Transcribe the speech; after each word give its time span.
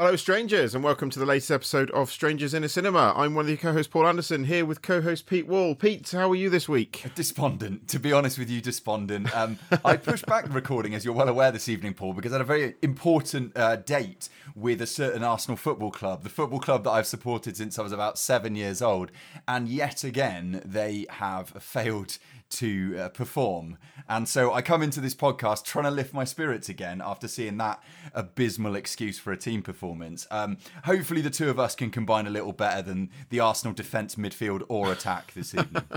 Hello, 0.00 0.16
strangers, 0.16 0.74
and 0.74 0.82
welcome 0.82 1.10
to 1.10 1.18
the 1.18 1.26
latest 1.26 1.50
episode 1.50 1.90
of 1.90 2.10
Strangers 2.10 2.54
in 2.54 2.64
a 2.64 2.70
Cinema. 2.70 3.12
I'm 3.14 3.34
one 3.34 3.44
of 3.44 3.48
the 3.48 3.58
co-hosts, 3.58 3.92
Paul 3.92 4.06
Anderson, 4.06 4.44
here 4.44 4.64
with 4.64 4.80
co-host 4.80 5.26
Pete 5.26 5.46
Wall. 5.46 5.74
Pete, 5.74 6.12
how 6.12 6.30
are 6.30 6.34
you 6.34 6.48
this 6.48 6.66
week? 6.66 7.04
Despondent, 7.14 7.86
to 7.88 7.98
be 7.98 8.10
honest 8.10 8.38
with 8.38 8.48
you, 8.48 8.62
despondent. 8.62 9.36
Um, 9.36 9.58
I 9.84 9.98
pushed 9.98 10.24
back 10.24 10.46
the 10.46 10.52
recording, 10.52 10.94
as 10.94 11.04
you're 11.04 11.12
well 11.12 11.28
aware, 11.28 11.52
this 11.52 11.68
evening, 11.68 11.92
Paul, 11.92 12.14
because 12.14 12.32
I 12.32 12.36
had 12.36 12.40
a 12.40 12.44
very 12.44 12.76
important 12.80 13.54
uh, 13.54 13.76
date 13.76 14.30
with 14.54 14.80
a 14.80 14.86
certain 14.86 15.22
Arsenal 15.22 15.58
football 15.58 15.90
club, 15.90 16.22
the 16.22 16.30
football 16.30 16.60
club 16.60 16.84
that 16.84 16.92
I've 16.92 17.06
supported 17.06 17.58
since 17.58 17.78
I 17.78 17.82
was 17.82 17.92
about 17.92 18.16
seven 18.18 18.56
years 18.56 18.80
old. 18.80 19.10
And 19.46 19.68
yet 19.68 20.02
again, 20.02 20.62
they 20.64 21.04
have 21.10 21.48
failed 21.60 22.16
to 22.50 22.96
uh, 22.98 23.08
perform. 23.08 23.78
And 24.08 24.28
so 24.28 24.52
I 24.52 24.62
come 24.62 24.82
into 24.82 25.00
this 25.00 25.14
podcast 25.14 25.64
trying 25.64 25.84
to 25.84 25.90
lift 25.90 26.12
my 26.12 26.24
spirits 26.24 26.68
again 26.68 27.00
after 27.04 27.28
seeing 27.28 27.56
that 27.58 27.82
abysmal 28.14 28.74
excuse 28.74 29.18
for 29.18 29.32
a 29.32 29.36
team 29.36 29.62
performance. 29.62 30.26
Um, 30.30 30.58
hopefully, 30.84 31.20
the 31.20 31.30
two 31.30 31.48
of 31.48 31.58
us 31.58 31.74
can 31.74 31.90
combine 31.90 32.26
a 32.26 32.30
little 32.30 32.52
better 32.52 32.82
than 32.82 33.10
the 33.30 33.40
Arsenal 33.40 33.74
defence, 33.74 34.16
midfield, 34.16 34.62
or 34.68 34.92
attack 34.92 35.32
this 35.34 35.54
evening. 35.54 35.84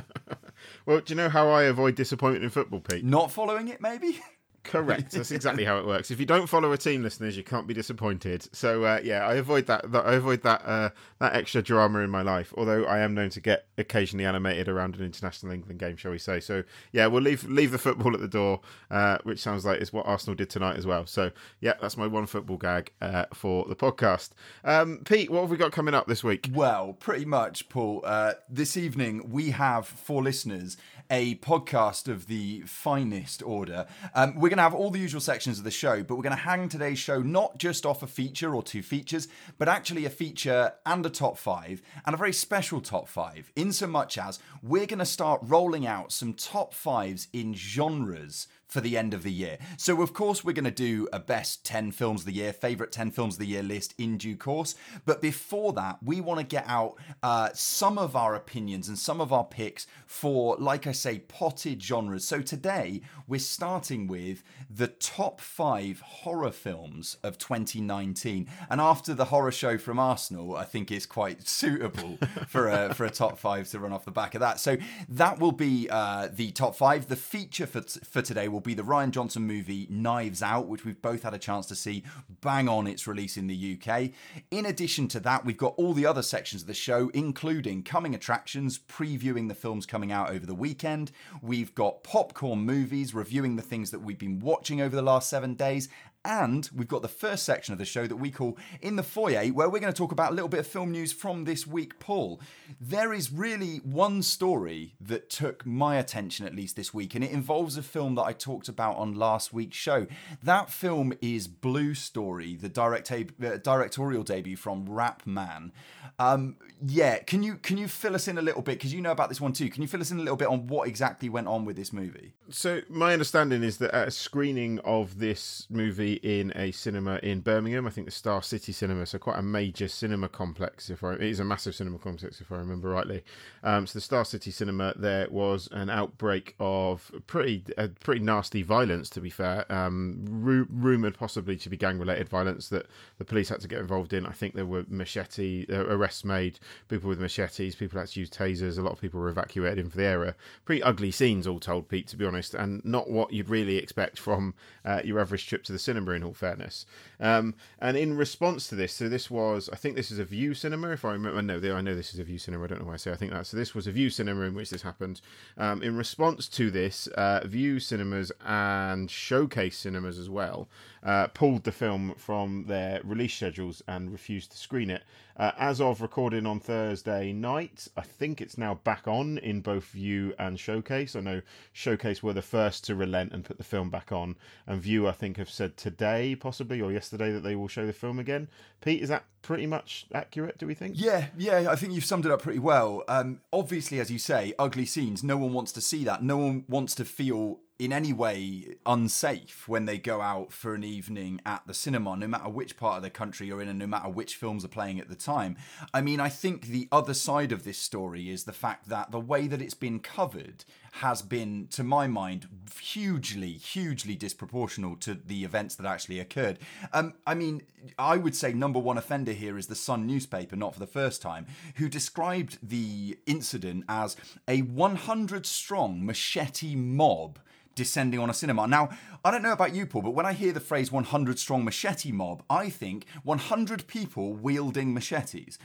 Well, 0.85 1.01
do 1.01 1.11
you 1.11 1.17
know 1.17 1.29
how 1.29 1.49
I 1.49 1.63
avoid 1.63 1.95
disappointment 1.95 2.43
in 2.43 2.49
football, 2.49 2.79
Pete? 2.79 3.03
Not 3.03 3.31
following 3.31 3.67
it, 3.67 3.81
maybe? 3.81 4.21
Correct. 4.63 5.11
That's 5.11 5.31
exactly 5.31 5.65
how 5.65 5.77
it 5.77 5.85
works. 5.85 6.09
If 6.09 6.19
you 6.19 6.25
don't 6.25 6.47
follow 6.47 6.71
a 6.71 6.77
team, 6.77 7.03
listeners, 7.03 7.35
you 7.35 7.43
can't 7.43 7.67
be 7.67 7.73
disappointed. 7.73 8.47
So 8.55 8.83
uh, 8.85 8.99
yeah, 9.03 9.25
I 9.25 9.35
avoid 9.35 9.67
that. 9.67 9.91
that 9.91 10.05
I 10.05 10.13
avoid 10.13 10.41
that 10.43 10.65
uh, 10.65 10.89
that 11.19 11.35
extra 11.35 11.61
drama 11.61 11.99
in 11.99 12.09
my 12.09 12.21
life. 12.21 12.53
Although 12.57 12.85
I 12.85 12.99
am 12.99 13.13
known 13.13 13.29
to 13.31 13.41
get 13.41 13.65
occasionally 13.77 14.25
animated 14.25 14.69
around 14.69 14.95
an 14.95 15.03
international 15.03 15.51
England 15.51 15.79
game, 15.79 15.97
shall 15.97 16.11
we 16.11 16.17
say? 16.17 16.39
So 16.39 16.63
yeah, 16.91 17.07
we'll 17.07 17.21
leave 17.21 17.43
leave 17.43 17.71
the 17.71 17.77
football 17.77 18.13
at 18.13 18.21
the 18.21 18.27
door, 18.27 18.61
uh, 18.89 19.17
which 19.23 19.39
sounds 19.39 19.65
like 19.65 19.81
is 19.81 19.91
what 19.91 20.07
Arsenal 20.07 20.35
did 20.35 20.49
tonight 20.49 20.77
as 20.77 20.85
well. 20.85 21.05
So 21.05 21.31
yeah, 21.59 21.73
that's 21.81 21.97
my 21.97 22.07
one 22.07 22.25
football 22.25 22.57
gag 22.57 22.91
uh, 23.01 23.25
for 23.33 23.65
the 23.65 23.75
podcast. 23.75 24.29
Um, 24.63 25.01
Pete, 25.03 25.29
what 25.29 25.41
have 25.41 25.49
we 25.51 25.57
got 25.57 25.73
coming 25.73 25.93
up 25.93 26.07
this 26.07 26.23
week? 26.23 26.49
Well, 26.53 26.93
pretty 26.93 27.25
much, 27.25 27.67
Paul. 27.67 28.01
Uh, 28.05 28.33
this 28.49 28.77
evening, 28.77 29.29
we 29.29 29.51
have 29.51 29.87
for 29.87 30.23
listeners 30.23 30.77
a 31.09 31.35
podcast 31.35 32.07
of 32.07 32.27
the 32.27 32.61
finest 32.61 33.43
order. 33.43 33.85
Um, 34.15 34.35
we're 34.35 34.49
going 34.49 34.57
to 34.57 34.63
have 34.63 34.73
all 34.73 34.89
the 34.89 34.99
usual 34.99 35.21
sections 35.21 35.57
of 35.57 35.63
the 35.63 35.71
show, 35.71 36.03
but 36.03 36.15
we're 36.15 36.23
going 36.23 36.35
to 36.35 36.41
hang 36.43 36.69
today's 36.69 36.99
show 36.99 37.21
not 37.21 37.57
just 37.57 37.85
off 37.85 38.03
a 38.03 38.07
feature 38.07 38.55
or 38.55 38.63
two 38.63 38.81
features, 38.81 39.27
but 39.57 39.67
actually 39.67 40.05
a 40.05 40.09
feature 40.09 40.73
and 40.85 41.05
a 41.05 41.09
top 41.09 41.37
five, 41.37 41.81
and 42.05 42.13
a 42.13 42.17
very 42.17 42.33
special 42.33 42.81
top 42.81 43.07
five, 43.07 43.51
in 43.55 43.71
so 43.71 43.87
much 43.87 44.17
as 44.17 44.39
we're 44.61 44.85
going 44.85 44.99
to 44.99 45.05
start 45.05 45.41
rolling 45.43 45.85
out 45.85 46.11
some 46.11 46.33
top 46.33 46.73
fives 46.73 47.27
in 47.33 47.53
genres 47.53 48.47
for 48.73 48.81
the 48.81 48.97
end 48.97 49.13
of 49.13 49.21
the 49.21 49.31
year. 49.31 49.59
So, 49.77 50.01
of 50.01 50.13
course, 50.13 50.43
we're 50.43 50.53
going 50.53 50.65
to 50.65 50.71
do 50.71 51.07
a 51.13 51.19
best 51.19 51.63
10 51.63 51.91
films 51.91 52.21
of 52.21 52.25
the 52.25 52.33
year, 52.33 52.51
favourite 52.51 52.91
10 52.91 53.11
films 53.11 53.35
of 53.35 53.39
the 53.39 53.45
year 53.45 53.61
list 53.61 53.93
in 53.99 54.17
due 54.17 54.35
course. 54.35 54.73
But 55.05 55.21
before 55.21 55.73
that, 55.73 55.99
we 56.03 56.21
want 56.21 56.39
to 56.39 56.45
get 56.45 56.65
out 56.67 56.95
uh, 57.21 57.49
some 57.53 57.99
of 57.99 58.15
our 58.15 58.33
opinions 58.33 58.87
and 58.87 58.97
some 58.97 59.21
of 59.21 59.31
our 59.31 59.43
picks 59.43 59.85
for, 60.07 60.57
like 60.57 60.87
I 60.87 60.91
say, 60.91 61.19
potted 61.19 61.83
genres. 61.83 62.25
So, 62.25 62.41
today 62.41 63.01
we're 63.27 63.39
starting 63.39 64.07
with 64.07 64.43
the 64.67 64.87
top 64.87 65.39
five 65.39 65.99
horror 65.99 66.51
films 66.51 67.17
of 67.21 67.37
2019. 67.37 68.49
And 68.71 68.81
after 68.81 69.13
the 69.13 69.25
horror 69.25 69.51
show 69.51 69.77
from 69.77 69.99
Arsenal, 69.99 70.55
I 70.57 70.63
think 70.63 70.89
it's 70.89 71.05
quite 71.05 71.47
suitable 71.47 72.17
for 72.47 72.69
a, 72.69 72.95
for 72.95 73.05
a 73.05 73.11
top 73.11 73.37
five 73.37 73.69
to 73.69 73.79
run 73.79 73.93
off 73.93 74.03
the 74.03 74.11
back 74.11 74.33
of 74.33 74.41
that. 74.41 74.59
So, 74.59 74.77
that 75.09 75.37
will 75.37 75.51
be 75.51 75.87
uh, 75.91 76.29
the 76.33 76.49
top 76.51 76.75
five. 76.75 77.07
The 77.07 77.15
feature 77.15 77.67
for, 77.67 77.81
t- 77.81 77.99
for 78.03 78.23
today 78.23 78.47
will 78.47 78.62
be 78.63 78.73
the 78.73 78.83
Rian 78.83 79.11
Johnson 79.11 79.43
movie 79.43 79.87
Knives 79.89 80.41
Out, 80.41 80.67
which 80.67 80.85
we've 80.85 81.01
both 81.01 81.23
had 81.23 81.33
a 81.33 81.39
chance 81.39 81.65
to 81.67 81.75
see 81.75 82.03
bang 82.41 82.67
on 82.67 82.87
its 82.87 83.07
release 83.07 83.37
in 83.37 83.47
the 83.47 83.77
UK. 83.77 84.11
In 84.51 84.65
addition 84.65 85.07
to 85.09 85.19
that, 85.21 85.45
we've 85.45 85.57
got 85.57 85.73
all 85.77 85.93
the 85.93 86.05
other 86.05 86.21
sections 86.21 86.63
of 86.63 86.67
the 86.67 86.73
show, 86.73 87.09
including 87.13 87.83
coming 87.83 88.15
attractions, 88.15 88.79
previewing 88.79 89.47
the 89.47 89.55
films 89.55 89.85
coming 89.85 90.11
out 90.11 90.29
over 90.29 90.45
the 90.45 90.55
weekend. 90.55 91.11
We've 91.41 91.73
got 91.75 92.03
popcorn 92.03 92.59
movies, 92.59 93.13
reviewing 93.13 93.55
the 93.55 93.61
things 93.61 93.91
that 93.91 94.01
we've 94.01 94.19
been 94.19 94.39
watching 94.39 94.81
over 94.81 94.95
the 94.95 95.01
last 95.01 95.29
seven 95.29 95.53
days. 95.55 95.89
And 96.25 96.69
we've 96.73 96.87
got 96.87 97.01
the 97.01 97.09
first 97.09 97.43
section 97.43 97.73
of 97.73 97.79
the 97.79 97.85
show 97.85 98.07
that 98.07 98.15
we 98.15 98.31
call 98.31 98.57
In 98.81 98.95
the 98.95 99.03
Foyer, 99.03 99.47
where 99.47 99.69
we're 99.69 99.79
going 99.79 99.91
to 99.91 99.97
talk 99.97 100.13
about 100.13 100.31
a 100.31 100.33
little 100.33 100.47
bit 100.47 100.61
of 100.61 100.67
film 100.67 100.91
news 100.91 101.11
from 101.11 101.43
this 101.43 101.67
week, 101.67 101.99
Paul. 101.99 102.39
There 102.79 103.11
is 103.11 103.31
really 103.31 103.77
one 103.77 104.21
story 104.21 104.95
that 105.01 105.29
took 105.29 105.65
my 105.65 105.97
attention, 105.97 106.45
at 106.45 106.55
least 106.55 106.77
this 106.77 106.93
week, 106.93 107.13
and 107.13 107.25
it 107.25 107.31
involves 107.31 107.75
a 107.75 107.83
film 107.83 108.15
that 108.15 108.23
I 108.23 108.31
talked 108.31 108.69
about 108.69 108.95
on 108.95 109.15
last 109.15 109.51
week's 109.51 109.75
show. 109.75 110.07
That 110.41 110.69
film 110.69 111.13
is 111.21 111.49
Blue 111.49 111.93
Story, 111.93 112.55
the 112.55 112.69
direct 112.69 113.11
uh, 113.11 113.57
directorial 113.57 114.23
debut 114.23 114.55
from 114.55 114.87
Rapman. 114.87 115.71
Um, 116.19 116.55
yeah, 116.85 117.19
can 117.19 117.43
you 117.43 117.55
can 117.55 117.77
you 117.77 117.87
fill 117.87 118.15
us 118.15 118.27
in 118.27 118.37
a 118.37 118.41
little 118.41 118.61
bit 118.61 118.73
because 118.73 118.93
you 118.93 119.01
know 119.01 119.11
about 119.11 119.29
this 119.29 119.41
one 119.41 119.53
too? 119.53 119.69
Can 119.69 119.81
you 119.81 119.87
fill 119.87 120.01
us 120.01 120.11
in 120.11 120.19
a 120.19 120.21
little 120.21 120.35
bit 120.35 120.47
on 120.47 120.67
what 120.67 120.87
exactly 120.87 121.29
went 121.29 121.47
on 121.47 121.65
with 121.65 121.75
this 121.75 121.91
movie? 121.91 122.33
So 122.49 122.81
my 122.89 123.13
understanding 123.13 123.63
is 123.63 123.77
that 123.77 123.93
at 123.93 124.07
a 124.09 124.11
screening 124.11 124.79
of 124.79 125.19
this 125.19 125.65
movie 125.69 126.12
in 126.15 126.51
a 126.55 126.71
cinema 126.71 127.19
in 127.23 127.41
Birmingham, 127.41 127.87
I 127.87 127.89
think 127.89 128.05
the 128.05 128.11
Star 128.11 128.43
City 128.43 128.71
Cinema, 128.71 129.05
so 129.05 129.17
quite 129.17 129.39
a 129.39 129.41
major 129.41 129.87
cinema 129.87 130.29
complex. 130.29 130.89
If 130.89 131.03
I, 131.03 131.13
it 131.13 131.21
is 131.21 131.39
a 131.39 131.45
massive 131.45 131.75
cinema 131.75 131.97
complex, 131.97 132.41
if 132.41 132.51
I 132.51 132.57
remember 132.57 132.89
rightly. 132.89 133.23
Um, 133.63 133.87
so 133.87 133.93
the 133.93 134.01
Star 134.01 134.25
City 134.25 134.51
Cinema, 134.51 134.93
there 134.95 135.27
was 135.29 135.67
an 135.71 135.89
outbreak 135.89 136.55
of 136.59 137.11
pretty 137.27 137.63
uh, 137.77 137.87
pretty 137.99 138.21
nasty 138.21 138.61
violence. 138.61 139.09
To 139.11 139.21
be 139.21 139.29
fair, 139.29 139.71
um, 139.71 140.25
ru- 140.29 140.67
rumored 140.69 141.17
possibly 141.17 141.57
to 141.57 141.69
be 141.69 141.77
gang 141.77 141.97
related 141.97 142.29
violence 142.29 142.69
that 142.69 142.87
the 143.17 143.25
police 143.25 143.49
had 143.49 143.61
to 143.61 143.67
get 143.67 143.79
involved 143.79 144.13
in. 144.13 144.25
I 144.25 144.31
think 144.31 144.53
there 144.53 144.65
were 144.65 144.85
machete 144.87 145.65
uh, 145.69 145.85
arrests 145.85 146.23
made, 146.23 146.59
people 146.89 147.09
with 147.09 147.19
machetes, 147.19 147.75
people 147.75 147.99
had 147.99 148.09
to 148.09 148.19
use 148.19 148.29
tasers. 148.29 148.77
A 148.77 148.81
lot 148.81 148.93
of 148.93 149.01
people 149.01 149.19
were 149.19 149.29
evacuated 149.29 149.79
in 149.79 149.89
for 149.89 149.97
the 149.97 150.05
area. 150.05 150.35
Pretty 150.65 150.83
ugly 150.83 151.11
scenes, 151.11 151.47
all 151.47 151.59
told, 151.59 151.87
Pete. 151.87 152.07
To 152.07 152.17
be 152.17 152.25
honest, 152.25 152.53
and 152.53 152.83
not 152.83 153.09
what 153.09 153.31
you'd 153.31 153.49
really 153.49 153.77
expect 153.77 154.19
from 154.19 154.53
uh, 154.85 155.01
your 155.03 155.19
average 155.19 155.47
trip 155.47 155.63
to 155.63 155.71
the 155.71 155.79
cinema. 155.79 156.02
In 156.11 156.23
all 156.23 156.33
fairness, 156.33 156.85
um, 157.19 157.55
and 157.79 157.95
in 157.95 158.17
response 158.17 158.67
to 158.67 158.75
this, 158.75 158.93
so 158.93 159.07
this 159.07 159.31
was, 159.31 159.69
I 159.71 159.75
think 159.75 159.95
this 159.95 160.11
is 160.11 160.19
a 160.19 160.25
Vue 160.25 160.53
Cinema, 160.53 160.89
if 160.89 161.05
I 161.05 161.13
remember. 161.13 161.41
No, 161.41 161.75
I 161.75 161.81
know 161.81 161.95
this 161.95 162.13
is 162.13 162.19
a 162.19 162.23
Vue 162.23 162.37
Cinema. 162.37 162.65
I 162.65 162.67
don't 162.67 162.81
know 162.81 162.87
why 162.87 162.93
I 162.93 162.97
say 162.97 163.11
I 163.11 163.15
think 163.15 163.31
that. 163.31 163.47
So 163.47 163.55
this 163.55 163.73
was 163.73 163.87
a 163.87 163.91
Vue 163.91 164.09
Cinema 164.09 164.41
in 164.41 164.55
which 164.55 164.69
this 164.69 164.81
happened. 164.81 165.21
Um, 165.57 165.81
in 165.81 165.95
response 165.95 166.47
to 166.49 166.69
this, 166.69 167.07
uh, 167.07 167.41
Vue 167.45 167.79
Cinemas 167.79 168.31
and 168.45 169.09
Showcase 169.09 169.77
Cinemas 169.77 170.17
as 170.17 170.29
well 170.29 170.67
uh, 171.03 171.27
pulled 171.27 171.63
the 171.63 171.71
film 171.71 172.13
from 172.17 172.65
their 172.67 173.01
release 173.03 173.33
schedules 173.33 173.81
and 173.87 174.11
refused 174.11 174.51
to 174.51 174.57
screen 174.57 174.89
it. 174.89 175.03
Uh, 175.35 175.51
as 175.57 175.81
of 175.81 175.99
recording 175.99 176.45
on 176.45 176.59
Thursday 176.59 177.33
night, 177.33 177.87
I 177.97 178.01
think 178.01 178.39
it's 178.39 178.57
now 178.57 178.75
back 178.75 179.07
on 179.07 179.39
in 179.39 179.61
both 179.61 179.85
Vue 179.85 180.33
and 180.37 180.59
Showcase. 180.59 181.15
I 181.15 181.21
know 181.21 181.41
Showcase 181.71 182.21
were 182.21 182.33
the 182.33 182.41
first 182.43 182.85
to 182.85 182.95
relent 182.95 183.33
and 183.33 183.43
put 183.43 183.57
the 183.57 183.63
film 183.63 183.89
back 183.89 184.11
on, 184.11 184.35
and 184.67 184.79
Vue, 184.79 185.07
I 185.07 185.11
think, 185.11 185.37
have 185.37 185.49
said 185.49 185.75
today, 185.75 186.35
possibly, 186.35 186.81
or 186.81 186.91
yesterday, 186.91 187.31
that 187.31 187.41
they 187.41 187.55
will 187.55 187.67
show 187.67 187.87
the 187.87 187.93
film 187.93 188.19
again. 188.19 188.47
Pete, 188.83 189.01
is 189.01 189.09
that 189.09 189.23
pretty 189.41 189.65
much 189.65 190.07
accurate, 190.13 190.57
do 190.57 190.67
we 190.67 190.73
think? 190.73 190.95
Yeah, 190.97 191.27
yeah, 191.37 191.67
I 191.69 191.75
think 191.75 191.93
you've 191.93 192.03
summed 192.03 192.25
it 192.25 192.31
up 192.31 192.41
pretty 192.41 192.59
well. 192.59 193.03
Um, 193.07 193.39
obviously, 193.53 193.99
as 193.99 194.11
you 194.11 194.19
say, 194.19 194.53
ugly 194.59 194.85
scenes, 194.85 195.23
no 195.23 195.37
one 195.37 195.53
wants 195.53 195.71
to 195.73 195.81
see 195.81 196.03
that. 196.03 196.21
No 196.21 196.37
one 196.37 196.65
wants 196.67 196.93
to 196.95 197.05
feel 197.05 197.59
in 197.79 197.93
any 197.93 198.13
way 198.13 198.75
unsafe 198.85 199.67
when 199.67 199.85
they 199.85 199.97
go 199.97 200.21
out 200.21 200.51
for 200.51 200.75
an 200.75 200.83
evening 200.83 201.41
at 201.45 201.65
the 201.65 201.73
cinema, 201.73 202.15
no 202.15 202.27
matter 202.27 202.49
which 202.49 202.77
part 202.77 202.97
of 202.97 203.03
the 203.03 203.09
country 203.09 203.47
you're 203.47 203.61
in 203.61 203.69
and 203.69 203.79
no 203.79 203.87
matter 203.87 204.09
which 204.09 204.35
films 204.35 204.63
are 204.63 204.69
playing 204.69 204.99
at 204.99 205.09
the 205.09 205.15
time. 205.15 205.57
I 205.93 206.01
mean, 206.01 206.19
I 206.19 206.29
think 206.29 206.67
the 206.67 206.87
other 206.91 207.13
side 207.13 207.51
of 207.51 207.63
this 207.63 207.77
story 207.77 208.29
is 208.29 208.43
the 208.43 208.53
fact 208.53 208.89
that 208.89 209.11
the 209.11 209.19
way 209.19 209.47
that 209.47 209.61
it's 209.61 209.73
been 209.73 209.99
covered 209.99 210.65
has 210.97 211.23
been, 211.23 211.67
to 211.71 211.83
my 211.83 212.05
mind, 212.05 212.47
hugely, 212.79 213.53
hugely 213.53 214.15
disproportional 214.15 214.99
to 214.99 215.15
the 215.15 215.43
events 215.43 215.73
that 215.75 215.87
actually 215.87 216.19
occurred. 216.19 216.59
Um, 216.93 217.15
I 217.25 217.33
mean, 217.33 217.63
I 217.97 218.17
would 218.17 218.35
say 218.35 218.53
number 218.53 218.77
one 218.77 218.99
offender 218.99 219.31
here 219.31 219.57
is 219.57 219.65
the 219.65 219.75
Sun 219.75 220.05
newspaper, 220.05 220.55
not 220.55 220.73
for 220.73 220.79
the 220.79 220.85
first 220.85 221.19
time, 221.19 221.47
who 221.77 221.89
described 221.89 222.59
the 222.61 223.17
incident 223.25 223.85
as 223.89 224.15
a 224.47 224.61
100 224.61 225.47
strong 225.47 226.05
machete 226.05 226.75
mob 226.75 227.39
descending 227.75 228.19
on 228.19 228.29
a 228.29 228.33
cinema. 228.33 228.67
Now, 228.67 228.89
I 229.25 229.31
don't 229.31 229.41
know 229.41 229.53
about 229.53 229.73
you, 229.73 229.85
Paul, 229.85 230.01
but 230.01 230.11
when 230.11 230.25
I 230.25 230.33
hear 230.33 230.51
the 230.51 230.59
phrase 230.59 230.91
100 230.91 231.39
strong 231.39 231.63
machete 231.63 232.11
mob, 232.11 232.43
I 232.49 232.69
think 232.69 233.05
100 233.23 233.87
people 233.87 234.33
wielding 234.33 234.93
machetes. 234.93 235.57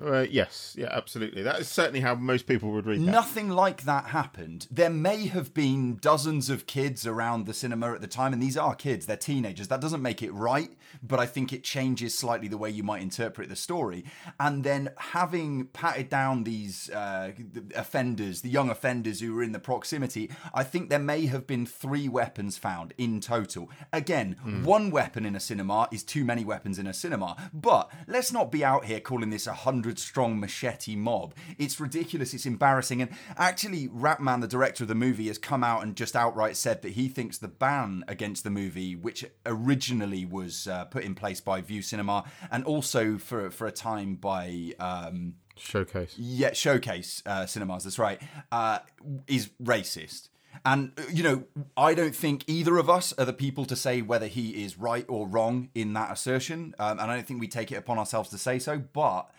Uh, 0.00 0.20
yes, 0.20 0.76
yeah, 0.78 0.90
absolutely. 0.92 1.42
That 1.42 1.58
is 1.58 1.68
certainly 1.68 2.00
how 2.00 2.14
most 2.14 2.46
people 2.46 2.70
would 2.70 2.86
read 2.86 3.00
that. 3.00 3.10
Nothing 3.10 3.48
like 3.50 3.82
that 3.82 4.06
happened. 4.06 4.68
There 4.70 4.90
may 4.90 5.26
have 5.26 5.52
been 5.52 5.96
dozens 5.96 6.50
of 6.50 6.66
kids 6.66 7.04
around 7.04 7.46
the 7.46 7.54
cinema 7.54 7.92
at 7.94 8.00
the 8.00 8.06
time, 8.06 8.32
and 8.32 8.40
these 8.40 8.56
are 8.56 8.76
kids, 8.76 9.06
they're 9.06 9.16
teenagers. 9.16 9.66
That 9.66 9.80
doesn't 9.80 10.02
make 10.02 10.22
it 10.22 10.32
right, 10.32 10.70
but 11.02 11.18
I 11.18 11.26
think 11.26 11.52
it 11.52 11.64
changes 11.64 12.14
slightly 12.16 12.46
the 12.46 12.58
way 12.58 12.70
you 12.70 12.84
might 12.84 13.02
interpret 13.02 13.48
the 13.48 13.56
story. 13.56 14.04
And 14.38 14.62
then 14.62 14.90
having 14.96 15.66
patted 15.66 16.08
down 16.08 16.44
these 16.44 16.90
uh, 16.90 17.32
offenders, 17.74 18.42
the 18.42 18.50
young 18.50 18.70
offenders 18.70 19.20
who 19.20 19.34
were 19.34 19.42
in 19.42 19.50
the 19.50 19.58
proximity, 19.58 20.30
I 20.54 20.62
think 20.62 20.90
there 20.90 21.00
may 21.00 21.26
have 21.26 21.48
been 21.50 21.66
three 21.66 22.08
weapons 22.08 22.56
found 22.56 22.94
in 22.96 23.20
total. 23.20 23.68
Again, 23.92 24.36
Hmm. 24.42 24.64
one 24.64 24.90
weapon 24.90 25.26
in 25.26 25.34
a 25.36 25.40
cinema 25.40 25.88
is 25.92 26.02
too 26.02 26.24
many 26.24 26.44
weapons 26.44 26.78
in 26.78 26.86
a 26.86 26.94
cinema. 26.94 27.36
But 27.52 27.90
let's 28.06 28.32
not 28.32 28.50
be 28.50 28.64
out 28.64 28.84
here 28.86 29.00
calling 29.00 29.30
this 29.30 29.46
a 29.46 29.52
hundred 29.52 29.98
strong 29.98 30.38
machete 30.40 30.96
mob. 30.96 31.34
It's 31.58 31.78
ridiculous. 31.80 32.32
It's 32.34 32.46
embarrassing. 32.46 33.02
And 33.02 33.10
actually, 33.36 33.88
Rapman, 33.88 34.40
the 34.40 34.48
director 34.48 34.84
of 34.84 34.88
the 34.88 34.94
movie, 34.94 35.26
has 35.26 35.38
come 35.38 35.62
out 35.64 35.82
and 35.82 35.96
just 35.96 36.14
outright 36.16 36.56
said 36.56 36.82
that 36.82 36.92
he 36.92 37.08
thinks 37.08 37.36
the 37.38 37.48
ban 37.48 38.04
against 38.08 38.44
the 38.44 38.50
movie, 38.50 38.94
which 38.96 39.24
originally 39.44 40.24
was 40.24 40.66
uh, 40.66 40.84
put 40.86 41.04
in 41.04 41.14
place 41.14 41.40
by 41.40 41.60
Vue 41.60 41.82
Cinema 41.82 42.24
and 42.50 42.64
also 42.64 43.18
for 43.18 43.50
for 43.50 43.66
a 43.66 43.72
time 43.72 44.14
by. 44.14 44.72
Um, 44.78 45.34
Showcase. 45.56 46.14
yeah, 46.16 46.54
showcase 46.54 47.22
uh, 47.26 47.44
cinemas. 47.44 47.84
That's 47.84 47.98
right. 47.98 48.18
Uh, 48.50 48.78
is 49.26 49.50
racist. 49.62 50.29
And 50.64 50.92
uh, 50.98 51.02
you 51.12 51.22
know, 51.22 51.44
I 51.76 51.94
don't 51.94 52.14
think 52.14 52.44
either 52.46 52.76
of 52.78 52.90
us 52.90 53.12
are 53.18 53.24
the 53.24 53.32
people 53.32 53.64
to 53.66 53.76
say 53.76 54.02
whether 54.02 54.26
he 54.26 54.62
is 54.62 54.78
right 54.78 55.06
or 55.08 55.26
wrong 55.26 55.70
in 55.74 55.92
that 55.94 56.12
assertion, 56.12 56.74
um, 56.78 56.98
and 56.98 57.10
I 57.10 57.14
don't 57.14 57.26
think 57.26 57.40
we 57.40 57.48
take 57.48 57.72
it 57.72 57.76
upon 57.76 57.98
ourselves 57.98 58.30
to 58.30 58.38
say 58.38 58.58
so. 58.58 58.78
But 58.78 59.30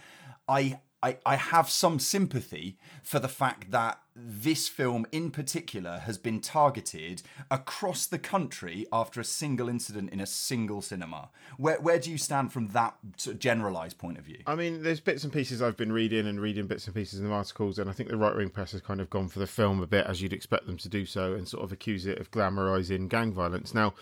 I, 0.48 0.80
I, 1.04 1.18
I 1.26 1.36
have 1.36 1.70
some 1.70 2.00
sympathy 2.00 2.78
for 3.04 3.20
the 3.20 3.28
fact 3.28 3.72
that 3.72 4.00
this 4.24 4.68
film, 4.68 5.06
in 5.12 5.32
particular, 5.32 6.00
has 6.00 6.18
been 6.18 6.40
targeted 6.40 7.22
across 7.50 8.06
the 8.06 8.20
country 8.20 8.86
after 8.92 9.20
a 9.20 9.24
single 9.24 9.68
incident 9.68 10.12
in 10.12 10.20
a 10.20 10.26
single 10.26 10.82
cinema. 10.82 11.30
Where, 11.58 11.80
where 11.80 12.00
do 12.00 12.12
you 12.12 12.18
stand 12.18 12.54
from 12.54 12.68
that 12.70 12.96
sort 13.18 13.36
of 13.36 13.40
generalized 13.40 13.98
point 13.98 14.18
of 14.18 14.24
view? 14.24 14.40
I 14.46 14.56
mean, 14.56 14.84
there's 14.84 15.00
bits 15.00 15.24
and 15.24 15.34
pieces 15.34 15.62
I've 15.62 15.78
been 15.78 15.92
reading 15.92 16.28
and 16.28 16.40
reading 16.40 16.68
bits 16.68 16.86
and 16.86 16.96
pieces 16.96 17.20
in 17.20 17.28
the 17.28 17.34
articles, 17.34 17.80
and 17.80 17.90
I 17.90 17.94
think 17.94 18.10
the 18.10 18.18
right 18.18 18.36
wing 18.36 18.50
press 18.50 18.72
has 18.74 18.82
kind 18.82 19.02
of 19.02 19.10
gone 19.10 19.28
for 19.28 19.40
the 19.40 19.48
film 19.48 19.82
a 19.82 19.88
bit, 19.88 20.06
as 20.06 20.22
you'd 20.22 20.34
expect 20.34 20.66
them 20.66 20.78
to 20.78 20.90
do 20.90 21.06
so, 21.06 21.34
and 21.34 21.48
sort 21.48 21.64
of 21.64 21.72
accuse 21.72 22.06
it 22.06 22.20
of 22.20 22.32
glamorizing 22.32 23.10
gang 23.10 23.34
violence. 23.34 23.74
Now, 23.74 23.94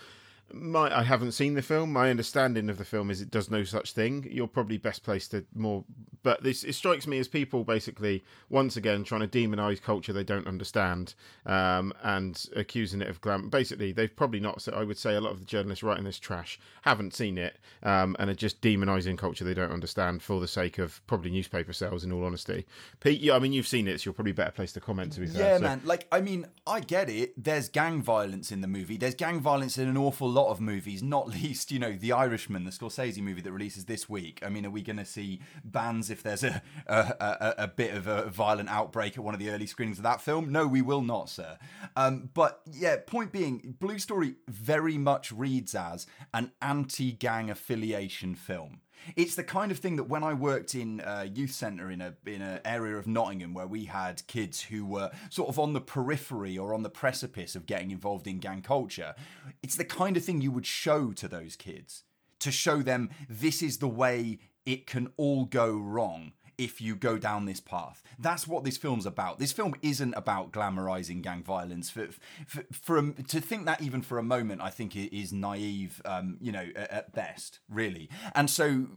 my 0.52 0.96
I 0.98 1.02
haven't 1.02 1.32
seen 1.32 1.54
the 1.54 1.62
film. 1.62 1.92
My 1.92 2.10
understanding 2.10 2.68
of 2.70 2.78
the 2.78 2.84
film 2.84 3.10
is 3.10 3.20
it 3.20 3.30
does 3.30 3.50
no 3.50 3.64
such 3.64 3.92
thing. 3.92 4.26
You're 4.30 4.46
probably 4.48 4.78
best 4.78 5.02
placed 5.04 5.30
to 5.32 5.44
more, 5.54 5.84
but 6.22 6.42
this 6.42 6.64
it 6.64 6.74
strikes 6.74 7.06
me 7.06 7.18
as 7.18 7.28
people 7.28 7.64
basically 7.64 8.24
once 8.48 8.76
again 8.76 9.04
trying 9.04 9.26
to 9.26 9.28
demonize 9.28 9.80
culture 9.80 10.12
they 10.12 10.24
don't 10.24 10.46
understand, 10.46 11.14
um, 11.46 11.92
and 12.02 12.46
accusing 12.56 13.00
it 13.02 13.08
of 13.08 13.20
glam. 13.20 13.48
Basically, 13.50 13.92
they've 13.92 14.14
probably 14.14 14.40
not. 14.40 14.62
So 14.62 14.72
I 14.72 14.84
would 14.84 14.98
say 14.98 15.14
a 15.14 15.20
lot 15.20 15.32
of 15.32 15.40
the 15.40 15.46
journalists 15.46 15.82
writing 15.82 16.04
this 16.04 16.18
trash 16.18 16.58
haven't 16.82 17.14
seen 17.14 17.38
it, 17.38 17.58
um, 17.82 18.16
and 18.18 18.30
are 18.30 18.34
just 18.34 18.60
demonizing 18.60 19.16
culture 19.18 19.44
they 19.44 19.54
don't 19.54 19.72
understand 19.72 20.22
for 20.22 20.40
the 20.40 20.48
sake 20.48 20.78
of 20.78 21.04
probably 21.06 21.30
newspaper 21.30 21.72
sales. 21.72 22.04
In 22.04 22.12
all 22.12 22.24
honesty, 22.24 22.66
Pete, 23.00 23.20
yeah, 23.20 23.34
I 23.34 23.38
mean 23.38 23.52
you've 23.52 23.66
seen 23.66 23.86
it, 23.88 24.00
so 24.00 24.06
you're 24.08 24.14
probably 24.14 24.32
better 24.32 24.50
placed 24.52 24.74
to 24.74 24.80
comment. 24.80 25.12
To 25.12 25.20
be 25.20 25.26
fair, 25.26 25.40
Yeah, 25.52 25.56
So- 25.58 25.62
man. 25.62 25.80
Like, 25.84 26.06
I 26.10 26.20
mean, 26.20 26.46
I 26.66 26.80
get 26.80 27.08
it. 27.08 27.32
There's 27.42 27.68
gang 27.68 28.02
violence 28.02 28.50
in 28.52 28.60
the 28.60 28.68
movie. 28.68 28.96
There's 28.96 29.14
gang 29.14 29.40
violence 29.40 29.78
in 29.78 29.88
an 29.88 29.96
awful 29.96 30.28
lot 30.30 30.39
of 30.48 30.60
movies, 30.60 31.02
not 31.02 31.28
least, 31.42 31.70
you 31.70 31.78
know, 31.78 31.92
The 31.92 32.12
Irishman, 32.12 32.64
the 32.64 32.70
Scorsese 32.70 33.22
movie 33.22 33.40
that 33.42 33.52
releases 33.52 33.84
this 33.84 34.08
week. 34.08 34.40
I 34.44 34.48
mean, 34.48 34.66
are 34.66 34.70
we 34.70 34.82
going 34.82 34.96
to 34.96 35.04
see 35.04 35.40
bans 35.64 36.10
if 36.10 36.22
there's 36.22 36.44
a, 36.44 36.62
a, 36.86 37.14
a, 37.20 37.54
a 37.58 37.68
bit 37.68 37.94
of 37.94 38.06
a 38.06 38.30
violent 38.30 38.68
outbreak 38.68 39.16
at 39.16 39.24
one 39.24 39.34
of 39.34 39.40
the 39.40 39.50
early 39.50 39.66
screenings 39.66 39.98
of 39.98 40.04
that 40.04 40.20
film? 40.20 40.50
No, 40.50 40.66
we 40.66 40.82
will 40.82 41.02
not, 41.02 41.28
sir. 41.28 41.58
Um, 41.96 42.30
but 42.34 42.60
yeah, 42.70 42.96
point 43.06 43.32
being, 43.32 43.76
Blue 43.78 43.98
Story 43.98 44.34
very 44.48 44.98
much 44.98 45.32
reads 45.32 45.74
as 45.74 46.06
an 46.32 46.52
anti 46.62 47.12
gang 47.12 47.50
affiliation 47.50 48.34
film. 48.34 48.80
It's 49.16 49.34
the 49.34 49.44
kind 49.44 49.70
of 49.72 49.78
thing 49.78 49.96
that 49.96 50.04
when 50.04 50.22
I 50.22 50.34
worked 50.34 50.74
in 50.74 51.02
a 51.04 51.24
youth 51.24 51.52
centre 51.52 51.90
in 51.90 52.00
a 52.00 52.14
in 52.26 52.42
an 52.42 52.60
area 52.64 52.96
of 52.96 53.06
Nottingham 53.06 53.54
where 53.54 53.66
we 53.66 53.84
had 53.84 54.26
kids 54.26 54.62
who 54.62 54.84
were 54.84 55.10
sort 55.30 55.48
of 55.48 55.58
on 55.58 55.72
the 55.72 55.80
periphery 55.80 56.56
or 56.56 56.74
on 56.74 56.82
the 56.82 56.90
precipice 56.90 57.54
of 57.54 57.66
getting 57.66 57.90
involved 57.90 58.26
in 58.26 58.38
gang 58.38 58.62
culture, 58.62 59.14
it's 59.62 59.76
the 59.76 59.84
kind 59.84 60.16
of 60.16 60.24
thing 60.24 60.40
you 60.40 60.50
would 60.50 60.66
show 60.66 61.12
to 61.12 61.28
those 61.28 61.56
kids 61.56 62.04
to 62.40 62.50
show 62.50 62.82
them 62.82 63.10
this 63.28 63.62
is 63.62 63.78
the 63.78 63.88
way 63.88 64.38
it 64.66 64.86
can 64.86 65.12
all 65.16 65.44
go 65.44 65.72
wrong 65.76 66.32
if 66.60 66.78
you 66.78 66.94
go 66.94 67.16
down 67.16 67.46
this 67.46 67.58
path. 67.58 68.02
That's 68.18 68.46
what 68.46 68.64
this 68.64 68.76
film's 68.76 69.06
about. 69.06 69.38
This 69.38 69.50
film 69.50 69.74
isn't 69.80 70.12
about 70.14 70.52
glamorizing 70.52 71.22
gang 71.22 71.42
violence. 71.42 71.88
For, 71.88 72.08
for, 72.46 72.64
for 72.70 72.98
a, 72.98 73.12
to 73.12 73.40
think 73.40 73.64
that 73.64 73.80
even 73.80 74.02
for 74.02 74.18
a 74.18 74.22
moment, 74.22 74.60
I 74.60 74.68
think 74.68 74.94
is 74.94 75.32
naive. 75.32 76.02
Um, 76.04 76.36
you 76.40 76.52
know, 76.52 76.66
at, 76.76 76.90
at 76.90 77.12
best, 77.14 77.60
really. 77.70 78.10
And 78.34 78.50
so 78.50 78.88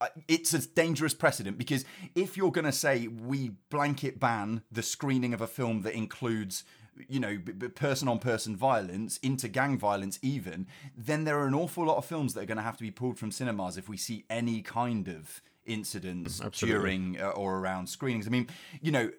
uh, 0.00 0.06
it's 0.28 0.54
a 0.54 0.64
dangerous 0.68 1.12
precedent 1.12 1.58
because 1.58 1.84
if 2.14 2.36
you're 2.36 2.52
going 2.52 2.64
to 2.64 2.72
say 2.72 3.08
we 3.08 3.50
blanket 3.68 4.20
ban 4.20 4.62
the 4.70 4.82
screening 4.82 5.34
of 5.34 5.40
a 5.40 5.46
film 5.48 5.82
that 5.82 5.94
includes 5.94 6.62
you 7.08 7.18
know 7.18 7.38
person 7.74 8.08
on 8.08 8.18
person 8.18 8.56
violence 8.56 9.18
into 9.18 9.48
gang 9.48 9.78
violence 9.78 10.18
even 10.20 10.66
then 10.96 11.24
there 11.24 11.38
are 11.38 11.46
an 11.46 11.54
awful 11.54 11.86
lot 11.86 11.96
of 11.96 12.04
films 12.04 12.34
that 12.34 12.42
are 12.42 12.46
going 12.46 12.56
to 12.56 12.62
have 12.62 12.76
to 12.76 12.82
be 12.82 12.90
pulled 12.90 13.18
from 13.18 13.30
cinemas 13.30 13.76
if 13.76 13.88
we 13.88 13.96
see 13.96 14.24
any 14.28 14.62
kind 14.62 15.08
of 15.08 15.40
incidents 15.68 16.40
Absolutely. 16.40 16.80
during 16.80 17.20
uh, 17.20 17.30
or 17.30 17.58
around 17.58 17.88
screenings 17.88 18.26
i 18.26 18.30
mean 18.30 18.48
you 18.80 18.92
know 18.92 19.10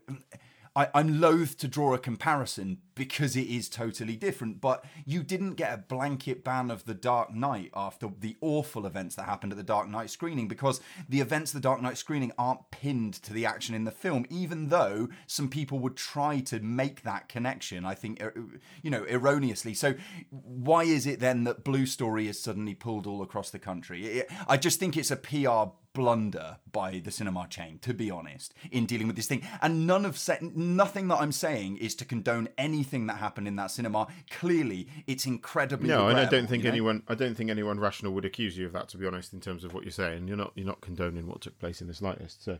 I, 0.75 0.87
I'm 0.93 1.19
loath 1.19 1.57
to 1.57 1.67
draw 1.67 1.93
a 1.93 1.99
comparison 1.99 2.77
because 2.95 3.35
it 3.35 3.47
is 3.47 3.69
totally 3.69 4.15
different, 4.15 4.61
but 4.61 4.85
you 5.05 5.23
didn't 5.23 5.55
get 5.55 5.73
a 5.73 5.77
blanket 5.77 6.43
ban 6.43 6.69
of 6.69 6.85
The 6.85 6.93
Dark 6.93 7.33
Knight 7.33 7.71
after 7.73 8.09
the 8.19 8.37
awful 8.41 8.85
events 8.85 9.15
that 9.15 9.23
happened 9.23 9.51
at 9.51 9.57
the 9.57 9.63
Dark 9.63 9.89
Knight 9.89 10.09
screening 10.09 10.47
because 10.47 10.79
the 11.07 11.21
events 11.21 11.51
of 11.51 11.61
the 11.61 11.67
Dark 11.67 11.81
Knight 11.81 11.97
screening 11.97 12.31
aren't 12.37 12.71
pinned 12.71 13.13
to 13.23 13.33
the 13.33 13.45
action 13.45 13.73
in 13.73 13.85
the 13.85 13.91
film, 13.91 14.25
even 14.29 14.69
though 14.69 15.09
some 15.27 15.49
people 15.49 15.79
would 15.79 15.95
try 15.95 16.39
to 16.41 16.59
make 16.59 17.03
that 17.03 17.29
connection, 17.29 17.85
I 17.85 17.95
think, 17.95 18.21
er- 18.21 18.33
you 18.81 18.91
know, 18.91 19.05
erroneously. 19.09 19.73
So 19.73 19.95
why 20.29 20.83
is 20.83 21.07
it 21.07 21.19
then 21.19 21.45
that 21.45 21.63
Blue 21.63 21.85
Story 21.85 22.27
is 22.27 22.39
suddenly 22.39 22.75
pulled 22.75 23.07
all 23.07 23.21
across 23.21 23.49
the 23.49 23.59
country? 23.59 24.23
I 24.47 24.57
just 24.57 24.79
think 24.79 24.97
it's 24.97 25.11
a 25.11 25.15
PR 25.15 25.71
blunder 25.93 26.57
by 26.71 27.01
the 27.03 27.11
cinema 27.11 27.47
chain 27.49 27.79
to 27.79 27.93
be 27.93 28.11
honest 28.11 28.53
in 28.71 28.85
dealing 28.85 29.07
with 29.07 29.15
this 29.15 29.27
thing 29.27 29.41
and 29.61 29.87
none 29.87 30.05
of 30.05 30.17
sa- 30.17 30.35
nothing 30.41 31.07
that 31.07 31.15
i'm 31.19 31.31
saying 31.31 31.77
is 31.77 31.95
to 31.95 32.05
condone 32.05 32.47
anything 32.57 33.07
that 33.07 33.17
happened 33.17 33.47
in 33.47 33.55
that 33.55 33.71
cinema 33.71 34.07
clearly 34.29 34.87
it's 35.07 35.25
incredibly 35.25 35.89
No, 35.89 36.07
and 36.07 36.19
I 36.19 36.25
don't 36.25 36.47
think 36.47 36.63
you 36.63 36.69
know? 36.69 36.73
anyone. 36.73 37.03
I 37.07 37.15
don't 37.15 37.35
think 37.35 37.49
anyone 37.49 37.79
rational 37.79 38.13
would 38.13 38.25
accuse 38.25 38.57
you 38.57 38.65
of 38.67 38.73
that. 38.73 38.87
To 38.89 38.97
be 38.97 39.07
honest, 39.07 39.33
in 39.33 39.39
terms 39.39 39.63
of 39.63 39.73
what 39.73 39.83
you're 39.83 39.91
saying, 39.91 40.27
you're 40.27 40.37
not. 40.37 40.51
You're 40.55 40.65
not 40.67 40.81
condoning 40.81 41.25
what 41.27 41.41
took 41.41 41.57
place 41.59 41.81
in 41.81 41.87
the 41.87 41.93
slightest. 41.93 42.43
So, 42.43 42.59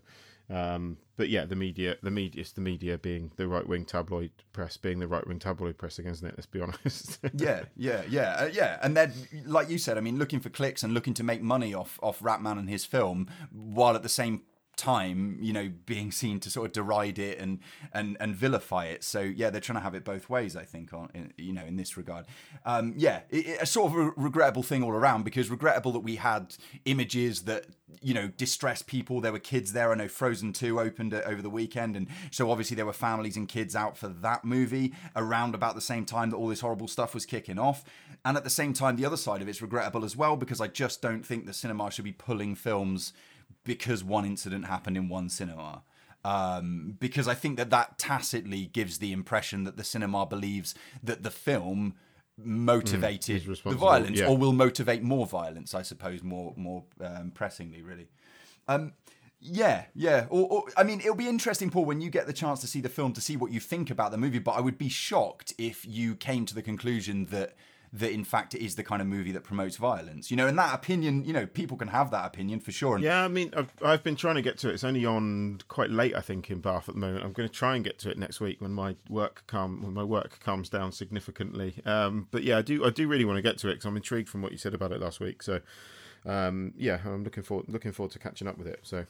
um, 0.49 0.97
but 1.15 1.29
yeah, 1.29 1.45
the 1.45 1.55
media, 1.55 1.97
the 2.01 2.11
media, 2.11 2.41
it's 2.41 2.53
the 2.53 2.61
media 2.61 2.97
being 2.97 3.31
the 3.35 3.47
right 3.47 3.67
wing 3.67 3.85
tabloid 3.85 4.31
press, 4.53 4.77
being 4.77 4.99
the 4.99 5.07
right 5.07 5.25
wing 5.27 5.37
tabloid 5.37 5.77
press 5.77 5.99
against 5.99 6.23
it. 6.23 6.33
Let's 6.37 6.45
be 6.45 6.61
honest. 6.61 7.19
yeah, 7.33 7.63
yeah, 7.75 8.03
yeah, 8.09 8.37
uh, 8.39 8.49
yeah. 8.51 8.79
And 8.81 8.95
then, 8.95 9.13
like 9.45 9.69
you 9.69 9.77
said, 9.77 9.97
I 9.97 10.01
mean, 10.01 10.17
looking 10.17 10.39
for 10.39 10.49
clicks 10.49 10.81
and 10.81 10.93
looking 10.93 11.13
to 11.15 11.23
make 11.23 11.41
money 11.41 11.73
off 11.73 11.99
off 12.01 12.19
Rapman 12.19 12.57
and 12.57 12.69
his 12.69 12.85
film, 12.85 13.27
while 13.51 13.95
at 13.95 14.03
the 14.03 14.09
same 14.09 14.43
time, 14.79 15.37
you 15.41 15.53
know, 15.53 15.69
being 15.85 16.11
seen 16.11 16.39
to 16.39 16.49
sort 16.49 16.65
of 16.67 16.71
deride 16.73 17.19
it 17.19 17.37
and 17.39 17.59
and 17.93 18.17
and 18.19 18.35
vilify 18.35 18.85
it. 18.85 19.03
So 19.03 19.19
yeah, 19.21 19.49
they're 19.49 19.61
trying 19.61 19.77
to 19.77 19.83
have 19.83 19.95
it 19.95 20.03
both 20.03 20.29
ways. 20.29 20.55
I 20.55 20.63
think 20.63 20.93
on 20.93 21.09
in, 21.13 21.33
you 21.37 21.53
know 21.53 21.65
in 21.65 21.75
this 21.75 21.97
regard. 21.97 22.25
Um, 22.65 22.93
yeah, 22.97 23.21
it, 23.29 23.45
it- 23.47 23.61
a 23.61 23.65
sort 23.65 23.91
of 23.91 23.97
a 23.99 24.11
regrettable 24.15 24.63
thing 24.63 24.83
all 24.83 24.91
around 24.91 25.23
because 25.25 25.49
regrettable 25.49 25.91
that 25.91 25.99
we 25.99 26.15
had 26.15 26.55
images 26.85 27.41
that 27.43 27.65
you 28.01 28.13
know 28.13 28.27
distressed 28.29 28.87
people. 28.87 29.19
There 29.21 29.31
were 29.33 29.39
kids 29.39 29.73
there. 29.73 29.91
I 29.91 29.95
know 29.95 30.07
Frozen 30.07 30.53
Two 30.53 30.79
opened 30.79 31.13
it 31.13 31.23
over 31.25 31.41
the 31.41 31.49
weekend, 31.49 31.95
and 31.97 32.07
so 32.31 32.49
obviously 32.51 32.75
there 32.75 32.85
were 32.85 32.93
families 32.93 33.35
and 33.37 33.47
kids 33.47 33.75
out 33.75 33.97
for 33.97 34.07
that 34.07 34.45
movie 34.45 34.93
around 35.15 35.55
about 35.55 35.75
the 35.75 35.81
same 35.81 36.05
time 36.05 36.29
that 36.29 36.37
all 36.37 36.47
this 36.47 36.61
horrible 36.61 36.87
stuff 36.87 37.13
was 37.13 37.25
kicking 37.25 37.59
off. 37.59 37.83
And 38.25 38.35
at 38.37 38.43
the 38.43 38.49
same 38.49 38.73
time, 38.73 38.95
the 38.95 39.05
other 39.05 39.17
side 39.17 39.41
of 39.41 39.47
it's 39.47 39.61
regrettable 39.61 40.03
as 40.05 40.15
well 40.15 40.35
because 40.35 40.59
I 40.61 40.67
just 40.67 41.01
don't 41.01 41.25
think 41.25 41.45
the 41.45 41.53
cinema 41.53 41.89
should 41.91 42.05
be 42.05 42.11
pulling 42.11 42.55
films 42.55 43.13
because 43.63 44.03
one 44.03 44.25
incident 44.25 44.65
happened 44.65 44.97
in 44.97 45.09
one 45.09 45.29
cinema. 45.29 45.83
Um, 46.25 46.97
because 46.99 47.27
I 47.27 47.33
think 47.33 47.57
that 47.57 47.69
that 47.69 47.97
tacitly 47.97 48.65
gives 48.65 48.99
the 48.99 49.11
impression 49.13 49.63
that 49.63 49.77
the 49.77 49.83
cinema 49.83 50.25
believes 50.25 50.75
that 51.01 51.23
the 51.23 51.31
film 51.31 51.95
motivated 52.37 53.47
is 53.47 53.61
the 53.61 53.71
violence 53.71 54.19
yeah. 54.19 54.27
or 54.27 54.37
will 54.37 54.53
motivate 54.53 55.01
more 55.01 55.25
violence. 55.25 55.73
I 55.73 55.81
suppose 55.81 56.21
more 56.23 56.53
more 56.57 56.83
um, 57.01 57.31
pressingly, 57.31 57.81
really. 57.81 58.09
Um, 58.67 58.93
Yeah, 59.41 59.85
yeah. 59.95 60.25
Or, 60.29 60.47
or, 60.47 60.63
I 60.75 60.83
mean, 60.83 60.99
it'll 60.99 61.15
be 61.15 61.29
interesting, 61.29 61.69
Paul, 61.69 61.85
when 61.85 62.01
you 62.01 62.09
get 62.09 62.27
the 62.27 62.33
chance 62.33 62.59
to 62.61 62.67
see 62.67 62.81
the 62.81 62.89
film 62.89 63.13
to 63.13 63.21
see 63.21 63.37
what 63.37 63.51
you 63.51 63.59
think 63.61 63.89
about 63.89 64.11
the 64.11 64.17
movie. 64.17 64.39
But 64.39 64.51
I 64.51 64.61
would 64.61 64.77
be 64.77 64.89
shocked 64.89 65.53
if 65.57 65.85
you 65.85 66.15
came 66.15 66.45
to 66.45 66.53
the 66.53 66.61
conclusion 66.61 67.25
that 67.27 67.55
that 67.91 68.11
in 68.11 68.23
fact 68.23 68.53
it 68.53 68.63
is 68.63 68.75
the 68.75 68.83
kind 68.83 69.01
of 69.01 69.07
movie 69.07 69.31
that 69.31 69.43
promotes 69.43 69.77
violence. 69.77 70.29
You 70.29 70.37
know, 70.37 70.47
and 70.47 70.57
that 70.57 70.73
opinion, 70.73 71.25
you 71.25 71.33
know, 71.33 71.45
people 71.45 71.77
can 71.77 71.87
have 71.89 72.11
that 72.11 72.25
opinion 72.25 72.59
for 72.59 72.71
sure. 72.71 72.95
And 72.95 73.03
Yeah, 73.03 73.23
I 73.23 73.27
mean, 73.27 73.51
I've, 73.55 73.71
I've 73.83 74.03
been 74.03 74.15
trying 74.15 74.35
to 74.35 74.41
get 74.41 74.57
to 74.59 74.69
it. 74.69 74.73
It's 74.73 74.83
only 74.83 75.05
on 75.05 75.61
quite 75.67 75.89
late, 75.89 76.15
I 76.15 76.21
think, 76.21 76.49
in 76.49 76.59
Bath 76.59 76.87
at 76.87 76.95
the 76.95 77.01
moment. 77.01 77.23
I'm 77.23 77.33
going 77.33 77.49
to 77.49 77.53
try 77.53 77.75
and 77.75 77.83
get 77.83 77.99
to 77.99 78.09
it 78.09 78.17
next 78.17 78.39
week 78.39 78.61
when 78.61 78.71
my 78.71 78.95
work 79.09 79.43
calm 79.47 79.81
when 79.81 79.93
my 79.93 80.03
work 80.03 80.39
calms 80.39 80.69
down 80.69 80.91
significantly. 80.91 81.75
Um, 81.85 82.27
but 82.31 82.43
yeah, 82.43 82.57
I 82.57 82.61
do 82.61 82.85
I 82.85 82.89
do 82.89 83.07
really 83.07 83.25
want 83.25 83.37
to 83.37 83.41
get 83.41 83.57
to 83.59 83.69
it 83.69 83.73
because 83.73 83.85
I'm 83.85 83.97
intrigued 83.97 84.29
from 84.29 84.41
what 84.41 84.51
you 84.51 84.57
said 84.57 84.73
about 84.73 84.91
it 84.91 85.01
last 85.01 85.19
week. 85.19 85.41
So 85.41 85.61
um, 86.25 86.73
yeah, 86.77 86.99
I'm 87.05 87.23
looking 87.23 87.43
forward 87.43 87.67
looking 87.69 87.91
forward 87.91 88.11
to 88.11 88.19
catching 88.19 88.47
up 88.47 88.57
with 88.57 88.67
it. 88.67 88.81
So 88.83 89.05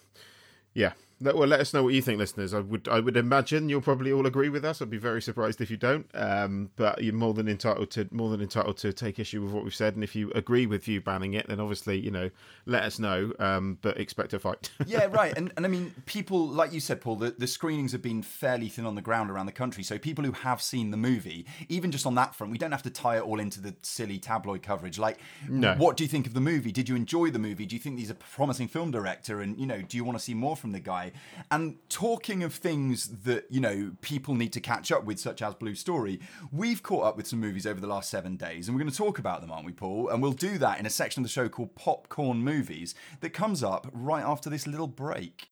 yeah, 0.73 0.93
let, 1.21 1.35
well, 1.35 1.47
let 1.47 1.59
us 1.59 1.73
know 1.73 1.83
what 1.83 1.93
you 1.93 2.01
think, 2.01 2.17
listeners. 2.19 2.53
I 2.53 2.59
would 2.59 2.87
I 2.87 2.99
would 2.99 3.17
imagine 3.17 3.67
you'll 3.69 3.81
probably 3.81 4.11
all 4.11 4.25
agree 4.25 4.49
with 4.49 4.63
us. 4.63 4.81
I'd 4.81 4.89
be 4.89 4.97
very 4.97 5.21
surprised 5.21 5.59
if 5.61 5.69
you 5.69 5.77
don't. 5.77 6.07
Um, 6.13 6.69
but 6.75 7.03
you're 7.03 7.13
more 7.13 7.33
than 7.33 7.47
entitled 7.49 7.91
to 7.91 8.07
more 8.11 8.29
than 8.29 8.41
entitled 8.41 8.77
to 8.77 8.93
take 8.93 9.19
issue 9.19 9.41
with 9.41 9.51
what 9.51 9.63
we've 9.63 9.75
said. 9.75 9.95
And 9.95 10.03
if 10.03 10.15
you 10.15 10.31
agree 10.33 10.65
with 10.65 10.87
you 10.87 11.01
banning 11.01 11.33
it, 11.33 11.47
then 11.47 11.59
obviously 11.59 11.99
you 11.99 12.11
know 12.11 12.29
let 12.65 12.83
us 12.83 12.99
know. 12.99 13.33
Um, 13.39 13.77
but 13.81 13.99
expect 13.99 14.33
a 14.33 14.39
fight. 14.39 14.69
yeah, 14.85 15.05
right. 15.11 15.33
And 15.37 15.51
and 15.57 15.65
I 15.65 15.69
mean, 15.69 15.93
people 16.05 16.47
like 16.47 16.71
you 16.73 16.79
said, 16.79 17.01
Paul. 17.01 17.17
The, 17.17 17.31
the 17.31 17.47
screenings 17.47 17.91
have 17.91 18.01
been 18.01 18.21
fairly 18.21 18.69
thin 18.69 18.85
on 18.85 18.95
the 18.95 19.01
ground 19.01 19.29
around 19.29 19.45
the 19.47 19.51
country. 19.51 19.83
So 19.83 19.97
people 19.97 20.23
who 20.23 20.31
have 20.31 20.61
seen 20.61 20.91
the 20.91 20.97
movie, 20.97 21.45
even 21.67 21.91
just 21.91 22.05
on 22.05 22.15
that 22.15 22.33
front, 22.35 22.51
we 22.51 22.57
don't 22.57 22.71
have 22.71 22.83
to 22.83 22.89
tie 22.89 23.17
it 23.17 23.23
all 23.23 23.39
into 23.39 23.59
the 23.61 23.75
silly 23.81 24.19
tabloid 24.19 24.61
coverage. 24.61 24.97
Like, 24.97 25.19
No. 25.49 25.75
what 25.75 25.97
do 25.97 26.03
you 26.03 26.07
think 26.07 26.27
of 26.27 26.33
the 26.33 26.39
movie? 26.41 26.71
Did 26.71 26.87
you 26.87 26.95
enjoy 26.95 27.29
the 27.29 27.39
movie? 27.39 27.65
Do 27.65 27.75
you 27.75 27.81
think 27.81 27.99
he's 27.99 28.09
a 28.09 28.15
promising 28.15 28.67
film 28.69 28.91
director? 28.91 29.41
And 29.41 29.59
you 29.59 29.65
know, 29.65 29.81
do 29.81 29.97
you 29.97 30.03
want 30.05 30.17
to 30.17 30.23
see 30.23 30.33
more 30.33 30.55
from 30.55 30.71
the 30.71 30.79
guy? 30.79 31.08
And 31.51 31.77
talking 31.89 32.43
of 32.43 32.53
things 32.53 33.07
that 33.23 33.45
you 33.49 33.59
know 33.59 33.91
people 34.01 34.35
need 34.35 34.53
to 34.53 34.59
catch 34.59 34.91
up 34.91 35.05
with, 35.05 35.19
such 35.19 35.41
as 35.41 35.55
Blue 35.55 35.75
Story, 35.75 36.19
we've 36.51 36.83
caught 36.83 37.05
up 37.05 37.17
with 37.17 37.27
some 37.27 37.39
movies 37.39 37.65
over 37.65 37.79
the 37.79 37.87
last 37.87 38.09
seven 38.09 38.35
days, 38.35 38.67
and 38.67 38.75
we're 38.75 38.81
going 38.81 38.91
to 38.91 38.97
talk 38.97 39.19
about 39.19 39.41
them, 39.41 39.51
aren't 39.51 39.65
we, 39.65 39.71
Paul? 39.71 40.09
And 40.09 40.21
we'll 40.21 40.31
do 40.31 40.57
that 40.59 40.79
in 40.79 40.85
a 40.85 40.89
section 40.89 41.21
of 41.21 41.25
the 41.25 41.31
show 41.31 41.49
called 41.49 41.75
Popcorn 41.75 42.43
Movies 42.43 42.95
that 43.21 43.31
comes 43.31 43.63
up 43.63 43.87
right 43.93 44.23
after 44.23 44.49
this 44.49 44.67
little 44.67 44.87
break. 44.87 45.49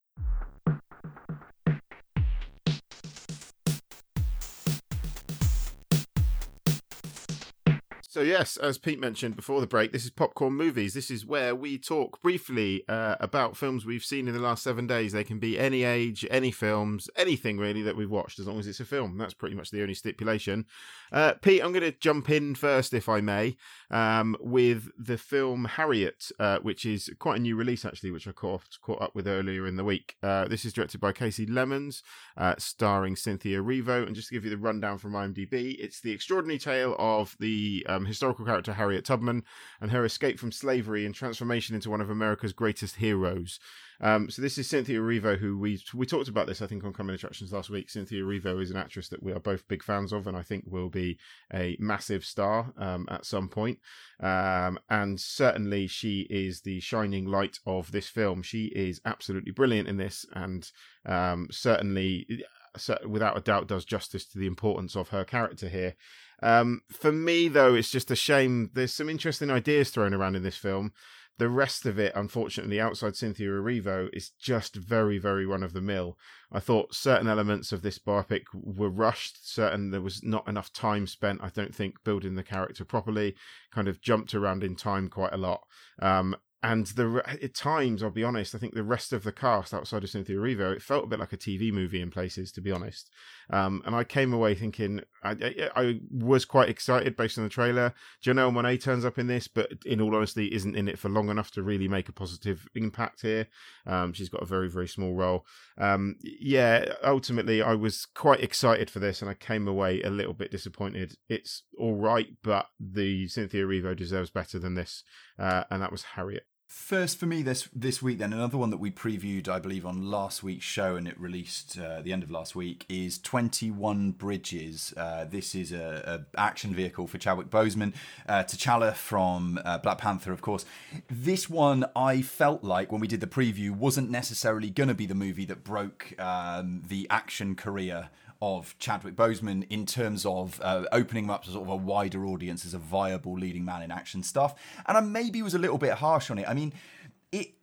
So 8.17 8.23
yes, 8.23 8.57
as 8.57 8.79
Pete 8.79 8.99
mentioned 8.99 9.35
before 9.35 9.61
the 9.61 9.67
break, 9.67 9.91
this 9.91 10.03
is 10.03 10.09
popcorn 10.09 10.53
movies. 10.53 10.95
This 10.95 11.11
is 11.11 11.23
where 11.23 11.53
we 11.53 11.77
talk 11.77 12.19
briefly 12.23 12.83
uh, 12.89 13.15
about 13.19 13.55
films 13.55 13.85
we've 13.85 14.03
seen 14.03 14.27
in 14.27 14.33
the 14.33 14.39
last 14.39 14.63
seven 14.63 14.87
days. 14.87 15.11
They 15.11 15.23
can 15.23 15.37
be 15.37 15.59
any 15.59 15.83
age, 15.83 16.25
any 16.31 16.49
films, 16.49 17.11
anything 17.15 17.59
really 17.59 17.83
that 17.83 17.95
we've 17.95 18.09
watched, 18.09 18.39
as 18.39 18.47
long 18.47 18.57
as 18.57 18.65
it's 18.65 18.79
a 18.79 18.85
film. 18.85 19.19
That's 19.19 19.35
pretty 19.35 19.55
much 19.55 19.69
the 19.69 19.83
only 19.83 19.93
stipulation. 19.93 20.65
Uh, 21.11 21.33
Pete, 21.33 21.63
I'm 21.63 21.71
going 21.71 21.83
to 21.83 21.91
jump 21.91 22.31
in 22.31 22.55
first, 22.55 22.91
if 22.91 23.07
I 23.07 23.21
may, 23.21 23.55
um, 23.91 24.35
with 24.39 24.89
the 24.97 25.19
film 25.19 25.65
Harriet, 25.65 26.31
uh, 26.39 26.57
which 26.57 26.87
is 26.87 27.11
quite 27.19 27.37
a 27.37 27.41
new 27.43 27.55
release 27.55 27.85
actually, 27.85 28.09
which 28.09 28.27
I 28.27 28.31
caught 28.31 28.79
caught 28.81 28.99
up 28.99 29.13
with 29.13 29.27
earlier 29.27 29.67
in 29.67 29.75
the 29.75 29.83
week. 29.83 30.15
Uh, 30.23 30.47
this 30.47 30.65
is 30.65 30.73
directed 30.73 30.99
by 30.99 31.11
Kasi 31.11 31.45
Lemmons, 31.45 32.01
uh, 32.35 32.55
starring 32.57 33.15
Cynthia 33.15 33.61
Erivo. 33.61 34.07
and 34.07 34.15
just 34.15 34.29
to 34.29 34.33
give 34.33 34.43
you 34.43 34.49
the 34.49 34.57
rundown 34.57 34.97
from 34.97 35.11
IMDb, 35.11 35.75
it's 35.77 36.01
the 36.01 36.11
extraordinary 36.11 36.57
tale 36.57 36.95
of 36.97 37.35
the 37.39 37.85
um, 37.87 38.06
historical 38.07 38.45
character 38.45 38.73
Harriet 38.73 39.05
Tubman 39.05 39.43
and 39.81 39.91
her 39.91 40.05
escape 40.05 40.39
from 40.39 40.51
slavery 40.51 41.05
and 41.05 41.13
transformation 41.13 41.75
into 41.75 41.89
one 41.89 42.01
of 42.01 42.09
America's 42.09 42.53
greatest 42.53 42.95
heroes. 42.95 43.59
Um, 43.99 44.29
so 44.29 44.41
this 44.41 44.57
is 44.57 44.69
Cynthia 44.69 44.99
Erivo, 44.99 45.37
who 45.37 45.57
we 45.57 45.81
we 45.93 46.05
talked 46.05 46.27
about 46.27 46.45
this 46.45 46.61
I 46.61 46.67
think 46.67 46.83
on 46.83 46.93
Coming 46.93 47.15
Attractions 47.15 47.51
last 47.51 47.69
week. 47.69 47.89
Cynthia 47.89 48.21
Erivo 48.21 48.61
is 48.61 48.69
an 48.69 48.77
actress 48.77 49.09
that 49.09 49.23
we 49.23 49.31
are 49.31 49.39
both 49.39 49.67
big 49.67 49.83
fans 49.83 50.13
of, 50.13 50.27
and 50.27 50.37
I 50.37 50.43
think 50.43 50.65
will 50.67 50.89
be 50.89 51.17
a 51.53 51.75
massive 51.79 52.23
star 52.23 52.73
um, 52.77 53.07
at 53.09 53.25
some 53.25 53.49
point. 53.49 53.79
Um, 54.19 54.79
and 54.89 55.19
certainly 55.19 55.87
she 55.87 56.27
is 56.29 56.61
the 56.61 56.79
shining 56.79 57.25
light 57.25 57.59
of 57.65 57.91
this 57.91 58.07
film. 58.07 58.43
She 58.43 58.65
is 58.67 59.01
absolutely 59.05 59.51
brilliant 59.51 59.87
in 59.87 59.97
this, 59.97 60.25
and 60.33 60.69
um, 61.05 61.47
certainly 61.49 62.43
cer- 62.77 62.99
without 63.07 63.37
a 63.37 63.41
doubt 63.41 63.67
does 63.67 63.85
justice 63.85 64.25
to 64.25 64.37
the 64.37 64.47
importance 64.47 64.95
of 64.95 65.09
her 65.09 65.23
character 65.23 65.69
here. 65.69 65.95
Um, 66.41 66.81
for 66.89 67.11
me, 67.11 67.47
though, 67.47 67.73
it's 67.73 67.91
just 67.91 68.11
a 68.11 68.15
shame. 68.15 68.69
There's 68.73 68.93
some 68.93 69.09
interesting 69.09 69.49
ideas 69.49 69.89
thrown 69.89 70.13
around 70.13 70.35
in 70.35 70.43
this 70.43 70.57
film. 70.57 70.93
The 71.39 71.49
rest 71.49 71.85
of 71.85 71.99
it, 71.99 72.13
unfortunately, 72.15 72.81
outside 72.81 73.15
Cynthia 73.15 73.49
Erivo, 73.49 74.09
is 74.11 74.31
just 74.31 74.75
very, 74.75 75.19
very 75.19 75.45
run 75.45 75.61
of 75.61 75.73
the 75.73 75.81
mill. 75.81 76.17
I 76.51 76.59
thought 76.59 76.95
certain 76.95 77.27
elements 77.27 77.71
of 77.71 77.83
this 77.83 77.99
biopic 77.99 78.43
were 78.53 78.89
rushed. 78.89 79.47
Certain 79.47 79.91
there 79.91 80.01
was 80.01 80.23
not 80.23 80.47
enough 80.47 80.73
time 80.73 81.05
spent. 81.05 81.43
I 81.43 81.49
don't 81.49 81.75
think 81.75 82.03
building 82.03 82.35
the 82.35 82.43
character 82.43 82.83
properly. 82.85 83.35
Kind 83.71 83.87
of 83.87 84.01
jumped 84.01 84.33
around 84.33 84.63
in 84.63 84.75
time 84.75 85.09
quite 85.09 85.33
a 85.33 85.37
lot. 85.37 85.61
Um, 86.01 86.35
and 86.63 86.87
the 86.87 87.21
at 87.27 87.53
times, 87.53 88.01
I'll 88.01 88.09
be 88.09 88.23
honest, 88.23 88.55
I 88.55 88.57
think 88.57 88.73
the 88.73 88.83
rest 88.83 89.13
of 89.13 89.23
the 89.23 89.31
cast 89.31 89.75
outside 89.75 90.03
of 90.03 90.09
Cynthia 90.09 90.37
Erivo, 90.37 90.75
it 90.75 90.81
felt 90.81 91.03
a 91.03 91.07
bit 91.07 91.19
like 91.19 91.33
a 91.33 91.37
TV 91.37 91.71
movie 91.71 92.01
in 92.01 92.09
places, 92.09 92.51
to 92.53 92.61
be 92.61 92.71
honest. 92.71 93.11
Um, 93.51 93.83
and 93.85 93.95
I 93.95 94.03
came 94.03 94.33
away 94.33 94.55
thinking 94.55 95.01
I, 95.23 95.31
I, 95.31 95.69
I 95.75 95.99
was 96.11 96.45
quite 96.45 96.69
excited 96.69 97.15
based 97.15 97.37
on 97.37 97.43
the 97.43 97.49
trailer. 97.49 97.93
Janelle 98.25 98.51
Monáe 98.51 98.81
turns 98.81 99.05
up 99.05 99.19
in 99.19 99.27
this, 99.27 99.47
but 99.47 99.71
in 99.85 100.01
all 100.01 100.15
honesty, 100.15 100.47
isn't 100.47 100.75
in 100.75 100.87
it 100.87 100.97
for 100.97 101.09
long 101.09 101.29
enough 101.29 101.51
to 101.51 101.63
really 101.63 101.87
make 101.87 102.09
a 102.09 102.13
positive 102.13 102.67
impact 102.73 103.21
here. 103.21 103.47
Um, 103.85 104.13
she's 104.13 104.29
got 104.29 104.41
a 104.41 104.47
very 104.47 104.69
very 104.69 104.87
small 104.87 105.13
role. 105.13 105.45
Um, 105.77 106.15
yeah, 106.23 106.93
ultimately, 107.03 107.61
I 107.61 107.75
was 107.75 108.07
quite 108.15 108.41
excited 108.41 108.89
for 108.89 108.97
this, 108.97 109.21
and 109.21 109.29
I 109.29 109.35
came 109.35 109.67
away 109.67 110.01
a 110.01 110.09
little 110.09 110.33
bit 110.33 110.49
disappointed. 110.49 111.17
It's 111.29 111.63
all 111.77 111.95
right, 111.95 112.29
but 112.43 112.65
the 112.79 113.27
Cynthia 113.27 113.63
Erivo 113.63 113.95
deserves 113.95 114.31
better 114.31 114.57
than 114.57 114.73
this, 114.73 115.03
uh, 115.39 115.63
and 115.69 115.81
that 115.81 115.91
was 115.91 116.03
Harriet. 116.03 116.45
First 116.69 117.17
for 117.17 117.27
me 117.27 117.43
this 117.43 117.69
this 117.73 118.01
week, 118.01 118.17
then 118.17 118.33
another 118.33 118.57
one 118.57 118.71
that 118.71 118.77
we 118.77 118.91
previewed, 118.91 119.47
I 119.47 119.57
believe, 119.57 119.85
on 119.85 120.11
last 120.11 120.43
week's 120.43 120.65
show, 120.65 120.97
and 120.97 121.07
it 121.07 121.17
released 121.17 121.79
uh, 121.79 121.99
at 121.99 122.03
the 122.03 122.11
end 122.11 122.23
of 122.23 122.29
last 122.29 122.57
week, 122.57 122.85
is 122.89 123.19
Twenty 123.19 123.71
One 123.71 124.11
Bridges. 124.11 124.93
Uh, 124.97 125.23
this 125.23 125.55
is 125.55 125.71
a, 125.71 126.25
a 126.35 126.39
action 126.39 126.73
vehicle 126.73 127.07
for 127.07 127.17
Chadwick 127.17 127.49
Boseman, 127.49 127.93
uh, 128.27 128.43
T'Challa 128.43 128.93
from 128.93 129.61
uh, 129.63 129.77
Black 129.77 129.99
Panther, 129.99 130.33
of 130.33 130.41
course. 130.41 130.65
This 131.09 131.49
one, 131.49 131.85
I 131.95 132.21
felt 132.21 132.65
like 132.65 132.91
when 132.91 132.99
we 132.99 133.07
did 133.07 133.21
the 133.21 133.27
preview, 133.27 133.71
wasn't 133.71 134.09
necessarily 134.09 134.69
going 134.69 134.89
to 134.89 134.93
be 134.93 135.05
the 135.05 135.15
movie 135.15 135.45
that 135.45 135.63
broke 135.63 136.19
um, 136.19 136.83
the 136.85 137.07
action 137.09 137.55
career 137.55 138.09
of 138.41 138.77
Chadwick 138.79 139.15
Boseman 139.15 139.65
in 139.69 139.85
terms 139.85 140.25
of 140.25 140.59
uh, 140.63 140.85
opening 140.91 141.25
him 141.25 141.29
up 141.29 141.43
to 141.45 141.51
sort 141.51 141.63
of 141.63 141.69
a 141.69 141.75
wider 141.75 142.25
audience 142.25 142.65
as 142.65 142.73
a 142.73 142.77
viable 142.77 143.37
leading 143.37 143.65
man 143.65 143.81
in 143.81 143.91
action 143.91 144.23
stuff. 144.23 144.55
And 144.85 144.97
I 144.97 145.01
maybe 145.01 145.41
was 145.41 145.53
a 145.53 145.59
little 145.59 145.77
bit 145.77 145.93
harsh 145.93 146.29
on 146.29 146.37
it. 146.37 146.47
I 146.47 146.53
mean, 146.53 146.73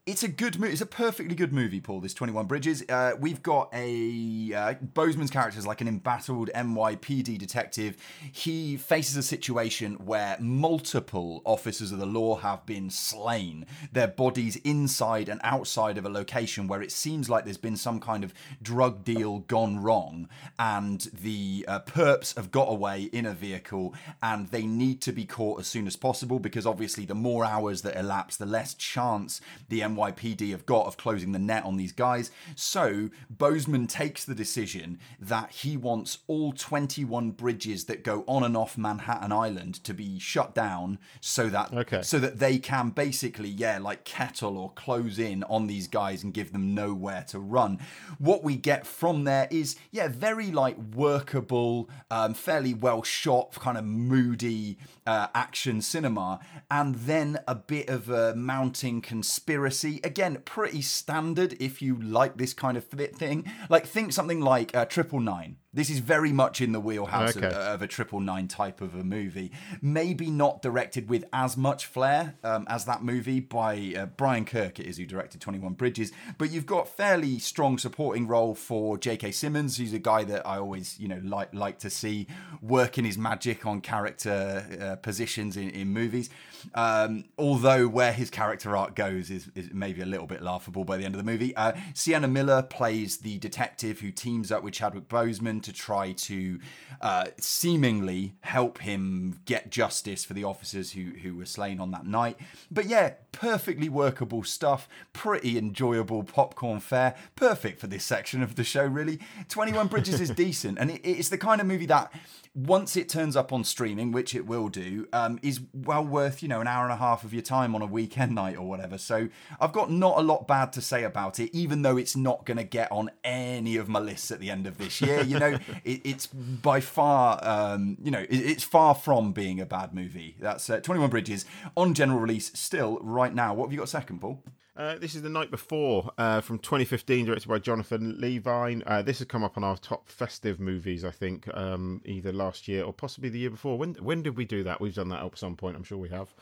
it's 0.07 0.23
a 0.23 0.29
good 0.29 0.61
movie. 0.61 0.73
It's 0.73 0.83
a 0.83 0.87
perfectly 0.87 1.35
good 1.35 1.51
movie, 1.55 1.81
Paul. 1.81 2.01
This 2.01 2.13
Twenty 2.13 2.35
One 2.35 2.45
Bridges. 2.45 2.85
Uh, 2.91 3.13
we've 3.19 3.43
got 3.43 3.71
a 3.73 4.53
uh, 4.53 4.75
Boseman's 4.93 5.31
character 5.31 5.59
is 5.59 5.67
like 5.67 5.81
an 5.81 5.89
embattled 5.89 6.51
NYPD 6.55 7.39
detective. 7.39 7.97
He 8.31 8.77
faces 8.77 9.17
a 9.17 9.23
situation 9.23 9.95
where 9.95 10.37
multiple 10.39 11.41
officers 11.47 11.91
of 11.91 12.01
the 12.01 12.07
law 12.07 12.37
have 12.37 12.67
been 12.67 12.91
slain. 12.91 13.65
Their 13.93 14.09
bodies 14.09 14.57
inside 14.57 15.31
and 15.31 15.41
outside 15.43 15.97
of 15.97 16.05
a 16.05 16.11
location 16.11 16.69
where 16.69 16.83
it 16.83 16.93
seems 16.93 17.31
like 17.31 17.45
there's 17.45 17.57
been 17.57 17.79
some 17.79 17.99
kind 17.99 18.25
of 18.25 18.35
drug 18.61 19.05
deal 19.05 19.39
gone 19.39 19.83
wrong, 19.83 20.29
and 20.59 21.01
the 21.15 21.65
uh, 21.67 21.81
perps 21.81 22.37
have 22.37 22.51
got 22.51 22.69
away 22.69 23.05
in 23.05 23.25
a 23.25 23.33
vehicle, 23.33 23.95
and 24.23 24.49
they 24.49 24.67
need 24.67 25.01
to 25.01 25.13
be 25.13 25.25
caught 25.25 25.61
as 25.61 25.67
soon 25.67 25.87
as 25.87 25.97
possible 25.97 26.39
because 26.39 26.67
obviously 26.67 27.07
the 27.07 27.15
more 27.15 27.43
hours 27.43 27.81
that 27.81 27.97
elapse, 27.97 28.37
the 28.37 28.45
less 28.45 28.75
chance 28.75 29.41
the 29.71 29.81
NYPD 29.95 30.51
have 30.51 30.67
got 30.67 30.87
of 30.87 30.97
closing 30.97 31.33
the 31.33 31.39
net 31.39 31.65
on 31.65 31.77
these 31.77 31.93
guys. 31.93 32.31
So 32.55 33.11
Boseman 33.35 33.89
takes 33.89 34.25
the 34.25 34.35
decision 34.35 34.99
that 35.21 35.51
he 35.51 35.77
wants 35.77 36.19
all 36.27 36.53
21 36.53 37.33
bridges 37.33 37.85
that 37.85 38.03
go 38.05 38.25
on 38.27 38.43
and 38.43 38.57
off 38.57 38.77
Manhattan 38.77 39.33
Island 39.33 39.83
to 39.85 39.95
be 39.95 40.19
shut 40.19 40.55
down 40.55 40.99
so 41.21 41.49
that 41.49 41.73
Okay. 41.73 42.03
so 42.03 42.19
that 42.19 42.39
they 42.39 42.59
can 42.59 42.91
basically 42.91 43.49
yeah 43.49 43.79
like 43.79 44.05
kettle 44.05 44.57
or 44.59 44.71
close 44.73 45.19
in 45.19 45.43
on 45.45 45.67
these 45.67 45.89
guys 45.89 46.23
and 46.23 46.33
give 46.33 46.53
them 46.53 46.75
nowhere 46.75 47.25
to 47.29 47.39
run. 47.39 47.79
What 48.19 48.45
we 48.45 48.57
get 48.57 48.87
from 48.87 49.25
there 49.25 49.49
is 49.51 49.77
yeah 49.91 50.09
very 50.09 50.51
like 50.51 50.77
workable, 50.95 51.89
um, 52.11 52.35
fairly 52.35 52.75
well 52.75 53.03
shot, 53.03 53.53
kind 53.55 53.79
of 53.79 53.85
moody 53.85 54.79
uh, 55.07 55.29
action 55.35 55.83
cinema, 55.83 56.41
and 56.71 56.95
then 56.95 57.39
a 57.47 57.55
bit 57.55 57.89
of 57.89 58.09
a 58.09 58.35
mounting 58.35 59.01
conspiracy. 59.01 59.84
Again, 59.85 60.39
pretty 60.45 60.83
standard 60.83 61.55
if 61.61 61.83
you 61.83 62.01
like 62.01 62.37
this 62.37 62.55
kind 62.55 62.77
of 62.77 62.85
thing. 62.85 63.51
Like 63.69 63.87
think 63.87 64.13
something 64.13 64.41
like 64.41 64.75
uh, 64.75 64.85
Triple 64.87 65.21
Nine. 65.21 65.57
This 65.73 65.91
is 65.91 65.99
very 65.99 66.31
much 66.31 66.61
in 66.61 66.71
the 66.71 66.79
wheelhouse 66.79 67.37
Okay. 67.37 67.49
of, 67.49 67.53
of 67.53 67.83
a 67.83 67.89
triple 67.89 68.21
nine 68.21 68.47
type 68.47 68.81
of 68.81 68.95
a 68.95 69.03
movie. 69.03 69.51
Maybe 69.83 70.31
not 70.31 70.63
directed 70.63 71.09
with 71.09 71.25
as 71.33 71.57
much 71.57 71.87
flair 71.87 72.37
um, 72.45 72.65
as 72.69 72.85
that 72.85 73.03
movie 73.03 73.41
by 73.41 73.93
uh, 73.99 74.07
Brian 74.07 74.45
Kirk. 74.45 74.79
It 74.79 74.87
is 74.87 74.99
who 74.99 75.05
directed 75.05 75.41
Twenty 75.41 75.59
One 75.59 75.73
Bridges, 75.73 76.13
but 76.39 76.53
you've 76.53 76.65
got 76.67 76.87
fairly 76.87 77.41
strong 77.41 77.77
supporting 77.79 78.29
role 78.29 78.55
for 78.55 78.97
J.K. 78.99 79.33
Simmons, 79.33 79.77
who's 79.77 79.93
a 79.93 79.99
guy 79.99 80.23
that 80.23 80.47
I 80.47 80.59
always 80.59 80.97
you 81.01 81.09
know 81.09 81.21
like 81.25 81.53
like 81.53 81.81
to 81.81 81.91
see 81.91 82.29
working 82.63 83.05
his 83.05 83.19
magic 83.19 83.67
on 83.67 83.81
character 83.81 84.65
uh, 84.81 84.97
positions 84.97 85.57
in, 85.57 85.71
in 85.71 85.89
movies. 85.89 86.31
Um, 86.75 87.25
although 87.39 87.89
where 87.89 88.13
his 88.13 88.31
character 88.31 88.77
arc 88.77 88.95
goes 88.95 89.31
is, 89.31 89.51
is 89.55 89.71
maybe 89.73 90.01
a 90.01 90.07
little 90.07 90.27
bit 90.27 90.43
laughable 90.43 90.85
by 90.85 90.97
the 90.97 91.05
end 91.05 91.15
of 91.15 91.19
the 91.19 91.31
movie. 91.31 91.55
Uh, 91.57 91.73
Sienna 91.95 92.29
Miller 92.29 92.63
plays 92.63 93.19
the 93.19 93.39
detective 93.39 94.01
who 94.01 94.11
teams 94.11 94.51
up 94.51 94.63
with 94.63 94.75
Chadwick 94.75 95.09
Boseman 95.09 95.63
to 95.63 95.73
try 95.73 96.13
to 96.13 96.59
uh, 97.01 97.27
seemingly 97.39 98.35
help 98.41 98.79
him 98.79 99.41
get 99.45 99.71
justice 99.71 100.25
for 100.25 100.35
the 100.35 100.45
officers 100.45 100.93
who, 100.93 101.13
who 101.23 101.37
were 101.37 101.47
slain 101.47 101.81
on 101.81 101.91
that 101.91 102.07
night. 102.07 102.39
But 102.71 102.87
yeah, 102.87 103.15
perfectly 103.33 103.89
workable 103.89 104.43
stuff, 104.43 104.89
pretty 105.13 105.59
enjoyable 105.59 106.23
popcorn 106.23 106.81
fare, 106.81 107.15
perfect 107.37 107.81
for 107.81 107.87
this 107.87 108.05
section 108.05 108.43
of 108.43 108.55
the 108.55 108.65
show, 108.65 108.85
really. 108.85 109.19
21 109.49 109.89
Bridges 109.89 110.21
is 110.21 110.31
decent, 110.35 110.79
and 110.79 110.91
it, 110.91 111.01
it's 111.05 111.29
the 111.29 111.39
kind 111.39 111.61
of 111.61 111.67
movie 111.67 111.87
that 111.87 112.13
once 112.55 112.97
it 112.97 113.09
turns 113.09 113.35
up 113.35 113.53
on 113.53 113.65
streaming, 113.65 114.13
which 114.13 114.33
it 114.33 114.47
will 114.47 114.69
do, 114.69 115.09
um, 115.13 115.41
is 115.43 115.61
well 115.73 116.05
worth 116.05 116.43
you 116.43 116.49
know 116.49 116.61
an 116.61 116.69
hour 116.69 116.85
and 116.85 116.93
a 116.93 116.97
half 116.97 117.25
of 117.25 117.33
your 117.33 117.43
time 117.43 117.75
on 117.75 117.83
a 117.83 117.87
weekend 117.87 118.35
night 118.35 118.57
or 118.57 118.69
whatever. 118.69 118.97
So 118.97 119.29
I've 119.61 119.73
got 119.73 119.91
not 119.91 120.19
a 120.19 120.23
lot 120.23 120.47
bad 120.47 120.73
to 120.75 120.81
say 120.81 121.03
about 121.03 121.41
it, 121.41 121.51
even 121.53 121.83
though 121.83 121.97
it's 121.97 122.15
not 122.15 122.47
going 122.47 122.59
to 122.59 122.65
get 122.65 122.91
on 122.93 123.11
any 123.25 123.77
of 123.77 123.89
my 123.89 123.99
lists 123.99 124.31
at 124.31 124.39
the 124.39 124.51
end 124.51 124.67
of 124.67 124.79
this 124.79 125.01
year. 125.01 125.23
You 125.23 125.39
know, 125.39 125.59
it, 125.85 126.01
it's 126.05 126.27
by 126.27 126.81
far 126.81 127.41
um, 127.43 127.97
you 128.03 128.11
know 128.11 128.21
it, 128.21 128.31
it's 128.31 128.65
far 128.65 128.95
from 128.95 129.33
being 129.33 129.61
a 129.61 129.67
bad 129.67 129.93
movie. 129.93 130.37
That's 130.39 130.71
uh, 130.71 130.81
Twenty 130.81 131.01
One 131.01 131.11
Bridges 131.11 131.45
on 131.77 131.95
general 131.95 132.21
release 132.21 132.53
still 132.55 132.99
right 133.03 133.35
now. 133.35 133.53
What 133.55 133.67
have 133.67 133.73
you 133.73 133.81
got 133.81 133.89
second, 133.89 134.21
Paul? 134.21 134.43
Uh, 134.77 134.97
this 134.99 135.15
is 135.15 135.23
the 135.23 135.29
night 135.29 135.53
before 135.53 136.11
uh, 136.19 136.41
from 136.41 136.59
2015, 136.59 137.27
directed 137.27 137.49
by 137.49 137.61
Jonathan 137.61 138.17
Levine. 138.19 138.83
Uh, 138.85 139.03
this 139.03 139.19
has 139.19 139.27
come 139.29 139.45
up 139.45 139.57
on 139.57 139.63
our 139.63 139.77
top 139.77 140.09
festive 140.09 140.59
movies, 140.59 141.05
I 141.05 141.13
think, 141.13 141.47
um, 141.55 142.03
either 142.05 142.33
last 142.33 142.67
year 142.67 142.83
or 142.83 142.93
possibly 142.93 143.29
the 143.29 143.39
year 143.39 143.51
before. 143.51 143.79
When 143.79 143.95
when 143.95 144.23
did 144.23 144.37
we 144.37 144.45
do 144.45 144.65
that? 144.65 144.81
We've 144.81 144.95
done 144.95 145.11
that 145.11 145.23
at 145.23 145.39
some 145.39 145.55
point. 145.55 145.77
I'm 145.77 145.85
sure 145.85 145.99
we 145.99 146.09
have. 146.09 146.35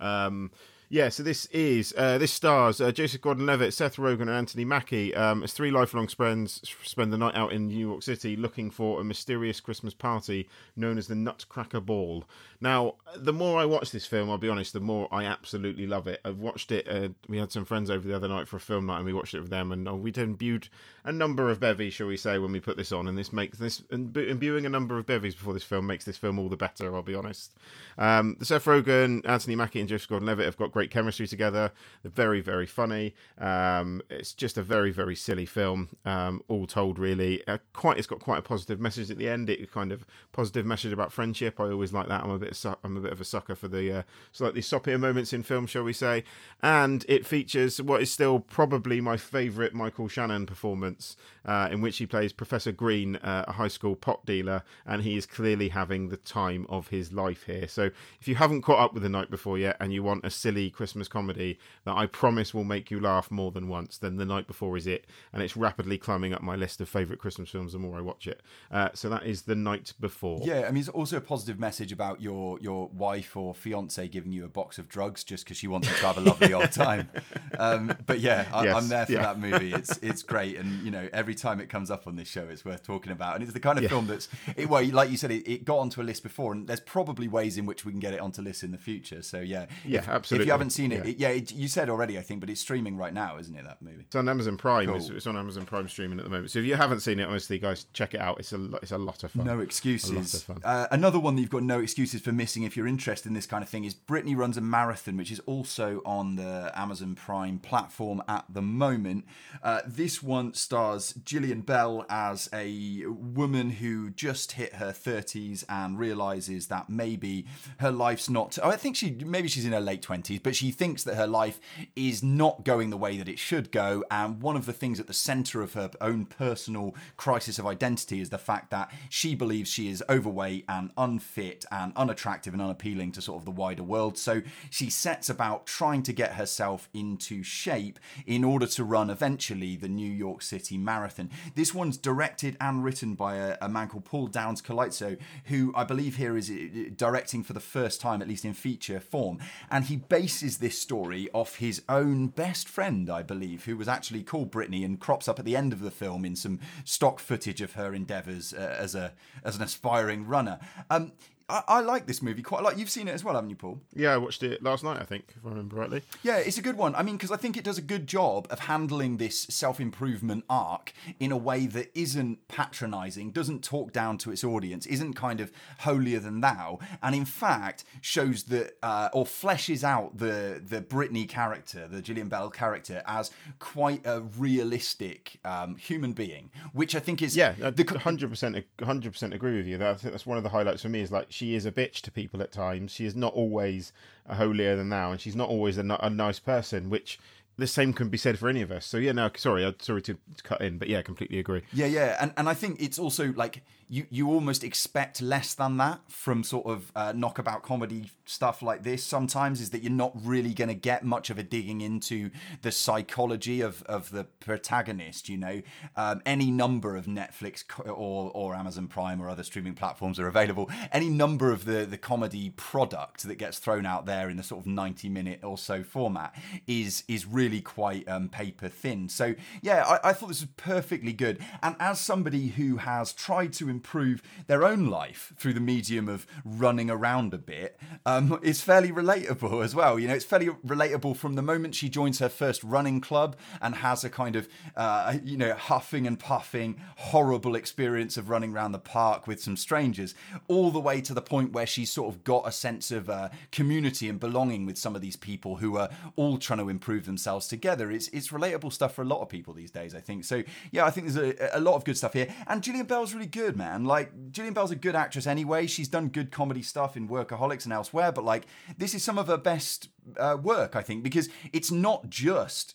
Um, 0.00 0.50
yeah, 0.90 1.10
so 1.10 1.22
this 1.22 1.44
is 1.46 1.92
uh, 1.96 2.16
this 2.16 2.32
stars 2.32 2.80
uh, 2.80 2.90
Joseph 2.90 3.20
Gordon-Levitt, 3.20 3.74
Seth 3.74 3.96
Rogen, 3.96 4.22
and 4.22 4.30
Anthony 4.30 4.64
Mackie 4.64 5.14
um, 5.14 5.42
as 5.42 5.52
three 5.52 5.70
lifelong 5.70 6.08
friends 6.08 6.62
spend 6.82 7.12
the 7.12 7.18
night 7.18 7.34
out 7.34 7.52
in 7.52 7.66
New 7.66 7.78
York 7.78 8.02
City 8.02 8.36
looking 8.36 8.70
for 8.70 9.00
a 9.00 9.04
mysterious 9.04 9.60
Christmas 9.60 9.92
party 9.92 10.48
known 10.76 10.96
as 10.96 11.06
the 11.06 11.14
Nutcracker 11.14 11.80
Ball. 11.80 12.24
Now, 12.60 12.94
the 13.16 13.32
more 13.32 13.60
I 13.60 13.66
watch 13.66 13.90
this 13.90 14.06
film, 14.06 14.30
I'll 14.30 14.38
be 14.38 14.48
honest, 14.48 14.72
the 14.72 14.80
more 14.80 15.08
I 15.12 15.24
absolutely 15.24 15.86
love 15.86 16.06
it. 16.06 16.20
I've 16.24 16.38
watched 16.38 16.72
it. 16.72 16.88
Uh, 16.88 17.10
we 17.28 17.38
had 17.38 17.52
some 17.52 17.64
friends 17.64 17.90
over 17.90 18.08
the 18.08 18.16
other 18.16 18.28
night 18.28 18.48
for 18.48 18.56
a 18.56 18.60
film 18.60 18.86
night, 18.86 18.96
and 18.96 19.06
we 19.06 19.12
watched 19.12 19.34
it 19.34 19.40
with 19.40 19.50
them, 19.50 19.72
and 19.72 19.86
uh, 19.86 19.94
we 19.94 20.12
imbued 20.16 20.68
a 21.08 21.12
number 21.12 21.48
of 21.48 21.58
bevies, 21.58 21.94
shall 21.94 22.06
we 22.06 22.18
say, 22.18 22.38
when 22.38 22.52
we 22.52 22.60
put 22.60 22.76
this 22.76 22.92
on. 22.92 23.08
And 23.08 23.16
this 23.16 23.32
makes 23.32 23.56
this 23.56 23.80
imbu- 23.90 24.28
imbuing 24.28 24.66
a 24.66 24.68
number 24.68 24.98
of 24.98 25.06
bevies 25.06 25.34
before 25.34 25.54
this 25.54 25.64
film 25.64 25.86
makes 25.86 26.04
this 26.04 26.18
film 26.18 26.38
all 26.38 26.50
the 26.50 26.56
better. 26.56 26.94
I'll 26.94 27.02
be 27.02 27.14
honest. 27.14 27.54
Um, 27.96 28.36
the 28.38 28.44
Seth 28.44 28.66
Rogen, 28.66 29.26
Anthony 29.26 29.56
Mackie, 29.56 29.80
and 29.80 29.88
Joseph 29.88 30.10
Gordon-Levitt 30.10 30.44
have 30.44 30.58
got 30.58 30.70
great 30.70 30.90
chemistry 30.90 31.26
together. 31.26 31.72
They're 32.02 32.12
very, 32.12 32.42
very 32.42 32.66
funny. 32.66 33.14
Um, 33.38 34.02
it's 34.10 34.34
just 34.34 34.58
a 34.58 34.62
very, 34.62 34.90
very 34.90 35.16
silly 35.16 35.46
film, 35.46 35.88
um, 36.04 36.42
all 36.46 36.66
told. 36.66 36.98
Really, 36.98 37.46
uh, 37.48 37.58
quite. 37.72 37.96
It's 37.96 38.06
got 38.06 38.20
quite 38.20 38.38
a 38.38 38.42
positive 38.42 38.78
message 38.78 39.10
at 39.10 39.16
the 39.16 39.30
end. 39.30 39.48
It 39.48 39.72
kind 39.72 39.92
of 39.92 40.04
positive 40.32 40.66
message 40.66 40.92
about 40.92 41.10
friendship. 41.10 41.58
I 41.58 41.70
always 41.70 41.92
like 41.94 42.08
that. 42.08 42.22
I'm 42.22 42.30
a 42.30 42.38
bit. 42.38 42.54
Su- 42.54 42.76
I'm 42.84 42.98
a 42.98 43.00
bit 43.00 43.12
of 43.12 43.20
a 43.20 43.24
sucker 43.24 43.54
for 43.54 43.68
the 43.68 44.00
uh, 44.00 44.02
slightly 44.30 44.60
soppier 44.60 45.00
moments 45.00 45.32
in 45.32 45.42
film, 45.42 45.66
shall 45.66 45.84
we 45.84 45.94
say? 45.94 46.24
And 46.62 47.04
it 47.08 47.24
features 47.24 47.80
what 47.80 48.02
is 48.02 48.10
still 48.10 48.40
probably 48.40 49.00
my 49.00 49.16
favourite 49.16 49.72
Michael 49.72 50.08
Shannon 50.08 50.44
performance, 50.44 50.97
uh, 51.44 51.68
in 51.70 51.80
which 51.80 51.98
he 51.98 52.06
plays 52.06 52.32
Professor 52.32 52.72
Green, 52.72 53.16
uh, 53.16 53.44
a 53.48 53.52
high 53.52 53.68
school 53.68 53.96
pot 53.96 54.24
dealer, 54.26 54.62
and 54.86 55.02
he 55.02 55.16
is 55.16 55.26
clearly 55.26 55.68
having 55.68 56.08
the 56.08 56.16
time 56.16 56.66
of 56.68 56.88
his 56.88 57.12
life 57.12 57.44
here. 57.44 57.68
So 57.68 57.90
if 58.20 58.28
you 58.28 58.34
haven't 58.36 58.62
caught 58.62 58.78
up 58.78 58.94
with 58.94 59.02
the 59.02 59.08
night 59.08 59.30
before 59.30 59.58
yet, 59.58 59.76
and 59.80 59.92
you 59.92 60.02
want 60.02 60.24
a 60.24 60.30
silly 60.30 60.70
Christmas 60.70 61.08
comedy 61.08 61.58
that 61.84 61.96
I 61.96 62.06
promise 62.06 62.52
will 62.52 62.64
make 62.64 62.90
you 62.90 63.00
laugh 63.00 63.30
more 63.30 63.50
than 63.50 63.68
once, 63.68 63.98
then 63.98 64.16
the 64.16 64.24
night 64.24 64.46
before 64.46 64.76
is 64.76 64.86
it, 64.86 65.06
and 65.32 65.42
it's 65.42 65.56
rapidly 65.56 65.98
climbing 65.98 66.32
up 66.32 66.42
my 66.42 66.56
list 66.56 66.80
of 66.80 66.88
favourite 66.88 67.20
Christmas 67.20 67.50
films 67.50 67.72
the 67.72 67.78
more 67.78 67.98
I 67.98 68.00
watch 68.00 68.26
it. 68.26 68.42
Uh, 68.70 68.88
so 68.94 69.08
that 69.08 69.24
is 69.24 69.42
the 69.42 69.54
night 69.54 69.92
before. 70.00 70.40
Yeah, 70.44 70.66
I 70.66 70.70
mean, 70.70 70.80
it's 70.80 70.88
also 70.88 71.16
a 71.16 71.20
positive 71.20 71.58
message 71.58 71.92
about 71.92 72.20
your 72.20 72.58
your 72.60 72.88
wife 72.88 73.36
or 73.36 73.54
fiance 73.54 74.06
giving 74.08 74.32
you 74.32 74.44
a 74.44 74.48
box 74.48 74.78
of 74.78 74.88
drugs 74.88 75.24
just 75.24 75.44
because 75.44 75.56
she 75.56 75.68
wants 75.68 75.88
you 75.88 75.94
to 75.96 76.06
have 76.06 76.18
a 76.18 76.20
lovely 76.20 76.52
old 76.52 76.72
time. 76.72 77.08
Um, 77.58 77.96
but 78.06 78.20
yeah, 78.20 78.46
I, 78.52 78.64
Yes, 78.64 78.76
I'm 78.76 78.88
there 78.88 79.06
for 79.06 79.12
yeah. 79.12 79.22
that 79.22 79.38
movie. 79.40 79.72
It's 79.72 79.96
it's 79.98 80.22
great, 80.22 80.58
and 80.58 80.77
you 80.82 80.90
know, 80.90 81.08
every 81.12 81.34
time 81.34 81.60
it 81.60 81.68
comes 81.68 81.90
up 81.90 82.06
on 82.06 82.16
this 82.16 82.28
show, 82.28 82.42
it's 82.44 82.64
worth 82.64 82.82
talking 82.82 83.12
about. 83.12 83.34
And 83.34 83.42
it's 83.44 83.52
the 83.52 83.60
kind 83.60 83.78
of 83.78 83.88
film 83.88 84.06
that's 84.06 84.28
it, 84.56 84.68
well, 84.68 84.84
like 84.86 85.10
you 85.10 85.16
said, 85.16 85.30
it, 85.30 85.48
it 85.50 85.64
got 85.64 85.78
onto 85.78 86.00
a 86.00 86.04
list 86.04 86.22
before, 86.22 86.52
and 86.52 86.66
there's 86.66 86.80
probably 86.80 87.28
ways 87.28 87.58
in 87.58 87.66
which 87.66 87.84
we 87.84 87.92
can 87.92 88.00
get 88.00 88.14
it 88.14 88.20
onto 88.20 88.42
lists 88.42 88.62
in 88.62 88.72
the 88.72 88.78
future. 88.78 89.22
So 89.22 89.40
yeah, 89.40 89.66
Yeah, 89.84 90.16
if, 90.16 90.32
If 90.32 90.44
you 90.46 90.52
haven't 90.52 90.70
seen 90.70 90.92
it, 90.92 91.04
Yeah. 91.18 91.28
it 91.30 91.40
yeah, 91.48 91.54
you 91.56 91.68
said 91.68 91.88
already, 91.90 92.18
I 92.18 92.22
think, 92.22 92.40
but 92.40 92.50
it's 92.50 92.60
streaming 92.60 92.96
right 92.96 93.12
now, 93.12 93.38
isn't 93.38 93.54
it? 93.54 93.64
That 93.64 93.82
movie. 93.82 94.04
It's 94.06 94.16
on 94.16 94.28
Amazon 94.28 94.56
Prime. 94.56 94.86
Cool. 94.86 94.96
It's, 94.96 95.08
it's 95.10 95.26
on 95.26 95.36
Amazon 95.36 95.64
Prime 95.66 95.88
streaming 95.88 96.18
at 96.18 96.24
the 96.24 96.30
moment. 96.30 96.50
So 96.50 96.58
if 96.60 96.64
you 96.64 96.76
haven't 96.76 97.00
seen 97.00 97.18
it, 97.20 97.28
honestly, 97.28 97.58
guys, 97.58 97.86
check 97.92 98.14
it 98.14 98.20
out. 98.20 98.38
It's 98.38 98.52
a 98.52 98.70
it's 98.82 98.92
a 98.92 98.98
lot 98.98 99.24
of 99.24 99.30
fun. 99.32 99.44
No 99.46 99.60
excuses. 99.60 100.10
A 100.10 100.14
lot 100.14 100.34
of 100.34 100.42
fun. 100.42 100.60
Uh, 100.64 100.86
another 100.90 101.18
one 101.18 101.34
that 101.36 101.40
you've 101.42 101.50
got 101.50 101.62
no 101.62 101.80
excuses 101.80 102.20
for 102.20 102.32
missing 102.32 102.62
if 102.62 102.76
you're 102.76 102.86
interested 102.86 103.28
in 103.28 103.34
this 103.34 103.46
kind 103.46 103.62
of 103.62 103.68
thing 103.68 103.84
is 103.84 103.94
Brittany 103.94 104.34
Runs 104.34 104.56
a 104.56 104.60
Marathon, 104.60 105.16
which 105.16 105.30
is 105.30 105.40
also 105.40 106.00
on 106.04 106.36
the 106.36 106.72
Amazon 106.74 107.14
Prime 107.14 107.58
platform 107.58 108.22
at 108.28 108.44
the 108.48 108.62
moment. 108.62 109.24
Uh, 109.62 109.80
this 109.86 110.22
one 110.22 110.54
stars 110.68 111.14
Jillian 111.24 111.64
Bell 111.64 112.04
as 112.10 112.46
a 112.52 113.02
woman 113.06 113.70
who 113.70 114.10
just 114.10 114.52
hit 114.52 114.74
her 114.74 114.92
30s 114.92 115.64
and 115.66 115.98
realizes 115.98 116.66
that 116.66 116.90
maybe 116.90 117.46
her 117.78 117.90
life's 117.90 118.28
not. 118.28 118.58
Oh, 118.62 118.68
I 118.68 118.76
think 118.76 118.94
she 118.94 119.12
maybe 119.24 119.48
she's 119.48 119.64
in 119.64 119.72
her 119.72 119.80
late 119.80 120.02
20s, 120.02 120.42
but 120.42 120.54
she 120.54 120.70
thinks 120.70 121.04
that 121.04 121.14
her 121.14 121.26
life 121.26 121.58
is 121.96 122.22
not 122.22 122.66
going 122.66 122.90
the 122.90 122.98
way 122.98 123.16
that 123.16 123.30
it 123.30 123.38
should 123.38 123.72
go. 123.72 124.04
And 124.10 124.42
one 124.42 124.56
of 124.56 124.66
the 124.66 124.74
things 124.74 125.00
at 125.00 125.06
the 125.06 125.14
center 125.14 125.62
of 125.62 125.72
her 125.72 125.90
own 126.02 126.26
personal 126.26 126.94
crisis 127.16 127.58
of 127.58 127.66
identity 127.66 128.20
is 128.20 128.28
the 128.28 128.36
fact 128.36 128.70
that 128.70 128.92
she 129.08 129.34
believes 129.34 129.70
she 129.70 129.88
is 129.88 130.04
overweight 130.10 130.66
and 130.68 130.90
unfit 130.98 131.64
and 131.72 131.94
unattractive 131.96 132.52
and 132.52 132.60
unappealing 132.60 133.10
to 133.12 133.22
sort 133.22 133.38
of 133.38 133.46
the 133.46 133.50
wider 133.50 133.82
world. 133.82 134.18
So 134.18 134.42
she 134.68 134.90
sets 134.90 135.30
about 135.30 135.64
trying 135.64 136.02
to 136.02 136.12
get 136.12 136.34
herself 136.34 136.90
into 136.92 137.42
shape 137.42 137.98
in 138.26 138.44
order 138.44 138.66
to 138.66 138.84
run 138.84 139.08
eventually 139.08 139.74
the 139.74 139.88
New 139.88 140.12
York 140.12 140.42
City 140.42 140.57
Marathon. 140.78 141.30
This 141.54 141.74
one's 141.74 141.96
directed 141.96 142.56
and 142.60 142.82
written 142.82 143.14
by 143.14 143.36
a, 143.36 143.56
a 143.60 143.68
man 143.68 143.88
called 143.88 144.04
Paul 144.04 144.26
Downs 144.26 144.60
Colaizzo, 144.60 145.18
who 145.44 145.72
I 145.74 145.84
believe 145.84 146.16
here 146.16 146.36
is 146.36 146.50
uh, 146.50 146.90
directing 146.96 147.42
for 147.42 147.52
the 147.52 147.60
first 147.60 148.00
time, 148.00 148.20
at 148.22 148.28
least 148.28 148.44
in 148.44 148.54
feature 148.54 149.00
form. 149.00 149.38
And 149.70 149.84
he 149.84 149.96
bases 149.96 150.58
this 150.58 150.78
story 150.78 151.28
off 151.32 151.56
his 151.56 151.82
own 151.88 152.28
best 152.28 152.68
friend, 152.68 153.10
I 153.10 153.22
believe, 153.22 153.64
who 153.64 153.76
was 153.76 153.88
actually 153.88 154.22
called 154.22 154.50
Brittany 154.50 154.84
and 154.84 155.00
crops 155.00 155.28
up 155.28 155.38
at 155.38 155.44
the 155.44 155.56
end 155.56 155.72
of 155.72 155.80
the 155.80 155.90
film 155.90 156.24
in 156.24 156.36
some 156.36 156.60
stock 156.84 157.20
footage 157.20 157.60
of 157.60 157.72
her 157.72 157.94
endeavours 157.94 158.52
uh, 158.52 158.76
as 158.78 158.94
a 158.94 159.12
as 159.44 159.56
an 159.56 159.62
aspiring 159.62 160.26
runner. 160.26 160.58
Um, 160.90 161.12
I, 161.48 161.62
I 161.68 161.80
like 161.80 162.06
this 162.06 162.20
movie 162.22 162.42
quite 162.42 162.60
a 162.60 162.64
lot. 162.64 162.78
You've 162.78 162.90
seen 162.90 163.08
it 163.08 163.12
as 163.12 163.24
well, 163.24 163.34
haven't 163.34 163.50
you, 163.50 163.56
Paul? 163.56 163.80
Yeah, 163.94 164.12
I 164.12 164.18
watched 164.18 164.42
it 164.42 164.62
last 164.62 164.84
night. 164.84 165.00
I 165.00 165.04
think, 165.04 165.34
if 165.36 165.44
I 165.44 165.48
remember 165.48 165.76
rightly. 165.76 166.02
Yeah, 166.22 166.36
it's 166.36 166.58
a 166.58 166.62
good 166.62 166.76
one. 166.76 166.94
I 166.94 167.02
mean, 167.02 167.16
because 167.16 167.30
I 167.30 167.36
think 167.36 167.56
it 167.56 167.64
does 167.64 167.78
a 167.78 167.82
good 167.82 168.06
job 168.06 168.46
of 168.50 168.60
handling 168.60 169.16
this 169.16 169.42
self 169.42 169.80
improvement 169.80 170.44
arc 170.50 170.92
in 171.18 171.32
a 171.32 171.36
way 171.36 171.66
that 171.66 171.90
isn't 171.98 172.46
patronizing, 172.48 173.30
doesn't 173.30 173.64
talk 173.64 173.92
down 173.92 174.18
to 174.18 174.30
its 174.30 174.44
audience, 174.44 174.86
isn't 174.86 175.14
kind 175.14 175.40
of 175.40 175.50
holier 175.80 176.20
than 176.20 176.40
thou, 176.40 176.78
and 177.02 177.14
in 177.14 177.24
fact 177.24 177.84
shows 178.00 178.44
that 178.44 178.76
uh, 178.82 179.08
or 179.12 179.24
fleshes 179.24 179.82
out 179.82 180.18
the 180.18 180.62
the 180.64 180.80
Brittany 180.80 181.26
character, 181.26 181.88
the 181.88 182.02
Jillian 182.02 182.28
Bell 182.28 182.50
character, 182.50 183.02
as 183.06 183.30
quite 183.58 184.02
a 184.04 184.20
realistic 184.20 185.38
um, 185.44 185.76
human 185.76 186.12
being, 186.12 186.50
which 186.72 186.94
I 186.94 187.00
think 187.00 187.22
is 187.22 187.36
Yeah, 187.36 187.54
hundred 188.00 188.28
percent, 188.28 188.64
hundred 188.82 189.12
percent 189.12 189.32
agree 189.32 189.56
with 189.56 189.66
you. 189.66 189.78
That, 189.78 189.88
I 189.88 189.94
think 189.94 190.12
that's 190.12 190.26
one 190.26 190.36
of 190.36 190.42
the 190.42 190.50
highlights 190.50 190.82
for 190.82 190.88
me. 190.88 191.00
Is 191.00 191.10
like 191.10 191.30
she 191.38 191.54
is 191.54 191.64
a 191.64 191.70
bitch 191.72 192.00
to 192.02 192.10
people 192.10 192.42
at 192.42 192.50
times. 192.50 192.90
She 192.90 193.06
is 193.06 193.14
not 193.14 193.32
always 193.32 193.92
a 194.26 194.34
holier 194.34 194.74
than 194.76 194.88
thou, 194.88 195.12
and 195.12 195.20
she's 195.20 195.36
not 195.36 195.48
always 195.48 195.78
a, 195.78 195.98
a 196.00 196.10
nice 196.10 196.40
person, 196.40 196.90
which 196.90 197.18
the 197.56 197.66
same 197.66 197.92
can 197.92 198.08
be 198.08 198.18
said 198.18 198.38
for 198.38 198.48
any 198.48 198.60
of 198.60 198.72
us. 198.72 198.84
So 198.84 198.98
yeah, 198.98 199.12
no, 199.12 199.30
sorry, 199.36 199.64
uh, 199.64 199.72
sorry 199.78 200.02
to 200.02 200.18
cut 200.42 200.60
in, 200.60 200.78
but 200.78 200.88
yeah, 200.88 201.02
completely 201.02 201.38
agree. 201.38 201.62
Yeah, 201.72 201.86
yeah, 201.86 202.16
and 202.20 202.32
and 202.36 202.48
I 202.48 202.54
think 202.54 202.82
it's 202.82 202.98
also 202.98 203.32
like 203.34 203.62
you 203.88 204.06
you 204.10 204.28
almost 204.30 204.62
expect 204.62 205.22
less 205.22 205.54
than 205.54 205.78
that 205.78 206.00
from 206.08 206.44
sort 206.44 206.66
of 206.66 206.92
uh, 206.94 207.12
knockabout 207.16 207.62
comedy 207.62 208.10
stuff 208.24 208.60
like 208.62 208.82
this. 208.82 209.02
Sometimes 209.02 209.60
is 209.60 209.70
that 209.70 209.82
you're 209.82 209.90
not 209.90 210.12
really 210.22 210.52
going 210.52 210.68
to 210.68 210.74
get 210.74 211.04
much 211.04 211.30
of 211.30 211.38
a 211.38 211.42
digging 211.42 211.80
into 211.80 212.30
the 212.62 212.70
psychology 212.70 213.60
of 213.60 213.82
of 213.84 214.10
the 214.10 214.24
protagonist. 214.24 215.28
You 215.28 215.38
know, 215.38 215.62
um, 215.96 216.20
any 216.26 216.50
number 216.50 216.96
of 216.96 217.06
Netflix 217.06 217.64
or 217.86 218.30
or 218.34 218.54
Amazon 218.54 218.88
Prime 218.88 219.22
or 219.22 219.28
other 219.28 219.42
streaming 219.42 219.74
platforms 219.74 220.18
are 220.20 220.28
available. 220.28 220.70
Any 220.92 221.08
number 221.08 221.50
of 221.50 221.64
the 221.64 221.86
the 221.86 221.98
comedy 221.98 222.50
product 222.50 223.22
that 223.22 223.36
gets 223.36 223.58
thrown 223.58 223.86
out 223.86 224.04
there 224.04 224.28
in 224.28 224.36
the 224.36 224.42
sort 224.42 224.60
of 224.60 224.66
90 224.66 225.08
minute 225.08 225.40
or 225.42 225.56
so 225.56 225.82
format 225.82 226.34
is 226.66 227.04
is 227.08 227.26
really 227.26 227.62
quite 227.62 228.06
um, 228.08 228.28
paper 228.28 228.68
thin. 228.68 229.08
So 229.08 229.34
yeah, 229.62 229.84
I, 229.84 230.10
I 230.10 230.12
thought 230.12 230.28
this 230.28 230.42
was 230.42 230.50
perfectly 230.56 231.12
good. 231.12 231.38
And 231.62 231.74
as 231.80 232.00
somebody 232.00 232.48
who 232.48 232.76
has 232.76 233.12
tried 233.12 233.52
to 233.54 233.70
improve 233.78 234.22
their 234.48 234.64
own 234.64 234.86
life 234.86 235.32
through 235.36 235.52
the 235.52 235.60
medium 235.60 236.08
of 236.08 236.26
running 236.44 236.90
around 236.90 237.32
a 237.32 237.38
bit, 237.38 237.78
um, 238.04 238.40
it's 238.42 238.60
fairly 238.60 238.90
relatable 238.90 239.64
as 239.64 239.72
well. 239.72 240.00
You 240.00 240.08
know, 240.08 240.14
it's 240.14 240.24
fairly 240.24 240.48
relatable 240.66 241.16
from 241.16 241.34
the 241.34 241.42
moment 241.42 241.76
she 241.76 241.88
joins 241.88 242.18
her 242.18 242.28
first 242.28 242.64
running 242.64 243.00
club 243.00 243.36
and 243.62 243.76
has 243.76 244.02
a 244.02 244.10
kind 244.10 244.34
of 244.34 244.48
uh, 244.76 245.16
you 245.22 245.36
know 245.36 245.54
huffing 245.54 246.06
and 246.08 246.18
puffing 246.18 246.80
horrible 246.96 247.54
experience 247.54 248.16
of 248.16 248.28
running 248.28 248.52
around 248.52 248.72
the 248.72 248.78
park 248.80 249.28
with 249.28 249.40
some 249.40 249.56
strangers, 249.56 250.14
all 250.48 250.70
the 250.72 250.80
way 250.80 251.00
to 251.00 251.14
the 251.14 251.22
point 251.22 251.52
where 251.52 251.66
she's 251.66 251.90
sort 251.90 252.12
of 252.12 252.24
got 252.24 252.48
a 252.48 252.52
sense 252.52 252.90
of 252.90 253.08
uh, 253.08 253.28
community 253.52 254.08
and 254.08 254.18
belonging 254.18 254.66
with 254.66 254.76
some 254.76 254.96
of 254.96 255.00
these 255.00 255.16
people 255.16 255.56
who 255.56 255.76
are 255.76 255.88
all 256.16 256.36
trying 256.36 256.58
to 256.58 256.68
improve 256.68 257.06
themselves 257.06 257.46
together. 257.46 257.92
It's 257.92 258.08
it's 258.08 258.28
relatable 258.28 258.72
stuff 258.72 258.94
for 258.94 259.02
a 259.02 259.10
lot 259.14 259.20
of 259.20 259.28
people 259.28 259.54
these 259.54 259.70
days, 259.70 259.94
I 259.94 260.00
think. 260.00 260.24
So 260.24 260.42
yeah, 260.72 260.84
I 260.84 260.90
think 260.90 261.08
there's 261.08 261.36
a, 261.38 261.58
a 261.58 261.60
lot 261.60 261.74
of 261.76 261.84
good 261.84 261.96
stuff 261.96 262.14
here. 262.14 262.28
And 262.48 262.60
Jillian 262.60 262.88
Bell's 262.88 263.14
really 263.14 263.26
good, 263.42 263.56
man. 263.56 263.67
Like 263.86 264.30
Jillian 264.32 264.54
Bell's 264.54 264.70
a 264.70 264.76
good 264.76 264.94
actress 264.94 265.26
anyway. 265.26 265.66
She's 265.66 265.88
done 265.88 266.08
good 266.08 266.30
comedy 266.30 266.62
stuff 266.62 266.96
in 266.96 267.08
Workaholics 267.08 267.64
and 267.64 267.72
elsewhere, 267.72 268.12
but 268.12 268.24
like 268.24 268.46
this 268.76 268.94
is 268.94 269.02
some 269.02 269.18
of 269.18 269.26
her 269.26 269.36
best 269.36 269.88
uh, 270.18 270.36
work, 270.40 270.76
I 270.76 270.82
think, 270.82 271.02
because 271.02 271.28
it's 271.52 271.70
not 271.70 272.10
just 272.10 272.74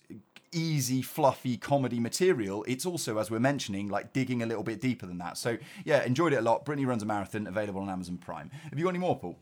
easy, 0.51 1.01
fluffy 1.01 1.58
comedy 1.58 1.99
material. 1.99 2.63
It's 2.67 2.86
also, 2.86 3.17
as 3.17 3.32
we're 3.32 3.39
mentioning, 3.39 3.89
like 3.89 4.13
digging 4.13 4.43
a 4.43 4.45
little 4.45 4.63
bit 4.63 4.79
deeper 4.79 5.06
than 5.06 5.17
that. 5.17 5.38
So 5.38 5.58
yeah, 5.84 6.03
enjoyed 6.03 6.34
it 6.34 6.38
a 6.38 6.41
lot. 6.41 6.65
Brittany 6.65 6.86
runs 6.86 7.03
a 7.03 7.06
marathon, 7.06 7.47
available 7.47 7.82
on 7.82 7.89
Amazon 7.89 8.17
Prime. 8.17 8.51
Have 8.69 8.77
you 8.77 8.86
got 8.86 8.91
any 8.91 8.99
more, 8.99 9.17
Paul? 9.17 9.38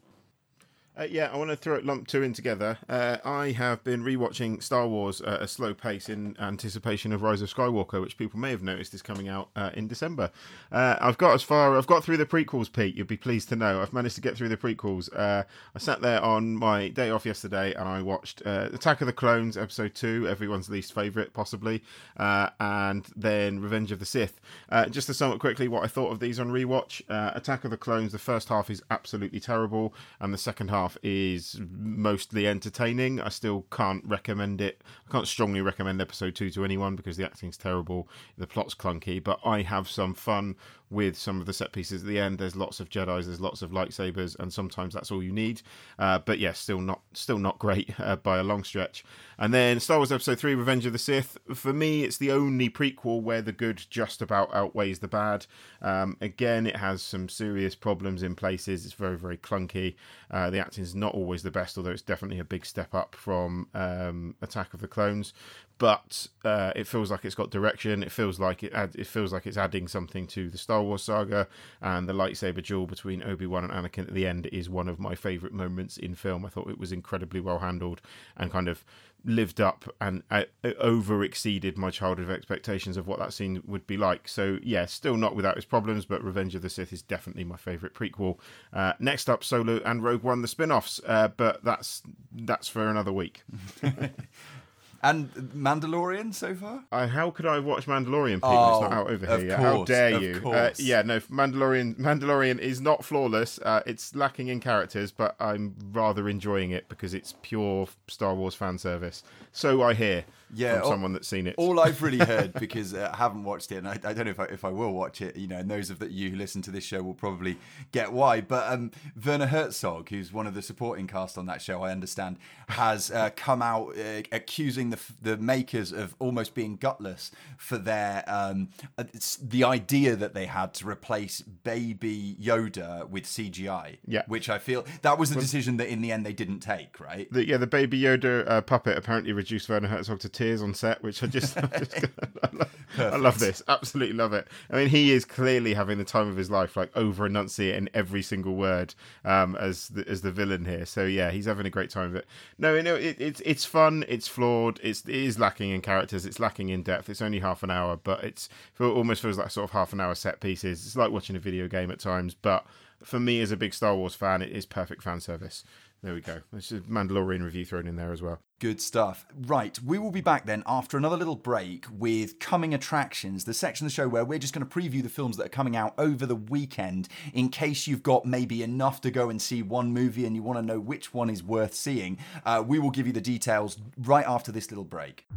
Uh, 0.99 1.03
yeah, 1.03 1.29
I 1.31 1.37
want 1.37 1.49
to 1.49 1.55
throw 1.55 1.75
it 1.75 1.85
lump 1.85 2.07
two 2.07 2.21
in 2.21 2.33
together. 2.33 2.77
Uh, 2.89 3.15
I 3.23 3.51
have 3.51 3.81
been 3.81 4.03
rewatching 4.03 4.61
Star 4.61 4.85
Wars 4.89 5.21
at 5.21 5.41
a 5.41 5.47
slow 5.47 5.73
pace 5.73 6.09
in 6.09 6.35
anticipation 6.37 7.13
of 7.13 7.21
Rise 7.21 7.41
of 7.41 7.51
Skywalker, 7.51 8.01
which 8.01 8.17
people 8.17 8.41
may 8.41 8.51
have 8.51 8.61
noticed 8.61 8.93
is 8.93 9.01
coming 9.01 9.29
out 9.29 9.47
uh, 9.55 9.69
in 9.73 9.87
December. 9.87 10.31
Uh, 10.69 10.97
I've 10.99 11.17
got 11.17 11.33
as 11.33 11.43
far, 11.43 11.77
I've 11.77 11.87
got 11.87 12.03
through 12.03 12.17
the 12.17 12.25
prequels, 12.25 12.69
Pete. 12.69 12.95
You'd 12.95 13.07
be 13.07 13.15
pleased 13.15 13.47
to 13.49 13.55
know 13.55 13.81
I've 13.81 13.93
managed 13.93 14.15
to 14.15 14.21
get 14.21 14.35
through 14.35 14.49
the 14.49 14.57
prequels. 14.57 15.09
Uh, 15.15 15.43
I 15.73 15.79
sat 15.79 16.01
there 16.01 16.21
on 16.21 16.57
my 16.57 16.89
day 16.89 17.09
off 17.09 17.25
yesterday 17.25 17.73
and 17.73 17.87
I 17.87 18.01
watched 18.01 18.41
uh, 18.45 18.67
Attack 18.73 18.99
of 18.99 19.07
the 19.07 19.13
Clones, 19.13 19.55
Episode 19.55 19.95
Two, 19.95 20.27
everyone's 20.27 20.69
least 20.69 20.93
favorite, 20.93 21.33
possibly, 21.33 21.83
and 22.17 23.05
then 23.15 23.61
Revenge 23.61 23.93
of 23.93 23.99
the 23.99 24.05
Sith. 24.05 24.41
just 24.89 25.07
to 25.07 25.13
sum 25.13 25.31
up 25.31 25.39
quickly 25.39 25.69
what 25.69 25.85
I 25.85 25.87
thought 25.87 26.11
of 26.11 26.19
these 26.19 26.37
on 26.37 26.49
rewatch: 26.51 27.01
Attack 27.07 27.63
of 27.63 27.71
the 27.71 27.77
Clones. 27.77 28.11
The 28.11 28.19
first 28.19 28.49
half 28.49 28.69
is 28.69 28.83
absolutely 28.91 29.39
terrible, 29.39 29.93
and 30.19 30.33
the 30.33 30.37
second 30.37 30.67
half 30.67 30.80
half 30.81 30.97
is 31.03 31.59
mostly 31.69 32.47
entertaining. 32.47 33.21
I 33.21 33.29
still 33.29 33.65
can't 33.71 34.03
recommend 34.05 34.61
it. 34.61 34.81
I 35.07 35.11
can't 35.11 35.27
strongly 35.27 35.61
recommend 35.61 36.01
episode 36.01 36.35
two 36.35 36.49
to 36.51 36.65
anyone 36.65 36.95
because 36.95 37.17
the 37.17 37.25
acting's 37.25 37.57
terrible, 37.57 38.07
the 38.37 38.47
plot's 38.47 38.73
clunky. 38.73 39.23
But 39.23 39.39
I 39.45 39.61
have 39.61 39.87
some 39.87 40.13
fun 40.13 40.55
with 40.91 41.17
some 41.17 41.39
of 41.39 41.45
the 41.45 41.53
set 41.53 41.71
pieces 41.71 42.03
at 42.03 42.07
the 42.07 42.19
end. 42.19 42.37
There's 42.37 42.55
lots 42.55 42.79
of 42.79 42.89
Jedi's, 42.89 43.25
there's 43.25 43.39
lots 43.39 43.61
of 43.61 43.71
lightsabers, 43.71 44.37
and 44.37 44.51
sometimes 44.51 44.93
that's 44.93 45.09
all 45.09 45.23
you 45.23 45.31
need. 45.31 45.61
Uh, 45.97 46.19
but 46.19 46.37
yes, 46.37 46.49
yeah, 46.49 46.53
still 46.53 46.81
not 46.81 47.01
still 47.13 47.37
not 47.37 47.57
great 47.57 47.93
uh, 47.99 48.17
by 48.17 48.37
a 48.37 48.43
long 48.43 48.63
stretch. 48.63 49.03
And 49.39 49.53
then 49.53 49.79
Star 49.79 49.97
Wars 49.97 50.11
Episode 50.11 50.37
Three: 50.37 50.53
Revenge 50.53 50.85
of 50.85 50.93
the 50.93 50.99
Sith. 50.99 51.37
For 51.53 51.73
me, 51.73 52.03
it's 52.03 52.17
the 52.17 52.31
only 52.31 52.69
prequel 52.69 53.21
where 53.21 53.41
the 53.41 53.51
good 53.51 53.85
just 53.89 54.21
about 54.21 54.53
outweighs 54.53 54.99
the 54.99 55.07
bad. 55.07 55.45
Um, 55.81 56.17
again, 56.21 56.67
it 56.67 56.75
has 56.75 57.01
some 57.01 57.29
serious 57.29 57.73
problems 57.73 58.21
in 58.21 58.35
places. 58.35 58.85
It's 58.85 58.93
very 58.93 59.17
very 59.17 59.37
clunky. 59.37 59.95
Uh, 60.29 60.49
the 60.49 60.59
acting 60.59 60.83
is 60.83 60.93
not 60.93 61.13
always 61.13 61.43
the 61.43 61.51
best, 61.51 61.77
although 61.77 61.91
it's 61.91 62.01
definitely 62.01 62.39
a 62.39 62.43
big 62.45 62.65
step 62.65 62.93
up 62.93 63.15
from 63.15 63.67
um, 63.73 64.35
Attack 64.41 64.73
of 64.73 64.81
the 64.81 64.87
Clones 64.87 65.33
but 65.81 66.27
uh, 66.45 66.71
it 66.75 66.85
feels 66.85 67.09
like 67.09 67.25
it's 67.25 67.33
got 67.33 67.49
direction. 67.49 68.03
It 68.03 68.11
feels 68.11 68.39
like 68.39 68.61
it 68.61 68.71
add, 68.71 68.93
it 68.93 69.07
feels 69.07 69.33
like 69.33 69.47
it's 69.47 69.57
adding 69.57 69.87
something 69.87 70.27
to 70.27 70.47
the 70.47 70.57
Star 70.59 70.83
Wars 70.83 71.01
saga, 71.01 71.47
and 71.81 72.07
the 72.07 72.13
lightsaber 72.13 72.63
duel 72.63 72.85
between 72.85 73.23
Obi 73.23 73.47
Wan 73.47 73.63
and 73.63 73.73
Anakin 73.73 74.07
at 74.07 74.13
the 74.13 74.27
end 74.27 74.45
is 74.51 74.69
one 74.69 74.87
of 74.87 74.99
my 74.99 75.15
favorite 75.15 75.53
moments 75.53 75.97
in 75.97 76.13
film. 76.13 76.45
I 76.45 76.49
thought 76.49 76.69
it 76.69 76.77
was 76.77 76.91
incredibly 76.91 77.39
well 77.39 77.57
handled 77.57 77.99
and 78.37 78.51
kind 78.51 78.67
of 78.67 78.85
lived 79.25 79.59
up 79.59 79.91
and 79.99 80.21
uh, 80.29 80.43
over 80.79 81.23
exceeded 81.23 81.79
my 81.79 81.89
childhood 81.89 82.29
expectations 82.29 82.95
of 82.95 83.07
what 83.07 83.17
that 83.17 83.33
scene 83.33 83.63
would 83.65 83.87
be 83.87 83.97
like. 83.97 84.27
So 84.27 84.59
yeah, 84.61 84.85
still 84.85 85.17
not 85.17 85.35
without 85.35 85.57
its 85.57 85.65
problems, 85.65 86.05
but 86.05 86.23
Revenge 86.23 86.53
of 86.53 86.61
the 86.61 86.69
Sith 86.69 86.93
is 86.93 87.01
definitely 87.01 87.43
my 87.43 87.57
favorite 87.57 87.95
prequel. 87.95 88.37
Uh, 88.71 88.93
next 88.99 89.31
up, 89.31 89.43
Solo 89.43 89.81
and 89.83 90.03
Rogue 90.03 90.21
One, 90.21 90.43
the 90.43 90.47
spin-offs, 90.47 91.01
uh, 91.07 91.29
but 91.29 91.63
that's 91.63 92.03
that's 92.31 92.67
for 92.67 92.87
another 92.87 93.11
week. 93.11 93.41
And 95.03 95.31
Mandalorian 95.33 96.33
so 96.33 96.53
far? 96.53 96.83
Uh, 96.91 97.07
how 97.07 97.31
could 97.31 97.47
I 97.47 97.59
watch 97.59 97.87
Mandalorian? 97.87 98.35
People, 98.35 98.49
oh, 98.49 98.73
it's 98.73 98.81
not 98.81 98.93
out 98.93 99.09
over 99.09 99.25
here. 99.25 99.55
Course, 99.55 99.61
how 99.61 99.83
dare 99.83 100.21
you? 100.21 100.51
Uh, 100.51 100.71
yeah, 100.77 101.01
no. 101.01 101.19
Mandalorian. 101.21 101.95
Mandalorian 101.95 102.59
is 102.59 102.79
not 102.81 103.03
flawless. 103.03 103.59
Uh, 103.59 103.81
it's 103.87 104.15
lacking 104.15 104.47
in 104.47 104.59
characters, 104.59 105.11
but 105.11 105.35
I'm 105.39 105.75
rather 105.91 106.29
enjoying 106.29 106.71
it 106.71 106.87
because 106.87 107.13
it's 107.13 107.33
pure 107.41 107.87
Star 108.07 108.35
Wars 108.35 108.53
fan 108.53 108.77
service. 108.77 109.23
So 109.51 109.81
I 109.81 109.95
hear 109.95 110.23
yeah, 110.53 110.75
from 110.75 110.83
all, 110.83 110.89
someone 110.89 111.13
that's 111.13 111.27
seen 111.27 111.47
it. 111.47 111.55
All 111.57 111.79
I've 111.79 112.01
really 112.01 112.17
heard 112.25 112.53
because 112.53 112.93
uh, 112.93 113.09
I 113.13 113.17
haven't 113.17 113.43
watched 113.43 113.71
it, 113.71 113.77
and 113.77 113.87
I, 113.87 113.93
I, 113.93 114.13
don't 114.13 114.25
know 114.25 114.31
if 114.31 114.39
I, 114.39 114.45
if 114.45 114.65
I 114.65 114.69
will 114.69 114.93
watch 114.93 115.21
it. 115.21 115.35
You 115.35 115.47
know, 115.47 115.57
and 115.57 115.69
those 115.69 115.89
of 115.89 115.99
that 115.99 116.11
you 116.11 116.31
who 116.31 116.35
listen 116.35 116.61
to 116.63 116.71
this 116.71 116.83
show 116.83 117.01
will 117.01 117.13
probably 117.13 117.57
get 117.91 118.11
why. 118.11 118.41
But 118.41 118.71
um, 118.71 118.91
Werner 119.23 119.47
Herzog, 119.47 120.09
who's 120.09 120.33
one 120.33 120.47
of 120.47 120.53
the 120.53 120.61
supporting 120.61 121.07
cast 121.07 121.37
on 121.37 121.45
that 121.47 121.61
show, 121.61 121.83
I 121.83 121.91
understand, 121.91 122.37
has 122.69 123.11
uh, 123.11 123.29
come 123.35 123.61
out 123.61 123.97
uh, 123.97 124.21
accusing 124.31 124.89
the 124.89 124.99
the 125.21 125.37
makers 125.37 125.91
of 125.91 126.15
almost 126.19 126.53
being 126.53 126.77
gutless 126.77 127.31
for 127.57 127.77
their 127.77 128.23
um, 128.27 128.69
uh, 128.97 129.03
the 129.41 129.63
idea 129.63 130.15
that 130.15 130.33
they 130.33 130.45
had 130.45 130.73
to 130.75 130.87
replace 130.87 131.41
Baby 131.41 132.35
Yoda 132.41 133.07
with 133.09 133.25
CGI. 133.25 133.97
Yeah, 134.05 134.23
which 134.27 134.49
I 134.49 134.59
feel 134.59 134.85
that 135.01 135.17
was 135.17 135.31
a 135.31 135.35
decision 135.35 135.77
that 135.77 135.87
in 135.87 136.01
the 136.01 136.11
end 136.11 136.25
they 136.25 136.33
didn't 136.33 136.59
take. 136.59 136.99
Right. 136.99 137.31
The, 137.31 137.47
yeah, 137.47 137.57
the 137.57 137.67
Baby 137.67 138.01
Yoda 138.01 138.49
uh, 138.49 138.61
puppet 138.61 138.97
apparently 138.97 139.33
reduced 139.33 139.69
Werner 139.69 139.87
Herzog 139.87 140.19
to 140.19 140.29
tears 140.41 140.61
on 140.63 140.73
set, 140.73 141.03
which 141.03 141.21
I 141.21 141.27
just, 141.27 141.55
I, 141.55 141.67
just 141.67 141.95
I, 142.43 142.49
love, 142.51 142.75
I, 142.97 143.15
love, 143.17 143.39
this. 143.39 143.61
Absolutely 143.67 144.15
love 144.15 144.33
it. 144.33 144.47
I 144.71 144.75
mean, 144.75 144.89
he 144.89 145.11
is 145.11 145.23
clearly 145.23 145.75
having 145.75 145.99
the 145.99 146.03
time 146.03 146.27
of 146.27 146.35
his 146.35 146.49
life, 146.49 146.75
like 146.75 146.89
over 146.95 147.27
enunciating 147.27 147.89
every 147.93 148.23
single 148.23 148.55
word 148.55 148.95
um, 149.23 149.55
as 149.57 149.89
the, 149.89 150.07
as 150.07 150.23
the 150.23 150.31
villain 150.31 150.65
here. 150.65 150.87
So 150.87 151.05
yeah, 151.05 151.29
he's 151.29 151.45
having 151.45 151.67
a 151.67 151.69
great 151.69 151.91
time 151.91 152.09
of 152.09 152.15
it. 152.15 152.25
No, 152.57 152.73
you 152.73 152.81
know, 152.81 152.95
it, 152.95 153.17
it's 153.19 153.41
it's 153.41 153.65
fun. 153.65 154.03
It's 154.07 154.27
flawed. 154.27 154.79
It's 154.81 155.01
it 155.01 155.15
is 155.15 155.37
lacking 155.37 155.69
in 155.69 155.81
characters. 155.81 156.25
It's 156.25 156.39
lacking 156.39 156.69
in 156.69 156.81
depth. 156.81 157.09
It's 157.09 157.21
only 157.21 157.39
half 157.39 157.61
an 157.61 157.69
hour, 157.69 157.97
but 157.97 158.23
it's 158.23 158.49
it 158.79 158.83
almost 158.83 159.21
feels 159.21 159.37
like 159.37 159.51
sort 159.51 159.65
of 159.65 159.71
half 159.71 159.93
an 159.93 160.01
hour 160.01 160.15
set 160.15 160.39
pieces. 160.39 160.85
It's 160.85 160.95
like 160.95 161.11
watching 161.11 161.35
a 161.35 161.39
video 161.39 161.67
game 161.67 161.91
at 161.91 161.99
times, 161.99 162.33
but 162.33 162.65
for 163.03 163.19
me 163.19 163.41
as 163.41 163.51
a 163.51 163.57
big 163.57 163.73
Star 163.73 163.95
Wars 163.95 164.15
fan, 164.15 164.41
it 164.41 164.51
is 164.51 164.65
perfect 164.65 165.03
fan 165.03 165.19
service. 165.19 165.63
There 166.03 166.15
we 166.15 166.21
go. 166.21 166.39
There's 166.51 166.71
a 166.71 166.79
Mandalorian 166.79 167.43
review 167.43 167.63
thrown 167.63 167.85
in 167.85 167.95
there 167.95 168.11
as 168.11 168.23
well. 168.23 168.39
Good 168.59 168.81
stuff. 168.81 169.27
Right, 169.45 169.79
we 169.85 169.99
will 169.99 170.09
be 170.09 170.21
back 170.21 170.47
then 170.47 170.63
after 170.65 170.97
another 170.97 171.15
little 171.15 171.35
break 171.35 171.85
with 171.91 172.39
coming 172.39 172.73
attractions, 172.73 173.45
the 173.45 173.53
section 173.53 173.85
of 173.85 173.91
the 173.91 173.95
show 173.95 174.07
where 174.07 174.25
we're 174.25 174.39
just 174.39 174.51
going 174.51 174.65
to 174.65 174.79
preview 174.79 175.03
the 175.03 175.09
films 175.09 175.37
that 175.37 175.45
are 175.45 175.49
coming 175.49 175.75
out 175.75 175.93
over 175.99 176.25
the 176.25 176.35
weekend 176.35 177.07
in 177.33 177.49
case 177.49 177.85
you've 177.85 178.01
got 178.01 178.25
maybe 178.25 178.63
enough 178.63 178.99
to 179.01 179.11
go 179.11 179.29
and 179.29 179.39
see 179.39 179.61
one 179.61 179.93
movie 179.93 180.25
and 180.25 180.35
you 180.35 180.41
want 180.41 180.57
to 180.57 180.65
know 180.65 180.79
which 180.79 181.13
one 181.13 181.29
is 181.29 181.43
worth 181.43 181.75
seeing. 181.75 182.17
Uh, 182.45 182.63
we 182.65 182.79
will 182.79 182.91
give 182.91 183.05
you 183.05 183.13
the 183.13 183.21
details 183.21 183.77
right 183.97 184.25
after 184.25 184.51
this 184.51 184.71
little 184.71 184.83
break. 184.83 185.27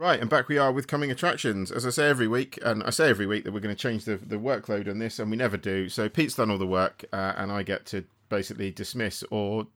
Right, 0.00 0.18
and 0.18 0.30
back 0.30 0.48
we 0.48 0.56
are 0.56 0.72
with 0.72 0.86
coming 0.86 1.10
attractions. 1.10 1.70
As 1.70 1.84
I 1.84 1.90
say 1.90 2.08
every 2.08 2.26
week, 2.26 2.58
and 2.64 2.82
I 2.84 2.88
say 2.88 3.10
every 3.10 3.26
week 3.26 3.44
that 3.44 3.52
we're 3.52 3.60
going 3.60 3.76
to 3.76 3.78
change 3.78 4.06
the, 4.06 4.16
the 4.16 4.38
workload 4.38 4.88
on 4.88 4.98
this, 4.98 5.18
and 5.18 5.30
we 5.30 5.36
never 5.36 5.58
do. 5.58 5.90
So 5.90 6.08
Pete's 6.08 6.36
done 6.36 6.50
all 6.50 6.56
the 6.56 6.66
work, 6.66 7.04
uh, 7.12 7.34
and 7.36 7.52
I 7.52 7.62
get 7.62 7.84
to 7.86 8.04
basically 8.30 8.70
dismiss 8.70 9.22
or 9.30 9.66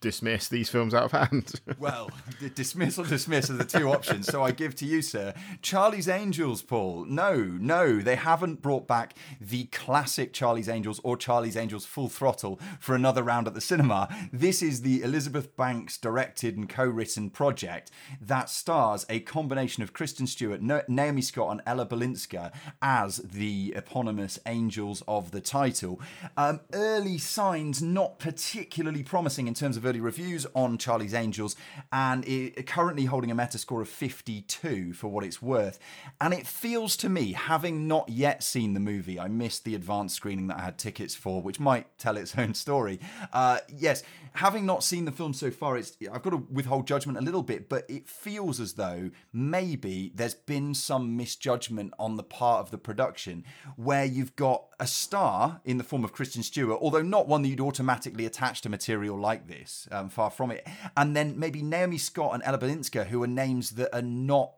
dismiss 0.00 0.48
these 0.48 0.68
films 0.68 0.94
out 0.94 1.04
of 1.04 1.12
hand. 1.12 1.52
Well, 1.78 2.10
dismiss 2.54 2.98
or 2.98 3.06
dismiss 3.06 3.48
are 3.48 3.54
the 3.54 3.64
two 3.64 3.88
options. 3.88 4.26
So 4.26 4.42
I 4.42 4.50
give 4.50 4.74
to 4.76 4.84
you, 4.84 5.00
sir. 5.00 5.32
Charlie's 5.62 6.08
Angels, 6.08 6.60
Paul. 6.60 7.06
No, 7.06 7.42
no, 7.42 8.00
they 8.00 8.16
haven't 8.16 8.60
brought 8.60 8.86
back 8.86 9.14
the 9.40 9.64
classic 9.66 10.34
Charlie's 10.34 10.68
Angels 10.68 11.00
or 11.02 11.16
Charlie's 11.16 11.56
Angels 11.56 11.86
Full 11.86 12.08
Throttle 12.08 12.60
for 12.78 12.94
another 12.94 13.22
round 13.22 13.46
at 13.46 13.54
the 13.54 13.62
cinema. 13.62 14.14
This 14.30 14.62
is 14.62 14.82
the 14.82 15.02
Elizabeth 15.02 15.56
Banks 15.56 15.96
directed 15.96 16.56
and 16.56 16.68
co 16.68 16.84
written 16.84 17.30
project 17.30 17.90
that 18.20 18.50
stars 18.50 19.06
a 19.08 19.20
combination 19.20 19.82
of 19.82 19.94
Kristen 19.94 20.26
Stewart, 20.26 20.60
Na- 20.60 20.82
Naomi 20.86 21.22
Scott, 21.22 21.50
and 21.50 21.62
Ella 21.64 21.86
Balinska 21.86 22.52
as 22.82 23.18
the 23.18 23.72
eponymous 23.74 24.38
angels 24.44 25.02
of 25.08 25.30
the 25.30 25.40
title. 25.40 25.98
Um, 26.36 26.60
early 26.74 27.16
signs 27.16 27.80
not 27.80 28.18
particularly 28.18 29.02
promising 29.02 29.46
in 29.48 29.54
terms 29.54 29.76
of 29.76 29.86
early 29.90 30.00
reviews 30.00 30.46
on 30.54 30.78
Charlie's 30.78 31.14
Angels, 31.14 31.56
and 31.92 32.24
it, 32.26 32.64
currently 32.66 33.06
holding 33.06 33.30
a 33.30 33.34
Metascore 33.34 33.82
of 33.82 33.88
52 33.88 34.92
for 34.92 35.08
what 35.08 35.24
it's 35.24 35.42
worth. 35.42 35.80
And 36.20 36.32
it 36.32 36.46
feels 36.46 36.96
to 36.98 37.08
me, 37.08 37.32
having 37.32 37.88
not 37.88 38.08
yet 38.08 38.44
seen 38.44 38.74
the 38.74 38.80
movie, 38.80 39.18
I 39.18 39.26
missed 39.26 39.64
the 39.64 39.74
advanced 39.74 40.14
screening 40.14 40.46
that 40.46 40.58
I 40.58 40.62
had 40.62 40.78
tickets 40.78 41.16
for, 41.16 41.42
which 41.42 41.58
might 41.58 41.98
tell 41.98 42.16
its 42.16 42.38
own 42.38 42.54
story. 42.54 43.00
Uh, 43.32 43.58
yes, 43.68 44.04
having 44.34 44.64
not 44.64 44.84
seen 44.84 45.06
the 45.06 45.12
film 45.12 45.34
so 45.34 45.50
far, 45.50 45.76
it's 45.76 45.96
I've 46.12 46.22
got 46.22 46.30
to 46.30 46.46
withhold 46.50 46.86
judgment 46.86 47.18
a 47.18 47.22
little 47.22 47.42
bit, 47.42 47.68
but 47.68 47.84
it 47.88 48.08
feels 48.08 48.60
as 48.60 48.74
though 48.74 49.10
maybe 49.32 50.12
there's 50.14 50.34
been 50.34 50.74
some 50.74 51.16
misjudgment 51.16 51.94
on 51.98 52.16
the 52.16 52.22
part 52.22 52.60
of 52.60 52.70
the 52.70 52.78
production 52.78 53.44
where 53.76 54.04
you've 54.04 54.36
got 54.36 54.64
a 54.78 54.86
star 54.86 55.60
in 55.64 55.78
the 55.78 55.84
form 55.84 56.04
of 56.04 56.12
Kristen 56.12 56.42
Stewart, 56.42 56.78
although 56.80 57.02
not 57.02 57.28
one 57.28 57.42
that 57.42 57.48
you'd 57.48 57.60
automatically 57.60 58.24
attach 58.24 58.60
to 58.62 58.68
material 58.68 59.18
like 59.18 59.48
this, 59.48 59.79
um, 59.90 60.08
far 60.08 60.30
from 60.30 60.50
it, 60.50 60.66
and 60.96 61.16
then 61.16 61.38
maybe 61.38 61.62
Naomi 61.62 61.98
Scott 61.98 62.34
and 62.34 62.42
Ella 62.44 62.58
Balinska, 62.58 63.06
who 63.06 63.22
are 63.22 63.26
names 63.26 63.70
that 63.72 63.94
are 63.94 64.02
not 64.02 64.52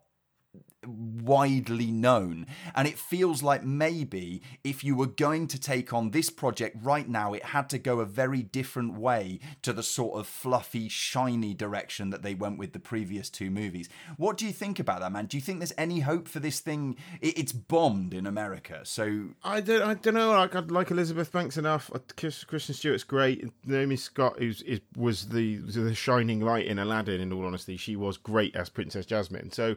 widely 0.86 1.90
known. 1.90 2.46
And 2.74 2.88
it 2.88 2.98
feels 2.98 3.42
like 3.42 3.64
maybe 3.64 4.42
if 4.64 4.82
you 4.84 4.94
were 4.96 5.06
going 5.06 5.46
to 5.48 5.60
take 5.60 5.92
on 5.92 6.10
this 6.10 6.30
project 6.30 6.76
right 6.82 7.08
now, 7.08 7.32
it 7.32 7.44
had 7.46 7.68
to 7.70 7.78
go 7.78 8.00
a 8.00 8.04
very 8.04 8.42
different 8.42 8.94
way 8.94 9.40
to 9.62 9.72
the 9.72 9.82
sort 9.82 10.18
of 10.18 10.26
fluffy, 10.26 10.88
shiny 10.88 11.54
direction 11.54 12.10
that 12.10 12.22
they 12.22 12.34
went 12.34 12.58
with 12.58 12.72
the 12.72 12.78
previous 12.78 13.30
two 13.30 13.50
movies. 13.50 13.88
What 14.16 14.36
do 14.36 14.46
you 14.46 14.52
think 14.52 14.78
about 14.78 15.00
that, 15.00 15.12
man? 15.12 15.26
Do 15.26 15.36
you 15.36 15.40
think 15.40 15.58
there's 15.58 15.72
any 15.78 16.00
hope 16.00 16.28
for 16.28 16.40
this 16.40 16.60
thing? 16.60 16.96
It's 17.20 17.52
bombed 17.52 18.14
in 18.14 18.26
America, 18.26 18.80
so 18.84 19.28
I 19.44 19.60
don't, 19.60 19.82
I 19.82 19.94
don't 19.94 20.14
know. 20.14 20.30
Like, 20.32 20.54
I 20.54 20.60
like 20.60 20.90
Elizabeth 20.90 21.30
Banks 21.32 21.56
enough. 21.56 21.90
Uh, 21.94 21.98
Kristen 22.16 22.74
Stewart's 22.74 23.04
great. 23.04 23.50
Naomi 23.64 23.96
Scott 23.96 24.40
is 24.40 24.62
was 24.96 25.28
the 25.28 25.60
was 25.60 25.74
the 25.74 25.94
shining 25.94 26.40
light 26.40 26.66
in 26.66 26.78
Aladdin. 26.78 27.20
In 27.20 27.32
all 27.32 27.46
honesty, 27.46 27.76
she 27.76 27.96
was 27.96 28.16
great 28.16 28.54
as 28.56 28.68
Princess 28.68 29.06
Jasmine. 29.06 29.52
So 29.52 29.76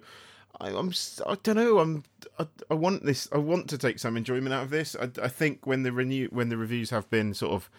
I, 0.59 0.69
I'm 0.69 0.91
I 1.25 1.35
don't 1.43 1.55
know. 1.55 1.79
I'm 1.79 2.03
I, 2.39 2.47
I 2.69 2.73
want 2.73 3.03
this. 3.05 3.27
I 3.31 3.37
want 3.37 3.69
to 3.69 3.77
take 3.77 3.99
some 3.99 4.17
enjoyment 4.17 4.53
out 4.53 4.63
of 4.63 4.69
this. 4.69 4.95
I, 4.95 5.09
I 5.21 5.27
think 5.27 5.65
when 5.65 5.83
the 5.83 5.91
renew 5.91 6.27
when 6.27 6.49
the 6.49 6.57
reviews 6.57 6.89
have 6.89 7.09
been 7.09 7.33
sort 7.33 7.53
of 7.53 7.69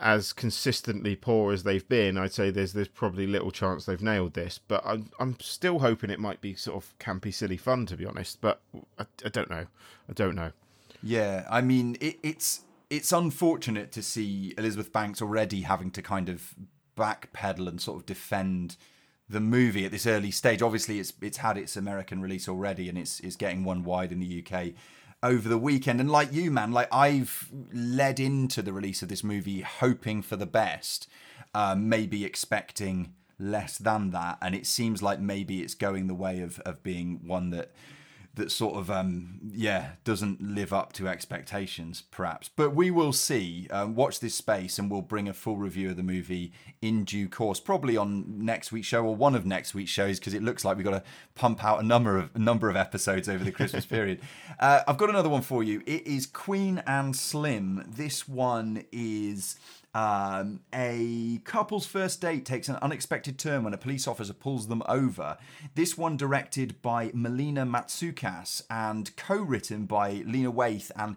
as 0.00 0.32
consistently 0.32 1.16
poor 1.16 1.52
as 1.52 1.62
they've 1.62 1.88
been, 1.88 2.18
I'd 2.18 2.32
say 2.32 2.50
there's 2.50 2.72
there's 2.72 2.88
probably 2.88 3.26
little 3.26 3.50
chance 3.50 3.84
they've 3.84 4.02
nailed 4.02 4.34
this. 4.34 4.58
But 4.58 4.82
I'm 4.84 5.10
I'm 5.18 5.36
still 5.40 5.80
hoping 5.80 6.10
it 6.10 6.20
might 6.20 6.40
be 6.40 6.54
sort 6.54 6.76
of 6.76 6.96
campy, 6.98 7.32
silly 7.32 7.56
fun, 7.56 7.86
to 7.86 7.96
be 7.96 8.06
honest. 8.06 8.40
But 8.40 8.60
I, 8.98 9.06
I 9.24 9.28
don't 9.28 9.50
know. 9.50 9.66
I 10.08 10.12
don't 10.12 10.34
know. 10.34 10.52
Yeah, 11.02 11.46
I 11.50 11.60
mean 11.60 11.96
it, 12.00 12.18
it's 12.22 12.62
it's 12.90 13.12
unfortunate 13.12 13.90
to 13.92 14.02
see 14.02 14.54
Elizabeth 14.58 14.92
Banks 14.92 15.22
already 15.22 15.62
having 15.62 15.90
to 15.92 16.02
kind 16.02 16.28
of 16.28 16.54
backpedal 16.96 17.66
and 17.66 17.80
sort 17.80 17.98
of 17.98 18.06
defend 18.06 18.76
the 19.32 19.40
movie 19.40 19.84
at 19.84 19.90
this 19.90 20.06
early 20.06 20.30
stage. 20.30 20.62
Obviously, 20.62 21.00
it's 21.00 21.12
it's 21.20 21.38
had 21.38 21.58
its 21.58 21.76
American 21.76 22.20
release 22.20 22.48
already, 22.48 22.88
and 22.88 22.96
it's 22.96 23.20
it's 23.20 23.36
getting 23.36 23.64
one 23.64 23.82
wide 23.82 24.12
in 24.12 24.20
the 24.20 24.44
UK 24.44 24.72
over 25.22 25.48
the 25.48 25.58
weekend. 25.58 26.00
And 26.00 26.10
like 26.10 26.32
you, 26.32 26.50
man, 26.50 26.72
like 26.72 26.88
I've 26.92 27.48
led 27.72 28.20
into 28.20 28.62
the 28.62 28.72
release 28.72 29.02
of 29.02 29.08
this 29.08 29.24
movie 29.24 29.62
hoping 29.62 30.22
for 30.22 30.36
the 30.36 30.46
best, 30.46 31.08
uh, 31.54 31.74
maybe 31.76 32.24
expecting 32.24 33.14
less 33.38 33.78
than 33.78 34.10
that, 34.10 34.38
and 34.40 34.54
it 34.54 34.66
seems 34.66 35.02
like 35.02 35.20
maybe 35.20 35.62
it's 35.62 35.74
going 35.74 36.06
the 36.06 36.14
way 36.14 36.40
of 36.40 36.60
of 36.60 36.82
being 36.82 37.20
one 37.26 37.50
that 37.50 37.72
that 38.34 38.50
sort 38.50 38.76
of 38.76 38.90
um 38.90 39.38
yeah 39.52 39.90
doesn't 40.04 40.40
live 40.40 40.72
up 40.72 40.92
to 40.94 41.08
expectations 41.08 42.02
perhaps. 42.10 42.48
But 42.54 42.74
we 42.74 42.90
will 42.90 43.12
see. 43.12 43.68
Um, 43.70 43.94
watch 43.94 44.20
this 44.20 44.34
space 44.34 44.78
and 44.78 44.90
we'll 44.90 45.02
bring 45.02 45.28
a 45.28 45.34
full 45.34 45.56
review 45.56 45.90
of 45.90 45.96
the 45.96 46.02
movie 46.02 46.52
in 46.80 47.04
due 47.04 47.28
course 47.28 47.60
probably 47.60 47.96
on 47.96 48.44
next 48.44 48.72
week's 48.72 48.88
show 48.88 49.04
or 49.04 49.14
one 49.14 49.34
of 49.34 49.44
next 49.44 49.74
week's 49.74 49.90
shows 49.90 50.18
because 50.18 50.34
it 50.34 50.42
looks 50.42 50.64
like 50.64 50.76
we've 50.76 50.84
got 50.84 50.92
to 50.92 51.02
pump 51.34 51.64
out 51.64 51.80
a 51.80 51.82
number 51.82 52.18
of 52.18 52.30
a 52.34 52.38
number 52.38 52.70
of 52.70 52.76
episodes 52.76 53.28
over 53.28 53.44
the 53.44 53.52
christmas 53.52 53.86
period. 53.86 54.20
Uh, 54.60 54.80
i've 54.86 54.98
got 54.98 55.08
another 55.10 55.28
one 55.28 55.42
for 55.42 55.62
you. 55.62 55.82
It 55.86 56.06
is 56.06 56.26
queen 56.26 56.82
and 56.86 57.16
slim. 57.16 57.84
This 57.88 58.28
one 58.28 58.84
is 58.92 59.56
um, 59.94 60.60
a 60.74 61.40
couple's 61.44 61.86
first 61.86 62.20
date 62.20 62.46
takes 62.46 62.68
an 62.68 62.76
unexpected 62.80 63.38
turn 63.38 63.64
when 63.64 63.74
a 63.74 63.78
police 63.78 64.08
officer 64.08 64.32
pulls 64.32 64.68
them 64.68 64.82
over. 64.88 65.36
This 65.74 65.98
one 65.98 66.16
directed 66.16 66.80
by 66.80 67.10
Melina 67.12 67.66
Matsoukas 67.66 68.62
and 68.70 69.14
co-written 69.16 69.84
by 69.86 70.22
Lena 70.26 70.50
Waithe 70.50 70.90
and 70.96 71.16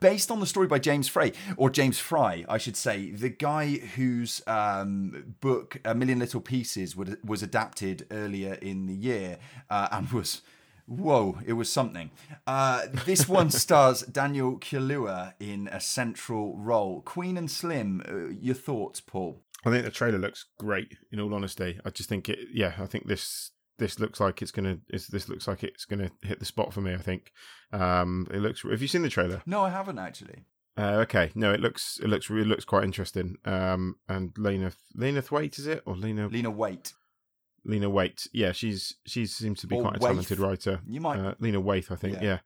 based 0.00 0.30
on 0.30 0.40
the 0.40 0.46
story 0.46 0.66
by 0.66 0.78
James 0.78 1.08
Frey, 1.08 1.32
or 1.56 1.70
James 1.70 1.98
Fry, 1.98 2.44
I 2.48 2.58
should 2.58 2.76
say, 2.76 3.10
the 3.10 3.28
guy 3.28 3.76
whose 3.96 4.42
um, 4.46 5.36
book 5.40 5.78
A 5.84 5.94
Million 5.94 6.18
Little 6.18 6.40
Pieces 6.40 6.96
was 6.96 7.42
adapted 7.42 8.06
earlier 8.10 8.54
in 8.54 8.86
the 8.86 8.94
year 8.94 9.38
uh, 9.70 9.88
and 9.92 10.10
was 10.10 10.42
Whoa, 10.86 11.38
it 11.44 11.54
was 11.54 11.70
something. 11.70 12.10
Uh, 12.46 12.86
this 13.04 13.28
one 13.28 13.50
stars 13.62 14.02
Daniel 14.02 14.58
Kaluuya 14.58 15.34
in 15.40 15.68
a 15.68 15.80
central 15.80 16.56
role. 16.56 17.02
Queen 17.02 17.36
and 17.36 17.50
Slim, 17.50 18.02
uh, 18.08 18.32
your 18.40 18.54
thoughts, 18.54 19.00
Paul? 19.00 19.42
I 19.64 19.70
think 19.70 19.84
the 19.84 19.90
trailer 19.90 20.18
looks 20.18 20.46
great. 20.58 20.96
In 21.10 21.18
all 21.18 21.34
honesty, 21.34 21.80
I 21.84 21.90
just 21.90 22.08
think 22.08 22.28
it. 22.28 22.38
Yeah, 22.52 22.74
I 22.78 22.86
think 22.86 23.08
this 23.08 23.50
this 23.78 23.98
looks 23.98 24.20
like 24.20 24.42
it's 24.42 24.52
gonna. 24.52 24.78
It's, 24.88 25.08
this 25.08 25.28
looks 25.28 25.48
like 25.48 25.64
it's 25.64 25.84
gonna 25.84 26.10
hit 26.22 26.38
the 26.38 26.44
spot 26.44 26.72
for 26.72 26.80
me. 26.80 26.94
I 26.94 26.98
think. 26.98 27.32
Um, 27.72 28.28
it 28.30 28.38
looks. 28.38 28.62
Have 28.62 28.82
you 28.82 28.88
seen 28.88 29.02
the 29.02 29.08
trailer? 29.08 29.42
No, 29.44 29.62
I 29.62 29.70
haven't 29.70 29.98
actually. 29.98 30.44
Uh, 30.78 30.98
okay, 30.98 31.32
no, 31.34 31.52
it 31.52 31.60
looks 31.60 31.98
it 32.02 32.08
looks 32.08 32.30
really 32.30 32.48
looks 32.48 32.64
quite 32.64 32.84
interesting. 32.84 33.36
Um, 33.44 33.96
and 34.08 34.32
Lena 34.36 34.72
Lena 34.94 35.22
Thwaite 35.22 35.58
is 35.58 35.66
it 35.66 35.82
or 35.86 35.96
Lena 35.96 36.28
Lena 36.28 36.50
Waite? 36.50 36.92
Lena 37.66 37.90
Waite. 37.90 38.26
Yeah, 38.32 38.52
she's 38.52 38.94
she 39.04 39.26
seems 39.26 39.60
to 39.60 39.66
be 39.66 39.76
or 39.76 39.82
quite 39.82 39.96
a 39.96 39.98
talented 39.98 40.38
writer. 40.38 40.80
You 40.86 41.00
might 41.00 41.18
uh, 41.18 41.34
Lena 41.38 41.60
Waithe, 41.60 41.90
I 41.90 41.96
think. 41.96 42.16
Yeah. 42.16 42.24
yeah. 42.24 42.38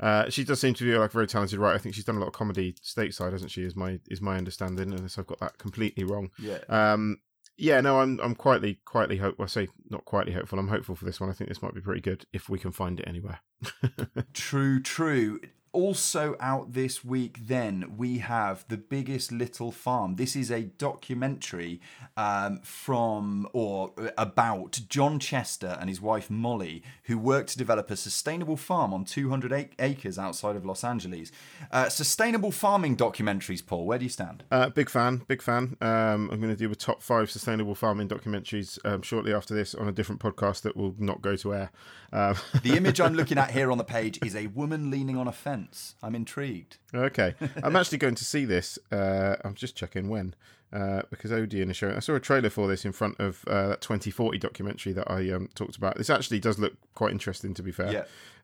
Uh, 0.00 0.28
she 0.28 0.42
does 0.42 0.60
seem 0.60 0.74
to 0.74 0.84
be 0.84 0.96
like 0.98 1.10
a 1.10 1.12
very 1.12 1.26
talented 1.26 1.58
writer. 1.58 1.76
I 1.76 1.78
think 1.78 1.94
she's 1.94 2.04
done 2.04 2.16
a 2.16 2.20
lot 2.20 2.26
of 2.26 2.32
comedy 2.32 2.74
stateside, 2.82 3.32
hasn't 3.32 3.52
she? 3.52 3.62
Is 3.62 3.76
my 3.76 4.00
is 4.08 4.20
my 4.20 4.36
understanding, 4.36 4.92
unless 4.92 5.18
I've 5.18 5.26
got 5.26 5.40
that 5.40 5.58
completely 5.58 6.04
wrong. 6.04 6.30
Yeah. 6.38 6.58
Um. 6.68 7.18
Yeah. 7.56 7.80
No, 7.80 8.00
I'm 8.00 8.18
I'm 8.20 8.34
quietly 8.34 8.80
quietly 8.84 9.18
hope. 9.18 9.40
I 9.40 9.46
say 9.46 9.68
not 9.88 10.04
quietly 10.04 10.34
hopeful. 10.34 10.58
I'm 10.58 10.68
hopeful 10.68 10.96
for 10.96 11.04
this 11.04 11.20
one. 11.20 11.30
I 11.30 11.32
think 11.32 11.48
this 11.48 11.62
might 11.62 11.74
be 11.74 11.80
pretty 11.80 12.00
good 12.00 12.26
if 12.32 12.48
we 12.48 12.58
can 12.58 12.72
find 12.72 12.98
it 12.98 13.08
anywhere. 13.08 13.40
true. 14.34 14.82
True 14.82 15.40
also 15.74 16.36
out 16.38 16.72
this 16.72 17.04
week, 17.04 17.38
then, 17.46 17.94
we 17.96 18.18
have 18.18 18.64
The 18.68 18.76
Biggest 18.76 19.32
Little 19.32 19.72
Farm. 19.72 20.16
This 20.16 20.36
is 20.36 20.50
a 20.50 20.62
documentary 20.62 21.80
um, 22.16 22.60
from 22.62 23.48
or 23.52 23.92
about 24.16 24.80
John 24.88 25.18
Chester 25.18 25.76
and 25.80 25.90
his 25.90 26.00
wife 26.00 26.30
Molly, 26.30 26.82
who 27.04 27.18
worked 27.18 27.50
to 27.50 27.58
develop 27.58 27.90
a 27.90 27.96
sustainable 27.96 28.56
farm 28.56 28.94
on 28.94 29.04
200 29.04 29.74
acres 29.78 30.18
outside 30.18 30.54
of 30.54 30.64
Los 30.64 30.84
Angeles. 30.84 31.32
Uh, 31.72 31.88
sustainable 31.88 32.52
farming 32.52 32.96
documentaries, 32.96 33.64
Paul, 33.66 33.84
where 33.84 33.98
do 33.98 34.04
you 34.04 34.10
stand? 34.10 34.44
Uh, 34.50 34.68
big 34.70 34.88
fan, 34.88 35.22
big 35.26 35.42
fan. 35.42 35.76
Um, 35.80 36.30
I'm 36.30 36.40
going 36.40 36.54
to 36.54 36.56
do 36.56 36.70
a 36.70 36.76
top 36.76 37.02
five 37.02 37.30
sustainable 37.30 37.74
farming 37.74 38.08
documentaries 38.08 38.78
um, 38.84 39.02
shortly 39.02 39.34
after 39.34 39.54
this 39.54 39.74
on 39.74 39.88
a 39.88 39.92
different 39.92 40.20
podcast 40.20 40.62
that 40.62 40.76
will 40.76 40.94
not 40.98 41.20
go 41.20 41.34
to 41.36 41.52
air. 41.52 41.72
Um, 42.12 42.36
the 42.62 42.76
image 42.76 43.00
I'm 43.00 43.14
looking 43.16 43.38
at 43.38 43.50
here 43.50 43.72
on 43.72 43.78
the 43.78 43.84
page 43.84 44.20
is 44.24 44.36
a 44.36 44.46
woman 44.46 44.92
leaning 44.92 45.16
on 45.16 45.26
a 45.26 45.32
fence 45.32 45.63
I'm 46.02 46.14
intrigued. 46.14 46.78
Okay, 46.94 47.34
I'm 47.62 47.76
actually 47.76 47.98
going 47.98 48.14
to 48.16 48.24
see 48.24 48.44
this. 48.44 48.78
Uh, 48.90 49.36
I'm 49.44 49.54
just 49.54 49.76
checking 49.76 50.08
when. 50.08 50.34
Uh, 50.72 51.02
because 51.08 51.30
Odeon 51.30 51.70
is 51.70 51.76
showing. 51.76 51.94
I 51.94 52.00
saw 52.00 52.14
a 52.14 52.20
trailer 52.20 52.50
for 52.50 52.66
this 52.66 52.84
in 52.84 52.90
front 52.90 53.20
of 53.20 53.44
uh, 53.46 53.68
that 53.68 53.80
2040 53.80 54.38
documentary 54.38 54.92
that 54.94 55.08
I 55.08 55.30
um, 55.30 55.48
talked 55.54 55.76
about. 55.76 55.96
This 55.96 56.10
actually 56.10 56.40
does 56.40 56.58
look 56.58 56.72
quite 56.96 57.12
interesting, 57.12 57.54
to 57.54 57.62
be 57.62 57.70
fair. 57.70 57.92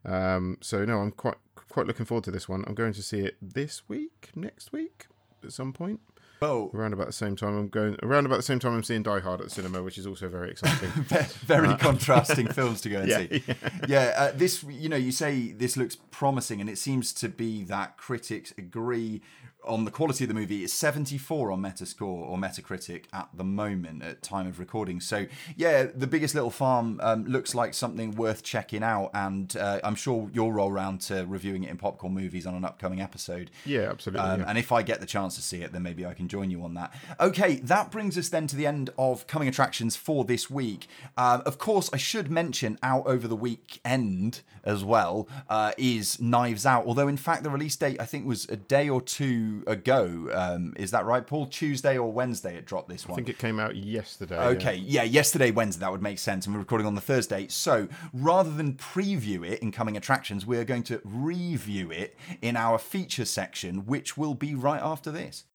Yeah. 0.05 0.35
Um, 0.35 0.57
so 0.61 0.85
no, 0.85 0.99
I'm 0.99 1.11
quite 1.11 1.35
quite 1.67 1.87
looking 1.87 2.05
forward 2.05 2.23
to 2.25 2.31
this 2.31 2.47
one. 2.47 2.63
I'm 2.67 2.73
going 2.73 2.93
to 2.93 3.03
see 3.03 3.19
it 3.19 3.35
this 3.41 3.89
week, 3.89 4.29
next 4.33 4.71
week, 4.71 5.07
at 5.43 5.51
some 5.51 5.73
point. 5.73 5.99
Oh, 6.43 6.71
around 6.73 6.93
about 6.93 7.05
the 7.05 7.13
same 7.13 7.35
time 7.35 7.55
I'm 7.55 7.67
going. 7.67 7.97
Around 8.01 8.25
about 8.25 8.37
the 8.37 8.43
same 8.43 8.57
time 8.57 8.73
I'm 8.73 8.83
seeing 8.83 9.03
Die 9.03 9.19
Hard 9.19 9.41
at 9.41 9.47
the 9.47 9.53
cinema, 9.53 9.83
which 9.83 9.99
is 9.99 10.07
also 10.07 10.27
very 10.27 10.49
exciting. 10.49 10.89
very 11.45 11.67
uh, 11.67 11.77
contrasting 11.77 12.47
films 12.47 12.81
to 12.81 12.89
go 12.89 13.01
and 13.01 13.09
yeah, 13.09 13.17
see. 13.17 13.43
Yeah, 13.47 13.55
yeah 13.87 14.13
uh, 14.17 14.31
this 14.33 14.63
you 14.63 14.89
know 14.89 14.97
you 14.97 15.11
say 15.11 15.51
this 15.51 15.77
looks 15.77 15.95
promising, 16.09 16.59
and 16.59 16.67
it 16.67 16.79
seems 16.79 17.13
to 17.13 17.29
be 17.29 17.63
that 17.65 17.97
critics 17.97 18.55
agree 18.57 19.21
on 19.63 19.85
the 19.85 19.91
quality 19.91 20.23
of 20.23 20.27
the 20.27 20.33
movie. 20.33 20.63
It's 20.63 20.73
74 20.73 21.51
on 21.51 21.61
Metascore 21.61 22.01
or 22.01 22.37
Metacritic 22.37 23.05
at 23.13 23.29
the 23.33 23.43
moment 23.43 24.03
at 24.03 24.21
time 24.21 24.47
of 24.47 24.59
recording. 24.59 24.99
So 24.99 25.27
yeah, 25.55 25.87
the 25.93 26.07
biggest 26.07 26.35
little 26.35 26.49
farm 26.49 26.99
um, 27.03 27.25
looks 27.25 27.53
like 27.53 27.73
something 27.73 28.11
worth 28.11 28.43
checking 28.43 28.83
out, 28.83 29.11
and 29.13 29.55
uh, 29.55 29.79
I'm 29.83 29.95
sure 29.95 30.29
you'll 30.33 30.51
roll 30.51 30.71
round 30.71 31.01
to 31.01 31.25
reviewing 31.27 31.63
it 31.63 31.69
in 31.69 31.77
popcorn 31.77 32.13
movies 32.13 32.45
on 32.45 32.55
an 32.55 32.65
upcoming 32.65 33.01
episode. 33.01 33.51
Yeah, 33.65 33.89
absolutely. 33.89 34.21
Um, 34.21 34.41
yeah. 34.41 34.45
And 34.49 34.57
if 34.57 34.71
I 34.71 34.81
get 34.81 34.99
the 34.99 35.05
chance 35.05 35.35
to 35.35 35.41
see 35.41 35.61
it, 35.61 35.71
then 35.71 35.83
maybe 35.83 36.05
I 36.05 36.13
can 36.13 36.27
join 36.27 36.49
you 36.49 36.63
on 36.63 36.73
that. 36.75 36.93
Okay, 37.19 37.55
that 37.57 37.91
brings 37.91 38.17
us 38.17 38.29
then 38.29 38.47
to 38.47 38.55
the 38.55 38.65
end 38.65 38.89
of 38.97 39.27
coming 39.27 39.47
attractions 39.47 39.95
for 39.95 40.25
this 40.25 40.49
week. 40.49 40.87
Um, 41.17 41.43
of 41.45 41.57
course, 41.57 41.89
I 41.93 41.97
should 41.97 42.31
mention 42.31 42.77
out 42.81 43.05
over 43.05 43.27
the 43.27 43.35
weekend 43.35 44.41
as 44.63 44.83
well 44.83 45.27
uh, 45.49 45.71
is 45.77 46.19
Knives 46.19 46.65
Out. 46.65 46.85
Although 46.85 47.07
in 47.07 47.17
fact 47.17 47.43
the 47.43 47.49
release 47.49 47.75
date 47.75 47.99
I 47.99 48.05
think 48.05 48.25
was 48.25 48.45
a 48.45 48.55
day 48.55 48.89
or 48.89 49.01
two 49.01 49.50
ago. 49.67 50.29
Um, 50.33 50.73
is 50.77 50.91
that 50.91 51.05
right, 51.05 51.25
Paul? 51.25 51.47
Tuesday 51.47 51.97
or 51.97 52.11
Wednesday 52.11 52.55
it 52.55 52.65
dropped 52.65 52.89
this 52.89 53.07
one. 53.07 53.15
I 53.15 53.17
think 53.17 53.29
it 53.29 53.37
came 53.37 53.59
out 53.59 53.75
yesterday. 53.75 54.35
yeah. 54.35 54.47
Okay, 54.49 54.75
yeah, 54.75 55.03
yesterday, 55.03 55.51
Wednesday, 55.51 55.81
that 55.81 55.91
would 55.91 56.01
make 56.01 56.19
sense. 56.19 56.45
And 56.45 56.55
we're 56.55 56.59
recording 56.59 56.87
on 56.87 56.95
the 56.95 57.01
Thursday. 57.01 57.47
So 57.49 57.87
rather 58.13 58.51
than 58.51 58.73
preview 58.73 59.47
it 59.47 59.59
in 59.59 59.71
coming 59.71 59.97
attractions, 59.97 60.45
we're 60.45 60.65
going 60.65 60.83
to 60.83 61.01
review 61.03 61.91
it 61.91 62.15
in 62.41 62.55
our 62.55 62.77
feature 62.77 63.25
section, 63.25 63.85
which 63.85 64.17
will 64.17 64.33
be 64.33 64.55
right 64.55 64.81
after 64.81 65.11
this. 65.11 65.45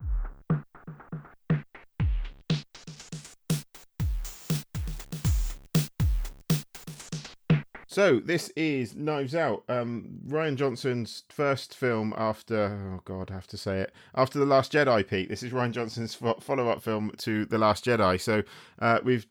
So 7.96 8.20
this 8.20 8.50
is 8.56 8.94
Knives 8.94 9.35
Out, 9.35 9.64
um, 9.70 10.18
Rian 10.28 10.56
Johnson's 10.56 11.22
first 11.30 11.74
film 11.74 12.12
after 12.18 12.98
oh 12.98 13.00
god, 13.06 13.30
I 13.30 13.35
have 13.37 13.46
to 13.46 13.56
say 13.56 13.80
it 13.80 13.94
after 14.14 14.38
the 14.38 14.44
Last 14.44 14.72
Jedi. 14.72 15.09
Pete, 15.09 15.30
this 15.30 15.42
is 15.42 15.50
Rian 15.50 15.70
Johnson's 15.70 16.14
fo- 16.14 16.38
follow-up 16.38 16.82
film 16.82 17.12
to 17.16 17.46
the 17.46 17.56
Last 17.56 17.87
Jedi. 17.87 18.20
So 18.20 18.42
uh, 18.80 18.98
we've 19.02 19.26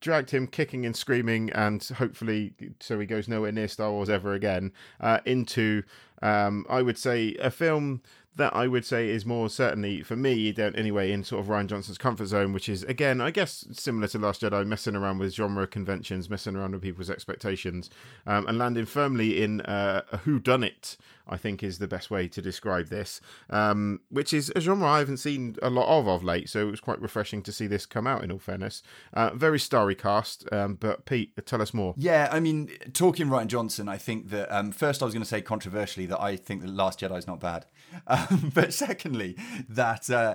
dragged 0.00 0.30
him 0.30 0.46
kicking 0.46 0.86
and 0.86 0.94
screaming, 0.94 1.50
and 1.50 1.82
hopefully, 1.82 2.54
so 2.78 3.00
he 3.00 3.06
goes 3.06 3.26
nowhere 3.26 3.50
near 3.50 3.66
Star 3.66 3.90
Wars 3.90 4.08
ever 4.08 4.34
again, 4.34 4.72
uh, 5.00 5.18
into 5.24 5.82
um, 6.22 6.64
I 6.68 6.82
would 6.82 6.98
say 6.98 7.34
a 7.40 7.50
film 7.50 8.02
that 8.36 8.54
I 8.54 8.66
would 8.66 8.84
say 8.84 9.08
is 9.08 9.24
more 9.26 9.48
certainly 9.48 10.02
for 10.02 10.16
me, 10.16 10.52
don't 10.52 10.76
anyway, 10.76 11.10
in 11.10 11.24
sort 11.24 11.40
of 11.40 11.48
Rian 11.48 11.66
Johnson's 11.66 11.98
comfort 11.98 12.26
zone, 12.26 12.52
which 12.52 12.68
is 12.68 12.82
again, 12.84 13.20
I 13.20 13.30
guess, 13.30 13.66
similar 13.72 14.08
to 14.08 14.18
Last 14.18 14.42
Jedi, 14.42 14.66
messing 14.66 14.94
around 14.94 15.18
with 15.18 15.34
genre 15.34 15.66
conventions, 15.66 16.30
messing 16.30 16.56
around 16.56 16.72
with 16.72 16.82
people's 16.82 17.10
expectations, 17.10 17.90
um, 18.26 18.46
and 18.46 18.58
landing 18.58 18.86
firmly 18.86 19.42
in 19.42 19.60
uh, 19.62 20.02
a 20.12 20.18
who 20.18 20.38
done 20.38 20.62
it. 20.62 20.96
I 21.28 21.36
think 21.36 21.62
is 21.62 21.78
the 21.78 21.88
best 21.88 22.10
way 22.10 22.28
to 22.28 22.42
describe 22.42 22.88
this, 22.88 23.20
um, 23.50 24.00
which 24.10 24.32
is 24.32 24.52
a 24.54 24.60
genre 24.60 24.86
I 24.86 24.98
haven't 24.98 25.18
seen 25.18 25.56
a 25.62 25.70
lot 25.70 25.86
of 25.88 26.06
of 26.08 26.22
late. 26.22 26.48
So 26.48 26.66
it 26.66 26.70
was 26.70 26.80
quite 26.80 27.00
refreshing 27.00 27.42
to 27.42 27.52
see 27.52 27.66
this 27.66 27.86
come 27.86 28.06
out. 28.06 28.22
In 28.22 28.30
all 28.30 28.38
fairness, 28.38 28.82
uh, 29.12 29.30
very 29.34 29.58
starry 29.58 29.94
cast. 29.94 30.50
Um, 30.52 30.74
but 30.74 31.04
Pete, 31.04 31.32
tell 31.46 31.60
us 31.62 31.74
more. 31.74 31.94
Yeah, 31.96 32.28
I 32.30 32.40
mean, 32.40 32.70
talking 32.92 33.28
Rian 33.28 33.46
Johnson, 33.46 33.88
I 33.88 33.98
think 33.98 34.30
that 34.30 34.54
um, 34.54 34.72
first 34.72 35.02
I 35.02 35.04
was 35.04 35.14
going 35.14 35.22
to 35.22 35.28
say 35.28 35.42
controversially 35.42 36.06
that 36.06 36.20
I 36.20 36.36
think 36.36 36.62
that 36.62 36.70
Last 36.70 37.00
Jedi 37.00 37.18
is 37.18 37.26
not 37.26 37.40
bad, 37.40 37.66
um, 38.06 38.52
but 38.54 38.72
secondly 38.72 39.36
that 39.68 40.08
uh, 40.10 40.34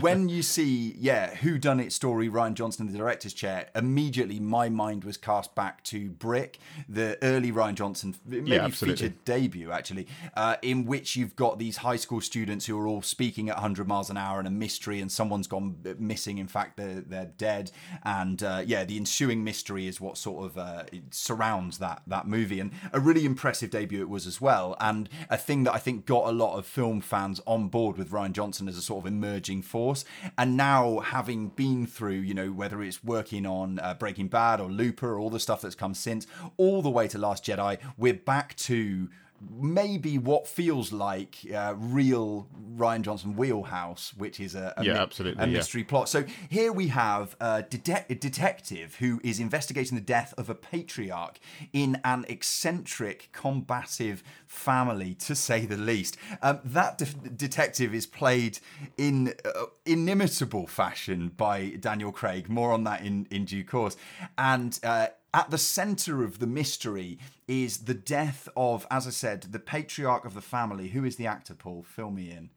when 0.00 0.28
you 0.28 0.42
see 0.42 0.94
yeah 0.98 1.34
who 1.36 1.58
done 1.58 1.80
it 1.80 1.92
story 1.92 2.28
Rian 2.28 2.54
Johnson 2.54 2.86
in 2.86 2.92
the 2.92 2.98
director's 2.98 3.34
chair, 3.34 3.68
immediately 3.74 4.40
my 4.40 4.68
mind 4.68 5.04
was 5.04 5.16
cast 5.16 5.54
back 5.54 5.82
to 5.84 6.10
Brick, 6.10 6.58
the 6.88 7.18
early 7.22 7.52
Rian 7.52 7.74
Johnson 7.74 8.14
maybe 8.24 8.58
absolutely. 8.58 8.96
featured 8.96 9.24
debut 9.24 9.70
actually, 9.70 10.06
uh, 10.34 10.56
in 10.62 10.84
which 10.84 11.16
you've 11.16 11.36
got 11.36 11.58
these 11.58 11.78
high 11.78 11.96
school 11.96 12.20
students 12.20 12.66
who 12.66 12.78
are 12.78 12.86
all 12.86 13.02
speaking 13.02 13.48
at 13.48 13.56
100 13.56 13.86
miles 13.86 14.10
an 14.10 14.16
hour 14.16 14.38
and 14.38 14.48
a 14.48 14.50
mystery, 14.50 15.00
and 15.00 15.10
someone's 15.10 15.46
gone 15.46 15.76
missing. 15.98 16.38
In 16.38 16.48
fact, 16.48 16.76
they're 16.76 17.00
they're 17.00 17.32
dead, 17.38 17.70
and 18.04 18.42
uh, 18.42 18.62
yeah, 18.64 18.84
the 18.84 18.96
ensuing 18.96 19.44
mystery 19.44 19.86
is 19.86 20.00
what 20.00 20.18
sort 20.18 20.44
of 20.44 20.58
uh, 20.58 20.84
surrounds 21.10 21.78
that 21.78 22.02
that 22.06 22.26
movie, 22.26 22.60
and 22.60 22.72
a 22.92 23.00
really 23.00 23.24
impressive 23.24 23.70
debut 23.70 24.00
it 24.00 24.08
was 24.08 24.26
as 24.26 24.40
well, 24.40 24.76
and 24.80 25.08
a 25.30 25.36
thing 25.36 25.64
that 25.64 25.74
I 25.74 25.78
think 25.78 26.06
got 26.06 26.28
a 26.28 26.32
lot 26.32 26.56
of 26.58 26.66
film 26.66 27.00
fans 27.00 27.40
on 27.46 27.68
board 27.68 27.96
with 27.96 28.10
Rian 28.10 28.32
Johnson 28.32 28.68
as 28.68 28.76
a 28.76 28.82
sort 28.82 29.04
of 29.04 29.12
emerging 29.12 29.62
force, 29.62 30.04
and 30.38 30.56
now 30.56 31.00
having 31.00 31.48
been 31.48 31.86
through, 31.86 32.18
you 32.18 32.34
know, 32.34 32.50
whether 32.50 32.82
it's 32.82 33.02
working 33.02 33.46
on 33.46 33.78
uh, 33.78 33.94
Breaking 33.94 34.28
Bad 34.28 34.60
or 34.60 34.70
Looper 34.70 35.14
or 35.14 35.18
all 35.18 35.30
the 35.30 35.40
stuff 35.40 35.62
that's 35.62 35.74
come 35.74 35.94
since, 35.94 36.26
all 36.56 36.82
the 36.82 36.90
way 36.90 37.08
to 37.08 37.18
Last 37.18 37.44
Jedi, 37.44 37.78
we're 37.96 38.14
back 38.14 38.56
to 38.56 39.08
maybe 39.50 40.18
what 40.18 40.46
feels 40.46 40.92
like 40.92 41.36
uh, 41.54 41.74
real 41.76 42.48
Rian 42.76 43.02
Johnson 43.02 43.36
wheelhouse, 43.36 44.12
which 44.16 44.40
is 44.40 44.54
a, 44.54 44.74
a, 44.76 44.84
Yeah, 44.84 44.94
mi- 44.94 44.98
absolutely, 44.98 45.42
a 45.42 45.46
yeah. 45.46 45.52
mystery 45.52 45.84
plot. 45.84 46.08
So 46.08 46.24
here 46.48 46.72
we 46.72 46.88
have 46.88 47.36
a, 47.40 47.62
de- 47.62 48.04
a 48.08 48.14
detective 48.14 48.96
who 48.96 49.20
is 49.24 49.40
investigating 49.40 49.94
the 49.96 50.04
death 50.04 50.34
of 50.36 50.48
a 50.50 50.54
patriarch 50.54 51.38
in 51.72 52.00
an 52.04 52.24
eccentric, 52.28 53.28
combative 53.32 54.22
family, 54.46 55.14
to 55.14 55.34
say 55.34 55.66
the 55.66 55.76
least. 55.76 56.16
Um, 56.42 56.60
that 56.64 56.98
de- 56.98 57.06
detective 57.30 57.94
is 57.94 58.06
played 58.06 58.58
in 58.96 59.34
uh, 59.44 59.64
inimitable 59.84 60.66
fashion 60.66 61.32
by 61.36 61.70
Daniel 61.80 62.12
Craig. 62.12 62.48
More 62.48 62.72
on 62.72 62.84
that 62.84 63.02
in, 63.02 63.26
in 63.30 63.44
due 63.44 63.64
course. 63.64 63.96
And 64.38 64.78
uh, 64.82 65.08
at 65.36 65.50
the 65.50 65.58
center 65.58 66.24
of 66.24 66.38
the 66.38 66.46
mystery 66.46 67.18
is 67.46 67.84
the 67.84 67.92
death 67.92 68.48
of, 68.56 68.86
as 68.90 69.06
I 69.06 69.10
said, 69.10 69.42
the 69.42 69.58
patriarch 69.58 70.24
of 70.24 70.32
the 70.32 70.40
family. 70.40 70.88
Who 70.88 71.04
is 71.04 71.16
the 71.16 71.26
actor, 71.26 71.54
Paul? 71.54 71.84
Fill 71.86 72.10
me 72.10 72.30
in. 72.30 72.48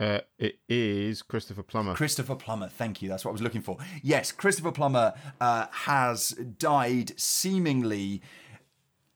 Uh, 0.00 0.20
it 0.38 0.58
is 0.66 1.20
Christopher 1.20 1.62
Plummer. 1.62 1.94
Christopher 1.94 2.34
Plummer, 2.34 2.70
thank 2.70 3.02
you. 3.02 3.08
That's 3.10 3.26
what 3.26 3.32
I 3.32 3.32
was 3.32 3.42
looking 3.42 3.60
for. 3.60 3.76
Yes, 4.02 4.32
Christopher 4.32 4.72
Plummer 4.72 5.12
uh, 5.42 5.66
has 5.70 6.30
died 6.30 7.12
seemingly 7.20 8.22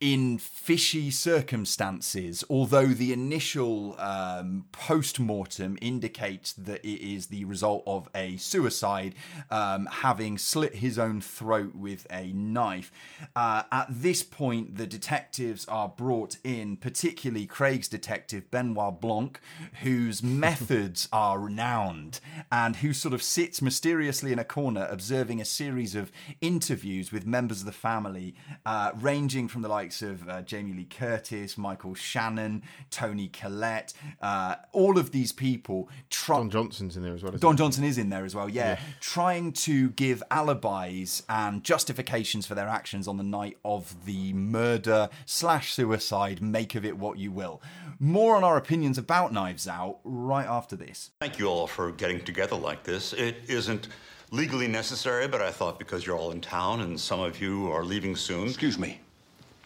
in 0.01 0.37
fishy 0.37 1.11
circumstances, 1.11 2.45
although 2.51 2.89
the 2.89 3.15
initial 3.15 3.99
um, 3.99 4.67
post 4.71 5.19
mortem 5.19 5.79
indicates 5.81 6.53
that 6.53 6.85
it 6.85 7.01
is 7.01 7.29
the 7.29 7.47
result 7.47 7.83
of 7.87 8.07
a 8.15 8.37
suicide, 8.37 9.15
um, 9.51 9.89
having 9.91 10.37
slit 10.37 10.77
his 10.77 10.99
own 10.99 11.23
throat 11.23 11.75
with 11.75 12.07
a 12.11 12.31
knife. 12.35 12.93
Uh, 13.35 13.63
at 13.73 13.87
this 13.89 14.23
point, 14.23 14.77
the 14.77 14.87
detectives 14.87 15.65
are 15.67 15.89
brought 15.89 16.37
in, 16.45 16.77
particularly 16.77 17.47
Craig's 17.47 17.89
detective, 17.89 18.51
Benoit 18.51 19.01
Blanc, 19.01 19.41
whose 19.83 20.23
methods 20.47 21.09
are 21.11 21.41
renowned 21.41 22.21
and 22.53 22.77
who 22.77 22.93
sort 22.93 23.15
of 23.15 23.23
sits 23.23 23.63
mysteriously 23.63 24.31
in 24.31 24.39
a 24.39 24.45
corner 24.45 24.87
observing 24.91 25.41
a 25.41 25.45
series 25.47 25.95
of 25.95 26.13
interviews 26.43 27.11
with 27.11 27.25
members 27.25 27.61
of 27.61 27.67
the 27.67 27.73
family, 27.73 28.35
uh, 28.67 28.91
ranging 28.95 29.49
from 29.49 29.63
the 29.63 29.69
likes 29.87 30.03
of 30.03 30.29
uh, 30.29 30.43
Jamie 30.43 30.73
Lee 30.73 30.85
Curtis, 30.85 31.57
Michael 31.57 31.95
Shannon, 31.95 32.65
Toni 32.91 33.29
Collette, 33.29 33.93
uh, 34.21 34.57
all 34.73 34.99
of 34.99 35.13
these 35.13 35.31
people. 35.31 35.89
Try- 36.11 36.39
Don 36.39 36.51
Johnson's 36.51 36.97
in 36.97 37.05
there 37.05 37.15
as 37.15 37.23
well. 37.23 37.31
isn't 37.31 37.41
Don 37.41 37.55
he? 37.55 37.59
Johnson 37.59 37.85
is 37.85 37.97
in 37.97 38.09
there 38.09 38.25
as 38.25 38.35
well, 38.35 38.49
yeah, 38.49 38.81
trying 39.01 39.53
to 39.53 39.91
give 39.91 40.25
alibis 40.29 41.23
and 41.29 41.63
justifications 41.63 42.49
for 42.49 42.57
their 42.57 42.67
actions 42.67 43.07
on 43.07 43.17
the 43.17 43.23
night 43.23 43.59
of 43.65 44.05
the 44.07 44.33
murder 44.33 45.09
slash 45.25 45.73
suicide. 45.73 46.43
Make 46.43 46.75
of 46.75 46.85
it 46.85 46.99
what 46.99 47.19
you 47.19 47.31
will. 47.31 47.63
More 48.01 48.35
on 48.35 48.43
our 48.43 48.57
opinions 48.57 48.99
about 48.99 49.33
Knives 49.33 49.69
Out 49.69 50.01
right 50.03 50.47
after 50.47 50.75
this. 50.75 51.11
Thank 51.21 51.39
you 51.39 51.47
all 51.47 51.69
for 51.69 51.93
getting 51.93 52.25
together 52.25 52.57
like 52.57 52.83
this. 52.83 53.13
It 53.13 53.37
isn't 53.47 53.87
legally 54.33 54.67
necessary, 54.67 55.29
but 55.29 55.41
I 55.41 55.53
thought 55.53 55.79
because 55.79 56.05
you're 56.05 56.19
all 56.19 56.33
in 56.33 56.41
town 56.41 56.81
and 56.81 56.99
some 56.99 57.21
of 57.21 57.41
you 57.41 57.71
are 57.71 57.85
leaving 57.85 58.17
soon. 58.17 58.49
Excuse 58.49 58.79
me. 58.79 59.01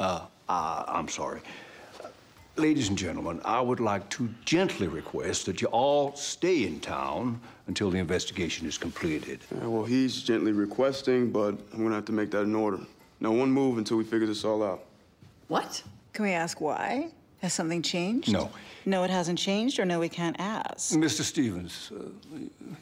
Uh, 0.00 0.22
uh, 0.48 0.84
I'm 0.88 1.08
sorry. 1.08 1.40
Ladies 2.56 2.88
and 2.88 2.96
gentlemen, 2.96 3.40
I 3.44 3.60
would 3.60 3.80
like 3.80 4.08
to 4.10 4.28
gently 4.44 4.88
request 4.88 5.46
that 5.46 5.60
you 5.60 5.68
all 5.68 6.16
stay 6.16 6.64
in 6.66 6.80
town 6.80 7.38
until 7.68 7.90
the 7.90 7.98
investigation 7.98 8.66
is 8.66 8.78
completed. 8.78 9.40
Yeah, 9.54 9.66
well, 9.66 9.84
he's 9.84 10.22
gently 10.22 10.52
requesting, 10.52 11.30
but 11.30 11.50
I'm 11.72 11.82
gonna 11.82 11.94
have 11.94 12.06
to 12.06 12.12
make 12.12 12.30
that 12.30 12.42
an 12.42 12.54
order. 12.54 12.80
No 13.20 13.30
one 13.32 13.50
move 13.50 13.76
until 13.76 13.98
we 13.98 14.04
figure 14.04 14.26
this 14.26 14.44
all 14.44 14.62
out. 14.62 14.84
What? 15.48 15.82
Can 16.14 16.24
we 16.24 16.32
ask 16.32 16.60
why? 16.60 17.10
Has 17.42 17.52
something 17.52 17.82
changed? 17.82 18.32
No. 18.32 18.50
No, 18.86 19.04
it 19.04 19.10
hasn't 19.10 19.38
changed, 19.38 19.78
or 19.78 19.84
no, 19.84 20.00
we 20.00 20.08
can't 20.08 20.36
ask. 20.38 20.94
Mr. 20.94 21.22
Stevens, 21.22 21.92
uh, 21.94 22.04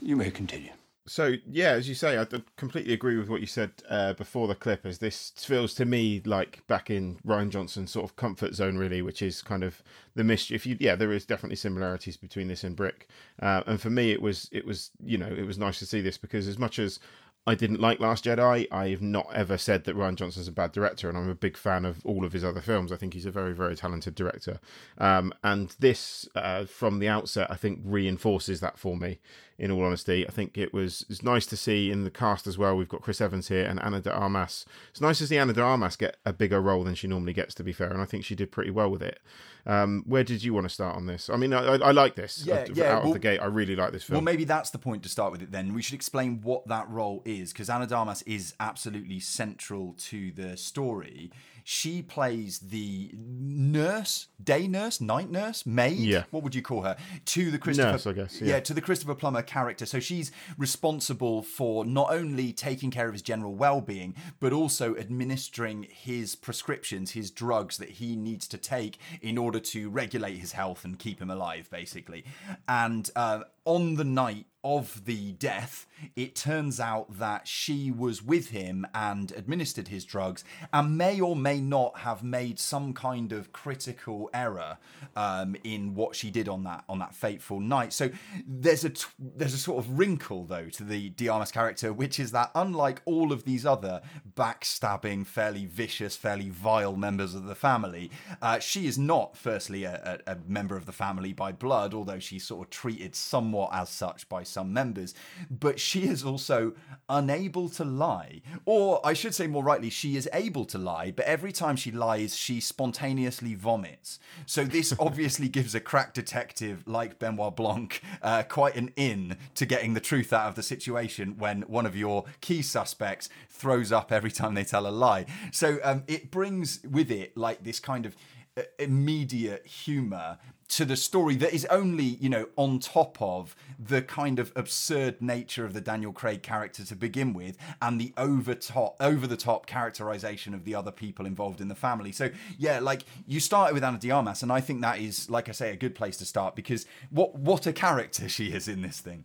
you 0.01 0.17
may 0.17 0.31
continue. 0.31 0.71
So 1.09 1.35
yeah, 1.51 1.71
as 1.71 1.89
you 1.89 1.95
say, 1.95 2.19
I 2.19 2.27
completely 2.57 2.93
agree 2.93 3.17
with 3.17 3.29
what 3.29 3.41
you 3.41 3.47
said 3.47 3.73
uh, 3.89 4.13
before 4.13 4.47
the 4.47 4.55
clip. 4.55 4.87
As 4.87 4.99
this 4.99 5.33
feels 5.37 5.75
to 5.75 5.85
me 5.85 6.23
like 6.25 6.67
back 6.67 6.91
in 6.91 7.19
Rian 7.27 7.51
Johnson's 7.51 7.91
sort 7.91 8.05
of 8.05 8.17
comfort 8.17 8.55
zone, 8.55 8.77
really, 8.77 9.03
which 9.03 9.23
is 9.23 9.43
kind 9.43 9.65
of 9.65 9.83
the. 10.15 10.29
If 10.29 10.67
you, 10.67 10.77
yeah, 10.79 10.95
there 10.95 11.13
is 11.13 11.25
definitely 11.25 11.57
similarities 11.57 12.17
between 12.17 12.49
this 12.49 12.63
and 12.63 12.77
Brick, 12.77 13.09
uh, 13.41 13.63
and 13.67 13.81
for 13.81 13.91
me, 13.91 14.13
it 14.13 14.23
was 14.23 14.49
it 14.53 14.65
was 14.65 14.91
you 15.03 15.19
know 15.19 15.27
it 15.27 15.47
was 15.47 15.59
nice 15.59 15.79
to 15.81 15.87
see 15.87 16.01
this 16.01 16.19
because 16.19 16.47
as 16.47 16.59
much 16.59 16.79
as 16.79 17.01
I 17.49 17.55
didn't 17.55 17.81
like 17.81 17.99
Last 17.99 18.27
Jedi. 18.27 18.71
I've 18.71 19.01
not 19.01 19.27
ever 19.33 19.57
said 19.57 19.85
that 19.85 19.97
Rian 19.97 20.17
Johnson's 20.17 20.49
a 20.49 20.53
bad 20.53 20.71
director, 20.71 21.09
and 21.09 21.17
I'm 21.17 21.31
a 21.31 21.35
big 21.35 21.57
fan 21.57 21.87
of 21.87 22.05
all 22.05 22.27
of 22.27 22.35
his 22.35 22.45
other 22.45 22.61
films. 22.61 22.93
I 22.93 22.97
think 22.97 23.15
he's 23.15 23.25
a 23.25 23.31
very, 23.31 23.55
very 23.55 23.75
talented 23.75 24.15
director. 24.15 24.61
Um, 24.99 25.33
and 25.43 25.75
this, 25.79 26.29
uh, 26.35 26.67
from 26.67 26.99
the 26.99 27.09
outset, 27.09 27.51
I 27.51 27.57
think 27.57 27.81
reinforces 27.83 28.61
that 28.61 28.79
for 28.79 28.99
me. 28.99 29.19
In 29.59 29.73
all 29.73 29.83
honesty, 29.83 30.25
I 30.25 30.31
think 30.31 30.57
it 30.57 30.73
was 30.73 31.05
it's 31.09 31.25
nice 31.25 31.45
to 31.47 31.57
see 31.57 31.91
in 31.91 32.05
the 32.05 32.11
cast 32.13 32.47
as 32.47 32.57
well. 32.57 32.77
We've 32.77 32.89
got 32.89 33.03
Chris 33.03 33.21
Evans 33.21 33.49
here 33.49 33.65
and 33.65 33.81
Ana 33.83 34.01
de 34.01 34.13
Armas. 34.13 34.65
It's 34.91 35.01
nice 35.01 35.19
to 35.19 35.27
see 35.27 35.37
Ana 35.37 35.53
de 35.53 35.61
Armas 35.61 35.97
get 35.97 36.17
a 36.25 36.33
bigger 36.33 36.61
role 36.61 36.85
than 36.85 36.95
she 36.95 37.09
normally 37.09 37.33
gets. 37.33 37.55
To 37.57 37.65
be 37.65 37.73
fair, 37.73 37.91
and 37.91 38.01
I 38.01 38.05
think 38.05 38.25
she 38.25 38.37
did 38.37 38.53
pretty 38.53 38.71
well 38.71 38.89
with 38.89 39.03
it. 39.03 39.19
Um, 39.67 40.05
where 40.07 40.23
did 40.23 40.45
you 40.45 40.55
want 40.55 40.65
to 40.67 40.73
start 40.73 40.95
on 40.97 41.07
this? 41.07 41.29
I 41.29 41.37
mean, 41.37 41.53
I, 41.53 41.75
I, 41.75 41.77
I 41.77 41.91
like 41.91 42.15
this. 42.15 42.45
Yeah, 42.47 42.67
yeah, 42.73 42.85
Out 42.95 43.03
well- 43.03 43.09
of 43.09 43.13
the 43.15 43.19
gate, 43.19 43.41
I 43.41 43.47
really 43.47 43.75
like 43.75 43.91
this 43.93 44.05
film. 44.05 44.19
Well, 44.19 44.23
maybe 44.25 44.45
that's 44.45 44.71
the 44.71 44.79
point 44.79 45.03
to 45.03 45.09
start 45.09 45.33
with 45.33 45.43
it 45.43 45.51
then. 45.51 45.75
We 45.75 45.83
should 45.83 45.95
explain 45.95 46.41
what 46.43 46.67
that 46.69 46.89
role 46.89 47.23
is 47.25 47.53
because 47.53 47.69
Ana 47.69 47.87
de 47.89 47.97
Armas 47.97 48.23
is 48.23 48.55
absolutely 48.61 49.19
central 49.19 49.95
to 49.99 50.31
the 50.31 50.57
story. 50.57 51.31
She 51.71 52.01
plays 52.01 52.61
the 52.61 53.11
nurse, 53.13 54.29
day 54.43 54.67
nurse, 54.67 55.03
night 55.03 55.31
nurse, 55.31 55.67
maid. 55.67 55.99
Yeah. 55.99 56.25
What 56.31 56.43
would 56.43 56.55
you 56.55 56.63
call 56.63 56.81
her? 56.81 56.97
To 57.27 57.51
the 57.51 57.59
Christopher, 57.59 57.93
Nurse, 57.93 58.07
I 58.07 58.13
guess, 58.15 58.41
yeah. 58.41 58.59
to 58.59 58.73
the 58.73 58.81
Christopher 58.81 59.15
Plummer 59.15 59.43
character. 59.43 59.85
So 59.85 60.01
she's 60.01 60.33
responsible 60.57 61.43
for 61.43 61.85
not 61.85 62.11
only 62.11 62.55
taking 62.55 62.91
care 62.91 63.07
of 63.07 63.13
his 63.13 63.21
general 63.21 63.55
well-being, 63.55 64.15
but 64.41 64.55
also 64.55 64.97
administering 64.97 65.87
his 65.91 66.35
prescriptions, 66.35 67.11
his 67.11 67.31
drugs 67.31 67.77
that 67.77 67.91
he 67.91 68.17
needs 68.17 68.49
to 68.49 68.57
take 68.57 68.99
in 69.21 69.37
order 69.37 69.61
to 69.61 69.91
regulate 69.91 70.39
his 70.39 70.53
health 70.53 70.87
and 70.87 70.99
keep 70.99 71.21
him 71.21 71.29
alive, 71.29 71.69
basically. 71.71 72.25
And 72.67 73.11
uh, 73.15 73.41
on 73.67 73.97
the 73.97 74.05
night 74.05 74.47
of 74.65 75.05
the 75.05 75.33
death, 75.33 75.87
it 76.17 76.35
turns 76.35 76.81
out 76.81 77.19
that 77.19 77.47
she 77.47 77.91
was 77.91 78.23
with 78.23 78.51
him 78.51 78.87
and 78.95 79.33
administered 79.33 79.89
his 79.89 80.05
drugs 80.05 80.45
and 80.73 80.99
may 80.99 81.21
or 81.21 81.37
may 81.37 81.61
not 81.61 81.99
have 81.99 82.23
made 82.23 82.59
some 82.59 82.93
kind 82.93 83.33
of 83.33 83.53
critical 83.53 84.29
error 84.35 84.79
um, 85.17 85.57
in 85.63 85.95
what 85.95 86.17
she 86.17 86.31
did 86.31 86.49
on 86.49 86.65
that 86.65 86.85
on 86.89 86.99
that 86.99 87.15
fateful 87.15 87.61
night. 87.61 87.93
So 87.93 88.11
there's 88.47 88.85
a 88.85 88.91
t- 88.91 89.07
there's 89.19 89.55
a 89.55 89.59
sort 89.59 89.85
of 89.85 89.99
wrinkle 89.99 90.45
though 90.45 90.69
to 90.71 90.85
the 90.85 91.11
de 91.11 91.29
Armas 91.29 91.53
character, 91.53 91.93
which 91.93 92.19
is 92.19 92.33
that 92.33 92.51
unlike 92.55 93.01
all 93.05 93.33
of 93.33 93.45
these 93.45 93.65
other 93.65 94.03
backstabbing, 94.35 95.27
fairly 95.27 95.67
vicious, 95.67 96.17
fairly 96.17 96.49
vile 96.49 96.97
members 96.97 97.35
of 97.35 97.45
the 97.45 97.55
family, 97.55 98.11
uh, 98.43 98.59
she 98.59 98.87
is 98.87 98.99
not 98.99 99.37
firstly 99.37 99.85
a, 99.85 100.21
a, 100.27 100.33
a 100.33 100.37
member 100.47 100.77
of 100.77 100.87
the 100.87 100.93
family 100.93 101.33
by 101.33 101.53
blood, 101.53 101.95
although 101.95 102.19
she's 102.19 102.45
sort 102.45 102.67
of 102.67 102.71
treated 102.71 103.15
somewhat 103.15 103.71
as 103.73 103.89
such 103.89 104.29
by 104.29 104.43
some 104.43 104.58
members. 104.65 105.15
But 105.51 105.81
she 105.81 106.05
is 106.05 106.25
also 106.25 106.75
unable 107.09 107.69
to 107.71 107.85
lie, 107.85 108.43
or 108.65 109.01
I 109.05 109.15
should 109.15 109.35
say 109.35 109.47
more 109.47 109.63
rightly, 109.63 109.91
she 109.91 110.17
is 110.17 110.29
able 110.33 110.65
to 110.67 110.79
lie, 110.79 111.11
but 111.11 111.25
every 111.25 111.53
time 111.53 111.77
she 111.77 111.91
lies, 111.91 112.37
she 112.37 112.61
spontaneously 112.61 113.55
vomits. 113.55 114.19
So 114.47 114.65
this 114.65 114.95
obviously 114.99 115.49
gives 115.49 115.75
a 115.75 115.81
crack 115.81 116.15
detective 116.15 116.85
like 116.87 117.19
Benoit 117.19 117.57
Blanc 117.57 118.03
uh, 118.23 118.43
quite 118.43 118.77
an 118.77 118.93
in 118.97 119.37
to 119.55 119.67
getting 119.67 119.95
the 119.95 120.01
truth 120.01 120.33
out 120.33 120.49
of 120.49 120.55
the 120.55 120.63
situation 120.63 121.39
when 121.39 121.63
one 121.63 121.87
of 121.87 121.97
your 121.97 122.25
key 122.41 122.63
suspects 122.63 123.29
throws 123.49 123.93
up 123.93 124.13
every 124.13 124.31
time 124.31 124.55
they 124.55 124.65
tell 124.65 124.87
a 124.87 124.91
lie. 124.91 125.27
So 125.53 125.79
um, 125.83 126.05
it 126.07 126.31
brings 126.31 126.81
with 126.89 127.11
it 127.11 127.37
like 127.37 127.65
this 127.65 127.81
kind 127.81 128.07
of 128.07 128.17
uh, 128.57 128.63
immediate 128.79 129.67
humor 129.67 130.39
to 130.69 130.85
the 130.85 130.97
story 130.97 131.35
that 131.37 131.53
is 131.53 131.65
only 131.67 132.05
you 132.05 132.29
know 132.29 132.49
on 132.57 132.79
top 132.79 133.21
of 133.21 133.57
the 133.79 134.03
kind 134.03 134.39
of 134.39 134.53
absurd 134.55 135.21
nature 135.21 135.65
of 135.65 135.73
the 135.73 135.81
Daniel 135.81 136.13
Craig 136.13 136.43
character 136.43 136.85
to 136.85 136.95
begin 136.95 137.33
with 137.33 137.57
and 137.81 138.01
the 138.01 138.13
over 138.17 138.55
top 138.55 138.97
over 139.01 139.27
the 139.27 139.37
top 139.37 139.67
characterization 139.67 140.55
of 140.55 140.65
the 140.65 140.75
other 140.75 140.93
people 140.93 141.27
involved 141.27 141.61
in 141.61 141.69
the 141.69 141.75
family. 141.75 142.13
So 142.13 142.31
yeah 142.59 142.81
like 142.81 143.03
you 143.27 143.41
started 143.41 143.75
with 143.75 143.85
Ana 143.85 143.99
de 143.99 144.11
Armas 144.11 144.43
and 144.43 144.53
I 144.53 144.61
think 144.61 144.81
that 144.83 144.99
is 144.99 145.31
like 145.31 145.49
I 145.49 145.53
say 145.53 145.73
a 145.73 145.77
good 145.77 145.95
place 145.95 146.17
to 146.19 146.25
start 146.25 146.55
because 146.55 146.87
what 147.11 147.35
what 147.35 147.67
a 147.67 147.73
character 147.73 148.29
she 148.29 148.49
is 148.49 148.69
in 148.69 148.83
this 148.83 149.01
thing 149.01 149.25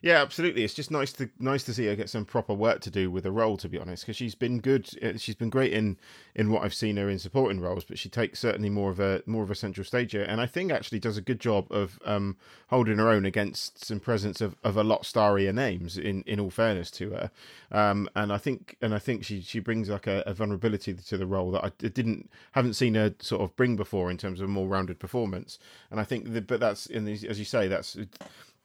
Yeah, 0.00 0.22
absolutely. 0.22 0.62
It's 0.64 0.74
just 0.74 0.90
nice 0.90 1.12
to 1.14 1.28
nice 1.38 1.64
to 1.64 1.74
see 1.74 1.86
her 1.86 1.96
get 1.96 2.08
some 2.08 2.24
proper 2.24 2.54
work 2.54 2.80
to 2.82 2.90
do 2.90 3.10
with 3.10 3.26
a 3.26 3.32
role. 3.32 3.56
To 3.56 3.68
be 3.68 3.78
honest, 3.78 4.04
because 4.04 4.16
she's 4.16 4.34
been 4.34 4.60
good. 4.60 4.88
uh, 5.02 5.18
She's 5.18 5.34
been 5.34 5.50
great 5.50 5.72
in 5.72 5.96
in 6.34 6.50
what 6.50 6.62
I've 6.62 6.74
seen 6.74 6.96
her 6.96 7.08
in 7.10 7.18
supporting 7.18 7.60
roles, 7.60 7.84
but 7.84 7.98
she 7.98 8.08
takes 8.08 8.38
certainly 8.38 8.70
more 8.70 8.90
of 8.90 9.00
a 9.00 9.22
more 9.26 9.42
of 9.42 9.50
a 9.50 9.54
central 9.54 9.84
stage 9.84 10.12
here, 10.12 10.22
and 10.22 10.40
I 10.40 10.46
think 10.46 10.70
actually 10.70 11.00
does 11.00 11.16
a 11.16 11.20
good 11.22 11.40
job 11.40 11.66
of 11.70 11.98
um, 12.04 12.36
holding 12.68 12.98
her 12.98 13.08
own 13.08 13.24
against 13.26 13.84
some 13.84 13.98
presence 14.00 14.40
of, 14.40 14.54
of 14.62 14.76
a 14.76 14.84
lot 14.84 15.02
starrier 15.02 15.52
names. 15.54 15.98
In 15.98 16.22
in 16.26 16.38
all 16.38 16.50
fairness 16.50 16.90
to 16.92 17.10
her, 17.10 17.30
um, 17.72 18.08
and 18.14 18.32
I 18.32 18.38
think 18.38 18.76
and 18.80 18.94
I 18.94 18.98
think 18.98 19.24
she 19.24 19.40
she 19.40 19.58
brings 19.58 19.88
like 19.88 20.06
a, 20.06 20.22
a 20.26 20.34
vulnerability 20.34 20.94
to 20.94 21.16
the 21.18 21.26
role 21.26 21.50
that 21.52 21.64
I 21.64 21.70
didn't 21.88 22.30
haven't 22.52 22.74
seen 22.74 22.94
her 22.94 23.14
sort 23.18 23.42
of 23.42 23.56
bring 23.56 23.74
before 23.76 24.10
in 24.10 24.16
terms 24.18 24.40
of 24.40 24.44
a 24.48 24.52
more 24.52 24.68
rounded 24.68 24.98
performance. 24.98 25.58
And 25.90 25.98
I 25.98 26.04
think 26.04 26.32
that, 26.32 26.46
but 26.46 26.60
that's 26.60 26.86
in 26.86 27.04
these, 27.04 27.24
as 27.24 27.38
you 27.38 27.44
say, 27.44 27.66
that's 27.68 27.96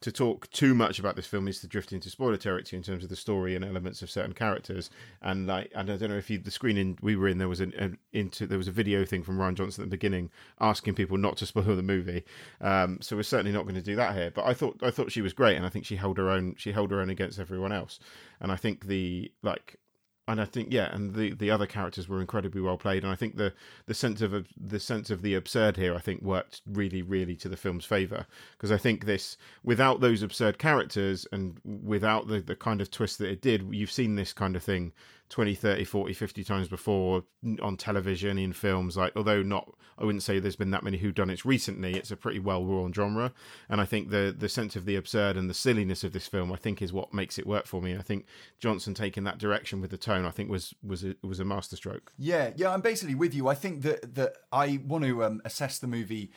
to 0.04 0.12
talk 0.12 0.50
too 0.50 0.74
much 0.74 0.98
about 0.98 1.16
this 1.16 1.26
film 1.26 1.48
is 1.48 1.60
to 1.60 1.66
drift 1.66 1.90
into 1.90 2.10
spoiler 2.10 2.36
territory 2.36 2.76
in 2.76 2.82
terms 2.82 3.02
of 3.02 3.08
the 3.08 3.16
story 3.16 3.56
and 3.56 3.64
elements 3.64 4.02
of 4.02 4.10
certain 4.10 4.34
characters. 4.34 4.90
And 5.22 5.46
like, 5.46 5.72
and 5.74 5.90
I 5.90 5.96
don't 5.96 6.10
know 6.10 6.18
if 6.18 6.28
you 6.28 6.38
the 6.38 6.50
screening 6.50 6.98
we 7.00 7.16
were 7.16 7.26
in, 7.26 7.38
there 7.38 7.48
was 7.48 7.60
an, 7.60 7.72
an 7.78 7.96
into 8.12 8.46
there 8.46 8.58
was 8.58 8.68
a 8.68 8.72
video 8.72 9.06
thing 9.06 9.22
from 9.22 9.38
Rian 9.38 9.54
Johnson 9.54 9.82
at 9.82 9.86
the 9.86 9.96
beginning 9.96 10.30
asking 10.60 10.94
people 10.94 11.16
not 11.16 11.38
to 11.38 11.46
spoil 11.46 11.74
the 11.74 11.82
movie. 11.82 12.22
Um, 12.60 12.98
so 13.00 13.16
we're 13.16 13.22
certainly 13.22 13.52
not 13.52 13.62
going 13.62 13.76
to 13.76 13.82
do 13.82 13.96
that 13.96 14.14
here. 14.14 14.30
But 14.30 14.44
I 14.44 14.52
thought 14.52 14.78
I 14.82 14.90
thought 14.90 15.10
she 15.10 15.22
was 15.22 15.32
great, 15.32 15.56
and 15.56 15.64
I 15.64 15.70
think 15.70 15.86
she 15.86 15.96
held 15.96 16.18
her 16.18 16.28
own. 16.28 16.54
She 16.58 16.72
held 16.72 16.90
her 16.90 17.00
own 17.00 17.08
against 17.08 17.38
everyone 17.38 17.72
else. 17.72 17.98
And 18.40 18.52
I 18.52 18.56
think 18.56 18.86
the 18.86 19.32
like 19.42 19.78
and 20.26 20.40
I 20.40 20.44
think 20.44 20.72
yeah, 20.72 20.94
and 20.94 21.14
the, 21.14 21.34
the 21.34 21.50
other 21.50 21.66
characters 21.66 22.08
were 22.08 22.20
incredibly 22.20 22.60
well 22.60 22.78
played, 22.78 23.02
and 23.02 23.12
I 23.12 23.16
think 23.16 23.36
the 23.36 23.52
the 23.86 23.94
sense 23.94 24.22
of 24.22 24.46
the 24.56 24.80
sense 24.80 25.10
of 25.10 25.22
the 25.22 25.34
absurd 25.34 25.76
here, 25.76 25.94
I 25.94 25.98
think 25.98 26.22
worked 26.22 26.62
really 26.66 27.02
really 27.02 27.36
to 27.36 27.48
the 27.48 27.56
film's 27.56 27.84
favor 27.84 28.26
because 28.52 28.72
I 28.72 28.78
think 28.78 29.04
this 29.04 29.36
without 29.62 30.00
those 30.00 30.22
absurd 30.22 30.58
characters 30.58 31.26
and 31.32 31.60
without 31.64 32.28
the 32.28 32.40
the 32.40 32.56
kind 32.56 32.80
of 32.80 32.90
twist 32.90 33.18
that 33.18 33.30
it 33.30 33.42
did, 33.42 33.68
you've 33.72 33.92
seen 33.92 34.14
this 34.16 34.32
kind 34.32 34.56
of 34.56 34.62
thing 34.62 34.92
20 35.30 35.54
30 35.54 35.84
40 35.84 36.12
50 36.12 36.44
times 36.44 36.68
before 36.68 37.24
on 37.62 37.76
television 37.76 38.38
in 38.38 38.52
films 38.52 38.96
like 38.96 39.12
although 39.16 39.42
not 39.42 39.74
i 39.98 40.04
wouldn't 40.04 40.22
say 40.22 40.38
there's 40.38 40.56
been 40.56 40.70
that 40.70 40.82
many 40.82 40.98
whodunits 40.98 41.44
recently 41.44 41.94
it's 41.94 42.10
a 42.10 42.16
pretty 42.16 42.38
well 42.38 42.64
worn 42.64 42.92
genre. 42.92 43.32
And 43.68 43.80
i 43.80 43.84
think 43.84 44.10
the 44.10 44.34
the 44.36 44.48
sense 44.48 44.76
of 44.76 44.84
the 44.84 44.96
absurd 44.96 45.36
and 45.36 45.48
the 45.48 45.54
silliness 45.54 46.04
of 46.04 46.12
this 46.12 46.26
film 46.26 46.52
i 46.52 46.56
think 46.56 46.82
is 46.82 46.92
what 46.92 47.14
makes 47.14 47.38
it 47.38 47.46
work 47.46 47.66
for 47.66 47.80
me. 47.80 47.96
I 47.96 48.02
think 48.02 48.26
johnson 48.58 48.94
taking 48.94 49.24
that 49.24 49.38
direction 49.38 49.80
with 49.80 49.90
the 49.90 49.98
tone 49.98 50.24
i 50.24 50.30
think 50.30 50.50
was 50.50 50.74
was 50.82 51.04
a, 51.04 51.14
was 51.22 51.40
a 51.40 51.44
masterstroke. 51.44 52.12
Yeah, 52.18 52.52
yeah, 52.56 52.72
I'm 52.72 52.80
basically 52.80 53.14
with 53.14 53.34
you. 53.34 53.48
I 53.48 53.54
think 53.54 53.82
that 53.82 54.14
that 54.14 54.36
I 54.52 54.80
want 54.84 55.04
to 55.04 55.24
um, 55.24 55.40
assess 55.44 55.78
the 55.78 55.86
movie 55.86 56.30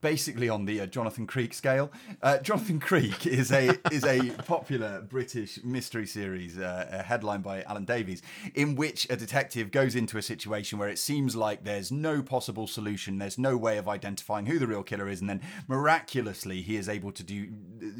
basically 0.00 0.48
on 0.48 0.64
the 0.64 0.80
uh, 0.80 0.86
Jonathan 0.86 1.26
Creek 1.26 1.54
scale. 1.54 1.90
Uh, 2.22 2.38
Jonathan 2.38 2.80
Creek 2.90 3.26
is 3.26 3.52
a 3.52 3.78
is 3.92 4.04
a 4.04 4.30
popular 4.44 5.00
British 5.02 5.62
mystery 5.64 6.06
series 6.06 6.58
uh, 6.58 7.02
headlined 7.06 7.42
by 7.42 7.62
Alan 7.62 7.84
Davies, 7.84 8.22
in 8.54 8.74
which 8.74 9.06
a 9.10 9.16
detective 9.16 9.70
goes 9.70 9.94
into 9.94 10.18
a 10.18 10.22
situation 10.22 10.78
where 10.78 10.88
it 10.88 10.98
seems 10.98 11.36
like 11.36 11.64
there's 11.64 11.90
no 11.90 12.22
possible 12.22 12.66
solution, 12.66 13.18
there's 13.18 13.38
no 13.38 13.56
way 13.56 13.78
of 13.78 13.88
identifying 13.88 14.46
who 14.46 14.58
the 14.58 14.66
real 14.66 14.82
killer 14.82 15.08
is, 15.08 15.20
and 15.20 15.28
then 15.28 15.40
miraculously 15.68 16.62
he 16.62 16.76
is 16.76 16.88
able 16.88 17.12
to 17.12 17.22
do 17.22 17.48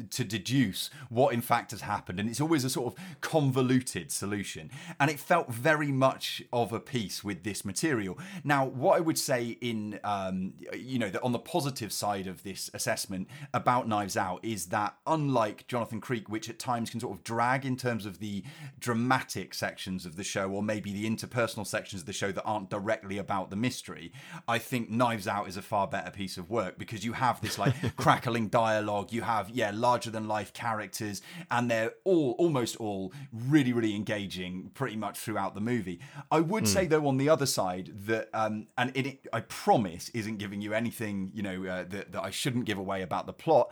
to 0.09 0.23
deduce 0.23 0.89
what 1.09 1.33
in 1.33 1.41
fact 1.41 1.71
has 1.71 1.81
happened, 1.81 2.19
and 2.19 2.29
it's 2.29 2.41
always 2.41 2.63
a 2.63 2.69
sort 2.69 2.93
of 2.93 3.03
convoluted 3.21 4.11
solution, 4.11 4.69
and 4.99 5.09
it 5.09 5.19
felt 5.19 5.51
very 5.51 5.91
much 5.91 6.41
of 6.53 6.73
a 6.73 6.79
piece 6.79 7.23
with 7.23 7.43
this 7.43 7.65
material. 7.65 8.17
Now, 8.43 8.65
what 8.65 8.97
I 8.97 8.99
would 8.99 9.17
say 9.17 9.57
in 9.61 9.99
um, 10.03 10.53
you 10.73 10.99
know 10.99 11.09
that 11.09 11.21
on 11.21 11.31
the 11.31 11.39
positive 11.39 11.80
side 11.89 12.27
of 12.27 12.43
this 12.43 12.69
assessment 12.73 13.27
about 13.53 13.87
Knives 13.87 14.17
Out 14.17 14.43
is 14.43 14.67
that 14.67 14.97
unlike 15.07 15.67
Jonathan 15.67 16.01
Creek, 16.01 16.29
which 16.29 16.49
at 16.49 16.59
times 16.59 16.89
can 16.89 16.99
sort 16.99 17.17
of 17.17 17.23
drag 17.23 17.65
in 17.65 17.77
terms 17.77 18.05
of 18.05 18.19
the 18.19 18.43
dramatic 18.79 19.53
sections 19.53 20.05
of 20.05 20.15
the 20.15 20.23
show, 20.23 20.49
or 20.49 20.61
maybe 20.61 20.91
the 20.91 21.09
interpersonal 21.09 21.65
sections 21.65 22.01
of 22.01 22.05
the 22.05 22.13
show 22.13 22.31
that 22.31 22.43
aren't 22.43 22.69
directly 22.69 23.17
about 23.17 23.49
the 23.49 23.55
mystery, 23.55 24.11
I 24.47 24.57
think 24.57 24.89
Knives 24.89 25.27
Out 25.27 25.47
is 25.47 25.57
a 25.57 25.61
far 25.61 25.87
better 25.87 26.11
piece 26.11 26.37
of 26.37 26.49
work 26.49 26.77
because 26.77 27.05
you 27.05 27.13
have 27.13 27.39
this 27.41 27.57
like 27.57 27.73
crackling 27.95 28.47
dialogue, 28.47 29.11
you 29.11 29.21
have 29.21 29.49
yeah 29.49 29.71
larger 29.73 30.09
than 30.09 30.27
life 30.27 30.53
characters, 30.53 31.21
and 31.49 31.71
they're 31.71 31.93
all 32.03 32.31
almost 32.37 32.75
all 32.77 33.13
really 33.31 33.73
really 33.73 33.95
engaging 33.95 34.71
pretty 34.73 34.95
much 34.95 35.17
throughout 35.17 35.55
the 35.55 35.61
movie. 35.61 35.99
I 36.31 36.39
would 36.39 36.67
say 36.67 36.87
though 36.87 37.07
on 37.07 37.17
the 37.17 37.29
other 37.29 37.45
side 37.45 37.91
that 38.05 38.29
um, 38.33 38.67
and 38.77 38.91
it, 38.95 39.05
it 39.05 39.27
I 39.33 39.41
promise 39.41 40.09
isn't 40.09 40.37
giving 40.37 40.61
you 40.61 40.73
anything 40.73 41.31
you 41.33 41.43
know 41.43 41.65
uh, 41.71 41.83
that, 41.89 42.11
that 42.11 42.23
I 42.23 42.29
shouldn't 42.29 42.65
give 42.65 42.77
away 42.77 43.01
about 43.01 43.25
the 43.25 43.33
plot. 43.33 43.71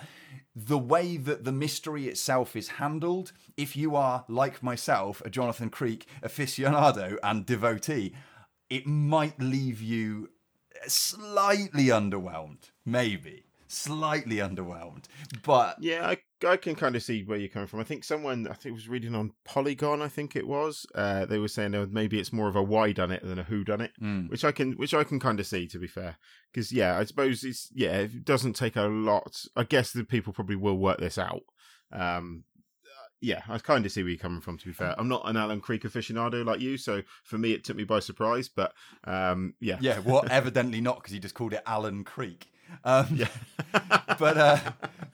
The 0.56 0.78
way 0.78 1.18
that 1.18 1.44
the 1.44 1.52
mystery 1.52 2.08
itself 2.08 2.56
is 2.56 2.70
handled, 2.70 3.32
if 3.58 3.76
you 3.76 3.96
are 3.96 4.26
like 4.28 4.64
myself, 4.64 5.22
a 5.26 5.30
Jonathan 5.30 5.70
Creek 5.70 6.08
aficionado 6.24 7.18
and 7.22 7.46
devotee, 7.46 8.14
it 8.70 8.86
might 8.88 9.40
leave 9.40 9.82
you 9.82 10.30
slightly 10.88 11.86
underwhelmed, 11.86 12.72
maybe 12.86 13.44
slightly 13.68 14.38
underwhelmed. 14.38 15.06
But 15.44 15.78
yeah 15.80 16.08
I, 16.10 16.18
I 16.48 16.58
can 16.58 16.76
kind 16.76 16.96
of 16.96 17.04
see 17.04 17.24
where 17.24 17.38
you're 17.38 17.50
coming 17.50 17.68
from. 17.68 17.80
I 17.80 17.84
think 17.84 18.04
someone, 18.04 18.48
I 18.48 18.54
think 18.54 18.76
was 18.76 18.88
reading 18.90 19.14
on 19.16 19.34
Polygon, 19.46 20.02
I 20.02 20.08
think 20.08 20.36
it 20.36 20.48
was. 20.48 20.86
Uh, 20.96 21.26
they 21.26 21.38
were 21.40 21.48
saying 21.48 21.72
that 21.72 21.92
maybe 21.92 22.20
it's 22.20 22.32
more 22.34 22.48
of 22.48 22.56
a 22.56 22.64
why 22.64 22.92
done 22.92 23.12
it 23.12 23.24
than 23.24 23.40
a 23.40 23.44
who 23.44 23.64
done 23.64 23.82
it, 23.82 23.92
Mm. 24.02 24.30
which 24.30 24.46
I 24.46 24.52
can, 24.52 24.74
which 24.74 24.94
I 24.94 25.04
can 25.04 25.20
kind 25.20 25.40
of 25.40 25.48
see. 25.48 25.68
To 25.68 25.80
be 25.80 25.88
fair, 25.88 26.18
because 26.52 26.72
yeah, 26.72 26.98
I 26.98 27.04
suppose 27.06 27.44
it's 27.44 27.70
yeah, 27.74 27.98
it 27.98 28.24
doesn't 28.26 28.54
take 28.54 28.76
a 28.76 28.84
lot. 28.84 29.44
I 29.56 29.64
guess 29.64 29.92
the 29.92 30.04
people 30.04 30.34
probably 30.34 30.56
will 30.56 30.78
work 30.78 31.00
this 31.00 31.18
out. 31.18 31.44
Um, 31.92 32.44
uh, 32.86 33.08
yeah, 33.22 33.42
I 33.50 33.58
kind 33.58 33.86
of 33.86 33.92
see 33.92 34.04
where 34.04 34.10
you're 34.12 34.18
coming 34.20 34.42
from. 34.42 34.58
To 34.58 34.66
be 34.66 34.74
fair, 34.74 34.96
I'm 34.98 35.10
not 35.10 35.24
an 35.30 35.36
Alan 35.38 35.60
Creek 35.60 35.84
aficionado 35.84 36.46
like 36.46 36.62
you, 36.62 36.78
so 36.78 37.02
for 37.24 37.38
me 37.38 37.52
it 37.54 37.64
took 37.64 37.76
me 37.76 37.84
by 37.84 38.00
surprise. 38.00 38.48
But 38.48 38.74
um, 39.04 39.56
yeah, 39.60 39.78
Yeah, 39.82 40.00
well, 40.00 40.24
evidently 40.30 40.80
not 40.82 40.98
because 40.98 41.12
he 41.14 41.20
just 41.20 41.36
called 41.36 41.54
it 41.54 41.64
Alan 41.66 42.04
Creek. 42.04 42.48
Um, 42.84 43.08
yeah, 43.14 43.28
but 44.20 44.38
uh, 44.38 44.60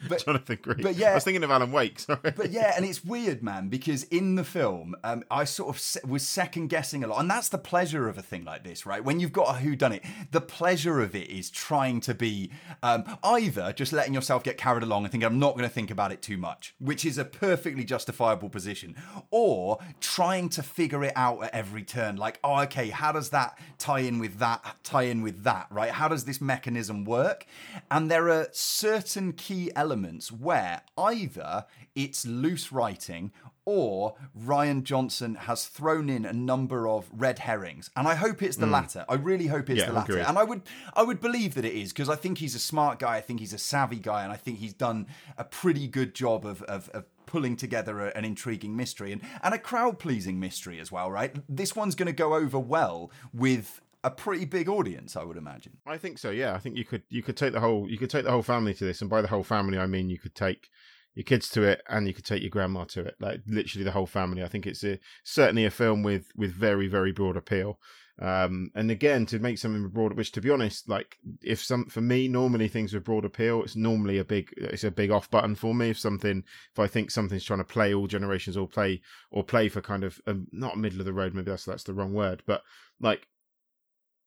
but 0.07 0.23
Jonathan 0.23 0.57
Creek. 0.57 0.81
but 0.81 0.95
yeah. 0.95 1.11
I 1.11 1.15
was 1.15 1.23
thinking 1.23 1.43
of 1.43 1.51
Alan 1.51 1.71
Wake. 1.71 1.99
Sorry. 1.99 2.19
but 2.35 2.51
yeah, 2.51 2.73
and 2.75 2.85
it's 2.85 3.03
weird, 3.03 3.43
man, 3.43 3.69
because 3.69 4.03
in 4.03 4.35
the 4.35 4.43
film, 4.43 4.95
um, 5.03 5.23
I 5.31 5.43
sort 5.45 5.75
of 5.75 6.09
was 6.09 6.27
second 6.27 6.67
guessing 6.67 7.03
a 7.03 7.07
lot, 7.07 7.19
and 7.19 7.29
that's 7.29 7.49
the 7.49 7.57
pleasure 7.57 8.07
of 8.07 8.17
a 8.17 8.21
thing 8.21 8.45
like 8.45 8.63
this, 8.63 8.85
right? 8.85 9.03
When 9.03 9.19
you've 9.19 9.33
got 9.33 9.55
a 9.55 9.59
who 9.59 9.75
done 9.75 9.93
it, 9.93 10.03
the 10.31 10.41
pleasure 10.41 11.01
of 11.01 11.15
it 11.15 11.29
is 11.29 11.49
trying 11.49 12.01
to 12.01 12.13
be 12.13 12.51
um, 12.83 13.03
either 13.23 13.73
just 13.73 13.93
letting 13.93 14.13
yourself 14.13 14.43
get 14.43 14.57
carried 14.57 14.83
along 14.83 15.03
and 15.03 15.11
thinking 15.11 15.25
I'm 15.25 15.39
not 15.39 15.55
going 15.55 15.67
to 15.67 15.73
think 15.73 15.91
about 15.91 16.11
it 16.11 16.21
too 16.21 16.37
much, 16.37 16.75
which 16.79 17.05
is 17.05 17.17
a 17.17 17.25
perfectly 17.25 17.83
justifiable 17.83 18.49
position, 18.49 18.95
or 19.31 19.79
trying 19.99 20.49
to 20.49 20.63
figure 20.63 21.03
it 21.03 21.13
out 21.15 21.43
at 21.43 21.53
every 21.53 21.83
turn, 21.83 22.15
like, 22.15 22.39
oh, 22.43 22.61
okay, 22.63 22.89
how 22.89 23.11
does 23.11 23.29
that 23.29 23.57
tie 23.77 23.99
in 23.99 24.19
with 24.19 24.39
that? 24.39 24.63
Tie 24.83 25.03
in 25.03 25.21
with 25.21 25.43
that, 25.43 25.67
right? 25.69 25.91
How 25.91 26.07
does 26.07 26.25
this 26.25 26.41
mechanism 26.41 27.05
work? 27.05 27.44
And 27.89 28.09
there 28.09 28.29
are 28.29 28.47
certain 28.51 29.33
key 29.33 29.71
elements 29.75 30.31
where 30.31 30.81
either 30.97 31.65
it's 31.95 32.25
loose 32.25 32.71
writing 32.71 33.31
or 33.65 34.15
Rian 34.39 34.83
Johnson 34.83 35.35
has 35.35 35.65
thrown 35.65 36.07
in 36.09 36.23
a 36.23 36.33
number 36.33 36.87
of 36.87 37.09
red 37.11 37.39
herrings. 37.39 37.89
And 37.95 38.07
I 38.07 38.13
hope 38.13 38.43
it's 38.43 38.57
the 38.57 38.67
hmm. 38.67 38.73
latter. 38.73 39.05
I 39.09 39.15
really 39.15 39.47
hope 39.47 39.69
it's 39.69 39.79
Yeah, 39.79 39.87
the 39.87 39.93
latter. 39.93 40.13
agreed. 40.13 40.25
And 40.25 40.37
I 40.37 40.43
would 40.43 40.61
I 40.93 41.03
would 41.03 41.19
believe 41.19 41.55
that 41.55 41.65
it 41.65 41.73
is 41.73 41.91
because 41.91 42.09
I 42.09 42.15
think 42.15 42.37
he's 42.37 42.55
a 42.55 42.59
smart 42.59 42.99
guy, 42.99 43.15
I 43.17 43.21
think 43.21 43.39
he's 43.39 43.53
a 43.53 43.57
savvy 43.57 43.97
guy, 43.97 44.23
and 44.23 44.31
I 44.31 44.35
think 44.35 44.59
he's 44.59 44.73
done 44.73 45.07
a 45.37 45.43
pretty 45.43 45.87
good 45.87 46.13
job 46.13 46.45
of 46.45 46.61
of, 46.63 46.89
of 46.89 47.05
pulling 47.25 47.55
together 47.55 48.01
a- 48.01 48.15
an 48.15 48.23
intriguing 48.23 48.75
mystery 48.75 49.11
and, 49.11 49.21
and 49.41 49.53
a 49.55 49.57
crowd 49.57 49.97
pleasing 49.97 50.39
mystery 50.39 50.79
as 50.79 50.91
well, 50.91 51.09
right? 51.09 51.35
This 51.49 51.75
one's 51.75 51.95
gonna 51.95 52.13
go 52.13 52.35
over 52.35 52.59
well 52.59 53.11
with 53.33 53.81
a 54.05 54.11
pretty 54.11 54.45
big 54.45 54.69
audience, 54.69 55.15
I 55.15 55.23
would 55.23 55.35
imagine. 55.35 55.77
I 55.85 55.97
think 55.97 56.19
so. 56.19 56.29
Yeah, 56.29 56.53
I 56.53 56.59
think 56.59 56.77
you 56.77 56.85
could 56.85 57.01
you 57.09 57.23
could 57.23 57.35
take 57.35 57.53
the 57.53 57.59
whole 57.59 57.89
you 57.89 57.97
could 57.97 58.11
take 58.11 58.23
the 58.23 58.31
whole 58.31 58.43
family 58.43 58.75
to 58.75 58.85
this, 58.85 59.01
and 59.01 59.09
by 59.09 59.21
the 59.21 59.27
whole 59.27 59.43
family 59.43 59.79
I 59.79 59.87
mean 59.87 60.09
you 60.09 60.19
could 60.19 60.35
take 60.35 60.69
your 61.15 61.23
kids 61.23 61.49
to 61.49 61.63
it, 61.63 61.81
and 61.89 62.07
you 62.07 62.13
could 62.13 62.25
take 62.25 62.43
your 62.43 62.51
grandma 62.51 62.83
to 62.85 63.01
it. 63.01 63.15
Like 63.19 63.41
literally 63.47 63.83
the 63.83 63.91
whole 63.91 64.05
family. 64.05 64.43
I 64.43 64.47
think 64.47 64.67
it's 64.67 64.83
a, 64.83 64.99
certainly 65.23 65.65
a 65.65 65.71
film 65.71 66.03
with 66.03 66.27
with 66.35 66.53
very 66.53 66.87
very 66.87 67.11
broad 67.11 67.35
appeal. 67.35 67.79
Um, 68.21 68.69
and 68.75 68.91
again, 68.91 69.25
to 69.25 69.39
make 69.39 69.57
something 69.57 69.89
broad, 69.89 70.13
which 70.13 70.31
to 70.33 70.41
be 70.41 70.51
honest, 70.51 70.87
like 70.87 71.17
if 71.41 71.63
some 71.63 71.85
for 71.85 72.01
me, 72.01 72.27
normally 72.27 72.67
things 72.67 72.93
with 72.93 73.03
broad 73.03 73.25
appeal, 73.25 73.63
it's 73.63 73.75
normally 73.75 74.19
a 74.19 74.23
big 74.23 74.53
it's 74.55 74.83
a 74.83 74.91
big 74.91 75.09
off 75.09 75.31
button 75.31 75.55
for 75.55 75.73
me. 75.73 75.89
If 75.89 75.99
something, 75.99 76.43
if 76.71 76.79
I 76.79 76.85
think 76.85 77.09
something's 77.09 77.43
trying 77.43 77.59
to 77.59 77.65
play 77.65 77.93
all 77.93 78.05
generations 78.05 78.55
or 78.55 78.67
play 78.67 79.01
or 79.31 79.43
play 79.43 79.67
for 79.67 79.81
kind 79.81 80.03
of 80.03 80.21
um, 80.27 80.45
not 80.51 80.77
middle 80.77 80.99
of 80.99 81.05
the 81.05 81.13
road, 81.13 81.33
maybe 81.33 81.49
that's 81.49 81.65
that's 81.65 81.83
the 81.83 81.93
wrong 81.93 82.13
word, 82.13 82.43
but 82.45 82.61
like 83.01 83.27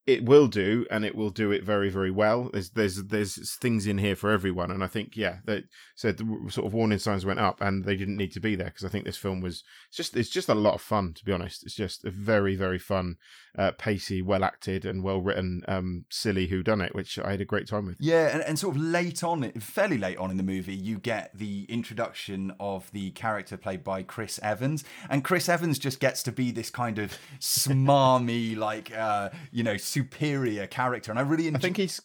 it 0.08 0.24
will 0.24 0.48
do 0.48 0.86
and 0.90 1.04
it 1.04 1.14
will 1.14 1.30
do 1.30 1.52
it 1.52 1.62
very 1.62 1.90
very 1.90 2.10
well. 2.10 2.50
There's 2.52 2.70
there's 2.70 3.04
there's 3.04 3.56
things 3.56 3.86
in 3.86 3.98
here 3.98 4.16
for 4.16 4.30
everyone 4.30 4.70
and 4.70 4.82
i 4.82 4.86
think 4.86 5.16
yeah 5.16 5.38
that 5.44 5.64
so 5.94 6.12
the 6.12 6.24
sort 6.48 6.66
of 6.66 6.72
warning 6.72 6.98
signs 6.98 7.26
went 7.26 7.40
up 7.40 7.60
and 7.60 7.84
they 7.84 7.96
didn't 7.96 8.16
need 8.16 8.32
to 8.32 8.40
be 8.40 8.54
there 8.54 8.66
because 8.66 8.84
i 8.84 8.88
think 8.88 9.04
this 9.04 9.16
film 9.16 9.40
was 9.40 9.62
it's 9.88 9.96
just 9.96 10.16
it's 10.16 10.28
just 10.28 10.48
a 10.48 10.54
lot 10.54 10.74
of 10.74 10.80
fun 10.80 11.12
to 11.14 11.24
be 11.24 11.32
honest. 11.32 11.64
It's 11.64 11.74
just 11.74 12.04
a 12.04 12.10
very 12.10 12.54
very 12.54 12.78
fun 12.78 13.16
uh, 13.58 13.72
pacey 13.72 14.22
well 14.22 14.44
acted 14.44 14.84
and 14.84 15.02
well 15.02 15.20
written 15.20 15.62
um 15.66 16.04
silly 16.10 16.46
who 16.46 16.62
done 16.62 16.80
it 16.80 16.94
which 16.94 17.18
i 17.18 17.32
had 17.32 17.40
a 17.40 17.44
great 17.44 17.66
time 17.66 17.86
with. 17.86 17.96
Yeah, 17.98 18.28
and, 18.28 18.42
and 18.42 18.58
sort 18.58 18.76
of 18.76 18.82
late 18.82 19.24
on, 19.24 19.50
fairly 19.52 19.98
late 19.98 20.18
on 20.18 20.30
in 20.30 20.36
the 20.36 20.42
movie, 20.42 20.74
you 20.74 20.98
get 20.98 21.36
the 21.36 21.64
introduction 21.68 22.52
of 22.60 22.90
the 22.92 23.10
character 23.12 23.56
played 23.56 23.82
by 23.82 24.02
Chris 24.02 24.38
Evans, 24.42 24.84
and 25.10 25.24
Chris 25.24 25.48
Evans 25.48 25.78
just 25.78 26.00
gets 26.00 26.22
to 26.24 26.32
be 26.32 26.50
this 26.50 26.70
kind 26.70 26.98
of 26.98 27.18
smarmy, 27.40 28.56
like 28.56 28.96
uh, 28.96 29.30
you 29.50 29.62
know, 29.62 29.76
superior 29.98 30.66
character, 30.66 31.10
and 31.10 31.18
I 31.18 31.22
really 31.22 31.46
enjoy. 31.48 31.58
i 31.58 31.60
think 31.60 31.76
he's 31.76 32.00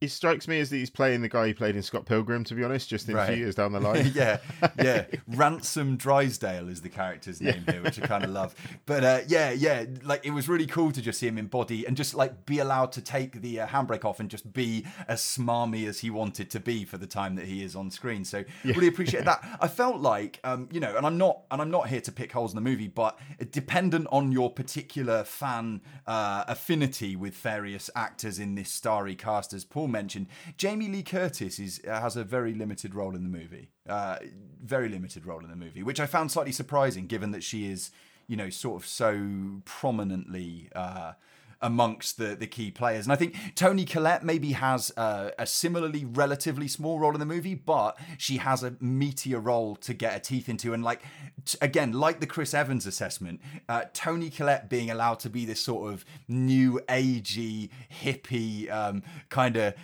he 0.00 0.06
strikes 0.06 0.46
me 0.46 0.60
as 0.60 0.70
that 0.70 0.76
he's 0.76 0.90
playing 0.90 1.22
the 1.22 1.28
guy 1.28 1.48
he 1.48 1.54
played 1.54 1.74
in 1.74 1.82
Scott 1.82 2.06
Pilgrim, 2.06 2.44
to 2.44 2.54
be 2.54 2.62
honest, 2.62 2.88
just 2.88 3.08
in 3.08 3.16
a 3.16 3.26
few 3.26 3.36
years 3.36 3.56
down 3.56 3.72
the 3.72 3.80
line. 3.88 4.12
yeah, 4.14 4.38
yeah. 4.80 5.04
Ransom 5.26 5.96
Drysdale 5.96 6.68
is 6.68 6.82
the 6.82 6.88
character's 6.88 7.40
name 7.40 7.64
here, 7.68 7.82
which 7.82 8.00
I 8.00 8.06
kind 8.06 8.22
of 8.22 8.30
love. 8.30 8.54
But 8.86 9.02
uh, 9.02 9.20
yeah, 9.26 9.50
yeah, 9.50 9.86
like 10.04 10.24
it 10.24 10.30
was 10.30 10.48
really 10.48 10.66
cool 10.66 10.92
to 10.92 11.02
just 11.02 11.18
see 11.18 11.26
him 11.26 11.36
embody 11.36 11.84
and 11.84 11.96
just 11.96 12.14
like 12.14 12.46
be 12.46 12.60
allowed 12.60 12.92
to 12.92 13.02
take 13.02 13.42
the 13.42 13.60
uh, 13.60 13.66
handbrake 13.66 14.04
off 14.04 14.20
and 14.20 14.30
just 14.30 14.52
be 14.52 14.86
as 15.08 15.20
smarmy 15.20 15.88
as 15.88 15.98
he 15.98 16.10
wanted 16.10 16.48
to 16.50 16.60
be 16.60 16.84
for 16.84 16.96
the 16.96 17.06
time 17.06 17.34
that 17.34 17.46
he 17.46 17.64
is 17.64 17.74
on 17.74 17.90
screen. 17.90 18.24
So 18.24 18.44
really 18.64 18.86
appreciate 18.86 19.24
that. 19.24 19.44
I 19.60 19.66
felt 19.66 19.96
like, 20.00 20.38
um, 20.44 20.68
you 20.70 20.78
know, 20.78 20.96
and 20.96 21.04
I'm 21.04 21.18
not, 21.18 21.40
and 21.50 21.60
I'm 21.60 21.70
not 21.72 21.88
here 21.88 22.00
to 22.02 22.12
pick 22.12 22.30
holes 22.30 22.52
in 22.52 22.56
the 22.56 22.70
movie, 22.70 22.88
but 22.88 23.18
dependent 23.50 24.06
on 24.12 24.30
your 24.30 24.52
particular 24.52 25.24
fan 25.24 25.80
uh, 26.06 26.44
affinity 26.46 27.16
with 27.16 27.34
various 27.34 27.90
actors 27.96 28.38
in 28.38 28.54
this 28.54 28.70
starry 28.70 29.16
cast, 29.16 29.52
as 29.52 29.64
Paul 29.64 29.87
mentioned, 29.88 30.26
Jamie 30.56 30.88
Lee 30.88 31.02
Curtis 31.02 31.58
is 31.58 31.80
uh, 31.88 32.00
has 32.00 32.16
a 32.16 32.24
very 32.24 32.54
limited 32.54 32.94
role 32.94 33.14
in 33.16 33.22
the 33.22 33.38
movie. 33.38 33.70
Uh, 33.88 34.18
very 34.62 34.88
limited 34.88 35.24
role 35.26 35.40
in 35.40 35.50
the 35.50 35.56
movie, 35.56 35.82
which 35.82 36.00
I 36.00 36.06
found 36.06 36.30
slightly 36.30 36.52
surprising, 36.52 37.06
given 37.06 37.30
that 37.32 37.42
she 37.42 37.70
is, 37.70 37.90
you 38.26 38.36
know, 38.36 38.50
sort 38.50 38.82
of 38.82 38.86
so 38.88 39.60
prominently. 39.64 40.68
Uh, 40.74 41.12
amongst 41.60 42.18
the, 42.18 42.36
the 42.36 42.46
key 42.46 42.70
players. 42.70 43.06
And 43.06 43.12
I 43.12 43.16
think 43.16 43.34
Toni 43.54 43.84
Collette 43.84 44.22
maybe 44.22 44.52
has 44.52 44.92
uh, 44.96 45.30
a 45.38 45.46
similarly 45.46 46.04
relatively 46.04 46.68
small 46.68 46.98
role 46.98 47.12
in 47.12 47.20
the 47.20 47.26
movie, 47.26 47.54
but 47.54 47.98
she 48.16 48.36
has 48.38 48.62
a 48.62 48.72
meatier 48.72 49.44
role 49.44 49.76
to 49.76 49.94
get 49.94 50.12
her 50.12 50.18
teeth 50.18 50.48
into. 50.48 50.72
And 50.72 50.84
like, 50.84 51.02
t- 51.44 51.58
again, 51.60 51.92
like 51.92 52.20
the 52.20 52.26
Chris 52.26 52.54
Evans 52.54 52.86
assessment, 52.86 53.40
uh, 53.68 53.84
Toni 53.92 54.30
Collette 54.30 54.68
being 54.68 54.90
allowed 54.90 55.18
to 55.20 55.30
be 55.30 55.44
this 55.44 55.60
sort 55.60 55.92
of 55.92 56.04
new 56.28 56.80
agey, 56.88 57.70
hippie, 58.02 58.70
um, 58.70 59.02
kind 59.28 59.56
of 59.56 59.74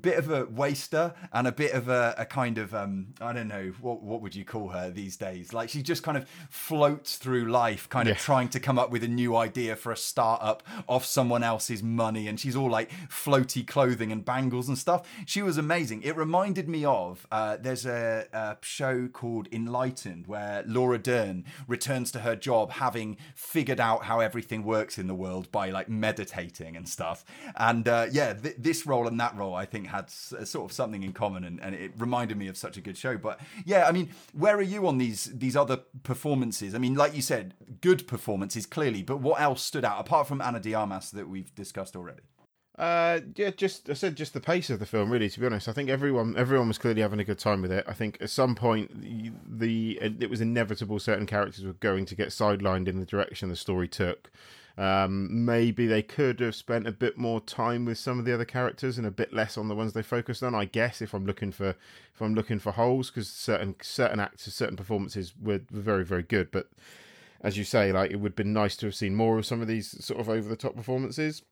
bit 0.00 0.18
of 0.18 0.30
a 0.30 0.44
waster 0.46 1.14
and 1.32 1.46
a 1.46 1.52
bit 1.52 1.72
of 1.72 1.88
a, 1.88 2.14
a 2.18 2.24
kind 2.24 2.58
of, 2.58 2.74
um, 2.74 3.08
I 3.20 3.32
don't 3.32 3.48
know, 3.48 3.72
what, 3.80 4.02
what 4.02 4.20
would 4.22 4.34
you 4.34 4.44
call 4.44 4.68
her 4.68 4.90
these 4.90 5.16
days? 5.16 5.52
Like 5.52 5.68
she 5.70 5.82
just 5.82 6.02
kind 6.02 6.16
of 6.16 6.28
floats 6.50 7.16
through 7.16 7.46
life, 7.50 7.88
kind 7.88 8.08
of 8.08 8.16
trying 8.18 8.48
to 8.50 8.60
come 8.60 8.78
up 8.78 8.90
with 8.90 9.02
a 9.02 9.08
new 9.08 9.36
idea 9.36 9.74
for 9.74 9.90
a 9.90 9.96
startup 9.96 10.62
off 10.86 11.04
someone 11.16 11.42
else's 11.42 11.82
money 11.82 12.28
and 12.28 12.38
she's 12.38 12.54
all 12.54 12.68
like 12.78 12.90
floaty 13.08 13.66
clothing 13.66 14.12
and 14.12 14.22
bangles 14.22 14.68
and 14.68 14.76
stuff. 14.76 15.00
She 15.24 15.40
was 15.40 15.56
amazing. 15.56 16.02
It 16.02 16.14
reminded 16.14 16.68
me 16.68 16.84
of 16.84 17.26
uh, 17.32 17.56
there's 17.58 17.86
a, 17.86 18.26
a 18.34 18.56
show 18.60 19.08
called 19.08 19.48
enlightened 19.50 20.26
where 20.26 20.62
laura 20.66 20.98
dern 20.98 21.44
returns 21.66 22.12
to 22.12 22.18
her 22.26 22.36
job 22.36 22.70
having 22.72 23.16
figured 23.34 23.80
out 23.80 24.04
how 24.04 24.20
everything 24.20 24.62
works 24.62 24.98
in 24.98 25.06
the 25.06 25.14
world 25.14 25.50
by 25.50 25.70
like 25.70 25.88
meditating 25.88 26.76
and 26.76 26.86
stuff. 26.86 27.24
And 27.56 27.88
uh, 27.88 28.06
yeah 28.12 28.34
th- 28.34 28.56
this 28.58 28.84
role 28.86 29.06
and 29.06 29.18
that 29.20 29.34
role 29.36 29.54
i 29.54 29.64
think 29.64 29.86
had 29.86 30.04
s- 30.04 30.34
sort 30.44 30.64
of 30.68 30.72
something 30.80 31.02
in 31.02 31.12
common 31.12 31.44
and, 31.44 31.56
and 31.64 31.74
it 31.74 31.92
reminded 31.96 32.36
me 32.36 32.46
of 32.48 32.56
such 32.58 32.76
a 32.76 32.82
good 32.82 32.98
show. 32.98 33.16
But 33.16 33.40
yeah 33.64 33.82
i 33.88 33.92
mean 33.92 34.10
where 34.34 34.56
are 34.56 34.68
you 34.74 34.86
on 34.86 34.98
these 34.98 35.20
these 35.44 35.56
other 35.56 35.78
performances? 36.02 36.74
I 36.74 36.78
mean 36.78 36.94
like 36.94 37.14
you 37.18 37.22
said 37.22 37.54
good 37.80 38.06
performances 38.06 38.66
clearly 38.66 39.02
but 39.02 39.18
what 39.26 39.40
else 39.40 39.62
stood 39.62 39.84
out 39.90 39.98
apart 40.04 40.26
from 40.28 40.40
Ana 40.42 40.60
de 40.60 40.74
Armas 40.74 41.05
that 41.10 41.28
we've 41.28 41.54
discussed 41.54 41.96
already 41.96 42.22
Uh, 42.78 43.20
yeah, 43.36 43.50
just 43.50 43.88
I 43.88 43.94
said 43.94 44.16
just 44.16 44.34
the 44.34 44.40
pace 44.40 44.68
of 44.68 44.78
the 44.78 44.86
film. 44.86 45.10
Really, 45.10 45.30
to 45.30 45.40
be 45.40 45.46
honest, 45.46 45.66
I 45.66 45.72
think 45.72 45.88
everyone 45.88 46.36
everyone 46.36 46.68
was 46.68 46.76
clearly 46.78 47.00
having 47.00 47.20
a 47.20 47.24
good 47.24 47.38
time 47.38 47.62
with 47.62 47.72
it. 47.72 47.84
I 47.88 47.94
think 47.94 48.18
at 48.20 48.28
some 48.28 48.54
point 48.54 49.00
the, 49.00 49.32
the 49.48 49.98
it 50.02 50.28
was 50.28 50.42
inevitable 50.42 50.98
certain 50.98 51.26
characters 51.26 51.64
were 51.64 51.72
going 51.72 52.04
to 52.06 52.14
get 52.14 52.28
sidelined 52.28 52.86
in 52.86 53.00
the 53.00 53.06
direction 53.06 53.48
the 53.48 53.56
story 53.56 53.88
took. 53.88 54.30
Um, 54.78 55.46
maybe 55.46 55.86
they 55.86 56.02
could 56.02 56.40
have 56.40 56.54
spent 56.54 56.86
a 56.86 56.92
bit 56.92 57.16
more 57.16 57.40
time 57.40 57.86
with 57.86 57.96
some 57.96 58.18
of 58.18 58.26
the 58.26 58.34
other 58.34 58.44
characters 58.44 58.98
and 58.98 59.06
a 59.06 59.10
bit 59.10 59.32
less 59.32 59.56
on 59.56 59.68
the 59.68 59.74
ones 59.74 59.94
they 59.94 60.02
focused 60.02 60.42
on. 60.42 60.54
I 60.54 60.66
guess 60.66 61.00
if 61.00 61.14
I'm 61.14 61.24
looking 61.24 61.52
for 61.52 61.70
if 62.14 62.20
I'm 62.20 62.34
looking 62.34 62.58
for 62.58 62.72
holes, 62.72 63.10
because 63.10 63.28
certain 63.28 63.74
certain 63.80 64.20
actors, 64.20 64.52
certain 64.52 64.76
performances 64.76 65.32
were, 65.40 65.62
were 65.72 65.80
very 65.80 66.04
very 66.04 66.22
good, 66.22 66.50
but 66.50 66.68
as 67.42 67.56
you 67.56 67.64
say, 67.64 67.92
like 67.92 68.10
it 68.10 68.16
would 68.16 68.32
have 68.32 68.36
been 68.36 68.52
nice 68.52 68.76
to 68.78 68.86
have 68.86 68.94
seen 68.94 69.14
more 69.14 69.38
of 69.38 69.46
some 69.46 69.60
of 69.60 69.68
these 69.68 70.04
sort 70.04 70.20
of 70.20 70.28
over 70.28 70.48
the 70.48 70.56
top 70.56 70.76
performances. 70.76 71.42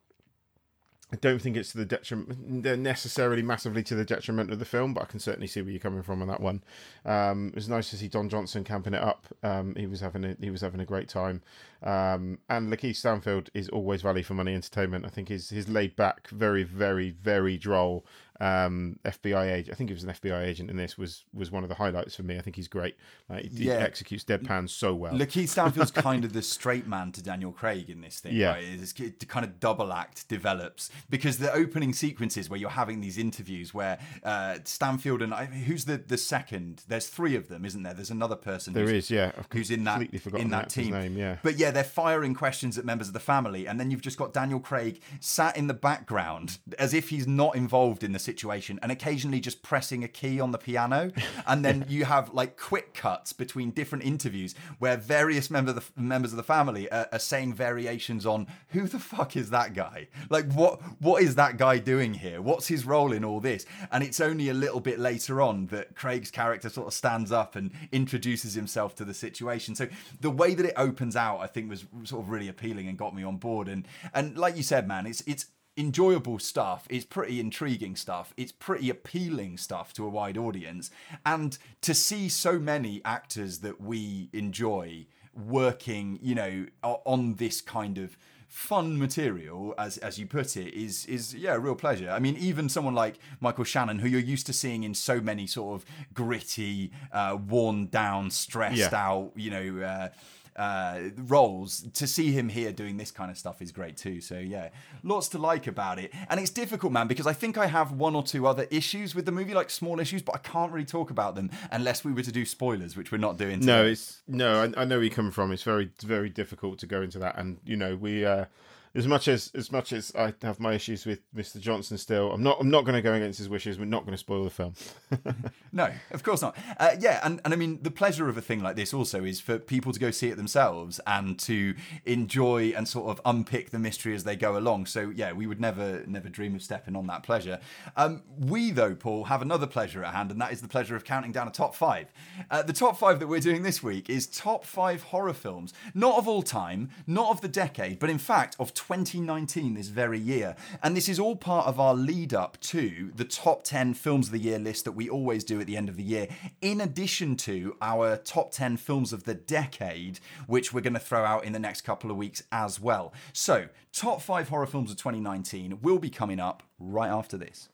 I 1.13 1.17
don't 1.17 1.41
think 1.41 1.57
it's 1.57 1.71
to 1.73 1.79
the 1.79 1.85
detriment, 1.85 2.65
necessarily 2.81 3.43
massively 3.43 3.85
to 3.85 3.95
the 3.95 4.05
detriment 4.05 4.51
of 4.51 4.59
the 4.59 4.65
film, 4.65 4.95
but 4.95 5.03
I 5.03 5.07
can 5.07 5.21
certainly 5.21 5.47
see 5.47 5.63
where 5.63 5.71
you're 5.71 5.79
coming 5.79 6.03
from 6.03 6.23
on 6.23 6.29
that 6.29 6.41
one. 6.41 6.65
Um, 7.05 7.49
it 7.49 7.55
was 7.55 7.69
nice 7.69 7.91
to 7.91 7.97
see 7.97 8.09
Don 8.09 8.29
Johnson 8.29 8.65
camping 8.65 8.95
it 8.95 9.03
up. 9.03 9.27
Um, 9.45 9.77
he 9.77 9.87
was 9.87 10.01
having 10.01 10.25
a, 10.25 10.37
he 10.41 10.51
was 10.51 10.63
having 10.63 10.81
a 10.81 10.85
great 10.85 11.09
time, 11.09 11.43
um, 11.85 12.39
and 12.49 12.73
Lakeith 12.73 12.97
Stanfield 12.97 13.49
is 13.55 13.69
always 13.69 14.03
value 14.03 14.25
for 14.25 14.35
money 14.35 14.55
entertainment. 14.55 15.05
I 15.05 15.09
think 15.09 15.29
his 15.29 15.51
his 15.51 15.69
laid 15.69 15.95
back, 15.95 16.27
very 16.31 16.65
very 16.65 17.11
very 17.11 17.59
droll 17.59 18.05
um, 18.41 18.99
FBI 19.05 19.53
agent. 19.53 19.73
I 19.73 19.77
think 19.77 19.91
he 19.91 19.95
was 19.95 20.05
an 20.05 20.11
FBI 20.11 20.45
agent 20.45 20.71
in 20.71 20.77
this. 20.77 20.99
Was 20.99 21.25
was 21.33 21.51
one 21.51 21.63
of 21.63 21.69
the 21.69 21.75
highlights 21.77 22.17
for 22.17 22.23
me. 22.23 22.37
I 22.37 22.41
think 22.41 22.57
he's 22.57 22.69
great. 22.69 22.97
Like, 23.29 23.45
he, 23.45 23.65
Yeah. 23.67 23.75
executes 23.75 24.25
deadpan 24.25 24.69
so 24.69 24.95
well. 24.95 25.15
Lakeith 25.15 25.49
Stanfield's 25.49 25.91
kind 26.09 26.25
of 26.25 26.33
the 26.33 26.43
straight 26.43 26.87
man 26.87 27.13
to 27.13 27.23
Daniel 27.23 27.53
Craig 27.53 27.89
in 27.91 28.01
this 28.01 28.21
thing, 28.21 28.35
Yeah. 28.35 28.53
right? 28.55 28.65
It's, 28.65 28.93
it 29.01 29.27
kind 29.29 29.45
of 29.45 29.61
double 29.61 29.93
act 29.93 30.29
develops 30.29 30.91
because 31.09 31.39
the 31.39 31.53
opening 31.53 31.93
sequences 31.93 32.51
where 32.51 32.59
you're 32.59 32.71
having 32.71 33.01
these 33.01 33.19
interviews 33.19 33.73
where 33.73 33.99
uh, 34.25 34.59
Stanfield 34.65 35.23
and 35.23 35.33
I, 35.33 35.47
who's 35.47 35.85
the 35.85 35.97
the 35.99 36.19
second? 36.19 36.83
There's 36.89 37.07
three 37.09 37.37
of 37.37 37.49
them, 37.49 37.65
isn't 37.65 37.83
there? 37.83 37.95
There's 37.95 38.11
another 38.11 38.37
person. 38.37 38.75
There 38.75 38.91
is, 38.93 39.11
yeah. 39.11 39.33
I've 39.39 39.47
who's 39.53 39.71
in 39.71 39.85
that 39.85 40.03
in 40.35 40.51
that 40.51 40.71
team. 40.71 40.91
name, 40.93 41.17
yeah. 41.17 41.39
But 41.43 41.57
yeah, 41.57 41.71
they're 41.71 41.85
firing 41.85 42.35
questions 42.35 42.77
at 42.79 42.85
members 42.85 43.07
of 43.09 43.15
the 43.15 43.21
family, 43.21 43.67
and 43.67 43.79
then 43.79 43.91
you've 43.91 44.03
just 44.03 44.19
got 44.19 44.33
Daniel 44.33 44.61
Craig 44.61 45.01
sat 45.21 45.57
in 45.57 45.67
the 45.69 45.75
background 45.75 46.59
as 46.79 46.93
if 46.95 47.09
he's 47.11 47.27
not 47.27 47.55
involved 47.57 48.03
in 48.03 48.13
the 48.13 48.19
situation, 48.25 48.79
and 48.83 48.91
occasionally 48.91 49.41
just 49.41 49.63
pressing 49.63 50.03
a 50.03 50.09
key 50.09 50.41
on 50.41 50.53
the 50.53 50.59
piano. 50.59 51.13
And 51.47 51.65
then 51.65 51.85
you 51.89 52.05
have 52.07 52.33
like 52.33 52.57
quick 52.57 52.95
cuts 52.95 53.33
between 53.33 53.71
different 53.71 54.05
interviews 54.05 54.55
where 54.79 54.97
various 54.97 55.51
members 55.51 55.77
of 55.77 55.93
the, 55.95 56.01
members 56.01 56.33
of 56.33 56.37
the 56.37 56.43
family 56.43 56.91
are, 56.91 57.07
are 57.13 57.19
saying 57.19 57.55
variations 57.55 58.25
on 58.25 58.47
who 58.69 58.87
the 58.87 58.99
fuck 58.99 59.37
is 59.37 59.51
that 59.51 59.75
guy? 59.75 60.09
Like 60.31 60.51
what 60.53 60.81
what 61.01 61.23
is 61.23 61.35
that 61.35 61.59
guy 61.59 61.79
doing 61.79 62.15
here? 62.15 62.41
What's 62.41 62.67
his 62.69 62.87
role 62.87 63.13
in 63.13 63.25
all 63.25 63.41
this? 63.41 63.67
And 63.93 64.03
it's 64.03 64.21
only 64.21 64.49
a 64.49 64.55
little 64.55 64.81
bit 64.81 64.99
later 64.99 65.43
on 65.43 65.67
that 65.67 65.95
Craig's 65.95 66.31
character 66.31 66.69
sort 66.69 66.87
of 66.87 66.95
stands 66.95 67.31
up 67.31 67.57
and 67.57 67.71
introduces 67.93 68.55
himself 68.55 68.95
to 68.97 69.05
the 69.05 69.15
situation. 69.15 69.75
So 69.75 69.89
the 70.21 70.31
way 70.31 70.55
that 70.55 70.65
it 70.65 70.75
opens 70.77 71.17
out, 71.17 71.41
I 71.41 71.47
think, 71.47 71.69
was 71.69 71.85
sort 72.05 72.23
of 72.23 72.31
really 72.31 72.49
appealing 72.49 72.89
and 72.89 72.97
got 72.97 73.15
me 73.15 73.23
on 73.23 73.37
board. 73.37 73.69
And 73.69 73.87
and 74.13 74.39
like 74.39 74.57
you 74.57 74.63
said, 74.63 74.89
man, 74.89 75.07
it's 75.07 75.23
it's 75.27 75.47
enjoyable 75.77 76.39
stuff. 76.39 76.87
It's 76.91 77.05
pretty 77.05 77.41
intriguing 77.41 77.97
stuff. 77.97 78.33
It's 78.37 78.53
pretty 78.53 78.91
appealing 78.91 79.59
stuff 79.59 79.93
to 79.95 80.05
a 80.05 80.09
wide 80.09 80.39
audience. 80.39 80.91
And 81.27 81.57
to 81.83 81.95
see 81.95 82.29
so 82.29 82.59
many 82.59 83.01
actors 83.05 83.59
that 83.61 83.81
we 83.81 84.29
enjoy 84.33 85.07
working, 85.35 86.19
you 86.23 86.35
know, 86.35 86.67
on 86.83 87.35
this 87.37 87.61
kind 87.61 87.99
of 87.99 88.17
fun 88.47 88.97
material 89.01 89.75
as 89.79 89.99
as 89.99 90.17
you 90.17 90.27
put 90.29 90.57
it 90.57 90.73
is 90.75 91.07
is 91.07 91.35
yeah 91.35 91.55
a 91.55 91.59
real 91.59 91.75
pleasure 91.75 92.09
i 92.09 92.21
mean 92.21 92.37
even 92.37 92.69
someone 92.69 92.95
like 92.95 93.17
michael 93.41 93.65
shannon 93.65 93.99
who 93.99 94.07
you're 94.07 94.21
used 94.21 94.47
to 94.47 94.53
seeing 94.53 94.85
in 94.85 94.95
so 94.95 95.21
many 95.21 95.45
sort 95.45 95.75
of 95.75 95.85
gritty 96.15 96.93
uh 97.11 97.37
worn 97.49 97.87
down 97.89 98.31
stressed 98.31 98.77
Yeah. 98.77 98.91
out 98.95 99.33
you 99.35 99.51
know 99.51 99.85
uh 99.85 100.09
uh, 100.57 101.01
roles 101.17 101.87
to 101.95 102.07
see 102.07 102.33
him 102.33 102.49
here 102.49 102.73
doing 102.73 102.97
this 102.97 103.11
kind 103.11 103.31
of 103.31 103.39
stuff 103.39 103.61
is 103.61 103.73
great 103.73 103.97
too. 103.97 104.21
So 104.21 104.39
yeah, 104.39 104.69
lots 105.03 105.29
to 105.31 105.39
like 105.39 105.67
about 105.67 105.99
it, 105.99 106.13
and 106.29 106.39
it's 106.41 106.51
difficult, 106.51 106.93
man, 106.93 107.09
because 107.09 107.27
I 107.27 107.33
think 107.33 107.59
I 107.59 107.67
have 107.67 107.93
one 107.93 108.15
or 108.15 108.23
two 108.23 108.47
other 108.47 108.67
issues 108.71 109.15
with 109.15 109.27
the 109.27 109.33
movie, 109.33 109.55
like 109.55 109.71
small 109.71 110.01
issues, 110.01 110.23
but 110.23 110.35
I 110.35 110.39
can't 110.39 110.73
really 110.73 110.87
talk 110.87 111.11
about 111.11 111.35
them 111.35 111.51
unless 111.71 112.05
we 112.05 112.13
were 112.13 112.23
to 112.23 112.33
do 112.33 112.45
spoilers, 112.45 112.97
which 112.97 113.11
we're 113.11 113.19
not 113.19 113.37
doing. 113.37 113.61
Today. 113.61 113.67
No, 113.67 113.87
it's 113.87 114.23
no. 114.29 114.63
I, 114.63 114.83
I 114.83 114.85
know 114.85 114.97
where 114.97 115.05
you 115.05 115.11
come 115.11 115.31
from. 115.31 115.53
It's 115.53 115.63
very, 115.63 115.91
very 116.01 116.31
difficult 116.31 116.79
to 116.81 116.87
go 116.87 117.03
into 117.03 117.19
that, 117.19 117.39
and 117.39 117.59
you 117.65 117.77
know, 117.77 117.97
we 117.97 118.25
uh, 118.25 118.47
as 118.95 119.07
much 119.07 119.29
as 119.29 119.51
as 119.55 119.73
much 119.73 119.93
as 119.93 120.13
I 120.17 120.35
have 120.43 120.61
my 120.61 120.75
issues 120.75 121.05
with 121.05 121.21
Mr. 121.35 121.61
Johnson, 121.61 121.99
still, 121.99 122.33
I'm 122.33 122.43
not. 122.43 122.59
I'm 122.61 122.71
not 122.71 122.85
going 122.85 122.95
to 122.95 123.03
go 123.03 123.13
against 123.13 123.39
his 123.39 123.49
wishes. 123.49 123.79
We're 123.79 123.87
not 123.87 124.05
going 124.05 124.13
to 124.13 124.19
spoil 124.19 124.45
the 124.45 124.51
film. 124.51 124.75
No, 125.75 125.91
of 126.13 126.23
course 126.23 126.41
not. 126.41 126.57
Uh, 126.79 126.95
yeah, 127.01 127.19
and, 127.25 127.41
and 127.45 127.53
I 127.53 127.57
mean, 127.57 127.81
the 127.83 127.91
pleasure 127.91 128.29
of 128.29 128.39
a 128.39 128.41
thing 128.41 128.63
like 128.63 128.77
this 128.77 128.95
also 128.95 129.25
is 129.25 129.41
for 129.41 129.59
people 129.59 129.93
to 129.93 129.99
go 129.99 130.13
see 130.13 130.29
it 130.29 130.37
themselves 130.37 131.01
and 131.05 131.37
to 131.41 131.75
enjoy 132.07 132.73
and 132.77 132.87
sort 132.87 133.09
of 133.09 133.21
unpick 133.25 133.71
the 133.71 133.81
mystery 133.81 134.15
as 134.15 134.23
they 134.23 134.37
go 134.37 134.57
along. 134.57 134.87
So 134.87 135.11
yeah, 135.11 135.33
we 135.33 135.49
would 135.49 135.61
never 135.61 136.05
never 136.07 136.29
dream 136.29 136.55
of 136.55 136.63
stepping 136.63 136.95
on 136.95 137.09
that 137.09 137.25
pleasure. 137.25 137.59
Um, 137.97 138.23
we 138.39 138.71
though, 138.71 138.95
Paul, 138.95 139.25
have 139.25 139.43
another 139.43 139.67
pleasure 139.67 140.05
at 140.05 140.15
hand, 140.15 140.31
and 140.31 140.41
that 140.41 140.53
is 140.53 140.61
the 140.61 140.69
pleasure 140.69 140.95
of 140.95 141.03
counting 141.03 141.33
down 141.33 141.49
a 141.49 141.51
top 141.51 141.75
five. 141.75 142.13
Uh, 142.53 142.63
the 142.63 142.73
top 142.73 142.97
five 142.97 143.19
that 143.19 143.27
we're 143.27 143.41
doing 143.41 143.65
this 143.65 143.83
week 143.83 144.09
is 144.09 144.29
top 144.29 144.65
five 144.65 145.03
horror 145.03 145.33
films, 145.33 145.75
not 145.93 146.19
of 146.19 146.29
all 146.29 146.43
time, 146.43 146.89
not 147.09 147.31
of 147.31 147.41
the 147.41 147.49
decade, 147.49 147.99
but 147.99 148.11
in 148.11 148.19
fact 148.19 148.55
of 148.61 148.73
2019, 148.87 149.73
this 149.73 149.89
very 149.89 150.19
year. 150.19 150.55
And 150.83 150.95
this 150.95 151.09
is 151.09 151.19
all 151.19 151.37
part 151.37 151.67
of 151.67 151.81
our 151.81 151.95
lead 151.95 152.35
up 152.35 152.61
to 152.61 153.13
the 153.17 153.25
top 153.25 153.65
10 153.65 153.95
films 153.95 154.27
of 154.27 154.33
the 154.33 154.39
year 154.39 154.59
list 154.59 154.85
that 154.85 154.93
we 154.93 155.09
always 155.09 155.43
do 155.43 155.59
at 155.59 155.67
the 155.67 155.77
end 155.77 155.89
of 155.89 155.97
the 155.97 156.03
year, 156.03 156.29
in 156.61 156.83
addition 156.83 157.35
to 157.37 157.77
our 157.81 158.19
top 158.19 158.51
10 158.53 158.77
films 158.77 159.15
of 159.15 159.25
the 159.25 159.33
decade, 159.33 160.21
which 160.47 160.75
we're 160.75 160.83
going 160.83 160.93
to 160.93 161.01
throw 161.01 161.25
out 161.25 161.45
in 161.45 161.55
the 161.55 161.59
next 161.59 161.81
couple 161.81 162.11
of 162.11 162.19
weeks 162.19 162.43
as 162.53 162.79
well. 162.79 163.15
So, 163.33 163.69
top 163.91 164.21
five 164.21 164.51
horror 164.51 164.67
films 164.67 164.91
of 164.91 164.99
2019 164.99 165.79
will 165.81 165.99
be 165.99 166.11
coming 166.11 166.39
up 166.39 166.63
right 166.79 167.09
after 167.09 167.39
this. 167.39 167.71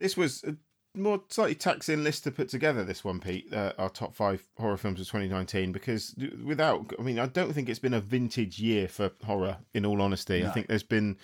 This 0.00 0.16
was 0.16 0.42
more 0.94 1.22
slightly 1.28 1.54
taxing 1.54 2.04
list 2.04 2.24
to 2.24 2.30
put 2.30 2.48
together. 2.48 2.84
This 2.84 3.04
one, 3.04 3.20
Pete, 3.20 3.52
uh, 3.52 3.72
our 3.78 3.88
top 3.88 4.14
five 4.14 4.46
horror 4.58 4.76
films 4.76 5.00
of 5.00 5.06
2019, 5.06 5.72
because 5.72 6.14
without, 6.44 6.92
I 6.98 7.02
mean, 7.02 7.18
I 7.18 7.26
don't 7.26 7.52
think 7.52 7.68
it's 7.68 7.78
been 7.78 7.94
a 7.94 8.00
vintage 8.00 8.58
year 8.58 8.88
for 8.88 9.10
horror. 9.24 9.58
In 9.74 9.86
all 9.86 10.02
honesty, 10.02 10.44
I 10.44 10.50
think 10.50 10.66
there's 10.68 10.82
been. 10.82 11.16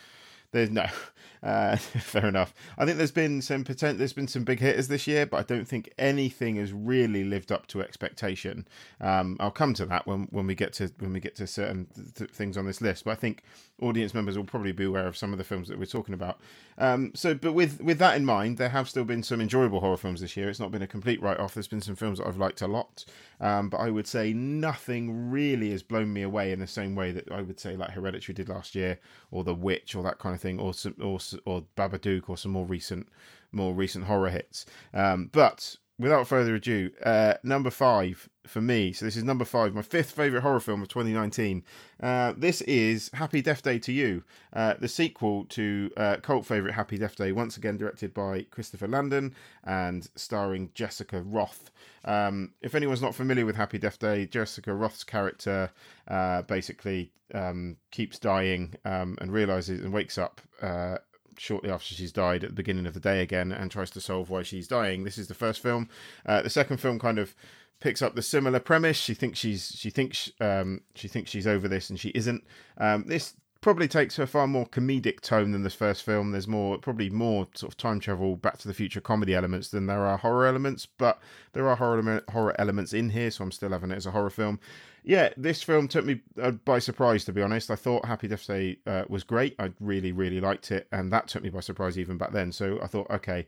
There's 0.51 0.71
no, 0.71 0.87
uh, 1.43 1.77
fair 1.77 2.27
enough. 2.27 2.55
I 2.79 2.87
think 2.87 2.97
there's 2.97 3.13
been 3.13 3.43
some 3.43 3.65
potent, 3.65 3.99
there's 3.99 4.15
been 4.15 4.29
some 4.29 4.45
big 4.45 4.61
hitters 4.61 4.89
this 4.89 5.07
year, 5.07 5.27
but 5.27 5.37
I 5.37 5.43
don't 5.43 5.69
think 5.69 5.93
anything 5.99 6.57
has 6.57 6.73
really 6.73 7.23
lived 7.23 7.53
up 7.53 7.67
to 7.67 7.83
expectation. 7.83 8.67
Um, 8.99 9.37
I'll 9.41 9.51
come 9.51 9.75
to 9.75 9.85
that 9.85 10.07
when, 10.07 10.23
when 10.31 10.47
we 10.47 10.55
get 10.55 10.73
to 10.75 10.91
when 11.01 11.13
we 11.13 11.21
get 11.21 11.37
to 11.37 11.47
certain 11.47 11.87
th- 12.15 12.31
things 12.31 12.57
on 12.57 12.65
this 12.65 12.81
list. 12.81 13.05
But 13.05 13.11
I 13.11 13.17
think 13.17 13.43
audience 13.81 14.15
members 14.15 14.37
will 14.37 14.45
probably 14.45 14.73
be 14.73 14.85
aware 14.85 15.07
of 15.07 15.17
some 15.17 15.33
of 15.33 15.39
the 15.39 15.45
films 15.45 15.69
that 15.69 15.79
we're 15.79 15.87
talking 15.87 16.15
about. 16.15 16.41
Um, 16.79 17.13
so, 17.15 17.35
but 17.35 17.53
with 17.53 17.81
with 17.81 17.99
that 17.99 18.17
in 18.17 18.25
mind, 18.25 18.59
there 18.59 18.69
have 18.69 18.89
still 18.89 19.05
been 19.05 19.23
some 19.23 19.41
enjoyable 19.41 19.81
horror 19.81 19.97
films 19.97 20.21
this 20.21 20.37
year. 20.37 20.49
It's 20.49 20.61
not 20.61 20.71
been 20.71 20.83
a 20.83 20.87
complete 20.87 21.21
write 21.23 21.39
off. 21.39 21.55
There's 21.55 21.69
been 21.69 21.81
some 21.81 21.97
films 21.97 22.19
that 22.19 22.27
I've 22.27 22.37
liked 22.39 22.63
a 22.63 22.69
lot, 22.69 23.05
um, 23.41 23.69
but 23.69 23.79
I 23.79 23.91
would 23.91 24.07
say 24.07 24.33
nothing 24.33 25.31
really 25.31 25.71
has 25.71 25.83
blown 25.83 26.13
me 26.13 26.23
away 26.23 26.53
in 26.53 26.61
the 26.61 26.67
same 26.67 26.95
way 26.95 27.13
that 27.13 27.31
I 27.31 27.43
would 27.43 27.61
say 27.61 27.77
like 27.77 27.91
Hereditary 27.91 28.35
did 28.35 28.49
last 28.49 28.75
year, 28.75 28.99
or 29.31 29.45
The 29.45 29.55
Witch, 29.55 29.95
or 29.95 30.03
that 30.03 30.19
kind 30.19 30.35
of 30.35 30.41
thing, 30.41 30.59
or 30.59 30.75
some, 30.75 30.95
or 31.01 31.19
or 31.45 31.65
Babadook, 31.77 32.29
or 32.29 32.37
some 32.37 32.53
more 32.53 32.67
recent 32.67 33.09
more 33.53 33.75
recent 33.75 34.05
horror 34.05 34.31
hits. 34.31 34.67
Um, 34.93 35.31
but 35.33 35.77
without 35.99 36.29
further 36.29 36.55
ado, 36.55 36.91
uh, 37.05 37.35
number 37.43 37.71
five 37.71 38.29
for 38.47 38.61
me. 38.61 38.93
So 38.93 39.05
this 39.05 39.17
is 39.17 39.25
number 39.25 39.45
five, 39.45 39.75
my 39.75 39.83
fifth 39.83 40.13
favorite 40.13 40.43
horror 40.43 40.61
film 40.61 40.81
of 40.81 40.89
2019. 40.89 41.65
Uh, 42.01 42.35
this 42.37 42.61
is 42.63 43.11
Happy 43.15 43.43
Death 43.43 43.63
Day 43.63 43.79
to 43.81 43.93
You, 43.93 44.23
uh, 44.53 44.75
the 44.79 44.89
sequel 44.89 45.45
to 45.47 45.91
uh, 45.97 46.17
cult 46.23 46.47
favorite 46.47 46.75
Happy 46.75 46.99
Death 46.99 47.17
Day, 47.17 47.33
once 47.33 47.57
again 47.57 47.77
directed 47.77 48.15
by 48.15 48.43
Christopher 48.51 48.89
Landon 48.89 49.35
and 49.65 50.09
starring 50.15 50.71
Jessica 50.75 51.21
Rothe. 51.21 51.71
Um, 52.05 52.53
if 52.63 52.75
anyone's 52.75 53.03
not 53.03 53.15
familiar 53.15 53.45
with 53.45 53.57
Happy 53.57 53.79
Death 53.79 53.99
Day, 53.99 54.27
Jessica 54.27 54.71
Rothe's 54.71 55.05
character 55.05 55.71
uh, 56.07 56.43
basically 56.43 57.13
um, 57.35 57.77
keeps 57.91 58.19
dying 58.19 58.75
um, 58.85 59.19
and 59.21 59.33
realizes 59.33 59.85
and 59.85 59.93
wakes 59.93 60.17
up 60.17 60.41
uh, 60.63 60.99
shortly 61.39 61.71
after 61.71 61.95
she's 61.95 62.13
died 62.13 62.45
at 62.45 62.51
the 62.51 62.57
beginning 62.57 62.87
of 62.87 62.95
the 62.95 63.01
day 63.01 63.23
again 63.23 63.53
and 63.53 63.71
tries 63.71 63.91
to 63.91 64.01
solve 64.01 64.31
why 64.31 64.43
she's 64.43 64.69
dying. 64.69 65.05
This 65.05 65.19
is 65.19 65.29
the 65.29 65.35
first 65.35 65.63
film. 65.63 65.89
Uh, 66.27 66.43
the 66.43 66.51
second 66.51 66.79
film 66.79 66.99
kind 66.99 67.19
of 67.19 67.35
picks 67.81 68.03
up 68.03 68.15
the 68.15 68.23
similar 68.23 68.61
premise. 68.61 68.97
She 68.97 69.15
thinks 69.15 69.39
she's 69.39 69.73
she 69.77 69.91
thinks 69.91 70.31
um, 70.41 70.83
she 70.95 71.09
thinks 71.09 71.31
she's 71.31 71.47
over 71.47 71.69
this 71.69 71.91
and 71.91 71.99
she 71.99 72.11
isn't. 72.11 72.45
Um, 72.79 73.05
this 73.07 73.35
probably 73.61 73.89
takes 73.89 74.19
a 74.19 74.27
far 74.27 74.47
more 74.47 74.67
comedic 74.67 75.21
tone 75.21 75.51
than 75.51 75.63
this 75.63 75.75
first 75.75 76.05
film. 76.05 76.31
There's 76.31 76.47
more 76.47 76.79
probably 76.79 77.11
more 77.11 77.49
sort 77.55 77.73
of 77.73 77.77
time 77.77 78.01
travel, 78.01 78.37
Back 78.37 78.59
to 78.59 78.69
the 78.69 78.75
Future 78.75 79.01
comedy 79.01 79.35
elements 79.35 79.69
than 79.69 79.87
there 79.87 80.05
are 80.05 80.19
horror 80.19 80.47
elements, 80.47 80.87
but 80.87 81.21
there 81.53 81.69
are 81.69 81.77
horror 81.77 82.23
horror 82.31 82.55
elements 82.59 82.93
in 82.93 83.11
here, 83.11 83.31
so 83.31 83.45
I'm 83.45 83.53
still 83.53 83.71
having 83.71 83.91
it 83.91 83.97
as 83.97 84.07
a 84.07 84.13
horror 84.13 84.31
film. 84.31 84.61
Yeah, 85.09 85.31
this 85.39 85.63
film 85.63 85.89
took 85.89 86.05
me 86.05 86.21
uh, 86.39 86.51
by 86.51 86.81
surprise, 86.81 87.25
to 87.25 87.33
be 87.33 87.41
honest. 87.41 87.71
I 87.71 87.77
thought 87.77 88.05
Happy 88.05 88.29
Death 88.29 88.47
Day 88.47 88.77
uh, 88.87 89.05
was 89.09 89.25
great. 89.25 89.57
I 89.59 89.73
really, 89.81 90.13
really 90.13 90.39
liked 90.39 90.71
it, 90.71 90.87
and 90.93 91.11
that 91.15 91.29
took 91.29 91.43
me 91.43 91.49
by 91.49 91.61
surprise 91.61 91.99
even 91.99 92.19
back 92.19 92.33
then. 92.33 92.53
So 92.53 92.79
I 92.83 92.89
thought, 92.89 93.11
okay, 93.11 93.47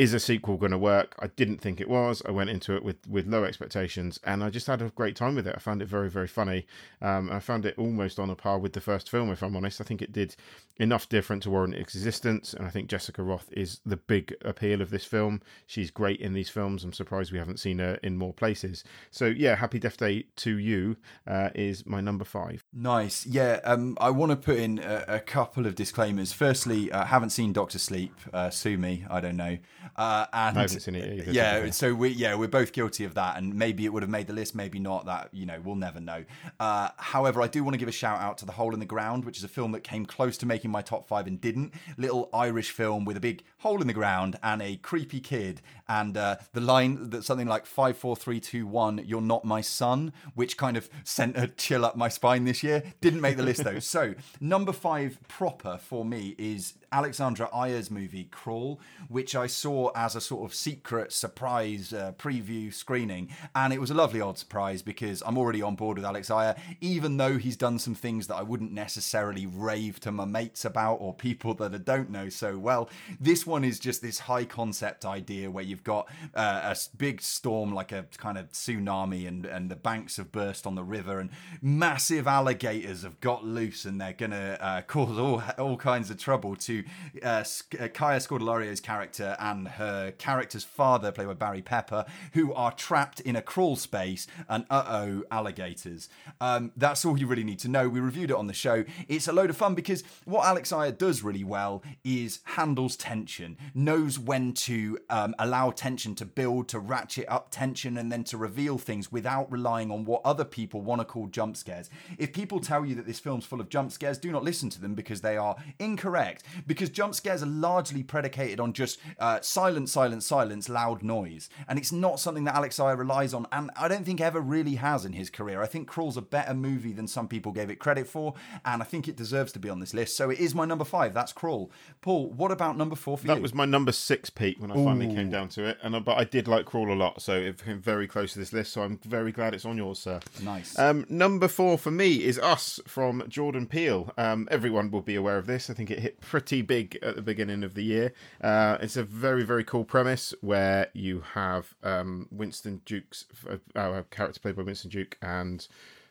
is 0.00 0.14
a 0.14 0.18
sequel 0.18 0.56
going 0.56 0.72
to 0.72 0.78
work? 0.78 1.14
I 1.18 1.26
didn't 1.26 1.58
think 1.58 1.78
it 1.78 1.86
was. 1.86 2.22
I 2.24 2.30
went 2.30 2.48
into 2.48 2.74
it 2.74 2.82
with 2.82 3.06
with 3.06 3.26
low 3.26 3.44
expectations, 3.44 4.18
and 4.24 4.42
I 4.42 4.48
just 4.48 4.66
had 4.66 4.80
a 4.80 4.88
great 4.88 5.14
time 5.14 5.34
with 5.34 5.46
it. 5.46 5.54
I 5.54 5.58
found 5.58 5.82
it 5.82 5.88
very 5.88 6.08
very 6.08 6.26
funny. 6.26 6.66
Um, 7.02 7.30
I 7.30 7.38
found 7.38 7.66
it 7.66 7.74
almost 7.76 8.18
on 8.18 8.30
a 8.30 8.34
par 8.34 8.58
with 8.58 8.72
the 8.72 8.80
first 8.80 9.10
film, 9.10 9.30
if 9.30 9.42
I'm 9.42 9.54
honest. 9.54 9.78
I 9.78 9.84
think 9.84 10.00
it 10.00 10.10
did 10.10 10.36
enough 10.78 11.06
different 11.10 11.42
to 11.42 11.50
warrant 11.50 11.74
existence, 11.74 12.54
and 12.54 12.66
I 12.66 12.70
think 12.70 12.88
Jessica 12.88 13.22
Rothe 13.22 13.52
is 13.52 13.80
the 13.84 13.98
big 13.98 14.34
appeal 14.42 14.80
of 14.80 14.88
this 14.88 15.04
film. 15.04 15.42
She's 15.66 15.90
great 15.90 16.18
in 16.18 16.32
these 16.32 16.48
films. 16.48 16.82
I'm 16.82 16.94
surprised 16.94 17.30
we 17.30 17.38
haven't 17.38 17.60
seen 17.60 17.78
her 17.78 17.98
in 18.02 18.16
more 18.16 18.32
places. 18.32 18.82
So 19.10 19.26
yeah, 19.26 19.56
Happy 19.56 19.78
Death 19.78 19.98
Day 19.98 20.24
to 20.36 20.56
you 20.56 20.96
uh, 21.26 21.50
is 21.54 21.84
my 21.84 22.00
number 22.00 22.24
five. 22.24 22.64
Nice. 22.72 23.26
Yeah, 23.26 23.60
um, 23.64 23.98
I 24.00 24.08
want 24.08 24.30
to 24.30 24.36
put 24.36 24.56
in 24.56 24.78
a, 24.78 25.04
a 25.08 25.20
couple 25.20 25.66
of 25.66 25.74
disclaimers. 25.74 26.32
Firstly, 26.32 26.90
I 26.90 27.04
haven't 27.04 27.30
seen 27.30 27.52
Doctor 27.52 27.78
Sleep. 27.78 28.14
Uh, 28.32 28.48
sue 28.48 28.78
me. 28.78 29.04
I 29.10 29.20
don't 29.20 29.36
know. 29.36 29.58
Uh, 29.96 30.26
and 30.32 30.58
I 30.58 30.62
haven't 30.62 30.80
seen 30.80 30.94
it 30.94 31.20
either, 31.20 31.32
Yeah, 31.32 31.70
so 31.70 31.94
we 31.94 32.10
yeah 32.10 32.34
we're 32.34 32.48
both 32.48 32.72
guilty 32.72 33.04
of 33.04 33.14
that, 33.14 33.36
and 33.36 33.54
maybe 33.54 33.84
it 33.84 33.92
would 33.92 34.02
have 34.02 34.10
made 34.10 34.26
the 34.26 34.32
list, 34.32 34.54
maybe 34.54 34.78
not. 34.78 35.06
That 35.06 35.28
you 35.32 35.46
know 35.46 35.60
we'll 35.62 35.74
never 35.74 36.00
know. 36.00 36.24
Uh, 36.58 36.90
however, 36.96 37.42
I 37.42 37.46
do 37.48 37.62
want 37.64 37.74
to 37.74 37.78
give 37.78 37.88
a 37.88 37.92
shout 37.92 38.20
out 38.20 38.38
to 38.38 38.46
The 38.46 38.52
Hole 38.52 38.72
in 38.74 38.80
the 38.80 38.86
Ground, 38.86 39.24
which 39.24 39.38
is 39.38 39.44
a 39.44 39.48
film 39.48 39.72
that 39.72 39.84
came 39.84 40.06
close 40.06 40.36
to 40.38 40.46
making 40.46 40.70
my 40.70 40.82
top 40.82 41.06
five 41.08 41.26
and 41.26 41.40
didn't. 41.40 41.74
Little 41.96 42.28
Irish 42.32 42.70
film 42.70 43.04
with 43.04 43.16
a 43.16 43.20
big 43.20 43.42
hole 43.58 43.80
in 43.80 43.86
the 43.86 43.92
ground 43.92 44.38
and 44.42 44.62
a 44.62 44.76
creepy 44.76 45.20
kid, 45.20 45.60
and 45.88 46.16
uh, 46.16 46.36
the 46.52 46.60
line 46.60 47.10
that 47.10 47.24
something 47.24 47.46
like 47.46 47.66
five, 47.66 47.96
four, 47.96 48.16
three, 48.16 48.40
two, 48.40 48.66
one, 48.66 49.02
you're 49.06 49.20
not 49.20 49.44
my 49.44 49.60
son, 49.60 50.12
which 50.34 50.56
kind 50.56 50.76
of 50.76 50.88
sent 51.04 51.36
a 51.36 51.48
chill 51.48 51.84
up 51.84 51.96
my 51.96 52.08
spine 52.08 52.44
this 52.44 52.62
year. 52.62 52.82
Didn't 53.00 53.20
make 53.20 53.36
the 53.36 53.42
list 53.42 53.64
though. 53.64 53.78
so 53.90 54.14
number 54.40 54.72
five 54.72 55.18
proper 55.28 55.78
for 55.78 56.04
me 56.04 56.34
is 56.38 56.74
Alexandre 56.92 57.48
Aja's 57.54 57.90
movie 57.90 58.24
Crawl, 58.24 58.80
which 59.08 59.36
I 59.36 59.46
saw 59.46 59.90
as 59.94 60.16
a 60.16 60.20
sort 60.20 60.44
of 60.44 60.54
secret 60.54 61.12
surprise 61.12 61.92
uh, 61.92 62.12
preview 62.18 62.72
screening, 62.72 63.28
and 63.54 63.72
it 63.72 63.80
was 63.80 63.90
a 63.90 63.94
lovely 63.94 64.20
odd 64.20 64.38
surprise 64.38 64.82
because 64.82 65.22
I'm 65.24 65.38
already 65.38 65.62
on 65.62 65.76
board 65.76 65.98
with 65.98 66.04
Alex 66.04 66.30
Aja, 66.30 66.56
even 66.80 67.16
though 67.16 67.38
he's 67.38 67.56
done 67.56 67.78
some 67.78 67.94
things 67.94 68.26
that 68.26 68.36
I 68.36 68.42
wouldn't 68.42 68.72
necessarily 68.72 69.46
rave 69.46 70.00
to 70.00 70.10
my 70.10 70.24
mates 70.24 70.64
about 70.64 70.96
or 70.96 71.14
people 71.14 71.54
that 71.54 71.74
I 71.74 71.78
don't 71.78 72.10
know 72.10 72.28
so 72.28 72.58
well. 72.58 72.90
This 73.20 73.46
one 73.46 73.62
is 73.64 73.78
just 73.78 74.02
this 74.02 74.20
high 74.20 74.44
concept 74.44 75.04
idea 75.04 75.50
where 75.50 75.64
you've 75.64 75.84
got 75.84 76.08
uh, 76.34 76.74
a 76.74 76.76
big 76.96 77.22
storm 77.22 77.72
like 77.72 77.92
a 77.92 78.06
kind 78.16 78.36
of 78.36 78.50
tsunami, 78.50 79.28
and 79.28 79.46
and 79.46 79.70
the 79.70 79.76
banks 79.76 80.16
have 80.16 80.32
burst 80.32 80.66
on 80.66 80.74
the 80.74 80.84
river, 80.84 81.20
and 81.20 81.30
massive 81.62 82.26
alligators 82.26 83.02
have 83.02 83.20
got 83.20 83.44
loose, 83.44 83.84
and 83.84 84.00
they're 84.00 84.12
gonna 84.12 84.58
uh, 84.60 84.80
cause 84.88 85.18
all 85.18 85.42
all 85.56 85.76
kinds 85.76 86.10
of 86.10 86.18
trouble 86.18 86.56
to 86.56 86.79
uh, 87.22 87.44
uh, 87.80 87.88
Kaya 87.88 88.18
Scodelario's 88.18 88.80
character 88.80 89.36
and 89.38 89.68
her 89.68 90.12
character's 90.12 90.64
father, 90.64 91.12
played 91.12 91.28
by 91.28 91.34
Barry 91.34 91.62
Pepper, 91.62 92.04
who 92.32 92.52
are 92.54 92.72
trapped 92.72 93.20
in 93.20 93.36
a 93.36 93.42
crawl 93.42 93.76
space 93.76 94.26
and 94.48 94.64
uh 94.70 94.84
oh, 94.86 95.24
alligators. 95.30 96.08
Um, 96.40 96.72
that's 96.76 97.04
all 97.04 97.18
you 97.18 97.26
really 97.26 97.44
need 97.44 97.58
to 97.60 97.68
know. 97.68 97.88
We 97.88 98.00
reviewed 98.00 98.30
it 98.30 98.36
on 98.36 98.46
the 98.46 98.52
show. 98.52 98.84
It's 99.08 99.28
a 99.28 99.32
load 99.32 99.50
of 99.50 99.56
fun 99.56 99.74
because 99.74 100.02
what 100.24 100.44
Alex 100.44 100.72
Aja 100.72 100.92
does 100.92 101.22
really 101.22 101.44
well 101.44 101.82
is 102.04 102.40
handles 102.44 102.96
tension, 102.96 103.56
knows 103.74 104.18
when 104.18 104.52
to 104.52 104.98
um, 105.08 105.34
allow 105.38 105.70
tension 105.70 106.14
to 106.16 106.24
build, 106.24 106.68
to 106.68 106.78
ratchet 106.78 107.26
up 107.28 107.50
tension, 107.50 107.96
and 107.96 108.10
then 108.10 108.24
to 108.24 108.36
reveal 108.36 108.78
things 108.78 109.12
without 109.12 109.50
relying 109.50 109.90
on 109.90 110.04
what 110.04 110.22
other 110.24 110.44
people 110.44 110.80
want 110.80 111.00
to 111.00 111.04
call 111.04 111.26
jump 111.26 111.56
scares. 111.56 111.90
If 112.18 112.32
people 112.32 112.60
tell 112.60 112.84
you 112.84 112.94
that 112.96 113.06
this 113.06 113.18
film's 113.18 113.44
full 113.44 113.60
of 113.60 113.68
jump 113.68 113.92
scares, 113.92 114.18
do 114.18 114.30
not 114.30 114.44
listen 114.44 114.70
to 114.70 114.80
them 114.80 114.94
because 114.94 115.20
they 115.20 115.36
are 115.36 115.56
incorrect. 115.78 116.44
Because 116.70 116.88
jump 116.88 117.16
scares 117.16 117.42
are 117.42 117.46
largely 117.46 118.04
predicated 118.04 118.60
on 118.60 118.72
just 118.72 119.00
uh, 119.18 119.40
silence, 119.40 119.90
silence, 119.90 120.24
silence, 120.24 120.68
loud 120.68 121.02
noise. 121.02 121.48
And 121.66 121.80
it's 121.80 121.90
not 121.90 122.20
something 122.20 122.44
that 122.44 122.54
Alex 122.54 122.78
Aja 122.78 122.94
relies 122.96 123.34
on, 123.34 123.48
and 123.50 123.72
I 123.76 123.88
don't 123.88 124.04
think 124.04 124.20
ever 124.20 124.40
really 124.40 124.76
has 124.76 125.04
in 125.04 125.12
his 125.12 125.30
career. 125.30 125.60
I 125.60 125.66
think 125.66 125.88
Crawl's 125.88 126.16
a 126.16 126.22
better 126.22 126.54
movie 126.54 126.92
than 126.92 127.08
some 127.08 127.26
people 127.26 127.50
gave 127.50 127.70
it 127.70 127.80
credit 127.80 128.06
for, 128.06 128.34
and 128.64 128.80
I 128.82 128.84
think 128.84 129.08
it 129.08 129.16
deserves 129.16 129.50
to 129.54 129.58
be 129.58 129.68
on 129.68 129.80
this 129.80 129.92
list. 129.94 130.16
So 130.16 130.30
it 130.30 130.38
is 130.38 130.54
my 130.54 130.64
number 130.64 130.84
five. 130.84 131.12
That's 131.12 131.32
Crawl. 131.32 131.72
Paul, 132.02 132.30
what 132.30 132.52
about 132.52 132.76
number 132.76 132.94
four 132.94 133.18
for 133.18 133.26
That 133.26 133.38
you? 133.38 133.42
was 133.42 133.52
my 133.52 133.64
number 133.64 133.90
six, 133.90 134.30
Pete, 134.30 134.60
when 134.60 134.70
I 134.70 134.74
finally 134.76 135.12
came 135.12 135.28
down 135.28 135.48
to 135.48 135.64
it. 135.64 135.78
And 135.82 135.96
I- 135.96 135.98
but 135.98 136.18
I 136.18 136.22
did 136.24 136.46
like 136.46 136.66
Crawl 136.66 136.92
a 136.92 136.94
lot, 136.94 137.20
so 137.20 137.34
it 137.34 137.64
came 137.64 137.80
very 137.80 138.06
close 138.06 138.32
to 138.34 138.38
this 138.38 138.52
list. 138.52 138.72
So 138.74 138.82
I'm 138.82 138.98
very 139.04 139.32
glad 139.32 139.54
it's 139.54 139.64
on 139.64 139.76
yours, 139.76 139.98
sir. 139.98 140.20
Nice. 140.40 140.78
Um, 140.78 141.04
number 141.08 141.48
four 141.48 141.78
for 141.78 141.90
me 141.90 142.22
is 142.22 142.38
Us 142.38 142.78
from 142.86 143.24
Jordan 143.28 143.66
Peele. 143.66 144.12
Um, 144.16 144.46
everyone 144.52 144.92
will 144.92 145.00
be 145.02 145.16
aware 145.16 145.36
of 145.36 145.46
this. 145.48 145.68
I 145.68 145.74
think 145.74 145.90
it 145.90 145.98
hit 145.98 146.20
pretty 146.20 146.59
big 146.62 146.98
at 147.02 147.16
the 147.16 147.22
beginning 147.22 147.62
of 147.64 147.74
the 147.74 147.82
year. 147.82 148.12
Uh, 148.40 148.78
it's 148.80 148.96
a 148.96 149.04
very 149.04 149.44
very 149.44 149.64
cool 149.64 149.84
premise 149.84 150.34
where 150.40 150.88
you 150.92 151.22
have 151.34 151.74
um, 151.82 152.28
Winston 152.30 152.82
Duke's 152.84 153.26
uh, 153.48 153.56
our 153.76 154.02
character 154.04 154.40
played 154.40 154.56
by 154.56 154.62
Winston 154.62 154.90
Duke 154.90 155.18
and 155.22 155.66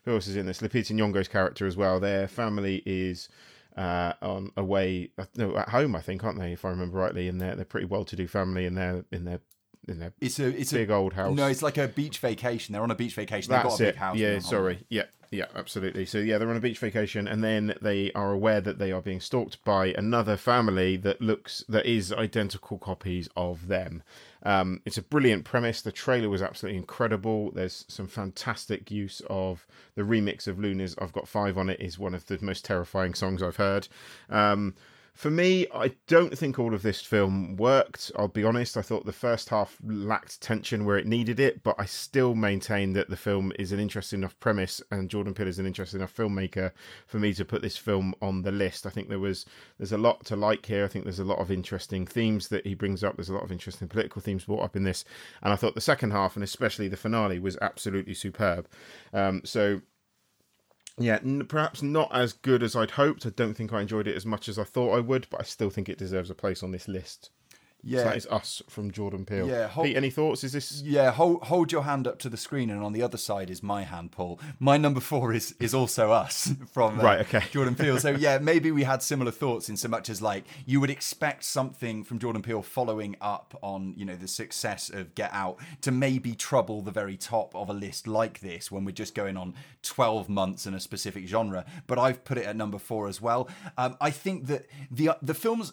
who 0.06 0.14
else 0.14 0.28
is 0.28 0.36
in 0.36 0.46
this? 0.46 0.62
Lupita 0.62 0.94
Nyong'o's 0.94 1.28
character 1.28 1.68
as 1.68 1.76
well. 1.78 2.00
Their 2.00 2.28
family 2.28 2.82
is 2.86 3.30
uh, 3.78 4.14
on 4.22 4.52
away, 4.58 5.12
uh, 5.18 5.26
no, 5.36 5.56
at 5.56 5.70
home, 5.70 5.96
I 5.96 6.02
think, 6.02 6.24
aren't 6.24 6.40
they? 6.40 6.54
If 6.54 6.66
I 6.66 6.70
remember 6.70 6.98
rightly, 6.98 7.28
and 7.28 7.40
they're 7.40 7.56
they're 7.56 7.66
pretty 7.66 7.86
well-to-do 7.86 8.28
family 8.28 8.66
in 8.66 8.76
their 8.76 9.06
in 9.12 9.26
their 9.26 9.40
in 9.88 10.00
their 10.00 10.14
It's 10.20 10.40
a 10.40 10.48
it's 10.48 10.74
big 10.74 10.90
a 10.90 10.94
old 10.94 11.14
house. 11.14 11.36
No, 11.36 11.48
it's 11.48 11.62
like 11.62 11.78
a 11.78 11.88
beach 11.88 12.20
vacation. 12.20 12.74
They're 12.74 12.84
on 12.84 12.92
a 12.92 12.96
beach 12.96 13.14
vacation. 13.14 13.52
They've 13.52 13.64
got 13.64 13.76
a 13.76 13.78
big 13.78 13.88
it. 13.90 13.96
house. 13.96 14.18
Yeah, 14.18 14.40
sorry. 14.40 14.86
Yeah, 14.90 15.04
yeah, 15.32 15.46
absolutely. 15.56 16.06
So 16.06 16.18
yeah, 16.18 16.38
they're 16.38 16.50
on 16.50 16.58
a 16.58 16.62
beach 16.62 16.80
vacation, 16.80 17.28
and 17.28 17.44
then 17.44 17.76
they 17.82 18.12
are 18.14 18.32
aware 18.32 18.62
that 18.62 18.80
they 18.80 18.92
are 18.92 19.02
being 19.02 19.20
stalked 19.20 19.64
by 19.64 19.88
another 19.88 20.36
family 20.36 20.98
that 20.98 21.22
looks 21.22 21.64
that 21.70 21.86
is 21.86 22.12
identical 22.12 22.80
copies 22.80 23.30
of 23.36 23.68
them. 23.68 24.02
Um, 24.42 24.82
it's 24.86 24.98
a 24.98 25.04
brilliant 25.04 25.46
premise. 25.46 25.82
The 25.82 25.92
trailer 25.92 26.30
was 26.30 26.42
absolutely 26.42 26.78
incredible. 26.78 27.52
There's 27.52 27.86
some 27.88 28.08
fantastic 28.08 28.90
use 28.90 29.22
of 29.30 29.68
the 29.96 30.02
remix 30.02 30.48
of 30.48 30.58
Luniz 30.58 30.96
"I've 31.00 31.14
Got 31.14 31.28
Five 31.28 31.60
on 31.60 31.70
It" 31.70 31.80
is 31.80 32.00
one 32.00 32.16
of 32.16 32.26
the 32.26 32.40
most 32.42 32.66
terrifying 32.66 33.14
songs 33.14 33.44
I've 33.44 33.58
heard. 33.58 33.88
Um, 34.32 34.74
for 35.14 35.30
me, 35.30 35.68
I 35.74 35.92
don't 36.08 36.38
think 36.38 36.58
all 36.58 36.74
of 36.74 36.82
this 36.82 37.02
film 37.02 37.56
worked. 37.58 38.12
I'll 38.18 38.28
be 38.28 38.44
honest. 38.44 38.78
I 38.78 38.82
thought 38.82 39.06
the 39.06 39.12
first 39.12 39.50
half 39.50 39.78
lacked 39.84 40.42
tension 40.42 40.86
where 40.86 40.98
it 40.98 41.06
needed 41.06 41.40
it, 41.40 41.64
but 41.64 41.76
I 41.78 41.86
still 41.86 42.36
maintain 42.36 42.94
that 42.94 43.10
the 43.10 43.18
film 43.18 43.52
is 43.60 43.72
an 43.72 43.80
interesting 43.80 44.20
enough 44.20 44.40
premise, 44.40 44.82
and 44.92 45.10
Jordan 45.10 45.34
Peele 45.34 45.48
is 45.48 45.60
an 45.60 45.66
interesting 45.66 46.00
enough 46.00 46.16
filmmaker 46.16 46.72
for 47.08 47.20
me 47.20 47.34
to 47.34 47.46
put 47.46 47.62
this 47.62 47.78
film 47.78 48.14
on 48.22 48.42
the 48.42 48.52
list. 48.52 48.86
I 48.86 48.90
think 48.90 49.10
there 49.10 49.20
was 49.20 49.46
there's 49.78 49.92
a 49.92 49.98
lot 49.98 50.26
to 50.26 50.36
like 50.36 50.66
here. 50.66 50.86
I 50.86 50.88
think 50.88 51.06
there's 51.06 51.20
a 51.20 51.26
lot 51.26 51.40
of 51.40 51.52
interesting 51.52 52.06
themes 52.06 52.48
that 52.50 52.66
he 52.66 52.74
brings 52.74 53.04
up. 53.04 53.16
There's 53.16 53.30
a 53.30 53.34
lot 53.34 53.44
of 53.44 53.52
interesting 53.52 53.88
political 53.88 54.22
themes 54.22 54.46
brought 54.46 54.64
up 54.64 54.76
in 54.76 54.84
this, 54.84 55.06
and 55.42 55.52
I 55.52 55.56
thought 55.56 55.76
the 55.76 55.82
second 55.82 56.12
half 56.12 56.36
and 56.36 56.44
especially 56.44 56.88
the 56.88 56.98
finale 56.98 57.40
was 57.40 57.58
absolutely 57.62 58.14
superb. 58.14 58.68
Um, 59.14 59.42
so 59.44 59.82
yeah, 61.00 61.20
n- 61.24 61.46
perhaps 61.48 61.82
not 61.82 62.14
as 62.14 62.34
good 62.34 62.62
as 62.62 62.76
I'd 62.76 62.92
hoped. 62.92 63.26
I 63.26 63.30
don't 63.30 63.54
think 63.56 63.74
I 63.74 63.82
enjoyed 63.82 64.08
it 64.08 64.16
as 64.16 64.26
much 64.26 64.50
as 64.50 64.60
I 64.60 64.64
thought 64.64 64.96
I 64.96 65.00
would, 65.00 65.28
but 65.30 65.42
I 65.42 65.44
still 65.44 65.70
think 65.70 65.90
it 65.90 65.98
deserves 65.98 66.30
a 66.30 66.36
place 66.36 66.62
on 66.62 66.72
this 66.72 66.88
list. 66.88 67.32
Yeah. 67.84 68.00
So 68.00 68.04
that 68.06 68.18
is 68.18 68.28
us 68.28 68.62
from 68.70 68.92
Jordan 68.92 69.26
Peele. 69.26 69.48
Yeah, 69.48 69.68
hol- 69.68 69.84
Pete, 69.86 69.96
any 69.98 70.10
thoughts? 70.10 70.44
Is 70.44 70.52
this 70.52 70.82
Yeah, 70.82 71.12
hold, 71.12 71.44
hold 71.44 71.72
your 71.72 71.84
hand 71.84 72.08
up 72.08 72.20
to 72.20 72.30
the 72.30 72.38
screen, 72.38 72.70
and 72.70 72.84
on 72.84 72.94
the 72.94 73.02
other 73.02 73.18
side 73.18 73.50
is 73.50 73.64
my 73.64 73.84
hand, 73.84 74.12
Paul. 74.12 74.40
My 74.60 74.78
number 74.78 75.00
four 75.00 75.34
is 75.34 75.56
is 75.60 75.74
also 75.74 76.12
us 76.12 76.52
from 76.74 77.00
uh, 77.00 77.04
Right, 77.04 77.20
okay. 77.22 77.44
Jordan 77.52 77.76
Peele. 77.76 77.98
So 78.00 78.10
yeah, 78.12 78.38
maybe 78.42 78.72
we 78.72 78.84
had 78.84 79.02
similar 79.02 79.32
thoughts 79.32 79.70
in 79.70 79.78
so 79.78 79.88
much 79.88 80.10
as 80.10 80.22
like 80.22 80.44
you 80.66 80.80
would 80.82 80.90
expect 80.90 81.44
something 81.46 82.04
from 82.04 82.20
Jordan 82.20 82.42
Peele 82.42 82.62
following 82.62 83.16
up 83.22 83.58
on 83.62 83.94
you 83.96 84.06
know 84.06 84.16
the 84.16 84.28
success 84.28 84.90
of 84.90 85.16
Get 85.16 85.32
Out 85.34 85.58
to 85.82 85.92
maybe 85.92 86.36
trouble 86.36 86.82
the 86.82 86.92
very 86.92 87.16
top 87.18 87.56
of 87.56 87.70
a 87.70 87.74
list 87.74 88.08
like 88.08 88.40
this 88.42 88.70
when 88.72 88.84
we're 88.86 88.92
just 88.92 89.16
going 89.16 89.38
on 89.38 89.54
twelve 89.84 90.28
months 90.28 90.66
in 90.66 90.74
a 90.74 90.80
specific 90.80 91.28
genre. 91.28 91.66
But 91.88 91.98
I've 91.98 92.24
put 92.26 92.38
it 92.38 92.46
at 92.46 92.56
number 92.56 92.78
four 92.78 93.08
as 93.08 93.22
well. 93.22 93.48
Um, 93.78 93.96
I 94.02 94.12
think 94.12 94.48
that 94.48 94.68
the 94.92 95.12
the 95.22 95.34
film's 95.34 95.72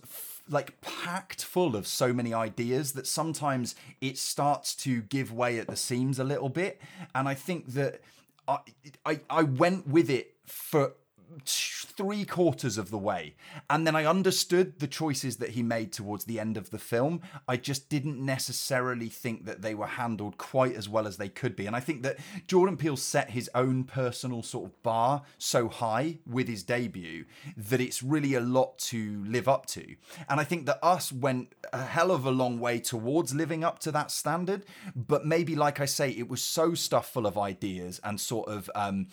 like 0.48 0.80
packed 0.80 1.44
full 1.44 1.74
of 1.74 1.86
so 1.86 2.12
many 2.12 2.32
ideas 2.32 2.92
that 2.92 3.06
sometimes 3.06 3.74
it 4.00 4.18
starts 4.18 4.74
to 4.76 5.02
give 5.02 5.32
way 5.32 5.58
at 5.58 5.66
the 5.66 5.76
seams 5.76 6.18
a 6.18 6.24
little 6.24 6.48
bit. 6.48 6.80
And 7.14 7.28
i 7.28 7.34
think 7.34 7.74
that 7.74 8.00
i 8.48 8.58
i, 9.04 9.20
I 9.28 9.42
went 9.42 9.86
with 9.88 10.10
it 10.10 10.34
for 10.46 10.92
three 11.44 12.24
quarters 12.24 12.78
of 12.78 12.90
the 12.90 12.98
way. 12.98 13.34
And 13.70 13.86
then 13.86 13.96
i 13.96 14.04
understood 14.04 14.78
the 14.78 14.86
choices 14.86 15.36
that 15.38 15.50
he 15.50 15.62
made 15.62 15.92
towards 15.92 16.24
the 16.24 16.38
end 16.38 16.56
of 16.56 16.70
the 16.70 16.78
film. 16.78 17.20
I 17.48 17.56
just 17.56 17.88
didn't 17.88 18.24
necessarily 18.24 19.08
think 19.08 19.46
that 19.46 19.62
they 19.62 19.74
were 19.74 19.86
handled 19.86 20.38
quite 20.38 20.74
as 20.74 20.88
well 20.88 21.06
as 21.06 21.16
they 21.16 21.28
could 21.28 21.56
be. 21.56 21.66
And 21.66 21.74
i 21.74 21.80
think 21.80 22.02
that 22.02 22.18
jordan 22.46 22.76
peele 22.76 22.96
set 22.96 23.30
his 23.30 23.50
own 23.54 23.84
personal 23.84 24.42
sort 24.42 24.66
of 24.66 24.82
bar 24.82 25.22
so 25.38 25.68
high 25.68 26.18
with 26.26 26.48
his 26.48 26.62
debut 26.62 27.24
that 27.56 27.80
it's 27.80 28.02
really 28.02 28.34
a 28.34 28.40
lot 28.40 28.78
to 28.78 29.24
live 29.24 29.48
up 29.48 29.66
to. 29.66 29.96
And 30.28 30.40
i 30.40 30.44
think 30.44 30.66
that 30.66 30.78
us 30.82 31.12
went 31.12 31.54
a 31.72 31.84
hell 31.84 32.10
of 32.10 32.24
a 32.26 32.30
long 32.30 32.60
way 32.60 32.78
towards 32.78 33.34
living 33.34 33.64
up 33.64 33.78
to 33.80 33.92
that 33.92 34.10
standard. 34.10 34.64
But 34.94 35.24
maybe 35.24 35.54
like 35.54 35.80
i 35.80 35.86
say 35.86 36.10
it 36.10 36.28
was 36.28 36.42
so 36.42 36.74
stuffed 36.74 37.12
full 37.12 37.26
of 37.26 37.38
ideas 37.38 38.00
and 38.04 38.20
sort 38.20 38.48
of 38.48 38.70
um, 38.74 39.08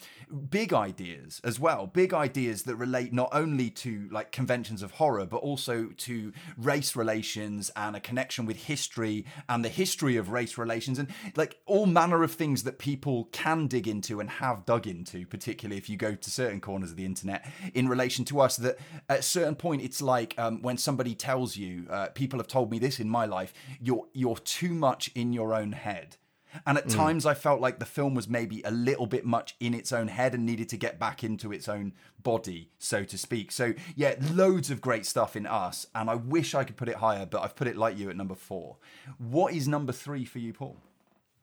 big 0.50 0.74
ideas 0.74 1.42
as 1.44 1.60
well 1.60 1.88
big 1.88 2.13
ideas 2.14 2.64
that 2.64 2.76
relate 2.76 3.14
not 3.14 3.30
only 3.32 3.70
to 3.70 4.08
like 4.12 4.32
conventions 4.32 4.82
of 4.82 4.92
horror 4.92 5.26
but 5.26 5.38
also 5.38 5.88
to 5.98 6.32
race 6.58 6.96
relations 6.96 7.72
and 7.76 7.96
a 7.96 8.00
connection 8.00 8.46
with 8.46 8.58
history 8.58 9.26
and 9.50 9.64
the 9.64 9.70
history 9.70 10.16
of 10.16 10.30
race 10.30 10.58
relations 10.58 11.00
and 11.00 11.10
like 11.36 11.58
all 11.66 11.86
manner 11.86 12.24
of 12.24 12.32
things 12.32 12.64
that 12.64 12.80
people 12.80 13.26
can 13.32 13.68
dig 13.68 13.88
into 13.88 14.20
and 14.20 14.30
have 14.30 14.66
dug 14.66 14.88
into 14.88 15.26
particularly 15.26 15.78
if 15.78 15.90
you 15.90 15.98
go 15.98 16.16
to 16.16 16.30
certain 16.30 16.62
corners 16.62 16.92
of 16.92 16.98
the 16.98 17.06
internet 17.06 17.46
in 17.74 17.88
relation 17.88 18.26
to 18.26 18.40
us 18.40 18.58
that 18.58 18.78
at 19.10 19.20
a 19.20 19.24
certain 19.24 19.56
point 19.56 19.82
it's 19.82 20.02
like 20.02 20.34
um, 20.38 20.62
when 20.62 20.78
somebody 20.78 21.16
tells 21.16 21.58
you 21.58 21.86
uh, 21.90 22.08
people 22.14 22.40
have 22.40 22.48
told 22.48 22.72
me 22.72 22.80
this 22.80 23.00
in 23.00 23.10
my 23.10 23.26
life 23.26 23.54
you're 23.82 24.06
you're 24.14 24.38
too 24.38 24.74
much 24.74 25.12
in 25.16 25.34
your 25.34 25.54
own 25.54 25.72
head 25.72 26.18
And 26.66 26.78
at 26.78 26.90
times 26.90 27.26
I 27.26 27.34
felt 27.34 27.62
like 27.62 27.80
the 27.80 27.86
film 27.86 28.16
was 28.16 28.28
maybe 28.28 28.62
a 28.64 28.72
little 28.72 29.08
bit 29.08 29.26
much 29.26 29.56
in 29.60 29.74
its 29.74 29.92
own 29.92 30.08
head 30.08 30.34
and 30.34 30.46
needed 30.46 30.70
to 30.70 30.78
get 30.78 31.00
back 31.00 31.24
into 31.24 31.52
its 31.52 31.68
own 31.68 31.94
body, 32.22 32.70
so 32.78 33.04
to 33.04 33.18
speak. 33.18 33.52
So, 33.52 33.74
yeah, 33.96 34.16
loads 34.32 34.70
of 34.70 34.82
great 34.82 35.06
stuff 35.06 35.36
in 35.36 35.46
Us. 35.46 35.88
And 35.96 36.10
I 36.10 36.16
wish 36.16 36.56
I 36.56 36.64
could 36.64 36.78
put 36.78 36.90
it 36.90 36.96
higher, 36.96 37.26
but 37.26 37.42
I've 37.42 37.56
put 37.56 37.68
it 37.68 37.78
like 37.78 37.98
you 37.98 38.10
at 38.10 38.16
number 38.16 38.36
four. 38.36 38.78
What 39.18 39.54
is 39.54 39.68
number 39.68 39.92
three 39.92 40.26
for 40.26 40.40
you, 40.40 40.54
Paul? 40.54 40.78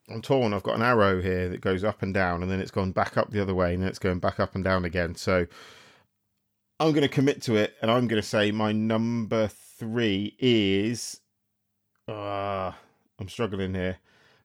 I'm 0.09 0.21
torn. 0.21 0.53
I've 0.53 0.63
got 0.63 0.75
an 0.75 0.81
arrow 0.81 1.21
here 1.21 1.49
that 1.49 1.61
goes 1.61 1.83
up 1.83 2.01
and 2.01 2.13
down, 2.13 2.41
and 2.41 2.51
then 2.51 2.59
it's 2.59 2.71
gone 2.71 2.91
back 2.91 3.17
up 3.17 3.31
the 3.31 3.41
other 3.41 3.55
way, 3.55 3.73
and 3.73 3.83
then 3.83 3.89
it's 3.89 3.99
going 3.99 4.19
back 4.19 4.39
up 4.39 4.55
and 4.55 4.63
down 4.63 4.85
again. 4.85 5.15
So 5.15 5.47
I'm 6.79 6.91
going 6.91 7.03
to 7.03 7.07
commit 7.07 7.41
to 7.43 7.55
it, 7.55 7.75
and 7.81 7.91
I'm 7.91 8.07
going 8.07 8.21
to 8.21 8.27
say 8.27 8.51
my 8.51 8.71
number 8.71 9.47
three 9.47 10.35
is. 10.39 11.19
Uh, 12.07 12.71
I'm 13.19 13.29
struggling 13.29 13.73
here. 13.73 13.99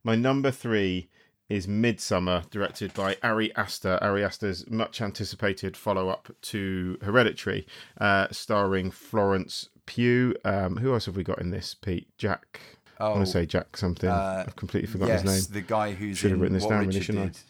My 0.07 0.14
number 0.14 0.52
three 0.52 1.09
is 1.48 1.66
Midsommar, 1.66 2.48
directed 2.50 2.94
by 2.94 3.16
Ari 3.24 3.52
Aster. 3.57 3.98
Ari 4.00 4.22
Aster's 4.22 4.64
much 4.70 5.00
anticipated 5.00 5.76
follow 5.76 6.09
up 6.11 6.28
to 6.42 6.96
Hereditary, 7.02 7.66
uh, 8.00 8.28
starring 8.30 8.92
Florence 8.92 9.68
Pugh. 9.84 10.36
Um, 10.44 10.76
who 10.76 10.92
else 10.94 11.07
have 11.07 11.16
we 11.16 11.24
got 11.24 11.40
in 11.40 11.50
this, 11.50 11.74
Pete? 11.74 12.07
Jack. 12.18 12.61
I 13.00 13.09
want 13.09 13.22
Oh, 13.22 13.24
to 13.24 13.26
say 13.32 13.46
Jack 13.46 13.76
something. 13.76 14.09
uh, 14.09 14.44
I've 14.46 14.54
completely 14.54 14.86
forgotten 14.86 15.12
yes, 15.14 15.22
his 15.22 15.50
name. 15.50 15.54
the 15.61 15.66
guy 15.66 15.90
who's 15.90 16.18
Should 16.18 16.30
have 16.30 16.40
written 16.40 16.54
this 16.54 16.66
down, 16.66 16.86
really, 16.86 17.00
shouldn't 17.00 17.42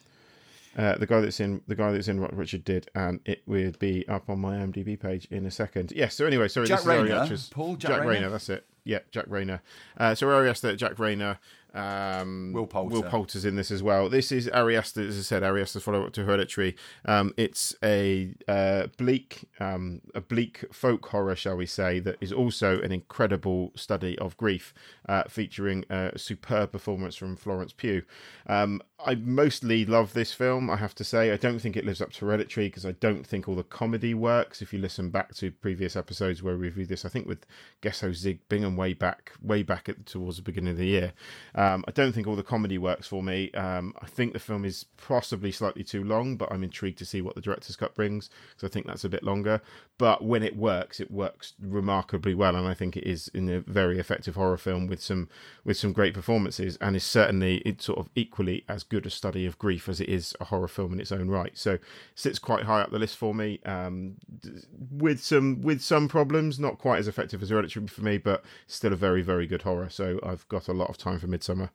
I? 0.79 0.83
Uh, 0.83 0.97
the 0.97 1.07
guy 1.07 1.21
that's 1.21 1.41
in 1.41 1.61
the 1.69 1.75
guy 1.75 1.93
that's 1.93 2.09
in 2.09 2.23
what 2.23 2.35
Richard 2.35 2.65
did, 2.65 2.89
and 2.95 3.21
it 3.27 3.43
would 3.45 3.79
be 3.79 4.09
up 4.09 4.31
on 4.31 4.41
my 4.41 4.57
IMDb 4.57 4.99
page 4.99 5.27
in 5.31 5.45
a 5.45 5.51
second. 5.51 5.93
Yes. 5.95 6.15
So 6.15 6.25
anyway, 6.25 6.49
sorry, 6.49 6.67
Jack 6.69 6.81
this 6.81 6.87
Reynor? 6.87 7.51
Paul, 7.51 7.77
Jack 7.77 7.91
Jack, 7.93 8.01
Reynor? 8.03 8.21
Reynor? 8.23 8.31
That's 8.31 8.49
it. 8.49 8.67
Yeah, 8.85 9.01
Jack 9.11 9.27
Reynor. 9.27 9.61
Uh, 9.97 10.15
so 10.15 10.31
Ari 10.31 10.49
Aster, 10.49 10.77
Jack 10.77 10.95
Reynor, 10.97 11.39
um, 11.77 12.53
Will 12.53 12.67
Poulter. 12.67 12.95
Will 12.95 13.03
Poulter's 13.03 13.45
in 13.45 13.57
this 13.57 13.71
as 13.71 13.83
well. 13.83 14.09
This 14.09 14.33
is 14.33 14.49
Ari 14.49 14.77
Aster, 14.77 15.07
as 15.07 15.19
I 15.19 15.23
said, 15.23 15.43
Ari 15.43 15.63
Aster's 15.63 15.83
follow 15.83 16.05
up 16.07 16.13
to 16.15 16.25
Hereditary. 16.25 16.77
Um, 17.05 17.33
it's 17.37 17.75
a 17.83 18.35
uh, 18.49 18.89
bleak, 18.97 19.49
um, 19.61 20.01
a 20.15 20.21
bleak 20.21 20.65
folk 20.73 21.07
horror, 21.07 21.37
shall 21.37 21.57
we 21.57 21.67
say, 21.67 22.01
that 22.01 22.17
is 22.21 22.33
also 22.33 22.81
an 22.81 22.93
incredible 22.93 23.73
study 23.77 24.19
of 24.19 24.37
grief, 24.37 24.73
uh, 25.09 25.25
featuring 25.29 25.85
a 25.91 26.19
superb 26.19 26.73
performance 26.73 27.17
from 27.17 27.37
Florence 27.37 27.73
Pugh. 27.73 28.03
Um, 28.47 28.83
I 28.99 29.15
mostly 29.15 29.85
love 29.85 30.15
this 30.15 30.33
film, 30.33 30.71
I 30.71 30.77
have 30.77 30.95
to 30.95 31.05
say. 31.05 31.31
I 31.31 31.37
don't 31.37 31.59
think 31.59 31.77
it 31.77 31.85
lives 31.85 32.01
up 32.01 32.13
to 32.13 32.25
Hereditary 32.25 32.69
because 32.69 32.87
I 32.87 32.93
don't 32.93 33.27
think 33.27 33.47
all 33.47 33.55
the 33.55 33.63
comedy 33.63 34.15
works. 34.15 34.63
If 34.63 34.73
you 34.73 34.79
listen 34.79 35.11
back 35.11 35.35
to 35.35 35.53
previous 35.53 35.97
episodes 35.97 36.43
where 36.43 36.57
we 36.57 36.63
reviewed 36.69 36.89
this, 36.89 37.05
I 37.05 37.11
think 37.11 37.27
with 37.27 37.45
Gesso 37.83 38.13
Zig 38.13 38.41
Bingham 38.49 38.75
way 38.75 38.95
back, 38.95 39.33
way 39.43 39.63
back 39.63 39.91
at, 39.91 40.07
towards 40.07 40.39
the 40.39 40.43
beginning 40.43 40.71
of 40.71 40.79
the 40.79 40.87
year. 40.87 41.13
Um, 41.55 41.85
I 41.87 41.91
don't 41.91 42.13
think 42.13 42.27
all 42.27 42.37
the 42.37 42.43
comedy 42.43 42.79
works 42.79 43.07
for 43.07 43.23
me. 43.23 43.51
Um, 43.53 43.93
I 44.01 44.07
think 44.07 44.33
the 44.33 44.39
film 44.39 44.65
is 44.65 44.87
possibly 44.97 45.53
slightly 45.53 45.85
too 45.85 46.03
long, 46.03 46.37
but 46.37 46.51
I'm 46.51 46.65
intrigued 46.65 46.99
to 46.99 47.07
see 47.07 47.21
what 47.21 47.35
the 47.35 47.43
director's 47.43 47.77
cut 47.77 47.95
brings 47.95 48.31
because 48.49 48.67
I 48.67 48.73
think 48.73 48.87
that's 48.87 49.05
a 49.05 49.11
bit 49.11 49.23
longer. 49.23 49.61
But 49.99 50.25
when 50.25 50.43
it 50.43 50.57
works, 50.57 51.01
it 51.01 51.11
works 51.11 51.53
remarkably 51.61 52.35
well, 52.35 52.57
and 52.57 52.67
I 52.67 52.73
think 52.73 52.97
it 52.97 53.05
is 53.07 53.29
in 53.35 53.51
a 53.51 53.61
very 53.61 53.99
effective 53.99 54.37
horror 54.37 54.57
film 54.57 54.87
with 54.87 55.03
some 55.03 55.29
with 55.65 55.77
some 55.77 55.93
great 55.93 56.15
performances, 56.15 56.77
and 56.81 56.97
is 56.97 57.05
certainly 57.05 57.59
it's 57.59 57.85
sort 57.85 57.99
of 57.99 58.09
equally 58.15 58.65
as 58.69 58.85
good 58.89 59.07
a 59.07 59.11
study 59.11 59.47
of 59.47 59.59
grief 59.59 59.89
as 59.89 60.01
it 60.01 60.09
is 60.09 60.35
a 60.41 60.45
horror 60.45 60.69
film 60.69 60.93
in 60.93 61.01
its 61.01 61.13
own 61.13 61.29
right. 61.29 61.57
So 61.57 61.79
sits 62.15 62.39
quite 62.39 62.65
high 62.65 62.81
up 62.81 62.91
the 62.91 62.99
list 62.99 63.17
for 63.17 63.35
me, 63.35 63.61
um, 63.65 64.17
with 64.91 65.21
some 65.21 65.61
with 65.63 65.81
some 65.81 66.09
problems, 66.09 66.59
not 66.59 66.79
quite 66.79 66.99
as 66.99 67.09
effective 67.09 67.43
as 67.43 67.51
Hereditary 67.51 67.87
for 67.87 68.03
me, 68.03 68.19
but 68.19 68.45
still 68.67 68.93
a 68.93 68.97
very 68.97 69.23
very 69.23 69.47
good 69.47 69.63
horror. 69.63 69.89
So 69.89 70.21
I've 70.23 70.47
got 70.49 70.69
a 70.69 70.73
lot 70.73 70.91
of 70.91 70.99
time 70.99 71.19
for 71.19 71.27
Midsommar, 71.27 71.71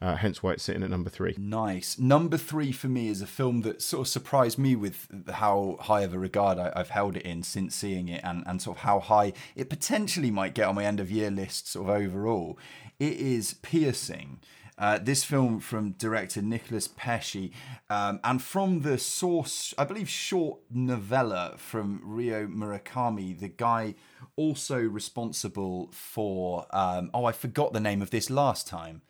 uh, 0.00 0.16
hence 0.16 0.42
why 0.42 0.52
it's 0.52 0.62
sitting 0.62 0.82
at 0.82 0.90
number 0.90 1.10
three. 1.10 1.34
Nice. 1.38 1.98
Number 1.98 2.36
three 2.36 2.72
for 2.72 2.88
me 2.88 3.08
is 3.08 3.22
a 3.22 3.26
film 3.26 3.62
that 3.62 3.80
sort 3.80 4.06
of 4.06 4.08
surprised 4.08 4.58
me 4.58 4.74
with 4.74 5.06
how 5.32 5.76
high 5.80 6.00
of 6.00 6.12
a 6.12 6.18
regard 6.18 6.58
I, 6.58 6.72
I've 6.74 6.90
held 6.90 7.16
it 7.16 7.22
in 7.22 7.42
since 7.42 7.74
seeing 7.74 8.08
it 8.08 8.20
and, 8.24 8.42
and 8.46 8.60
sort 8.60 8.78
of 8.78 8.82
how 8.82 9.00
high 9.00 9.32
it 9.54 9.70
potentially 9.70 10.30
might 10.30 10.54
get 10.54 10.66
on 10.66 10.74
my 10.74 10.84
end 10.84 10.98
of 10.98 11.10
year 11.10 11.30
list 11.30 11.68
sort 11.68 11.88
of 11.88 11.94
overall. 11.94 12.58
It 12.98 13.14
is 13.14 13.54
Piercing. 13.62 14.40
Uh, 14.78 14.98
this 14.98 15.22
film 15.22 15.60
from 15.60 15.92
director 15.92 16.40
Nicolas 16.40 16.88
Pesce 16.88 17.50
um, 17.90 18.20
and 18.24 18.42
from 18.42 18.80
the 18.80 18.96
source, 18.96 19.74
I 19.76 19.84
believe, 19.84 20.08
short 20.08 20.60
novella 20.70 21.54
from 21.58 22.00
Ryu 22.02 22.48
Murakami, 22.48 23.38
the 23.38 23.48
guy 23.48 23.94
also 24.34 24.78
responsible 24.78 25.90
for, 25.92 26.66
um, 26.70 27.10
oh, 27.12 27.26
I 27.26 27.32
forgot 27.32 27.72
the 27.72 27.80
name 27.80 28.00
of 28.00 28.10
this 28.10 28.30
last 28.30 28.66
time. 28.66 29.02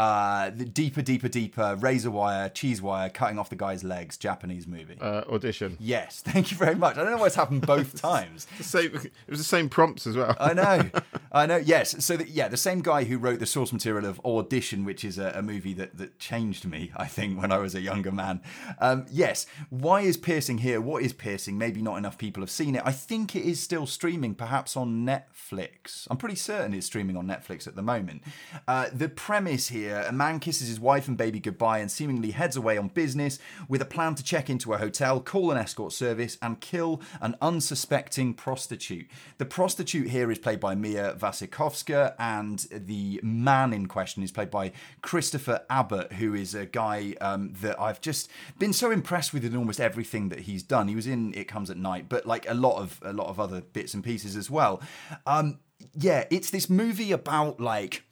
Uh, 0.00 0.48
the 0.48 0.64
deeper, 0.64 1.02
deeper, 1.02 1.28
deeper, 1.28 1.76
razor 1.78 2.10
wire, 2.10 2.48
cheese 2.48 2.80
wire, 2.80 3.10
cutting 3.10 3.38
off 3.38 3.50
the 3.50 3.54
guy's 3.54 3.84
legs, 3.84 4.16
Japanese 4.16 4.66
movie. 4.66 4.96
Uh, 4.98 5.24
audition. 5.28 5.76
yes, 5.78 6.22
thank 6.24 6.50
you 6.50 6.56
very 6.56 6.74
much. 6.74 6.96
I 6.96 7.02
don't 7.02 7.10
know 7.10 7.18
why 7.18 7.26
it's 7.26 7.34
happened 7.34 7.66
both 7.66 8.00
times. 8.00 8.46
Same, 8.60 8.94
it 8.94 9.12
was 9.28 9.38
the 9.40 9.44
same 9.44 9.68
prompts 9.68 10.06
as 10.06 10.16
well. 10.16 10.34
I 10.40 10.54
know, 10.54 10.88
I 11.32 11.44
know. 11.44 11.58
Yes, 11.58 12.02
so 12.02 12.16
the, 12.16 12.26
yeah, 12.26 12.48
the 12.48 12.56
same 12.56 12.80
guy 12.80 13.04
who 13.04 13.18
wrote 13.18 13.40
the 13.40 13.46
source 13.46 13.74
material 13.74 14.06
of 14.06 14.18
Audition, 14.24 14.86
which 14.86 15.04
is 15.04 15.18
a, 15.18 15.32
a 15.34 15.42
movie 15.42 15.74
that 15.74 15.98
that 15.98 16.18
changed 16.18 16.64
me, 16.64 16.92
I 16.96 17.06
think, 17.06 17.38
when 17.38 17.52
I 17.52 17.58
was 17.58 17.74
a 17.74 17.82
younger 17.82 18.10
man. 18.10 18.40
Um, 18.78 19.04
yes, 19.10 19.44
why 19.68 20.00
is 20.00 20.16
Piercing 20.16 20.58
here? 20.58 20.80
What 20.80 21.02
is 21.02 21.12
Piercing? 21.12 21.58
Maybe 21.58 21.82
not 21.82 21.98
enough 21.98 22.16
people 22.16 22.42
have 22.42 22.50
seen 22.50 22.74
it. 22.74 22.80
I 22.86 22.92
think 22.92 23.36
it 23.36 23.44
is 23.44 23.60
still 23.60 23.84
streaming, 23.84 24.34
perhaps 24.34 24.78
on 24.78 25.04
Netflix. 25.04 26.06
I'm 26.10 26.16
pretty 26.16 26.36
certain 26.36 26.72
it's 26.72 26.86
streaming 26.86 27.18
on 27.18 27.26
Netflix 27.26 27.66
at 27.66 27.76
the 27.76 27.82
moment. 27.82 28.22
Uh, 28.66 28.86
the 28.90 29.10
premise 29.10 29.68
here: 29.68 29.89
a 29.90 30.12
man 30.12 30.40
kisses 30.40 30.68
his 30.68 30.80
wife 30.80 31.08
and 31.08 31.16
baby 31.16 31.40
goodbye 31.40 31.78
and 31.78 31.90
seemingly 31.90 32.30
heads 32.30 32.56
away 32.56 32.78
on 32.78 32.88
business 32.88 33.38
with 33.68 33.82
a 33.82 33.84
plan 33.84 34.14
to 34.14 34.24
check 34.24 34.48
into 34.48 34.72
a 34.72 34.78
hotel, 34.78 35.20
call 35.20 35.50
an 35.50 35.58
escort 35.58 35.92
service, 35.92 36.38
and 36.42 36.60
kill 36.60 37.00
an 37.20 37.36
unsuspecting 37.40 38.34
prostitute. 38.34 39.08
The 39.38 39.46
prostitute 39.46 40.08
here 40.08 40.30
is 40.30 40.38
played 40.38 40.60
by 40.60 40.74
Mia 40.74 41.16
Wasikowska, 41.18 42.14
and 42.18 42.66
the 42.70 43.20
man 43.22 43.72
in 43.72 43.86
question 43.86 44.22
is 44.22 44.32
played 44.32 44.50
by 44.50 44.72
Christopher 45.02 45.62
Abbott, 45.68 46.14
who 46.14 46.34
is 46.34 46.54
a 46.54 46.66
guy 46.66 47.14
um, 47.20 47.52
that 47.60 47.80
I've 47.80 48.00
just 48.00 48.30
been 48.58 48.72
so 48.72 48.90
impressed 48.90 49.32
with 49.32 49.44
in 49.44 49.56
almost 49.56 49.80
everything 49.80 50.28
that 50.30 50.40
he's 50.40 50.62
done. 50.62 50.88
He 50.88 50.96
was 50.96 51.06
in 51.06 51.34
It 51.34 51.48
Comes 51.48 51.70
at 51.70 51.76
Night, 51.76 52.08
but 52.08 52.26
like 52.26 52.48
a 52.48 52.54
lot 52.54 52.80
of 52.80 53.00
a 53.02 53.12
lot 53.12 53.28
of 53.28 53.40
other 53.40 53.60
bits 53.60 53.94
and 53.94 54.04
pieces 54.04 54.36
as 54.36 54.50
well. 54.50 54.80
Um, 55.26 55.58
yeah, 55.94 56.24
it's 56.30 56.50
this 56.50 56.68
movie 56.68 57.12
about 57.12 57.60
like 57.60 58.04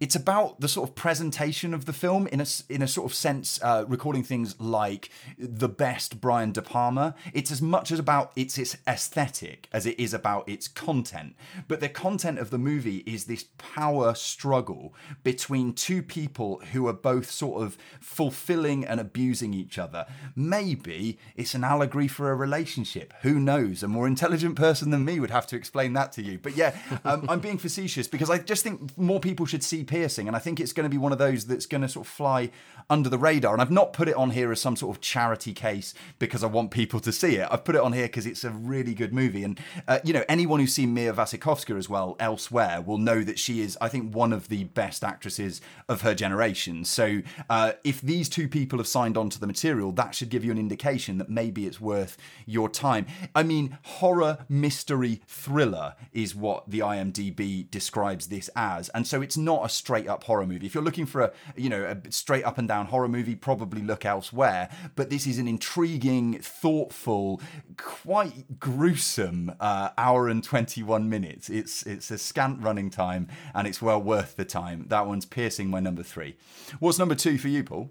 it's 0.00 0.14
about 0.14 0.60
the 0.60 0.68
sort 0.68 0.88
of 0.88 0.94
presentation 0.94 1.74
of 1.74 1.84
the 1.84 1.92
film 1.92 2.26
in 2.28 2.40
a 2.40 2.46
in 2.68 2.82
a 2.82 2.88
sort 2.88 3.10
of 3.10 3.14
sense, 3.14 3.60
uh, 3.62 3.84
recording 3.88 4.22
things 4.22 4.60
like 4.60 5.10
the 5.38 5.68
best 5.68 6.20
Brian 6.20 6.52
De 6.52 6.62
Palma. 6.62 7.14
It's 7.32 7.50
as 7.50 7.60
much 7.60 7.90
as 7.90 7.98
about 7.98 8.32
its 8.36 8.58
its 8.58 8.76
aesthetic 8.86 9.68
as 9.72 9.86
it 9.86 9.98
is 9.98 10.14
about 10.14 10.48
its 10.48 10.68
content. 10.68 11.34
But 11.66 11.80
the 11.80 11.88
content 11.88 12.38
of 12.38 12.50
the 12.50 12.58
movie 12.58 12.98
is 12.98 13.24
this 13.24 13.46
power 13.58 14.14
struggle 14.14 14.94
between 15.24 15.72
two 15.72 16.02
people 16.02 16.60
who 16.72 16.86
are 16.86 16.92
both 16.92 17.30
sort 17.30 17.62
of 17.62 17.76
fulfilling 18.00 18.84
and 18.84 19.00
abusing 19.00 19.52
each 19.52 19.78
other. 19.78 20.06
Maybe 20.36 21.18
it's 21.34 21.54
an 21.54 21.64
allegory 21.64 22.08
for 22.08 22.30
a 22.30 22.36
relationship. 22.36 23.12
Who 23.22 23.40
knows? 23.40 23.82
A 23.82 23.88
more 23.88 24.06
intelligent 24.06 24.56
person 24.56 24.90
than 24.90 25.04
me 25.04 25.18
would 25.18 25.30
have 25.30 25.46
to 25.48 25.56
explain 25.56 25.92
that 25.94 26.12
to 26.12 26.22
you. 26.22 26.38
But 26.38 26.56
yeah, 26.56 26.76
um, 27.04 27.26
I'm 27.28 27.40
being 27.40 27.58
facetious 27.58 28.06
because 28.06 28.30
I 28.30 28.38
just 28.38 28.62
think 28.62 28.96
more 28.96 29.20
people 29.20 29.46
should 29.46 29.64
see 29.64 29.84
Piercing, 29.88 30.28
and 30.28 30.36
I 30.36 30.38
think 30.38 30.60
it's 30.60 30.72
going 30.72 30.84
to 30.84 30.90
be 30.90 30.98
one 30.98 31.12
of 31.12 31.18
those 31.18 31.46
that's 31.46 31.66
going 31.66 31.82
to 31.82 31.88
sort 31.88 32.06
of 32.06 32.12
fly 32.12 32.50
under 32.90 33.08
the 33.08 33.18
radar. 33.18 33.52
And 33.52 33.60
I've 33.60 33.70
not 33.70 33.92
put 33.92 34.08
it 34.08 34.14
on 34.14 34.30
here 34.30 34.52
as 34.52 34.60
some 34.60 34.76
sort 34.76 34.96
of 34.96 35.00
charity 35.00 35.52
case 35.52 35.94
because 36.18 36.42
I 36.42 36.46
want 36.46 36.70
people 36.70 37.00
to 37.00 37.12
see 37.12 37.36
it. 37.36 37.48
I've 37.50 37.64
put 37.64 37.74
it 37.74 37.80
on 37.80 37.92
here 37.92 38.06
because 38.06 38.26
it's 38.26 38.44
a 38.44 38.50
really 38.50 38.94
good 38.94 39.12
movie, 39.12 39.44
and 39.44 39.60
uh, 39.86 39.98
you 40.04 40.12
know 40.12 40.24
anyone 40.28 40.60
who's 40.60 40.74
seen 40.74 40.94
Mia 40.94 41.12
Wasikowska 41.12 41.76
as 41.76 41.88
well 41.88 42.16
elsewhere 42.20 42.80
will 42.80 42.98
know 42.98 43.22
that 43.22 43.38
she 43.38 43.60
is, 43.60 43.76
I 43.80 43.88
think, 43.88 44.14
one 44.14 44.32
of 44.32 44.48
the 44.48 44.64
best 44.64 45.02
actresses 45.04 45.60
of 45.88 46.02
her 46.02 46.14
generation. 46.14 46.84
So 46.84 47.22
uh, 47.50 47.72
if 47.84 48.00
these 48.00 48.28
two 48.28 48.48
people 48.48 48.78
have 48.78 48.86
signed 48.86 49.16
on 49.16 49.30
to 49.30 49.40
the 49.40 49.46
material, 49.46 49.92
that 49.92 50.14
should 50.14 50.28
give 50.28 50.44
you 50.44 50.50
an 50.50 50.58
indication 50.58 51.18
that 51.18 51.28
maybe 51.28 51.66
it's 51.66 51.80
worth 51.80 52.16
your 52.46 52.68
time. 52.68 53.06
I 53.34 53.42
mean, 53.42 53.78
horror 53.82 54.46
mystery 54.48 55.22
thriller 55.26 55.94
is 56.12 56.34
what 56.34 56.70
the 56.70 56.80
IMDb 56.80 57.70
describes 57.70 58.28
this 58.28 58.48
as, 58.54 58.88
and 58.90 59.06
so 59.06 59.20
it's 59.22 59.36
not 59.36 59.64
a 59.64 59.68
straight 59.78 60.08
up 60.08 60.24
horror 60.24 60.46
movie. 60.46 60.66
If 60.66 60.74
you're 60.74 60.84
looking 60.84 61.06
for 61.06 61.22
a 61.22 61.32
you 61.56 61.68
know 61.68 61.84
a 61.84 62.12
straight 62.12 62.44
up 62.44 62.58
and 62.58 62.68
down 62.68 62.86
horror 62.86 63.08
movie, 63.08 63.34
probably 63.34 63.82
look 63.82 64.04
elsewhere. 64.04 64.68
But 64.96 65.10
this 65.10 65.26
is 65.26 65.38
an 65.38 65.48
intriguing, 65.48 66.40
thoughtful, 66.40 67.40
quite 67.76 68.58
gruesome 68.60 69.52
uh, 69.60 69.90
hour 69.96 70.28
and 70.28 70.42
21 70.42 71.08
minutes. 71.08 71.48
It's 71.48 71.84
it's 71.84 72.10
a 72.10 72.18
scant 72.18 72.62
running 72.62 72.90
time, 72.90 73.28
and 73.54 73.66
it's 73.66 73.80
well 73.80 74.02
worth 74.02 74.36
the 74.36 74.44
time. 74.44 74.86
That 74.88 75.06
one's 75.06 75.24
piercing 75.24 75.70
my 75.70 75.80
number 75.80 76.02
three. 76.02 76.36
What's 76.80 76.98
number 76.98 77.14
two 77.14 77.38
for 77.38 77.48
you, 77.48 77.64
Paul? 77.64 77.90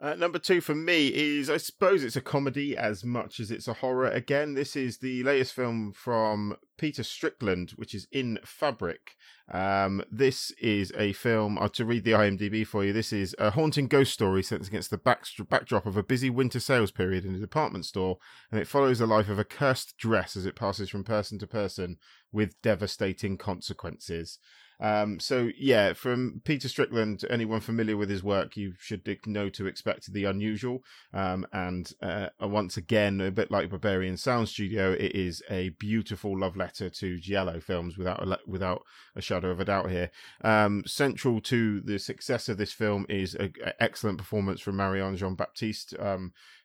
Uh, 0.00 0.14
number 0.14 0.38
two 0.38 0.60
for 0.60 0.76
me 0.76 1.08
is, 1.08 1.50
I 1.50 1.56
suppose 1.56 2.04
it's 2.04 2.14
a 2.14 2.20
comedy 2.20 2.76
as 2.76 3.04
much 3.04 3.40
as 3.40 3.50
it's 3.50 3.66
a 3.66 3.74
horror. 3.74 4.08
Again, 4.08 4.54
this 4.54 4.76
is 4.76 4.98
the 4.98 5.24
latest 5.24 5.54
film 5.54 5.92
from 5.92 6.56
Peter 6.76 7.02
Strickland, 7.02 7.72
which 7.72 7.96
is 7.96 8.06
In 8.12 8.38
Fabric. 8.44 9.16
Um, 9.52 10.04
this 10.08 10.52
is 10.60 10.92
a 10.96 11.14
film, 11.14 11.58
uh, 11.58 11.68
to 11.70 11.84
read 11.84 12.04
the 12.04 12.12
IMDb 12.12 12.64
for 12.64 12.84
you, 12.84 12.92
this 12.92 13.12
is 13.12 13.34
a 13.40 13.50
haunting 13.50 13.88
ghost 13.88 14.12
story 14.12 14.42
set 14.42 14.64
against 14.64 14.90
the 14.90 14.98
back- 14.98 15.26
backdrop 15.48 15.84
of 15.84 15.96
a 15.96 16.04
busy 16.04 16.30
winter 16.30 16.60
sales 16.60 16.92
period 16.92 17.24
in 17.24 17.34
a 17.34 17.38
department 17.40 17.84
store, 17.84 18.18
and 18.52 18.60
it 18.60 18.68
follows 18.68 19.00
the 19.00 19.06
life 19.06 19.28
of 19.28 19.40
a 19.40 19.44
cursed 19.44 19.96
dress 19.98 20.36
as 20.36 20.46
it 20.46 20.54
passes 20.54 20.88
from 20.90 21.02
person 21.02 21.40
to 21.40 21.46
person 21.48 21.96
with 22.30 22.60
devastating 22.62 23.36
consequences. 23.36 24.38
Um, 24.80 25.18
so 25.18 25.50
yeah, 25.58 25.92
from 25.92 26.40
Peter 26.44 26.68
Strickland, 26.68 27.24
anyone 27.28 27.60
familiar 27.60 27.96
with 27.96 28.10
his 28.10 28.22
work, 28.22 28.56
you 28.56 28.74
should 28.78 29.04
know 29.26 29.48
to 29.50 29.66
expect 29.66 30.12
the 30.12 30.24
unusual. 30.24 30.84
Um, 31.12 31.46
and 31.52 31.92
uh, 32.00 32.28
once 32.40 32.76
again, 32.76 33.20
a 33.20 33.30
bit 33.30 33.50
like 33.50 33.70
Berberian 33.70 34.18
Sound 34.18 34.48
Studio, 34.48 34.92
it 34.92 35.14
is 35.14 35.42
a 35.50 35.70
beautiful 35.70 36.38
love 36.38 36.56
letter 36.56 36.88
to 36.90 37.18
Giallo 37.18 37.60
films, 37.60 37.98
without 37.98 38.22
a, 38.22 38.38
without 38.46 38.82
a 39.16 39.20
shadow 39.20 39.50
of 39.50 39.60
a 39.60 39.64
doubt. 39.64 39.90
Here, 39.90 40.10
um, 40.42 40.82
central 40.86 41.40
to 41.42 41.80
the 41.80 41.98
success 41.98 42.48
of 42.48 42.58
this 42.58 42.72
film 42.72 43.06
is 43.08 43.34
an 43.34 43.52
excellent 43.80 44.18
performance 44.18 44.60
from 44.60 44.76
Marianne 44.76 45.16
Jean 45.16 45.34
Baptiste. 45.34 45.94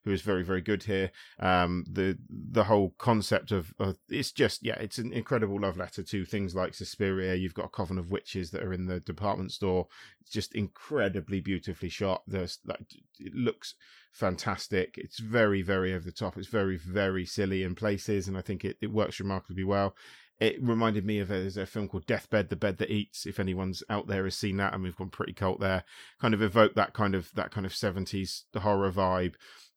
Who 0.05 0.11
is 0.11 0.21
very 0.21 0.43
very 0.43 0.61
good 0.61 0.83
here. 0.83 1.11
Um, 1.39 1.85
the 1.89 2.17
the 2.29 2.65
whole 2.65 2.93
concept 2.97 3.51
of 3.51 3.73
uh, 3.79 3.93
it's 4.09 4.31
just 4.31 4.63
yeah, 4.63 4.75
it's 4.75 4.97
an 4.97 5.13
incredible 5.13 5.59
love 5.61 5.77
letter 5.77 6.03
to 6.03 6.25
things 6.25 6.55
like 6.55 6.73
Suspiria. 6.73 7.35
You've 7.35 7.53
got 7.53 7.65
a 7.65 7.69
coven 7.69 7.97
of 7.97 8.11
witches 8.11 8.51
that 8.51 8.63
are 8.63 8.73
in 8.73 8.87
the 8.87 8.99
department 8.99 9.51
store. 9.51 9.87
It's 10.21 10.31
just 10.31 10.55
incredibly 10.55 11.39
beautifully 11.39 11.89
shot. 11.89 12.23
There's 12.27 12.59
like 12.65 12.85
it 13.19 13.33
looks 13.33 13.75
fantastic. 14.11 14.97
It's 14.97 15.19
very 15.19 15.61
very 15.61 15.93
over 15.93 16.05
the 16.05 16.11
top. 16.11 16.37
It's 16.37 16.47
very 16.47 16.77
very 16.77 17.25
silly 17.25 17.63
in 17.63 17.75
places, 17.75 18.27
and 18.27 18.37
I 18.37 18.41
think 18.41 18.65
it, 18.65 18.77
it 18.81 18.91
works 18.91 19.19
remarkably 19.19 19.63
well 19.63 19.95
it 20.39 20.61
reminded 20.61 21.05
me 21.05 21.19
of 21.19 21.29
a, 21.29 21.33
there's 21.35 21.57
a 21.57 21.65
film 21.65 21.87
called 21.87 22.05
Deathbed, 22.05 22.49
The 22.49 22.55
Bed 22.55 22.77
That 22.77 22.91
Eats. 22.91 23.25
If 23.25 23.39
anyone's 23.39 23.83
out 23.89 24.07
there 24.07 24.23
has 24.25 24.35
seen 24.35 24.57
that, 24.57 24.73
and 24.73 24.83
we've 24.83 24.95
gone 24.95 25.09
pretty 25.09 25.33
cult 25.33 25.59
there, 25.59 25.83
kind 26.19 26.33
of 26.33 26.41
evoke 26.41 26.75
that 26.75 26.93
kind 26.93 27.15
of 27.15 27.31
that 27.35 27.51
kind 27.51 27.65
of 27.65 27.75
seventies 27.75 28.45
horror 28.55 28.91
vibe. 28.91 29.35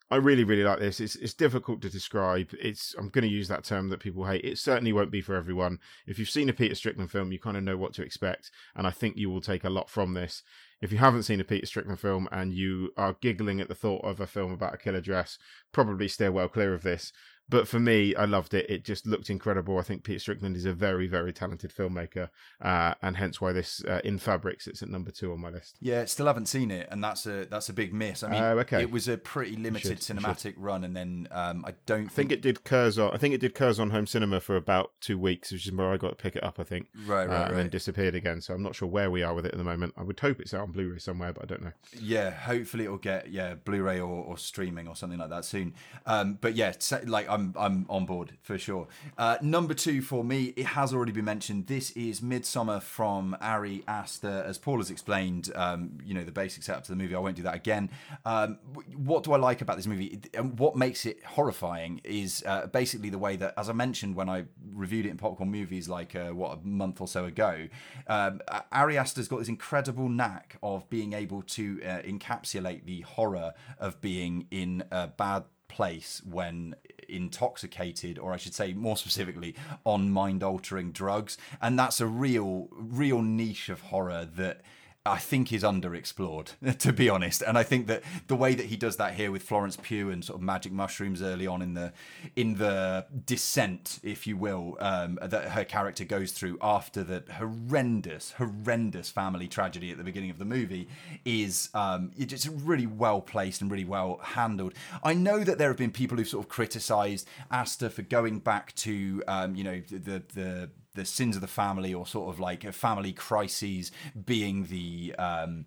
I 0.08 0.16
really, 0.16 0.44
really 0.44 0.62
like 0.62 0.78
this. 0.78 1.00
It's 1.00 1.16
it's 1.16 1.34
difficult 1.34 1.82
to 1.82 1.90
describe. 1.90 2.54
It's 2.60 2.94
I'm 2.96 3.08
going 3.08 3.24
to 3.24 3.28
use 3.28 3.48
that 3.48 3.64
term 3.64 3.88
that 3.88 3.98
people 3.98 4.24
hate. 4.24 4.44
It 4.44 4.58
certainly 4.58 4.92
won't 4.92 5.10
be 5.10 5.20
for 5.20 5.34
everyone. 5.34 5.80
If 6.06 6.18
you've 6.18 6.30
seen 6.30 6.48
a 6.48 6.52
Peter 6.52 6.76
Strickland 6.76 7.10
film, 7.10 7.32
you 7.32 7.40
kind 7.40 7.56
of 7.56 7.64
know 7.64 7.76
what 7.76 7.92
to 7.94 8.02
expect, 8.02 8.52
and 8.76 8.86
I 8.86 8.90
think 8.90 9.16
you 9.16 9.30
will 9.30 9.40
take 9.40 9.64
a 9.64 9.70
lot 9.70 9.90
from 9.90 10.14
this. 10.14 10.44
If 10.80 10.92
you 10.92 10.98
haven't 10.98 11.24
seen 11.24 11.40
a 11.40 11.44
Peter 11.44 11.66
Strickland 11.66 11.98
film 11.98 12.28
and 12.30 12.52
you 12.52 12.92
are 12.96 13.16
giggling 13.20 13.60
at 13.60 13.68
the 13.68 13.74
thought 13.74 14.04
of 14.04 14.20
a 14.20 14.26
film 14.26 14.52
about 14.52 14.74
a 14.74 14.78
killer 14.78 15.00
dress, 15.00 15.38
probably 15.72 16.06
steer 16.06 16.30
well 16.30 16.48
clear 16.48 16.74
of 16.74 16.82
this. 16.82 17.12
But 17.48 17.68
for 17.68 17.78
me, 17.78 18.14
I 18.16 18.24
loved 18.24 18.54
it. 18.54 18.68
It 18.68 18.84
just 18.84 19.06
looked 19.06 19.30
incredible. 19.30 19.78
I 19.78 19.82
think 19.82 20.02
Peter 20.02 20.18
Strickland 20.18 20.56
is 20.56 20.64
a 20.64 20.72
very, 20.72 21.06
very 21.06 21.32
talented 21.32 21.72
filmmaker, 21.72 22.28
uh, 22.60 22.94
and 23.02 23.16
hence 23.16 23.40
why 23.40 23.52
this 23.52 23.84
uh, 23.84 24.00
in 24.02 24.18
Fabrics 24.18 24.66
it's 24.66 24.82
at 24.82 24.88
number 24.88 25.10
two 25.10 25.32
on 25.32 25.40
my 25.40 25.50
list. 25.50 25.76
Yeah, 25.80 26.04
still 26.06 26.26
haven't 26.26 26.46
seen 26.46 26.70
it, 26.70 26.88
and 26.90 27.02
that's 27.02 27.26
a 27.26 27.46
that's 27.46 27.68
a 27.68 27.72
big 27.72 27.94
miss. 27.94 28.22
I 28.22 28.28
mean, 28.28 28.42
uh, 28.42 28.54
okay. 28.60 28.82
it 28.82 28.90
was 28.90 29.06
a 29.06 29.16
pretty 29.16 29.56
limited 29.56 30.02
should, 30.02 30.16
cinematic 30.16 30.54
run, 30.56 30.82
and 30.82 30.96
then 30.96 31.28
um, 31.30 31.64
I 31.64 31.74
don't 31.86 32.08
think... 32.10 32.10
I 32.10 32.14
think 32.14 32.32
it 32.32 32.42
did 32.42 32.64
Curzon. 32.64 33.10
I 33.12 33.16
think 33.16 33.34
it 33.34 33.40
did 33.40 33.54
Curzon 33.54 33.90
home 33.90 34.06
cinema 34.06 34.40
for 34.40 34.56
about 34.56 34.92
two 35.00 35.18
weeks, 35.18 35.52
which 35.52 35.66
is 35.66 35.72
where 35.72 35.92
I 35.92 35.96
got 35.96 36.10
to 36.10 36.16
pick 36.16 36.34
it 36.34 36.42
up. 36.42 36.58
I 36.58 36.64
think 36.64 36.88
right, 37.06 37.16
right, 37.16 37.22
and 37.22 37.30
right. 37.30 37.54
then 37.54 37.68
disappeared 37.68 38.14
again. 38.14 38.40
So 38.40 38.54
I'm 38.54 38.62
not 38.62 38.74
sure 38.74 38.88
where 38.88 39.10
we 39.10 39.22
are 39.22 39.34
with 39.34 39.46
it 39.46 39.52
at 39.52 39.58
the 39.58 39.64
moment. 39.64 39.94
I 39.96 40.02
would 40.02 40.18
hope 40.18 40.40
it's 40.40 40.52
out 40.52 40.62
on 40.62 40.72
Blu-ray 40.72 40.98
somewhere, 40.98 41.32
but 41.32 41.44
I 41.44 41.46
don't 41.46 41.62
know. 41.62 41.72
Yeah, 42.00 42.30
hopefully 42.30 42.84
it'll 42.84 42.98
get 42.98 43.30
yeah 43.30 43.54
Blu-ray 43.54 44.00
or, 44.00 44.24
or 44.24 44.36
streaming 44.36 44.88
or 44.88 44.96
something 44.96 45.18
like 45.18 45.30
that 45.30 45.44
soon. 45.44 45.74
Um, 46.06 46.38
but 46.40 46.56
yeah, 46.56 46.72
like 47.04 47.28
I'm 47.36 47.52
I'm 47.58 47.86
on 47.90 48.06
board 48.06 48.32
for 48.40 48.56
sure. 48.56 48.88
Uh, 49.18 49.36
number 49.42 49.74
two 49.74 50.00
for 50.00 50.24
me, 50.24 50.54
it 50.56 50.64
has 50.66 50.94
already 50.94 51.12
been 51.12 51.26
mentioned. 51.26 51.66
This 51.66 51.90
is 51.90 52.22
Midsommar 52.22 52.80
from 52.80 53.36
Ari 53.42 53.84
Aster. 53.86 54.42
As 54.46 54.56
Paul 54.56 54.78
has 54.78 54.90
explained, 54.90 55.52
um, 55.54 55.98
you 56.02 56.14
know, 56.14 56.24
the 56.24 56.32
basic 56.32 56.62
setup 56.62 56.84
to 56.84 56.92
the 56.92 56.96
movie. 56.96 57.14
I 57.14 57.18
won't 57.18 57.36
do 57.36 57.42
that 57.42 57.54
again. 57.54 57.90
Um, 58.24 58.58
what 58.96 59.22
do 59.22 59.34
I 59.34 59.36
like 59.36 59.60
about 59.60 59.76
this 59.76 59.86
movie? 59.86 60.18
And 60.32 60.58
what 60.58 60.76
makes 60.76 61.04
it 61.04 61.22
horrifying 61.24 62.00
is 62.04 62.42
uh, 62.46 62.68
basically 62.68 63.10
the 63.10 63.18
way 63.18 63.36
that, 63.36 63.52
as 63.58 63.68
I 63.68 63.74
mentioned 63.74 64.16
when 64.16 64.30
I 64.30 64.46
reviewed 64.72 65.04
it 65.04 65.10
in 65.10 65.18
Popcorn 65.18 65.50
Movies, 65.50 65.90
like 65.90 66.16
uh, 66.16 66.30
what 66.30 66.56
a 66.56 66.66
month 66.66 67.02
or 67.02 67.08
so 67.08 67.26
ago, 67.26 67.68
um, 68.06 68.40
Ari 68.72 68.96
Aster's 68.96 69.28
got 69.28 69.40
this 69.40 69.48
incredible 69.48 70.08
knack 70.08 70.56
of 70.62 70.88
being 70.88 71.12
able 71.12 71.42
to 71.42 71.82
uh, 71.84 72.00
encapsulate 72.00 72.86
the 72.86 73.02
horror 73.02 73.52
of 73.78 74.00
being 74.00 74.46
in 74.50 74.84
a 74.90 75.08
bad 75.08 75.44
place 75.68 76.22
when 76.24 76.74
intoxicated 77.08 78.18
or 78.18 78.32
i 78.32 78.36
should 78.36 78.54
say 78.54 78.72
more 78.72 78.96
specifically 78.96 79.54
on 79.84 80.10
mind 80.10 80.42
altering 80.42 80.92
drugs. 80.92 81.38
And 81.60 81.78
that's 81.78 82.00
a 82.00 82.06
real 82.06 82.68
real 82.72 83.22
niche 83.22 83.68
of 83.68 83.82
horror 83.82 84.28
that 84.36 84.62
I 85.06 85.18
think 85.18 85.52
is 85.52 85.62
underexplored, 85.62 86.78
to 86.78 86.92
be 86.92 87.08
honest. 87.08 87.42
And 87.42 87.56
I 87.56 87.62
think 87.62 87.86
that 87.86 88.02
the 88.26 88.36
way 88.36 88.54
that 88.54 88.66
he 88.66 88.76
does 88.76 88.96
that 88.96 89.14
here 89.14 89.30
with 89.30 89.42
Florence 89.42 89.76
Pugh 89.76 90.10
and 90.10 90.24
sort 90.24 90.38
of 90.38 90.42
magic 90.42 90.72
mushrooms 90.72 91.22
early 91.22 91.46
on 91.46 91.62
in 91.62 91.74
the 91.74 91.92
in 92.34 92.56
the 92.56 93.06
descent, 93.24 94.00
if 94.02 94.26
you 94.26 94.36
will, 94.36 94.76
um, 94.80 95.18
that 95.22 95.50
her 95.50 95.64
character 95.64 96.04
goes 96.04 96.32
through 96.32 96.58
after 96.60 97.02
the 97.02 97.22
horrendous, 97.32 98.32
horrendous 98.32 99.10
family 99.10 99.48
tragedy 99.48 99.90
at 99.90 99.98
the 99.98 100.04
beginning 100.04 100.30
of 100.30 100.38
the 100.38 100.44
movie 100.44 100.88
is 101.24 101.70
um, 101.74 102.10
it's 102.16 102.46
really 102.46 102.86
well 102.86 103.20
placed 103.20 103.60
and 103.60 103.70
really 103.70 103.84
well 103.84 104.20
handled. 104.22 104.74
I 105.02 105.14
know 105.14 105.44
that 105.44 105.58
there 105.58 105.68
have 105.68 105.76
been 105.76 105.92
people 105.92 106.18
who've 106.18 106.28
sort 106.28 106.44
of 106.44 106.48
criticised 106.48 107.28
Aster 107.50 107.88
for 107.88 108.02
going 108.02 108.40
back 108.40 108.74
to 108.76 109.22
um, 109.28 109.54
you 109.54 109.64
know 109.64 109.82
the 109.90 110.22
the 110.34 110.70
the 110.96 111.04
sins 111.04 111.36
of 111.36 111.42
the 111.42 111.46
family 111.46 111.94
or 111.94 112.06
sort 112.06 112.28
of 112.28 112.40
like 112.40 112.70
family 112.72 113.12
crises 113.12 113.92
being 114.24 114.64
the 114.64 115.14
um, 115.18 115.66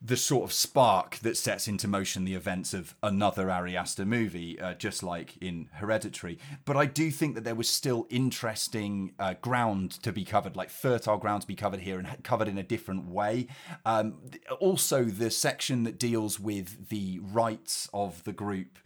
the 0.00 0.16
sort 0.16 0.44
of 0.44 0.52
spark 0.52 1.16
that 1.18 1.36
sets 1.36 1.66
into 1.66 1.88
motion 1.88 2.24
the 2.24 2.34
events 2.34 2.74
of 2.74 2.94
another 3.02 3.50
Ari 3.50 3.76
Aster 3.76 4.04
movie, 4.04 4.60
uh, 4.60 4.74
just 4.74 5.02
like 5.02 5.36
in 5.40 5.68
Hereditary. 5.72 6.38
But 6.64 6.76
I 6.76 6.86
do 6.86 7.10
think 7.10 7.34
that 7.34 7.44
there 7.44 7.54
was 7.54 7.68
still 7.68 8.06
interesting 8.10 9.12
uh, 9.18 9.34
ground 9.40 9.92
to 10.02 10.12
be 10.12 10.24
covered, 10.24 10.54
like 10.54 10.70
fertile 10.70 11.16
ground 11.16 11.42
to 11.42 11.48
be 11.48 11.56
covered 11.56 11.80
here 11.80 11.98
and 11.98 12.22
covered 12.22 12.48
in 12.48 12.58
a 12.58 12.62
different 12.62 13.06
way. 13.06 13.48
Um, 13.84 14.18
also, 14.60 15.04
the 15.04 15.30
section 15.30 15.84
that 15.84 15.98
deals 15.98 16.38
with 16.38 16.88
the 16.88 17.20
rites 17.22 17.88
of 17.92 18.22
the 18.24 18.32
group 18.32 18.78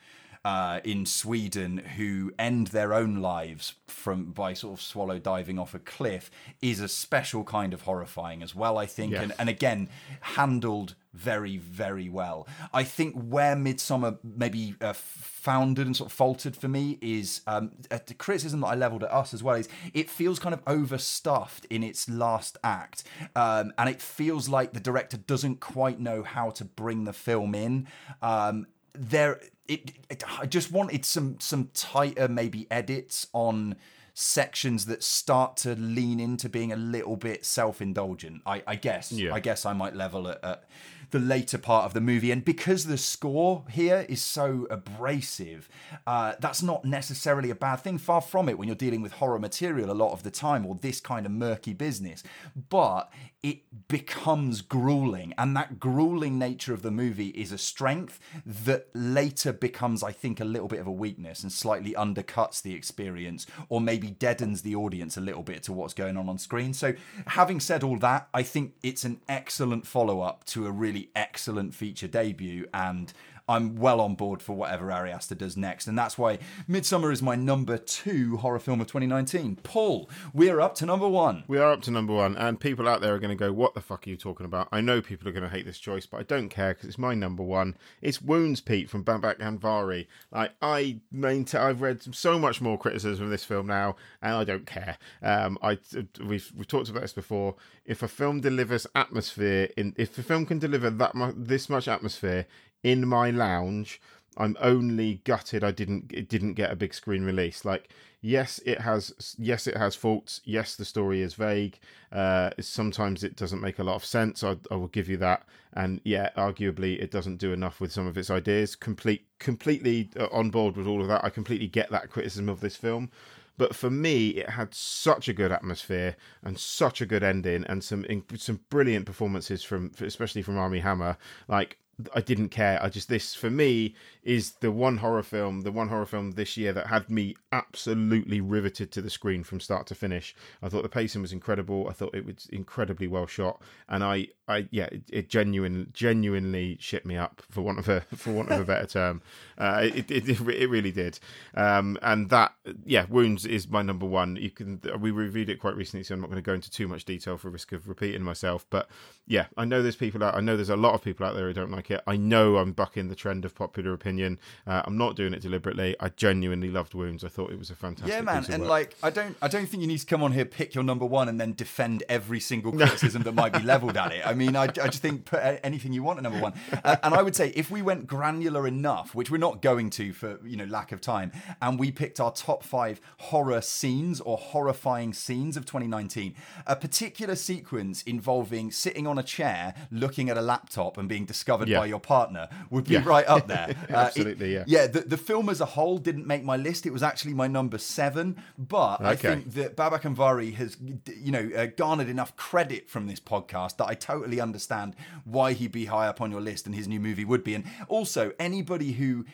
uh, 0.44 0.80
in 0.84 1.04
Sweden 1.04 1.78
who 1.96 2.32
end 2.38 2.68
their 2.68 2.94
own 2.94 3.16
lives 3.16 3.74
from 3.86 4.32
by 4.32 4.54
sort 4.54 4.78
of 4.78 4.82
swallow 4.82 5.18
diving 5.18 5.58
off 5.58 5.74
a 5.74 5.78
cliff 5.78 6.30
is 6.62 6.80
a 6.80 6.88
special 6.88 7.44
kind 7.44 7.74
of 7.74 7.82
horrifying 7.82 8.42
as 8.42 8.54
well, 8.54 8.78
I 8.78 8.86
think, 8.86 9.12
yes. 9.12 9.22
and, 9.22 9.34
and 9.38 9.48
again 9.48 9.88
handled 10.20 10.94
very 11.12 11.56
very 11.56 12.08
well. 12.08 12.46
I 12.72 12.84
think 12.84 13.14
where 13.14 13.56
Midsommar 13.56 14.18
maybe 14.22 14.76
uh, 14.80 14.92
founded 14.94 15.86
and 15.86 15.96
sort 15.96 16.08
of 16.10 16.12
faltered 16.12 16.56
for 16.56 16.68
me 16.68 16.98
is 17.02 17.40
um, 17.46 17.72
a 17.90 17.98
criticism 18.14 18.60
that 18.60 18.68
I 18.68 18.74
leveled 18.76 19.02
at 19.02 19.12
us 19.12 19.34
as 19.34 19.42
well. 19.42 19.56
Is 19.56 19.68
it 19.92 20.08
feels 20.08 20.38
kind 20.38 20.54
of 20.54 20.62
overstuffed 20.66 21.66
in 21.66 21.82
its 21.82 22.08
last 22.08 22.56
act, 22.62 23.04
um, 23.36 23.72
and 23.76 23.90
it 23.90 24.00
feels 24.00 24.48
like 24.48 24.72
the 24.72 24.80
director 24.80 25.16
doesn't 25.16 25.60
quite 25.60 26.00
know 26.00 26.22
how 26.22 26.50
to 26.50 26.64
bring 26.64 27.04
the 27.04 27.12
film 27.12 27.54
in. 27.54 27.88
Um, 28.22 28.66
there 28.94 29.40
it, 29.68 29.92
it, 30.08 30.24
I 30.40 30.46
just 30.46 30.72
wanted 30.72 31.04
some 31.04 31.38
some 31.38 31.70
tighter 31.74 32.28
maybe 32.28 32.66
edits 32.70 33.28
on 33.32 33.76
sections 34.14 34.86
that 34.86 35.02
start 35.02 35.56
to 35.56 35.74
lean 35.76 36.20
into 36.20 36.48
being 36.48 36.72
a 36.72 36.76
little 36.76 37.16
bit 37.16 37.46
self-indulgent. 37.46 38.42
I, 38.44 38.62
I 38.66 38.74
guess. 38.76 39.12
Yeah. 39.12 39.32
I 39.32 39.40
guess 39.40 39.64
I 39.64 39.72
might 39.72 39.94
level 39.94 40.28
at, 40.28 40.44
at 40.44 40.64
the 41.10 41.18
later 41.18 41.58
part 41.58 41.84
of 41.84 41.94
the 41.94 42.00
movie. 42.00 42.30
And 42.30 42.44
because 42.44 42.86
the 42.86 42.98
score 42.98 43.64
here 43.70 44.06
is 44.08 44.22
so 44.22 44.66
abrasive, 44.70 45.68
uh, 46.06 46.34
that's 46.40 46.62
not 46.62 46.84
necessarily 46.84 47.50
a 47.50 47.54
bad 47.54 47.76
thing. 47.76 47.98
Far 47.98 48.20
from 48.20 48.48
it 48.48 48.58
when 48.58 48.68
you're 48.68 48.76
dealing 48.76 49.02
with 49.02 49.12
horror 49.12 49.38
material 49.38 49.90
a 49.90 49.92
lot 49.92 50.12
of 50.12 50.22
the 50.22 50.30
time 50.30 50.66
or 50.66 50.74
this 50.74 51.00
kind 51.00 51.26
of 51.26 51.32
murky 51.32 51.72
business. 51.72 52.22
But 52.68 53.10
it 53.42 53.88
becomes 53.88 54.60
grueling. 54.60 55.32
And 55.38 55.56
that 55.56 55.80
grueling 55.80 56.38
nature 56.38 56.74
of 56.74 56.82
the 56.82 56.90
movie 56.90 57.28
is 57.28 57.52
a 57.52 57.58
strength 57.58 58.20
that 58.44 58.88
later 58.94 59.52
becomes, 59.52 60.02
I 60.02 60.12
think, 60.12 60.40
a 60.40 60.44
little 60.44 60.68
bit 60.68 60.80
of 60.80 60.86
a 60.86 60.92
weakness 60.92 61.42
and 61.42 61.50
slightly 61.50 61.94
undercuts 61.94 62.60
the 62.60 62.74
experience 62.74 63.46
or 63.68 63.80
maybe 63.80 64.08
deadens 64.10 64.60
the 64.62 64.74
audience 64.74 65.16
a 65.16 65.22
little 65.22 65.42
bit 65.42 65.62
to 65.64 65.72
what's 65.72 65.94
going 65.94 66.18
on 66.18 66.28
on 66.28 66.38
screen. 66.38 66.74
So, 66.74 66.94
having 67.28 67.60
said 67.60 67.82
all 67.82 67.98
that, 67.98 68.28
I 68.34 68.42
think 68.42 68.74
it's 68.82 69.04
an 69.04 69.20
excellent 69.28 69.86
follow 69.86 70.20
up 70.20 70.44
to 70.46 70.66
a 70.66 70.70
really 70.70 70.99
excellent 71.14 71.74
feature 71.74 72.08
debut. 72.08 72.66
And 72.74 73.12
I'm 73.50 73.74
well 73.74 74.00
on 74.00 74.14
board 74.14 74.42
for 74.42 74.52
whatever 74.52 74.92
Ari 74.92 75.10
Aster 75.10 75.34
does 75.34 75.56
next, 75.56 75.88
and 75.88 75.98
that's 75.98 76.16
why 76.16 76.38
Midsommar 76.68 77.12
is 77.12 77.20
my 77.20 77.34
number 77.34 77.78
two 77.78 78.36
horror 78.36 78.60
film 78.60 78.80
of 78.80 78.86
2019. 78.86 79.56
Paul, 79.64 80.08
we're 80.32 80.60
up 80.60 80.76
to 80.76 80.86
number 80.86 81.08
one. 81.08 81.42
We 81.48 81.58
are 81.58 81.72
up 81.72 81.82
to 81.82 81.90
number 81.90 82.12
one, 82.12 82.36
and 82.36 82.60
people 82.60 82.88
out 82.88 83.00
there 83.00 83.12
are 83.12 83.18
going 83.18 83.36
to 83.36 83.44
go, 83.44 83.52
"What 83.52 83.74
the 83.74 83.80
fuck 83.80 84.06
are 84.06 84.10
you 84.10 84.16
talking 84.16 84.46
about?" 84.46 84.68
I 84.70 84.80
know 84.80 85.02
people 85.02 85.28
are 85.28 85.32
going 85.32 85.42
to 85.42 85.48
hate 85.48 85.66
this 85.66 85.80
choice, 85.80 86.06
but 86.06 86.18
I 86.18 86.22
don't 86.22 86.48
care 86.48 86.74
because 86.74 86.88
it's 86.88 86.98
my 86.98 87.12
number 87.12 87.42
one. 87.42 87.76
It's 88.00 88.22
Wounds, 88.22 88.60
Pete 88.60 88.88
from 88.88 89.04
Babak 89.04 89.40
Anvari. 89.40 90.06
Like 90.30 90.52
I 90.62 91.00
maintain, 91.10 91.60
I've 91.60 91.82
read 91.82 92.14
so 92.14 92.38
much 92.38 92.60
more 92.60 92.78
criticism 92.78 93.24
of 93.24 93.30
this 93.32 93.44
film 93.44 93.66
now, 93.66 93.96
and 94.22 94.34
I 94.34 94.44
don't 94.44 94.64
care. 94.64 94.96
Um, 95.24 95.58
I 95.60 95.78
we've 96.24 96.52
we've 96.56 96.68
talked 96.68 96.88
about 96.88 97.02
this 97.02 97.12
before. 97.12 97.56
If 97.84 98.04
a 98.04 98.08
film 98.08 98.40
delivers 98.42 98.86
atmosphere 98.94 99.70
in, 99.76 99.92
if 99.96 100.16
a 100.18 100.22
film 100.22 100.46
can 100.46 100.60
deliver 100.60 100.88
that 100.88 101.16
much, 101.16 101.34
this 101.36 101.68
much 101.68 101.88
atmosphere 101.88 102.46
in 102.82 103.06
my 103.06 103.30
lounge. 103.30 104.00
I'm 104.36 104.56
only 104.60 105.20
gutted 105.24 105.64
I 105.64 105.70
didn't 105.70 106.12
it 106.14 106.28
didn't 106.28 106.54
get 106.54 106.70
a 106.70 106.76
big 106.76 106.94
screen 106.94 107.24
release. 107.24 107.64
Like 107.64 107.90
yes, 108.20 108.60
it 108.64 108.80
has 108.80 109.36
yes 109.38 109.66
it 109.66 109.76
has 109.76 109.94
faults. 109.94 110.40
Yes, 110.44 110.76
the 110.76 110.84
story 110.84 111.20
is 111.20 111.34
vague. 111.34 111.78
Uh, 112.12 112.50
sometimes 112.60 113.24
it 113.24 113.36
doesn't 113.36 113.60
make 113.60 113.78
a 113.78 113.84
lot 113.84 113.96
of 113.96 114.04
sense. 114.04 114.42
I, 114.44 114.56
I 114.70 114.76
will 114.76 114.88
give 114.88 115.08
you 115.08 115.16
that. 115.18 115.46
And 115.72 116.00
yeah, 116.04 116.30
arguably 116.36 117.00
it 117.00 117.10
doesn't 117.10 117.36
do 117.36 117.52
enough 117.52 117.80
with 117.80 117.92
some 117.92 118.06
of 118.06 118.16
its 118.16 118.30
ideas. 118.30 118.76
Complete 118.76 119.26
completely 119.38 120.10
uh, 120.18 120.28
on 120.32 120.50
board 120.50 120.76
with 120.76 120.86
all 120.86 121.02
of 121.02 121.08
that. 121.08 121.24
I 121.24 121.30
completely 121.30 121.68
get 121.68 121.90
that 121.90 122.10
criticism 122.10 122.48
of 122.48 122.60
this 122.60 122.76
film. 122.76 123.10
But 123.58 123.76
for 123.76 123.90
me, 123.90 124.28
it 124.28 124.48
had 124.48 124.74
such 124.74 125.28
a 125.28 125.34
good 125.34 125.52
atmosphere 125.52 126.16
and 126.42 126.58
such 126.58 127.02
a 127.02 127.06
good 127.06 127.22
ending, 127.22 127.64
and 127.64 127.84
some 127.84 128.06
some 128.36 128.60
brilliant 128.70 129.04
performances 129.04 129.62
from, 129.62 129.92
especially 130.00 130.40
from 130.40 130.56
Armie 130.56 130.80
Hammer. 130.80 131.18
Like 131.46 131.76
I 132.14 132.20
didn't 132.20 132.50
care. 132.50 132.82
I 132.82 132.88
just 132.88 133.08
this 133.08 133.34
for 133.34 133.50
me 133.50 133.94
is 134.22 134.52
the 134.60 134.70
one 134.70 134.98
horror 134.98 135.22
film, 135.22 135.62
the 135.62 135.72
one 135.72 135.88
horror 135.88 136.06
film 136.06 136.32
this 136.32 136.56
year 136.56 136.72
that 136.72 136.86
had 136.88 137.08
me 137.10 137.34
absolutely 137.52 138.40
riveted 138.40 138.92
to 138.92 139.02
the 139.02 139.10
screen 139.10 139.42
from 139.42 139.60
start 139.60 139.86
to 139.86 139.94
finish. 139.94 140.34
I 140.62 140.68
thought 140.68 140.82
the 140.82 140.88
pacing 140.88 141.22
was 141.22 141.32
incredible. 141.32 141.86
I 141.88 141.92
thought 141.92 142.14
it 142.14 142.26
was 142.26 142.46
incredibly 142.52 143.06
well 143.06 143.26
shot, 143.26 143.62
and 143.88 144.04
I, 144.04 144.28
I 144.46 144.68
yeah, 144.70 144.86
it, 144.92 145.02
it 145.10 145.28
genuine, 145.28 145.90
genuinely 145.92 146.76
shit 146.80 147.06
me 147.06 147.16
up 147.16 147.42
for 147.50 147.62
want 147.62 147.78
of 147.78 147.88
a 147.88 148.00
for 148.14 148.32
want 148.32 148.50
of 148.50 148.60
a 148.60 148.64
better 148.64 148.86
term. 148.86 149.22
Uh, 149.58 149.88
it, 149.94 150.10
it 150.10 150.28
it 150.28 150.70
really 150.70 150.92
did, 150.92 151.18
um, 151.54 151.98
and 152.02 152.28
that 152.30 152.52
yeah, 152.84 153.06
wounds 153.08 153.46
is 153.46 153.68
my 153.68 153.82
number 153.82 154.06
one. 154.06 154.36
You 154.36 154.50
can 154.50 154.80
we 154.98 155.10
reviewed 155.10 155.48
it 155.48 155.60
quite 155.60 155.76
recently, 155.76 156.04
so 156.04 156.14
I'm 156.14 156.20
not 156.20 156.30
going 156.30 156.42
to 156.42 156.46
go 156.46 156.54
into 156.54 156.70
too 156.70 156.88
much 156.88 157.04
detail 157.04 157.36
for 157.36 157.50
risk 157.50 157.72
of 157.72 157.88
repeating 157.88 158.22
myself. 158.22 158.66
But 158.70 158.88
yeah, 159.26 159.46
I 159.56 159.64
know 159.64 159.82
there's 159.82 159.96
people 159.96 160.22
out. 160.22 160.34
I 160.34 160.40
know 160.40 160.56
there's 160.56 160.70
a 160.70 160.76
lot 160.76 160.94
of 160.94 161.02
people 161.02 161.24
out 161.26 161.34
there 161.34 161.46
who 161.46 161.52
don't 161.52 161.70
like 161.70 161.89
it. 161.90 162.02
I 162.06 162.16
know 162.16 162.56
I'm 162.56 162.72
bucking 162.72 163.08
the 163.08 163.14
trend 163.14 163.44
of 163.44 163.54
popular 163.54 163.92
opinion. 163.92 164.38
Uh, 164.66 164.82
I'm 164.84 164.96
not 164.96 165.16
doing 165.16 165.34
it 165.34 165.40
deliberately. 165.40 165.96
I 166.00 166.08
genuinely 166.10 166.70
loved 166.70 166.94
Wounds. 166.94 167.24
I 167.24 167.28
thought 167.28 167.50
it 167.50 167.58
was 167.58 167.70
a 167.70 167.74
fantastic. 167.74 168.12
Yeah, 168.12 168.20
man, 168.22 168.44
and 168.50 168.66
like 168.66 168.96
I 169.02 169.10
don't, 169.10 169.36
I 169.42 169.48
don't 169.48 169.66
think 169.66 169.80
you 169.82 169.86
need 169.86 169.98
to 169.98 170.06
come 170.06 170.22
on 170.22 170.32
here, 170.32 170.44
pick 170.44 170.74
your 170.74 170.84
number 170.84 171.04
one, 171.04 171.28
and 171.28 171.40
then 171.40 171.52
defend 171.54 172.02
every 172.08 172.40
single 172.40 172.72
criticism 172.72 173.22
that 173.22 173.32
might 173.32 173.52
be 173.52 173.62
leveled 173.62 173.96
at 173.96 174.12
it. 174.12 174.26
I 174.26 174.34
mean, 174.34 174.56
I, 174.56 174.64
I 174.64 174.88
just 174.88 175.02
think 175.02 175.24
put 175.24 175.60
anything 175.62 175.92
you 175.92 176.02
want 176.02 176.18
at 176.18 176.22
number 176.22 176.40
one. 176.40 176.54
Uh, 176.84 176.96
and 177.02 177.14
I 177.14 177.22
would 177.22 177.36
say 177.36 177.52
if 177.56 177.70
we 177.70 177.82
went 177.82 178.06
granular 178.06 178.66
enough, 178.66 179.14
which 179.14 179.30
we're 179.30 179.38
not 179.38 179.62
going 179.62 179.90
to 179.90 180.12
for 180.12 180.38
you 180.44 180.56
know 180.56 180.64
lack 180.64 180.92
of 180.92 181.00
time, 181.00 181.32
and 181.60 181.78
we 181.78 181.90
picked 181.90 182.20
our 182.20 182.32
top 182.32 182.62
five 182.62 183.00
horror 183.18 183.60
scenes 183.60 184.20
or 184.20 184.36
horrifying 184.36 185.12
scenes 185.12 185.56
of 185.56 185.64
2019, 185.66 186.34
a 186.66 186.76
particular 186.76 187.34
sequence 187.34 188.02
involving 188.02 188.70
sitting 188.70 189.06
on 189.06 189.18
a 189.18 189.22
chair, 189.22 189.74
looking 189.90 190.28
at 190.30 190.36
a 190.36 190.42
laptop, 190.42 190.96
and 190.96 191.08
being 191.08 191.24
discovered 191.24 191.68
Yeah. 191.70 191.78
by 191.80 191.86
your 191.86 192.00
partner 192.00 192.48
would 192.70 192.84
be 192.84 192.94
Yeah. 192.94 193.02
right 193.04 193.26
up 193.26 193.46
there. 193.46 193.68
Uh, 193.80 193.82
it- 193.88 193.90
Absolutely, 193.94 194.52
yeah. 194.54 194.64
Yeah, 194.66 194.86
the, 194.86 195.00
the 195.00 195.16
film 195.16 195.48
as 195.48 195.60
a 195.60 195.64
whole 195.64 195.98
didn't 195.98 196.26
make 196.26 196.44
my 196.44 196.56
list. 196.56 196.86
It 196.86 196.92
was 196.92 197.02
actually 197.02 197.34
my 197.34 197.46
number 197.46 197.78
seven. 197.78 198.36
But 198.58 199.00
I 199.00 199.16
think 199.16 199.52
that 199.54 199.76
Babak 199.76 200.02
Anvari 200.02 200.54
has, 200.54 200.76
you 200.80 201.32
know, 201.32 201.50
uh, 201.56 201.66
garnered 201.76 202.08
enough 202.08 202.36
credit 202.36 202.88
from 202.90 203.06
this 203.06 203.20
podcast 203.20 203.76
that 203.78 203.86
I 203.88 203.94
totally 203.94 204.40
understand 204.40 204.94
why 205.24 205.52
he'd 205.54 205.72
be 205.72 205.86
high 205.86 206.06
up 206.08 206.20
on 206.20 206.30
your 206.30 206.40
list 206.40 206.66
and 206.66 206.74
his 206.74 206.86
new 206.88 207.00
movie 207.00 207.24
would 207.24 207.44
be. 207.44 207.54
And 207.54 207.64
also, 207.88 208.32
anybody 208.38 208.92
who 208.92 209.24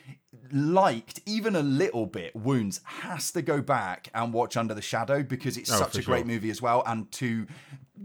liked 0.53 1.21
even 1.27 1.57
a 1.57 1.63
little 1.63 2.07
bit 2.07 2.35
Wounds 2.37 2.81
has 2.85 3.31
to 3.33 3.43
go 3.43 3.61
back 3.61 4.09
and 4.15 4.33
watch 4.33 4.57
Under 4.57 4.75
the 4.75 4.83
Shadow 4.83 5.23
because 5.23 5.57
it's 5.57 5.71
Oh, 5.71 5.79
such 5.79 5.97
a 5.97 6.03
great 6.03 6.21
sure. 6.21 6.27
movie 6.27 6.51
as 6.51 6.61
well 6.63 6.83
and 6.87 7.11
too 7.13 7.47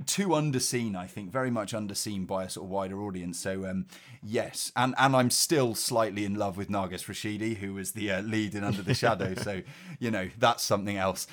too 0.06 0.30
underseen 0.30 0.96
I 0.96 1.06
think 1.08 1.32
very 1.32 1.52
much 1.52 1.74
underseen 1.74 2.26
by 2.26 2.46
a 2.46 2.50
sort 2.50 2.66
of 2.66 2.70
wider 2.72 3.02
audience. 3.02 3.38
So 3.40 3.66
um 3.66 3.88
yes 4.24 4.72
and 4.76 4.96
and 4.98 5.16
I'm 5.16 5.30
still 5.30 5.76
slightly 5.76 6.24
in 6.26 6.36
love 6.36 6.56
with 6.58 6.70
Narges 6.70 7.06
Rashidi 7.06 7.58
who 7.58 7.74
was 7.74 7.92
the 7.92 8.12
uh, 8.12 8.22
lead 8.22 8.56
in 8.56 8.64
Under 8.64 8.82
the 8.82 8.94
Shadow. 8.94 9.34
So 9.44 9.62
you 10.00 10.12
know 10.12 10.30
that's 10.38 10.64
something 10.64 10.98
else 10.98 11.28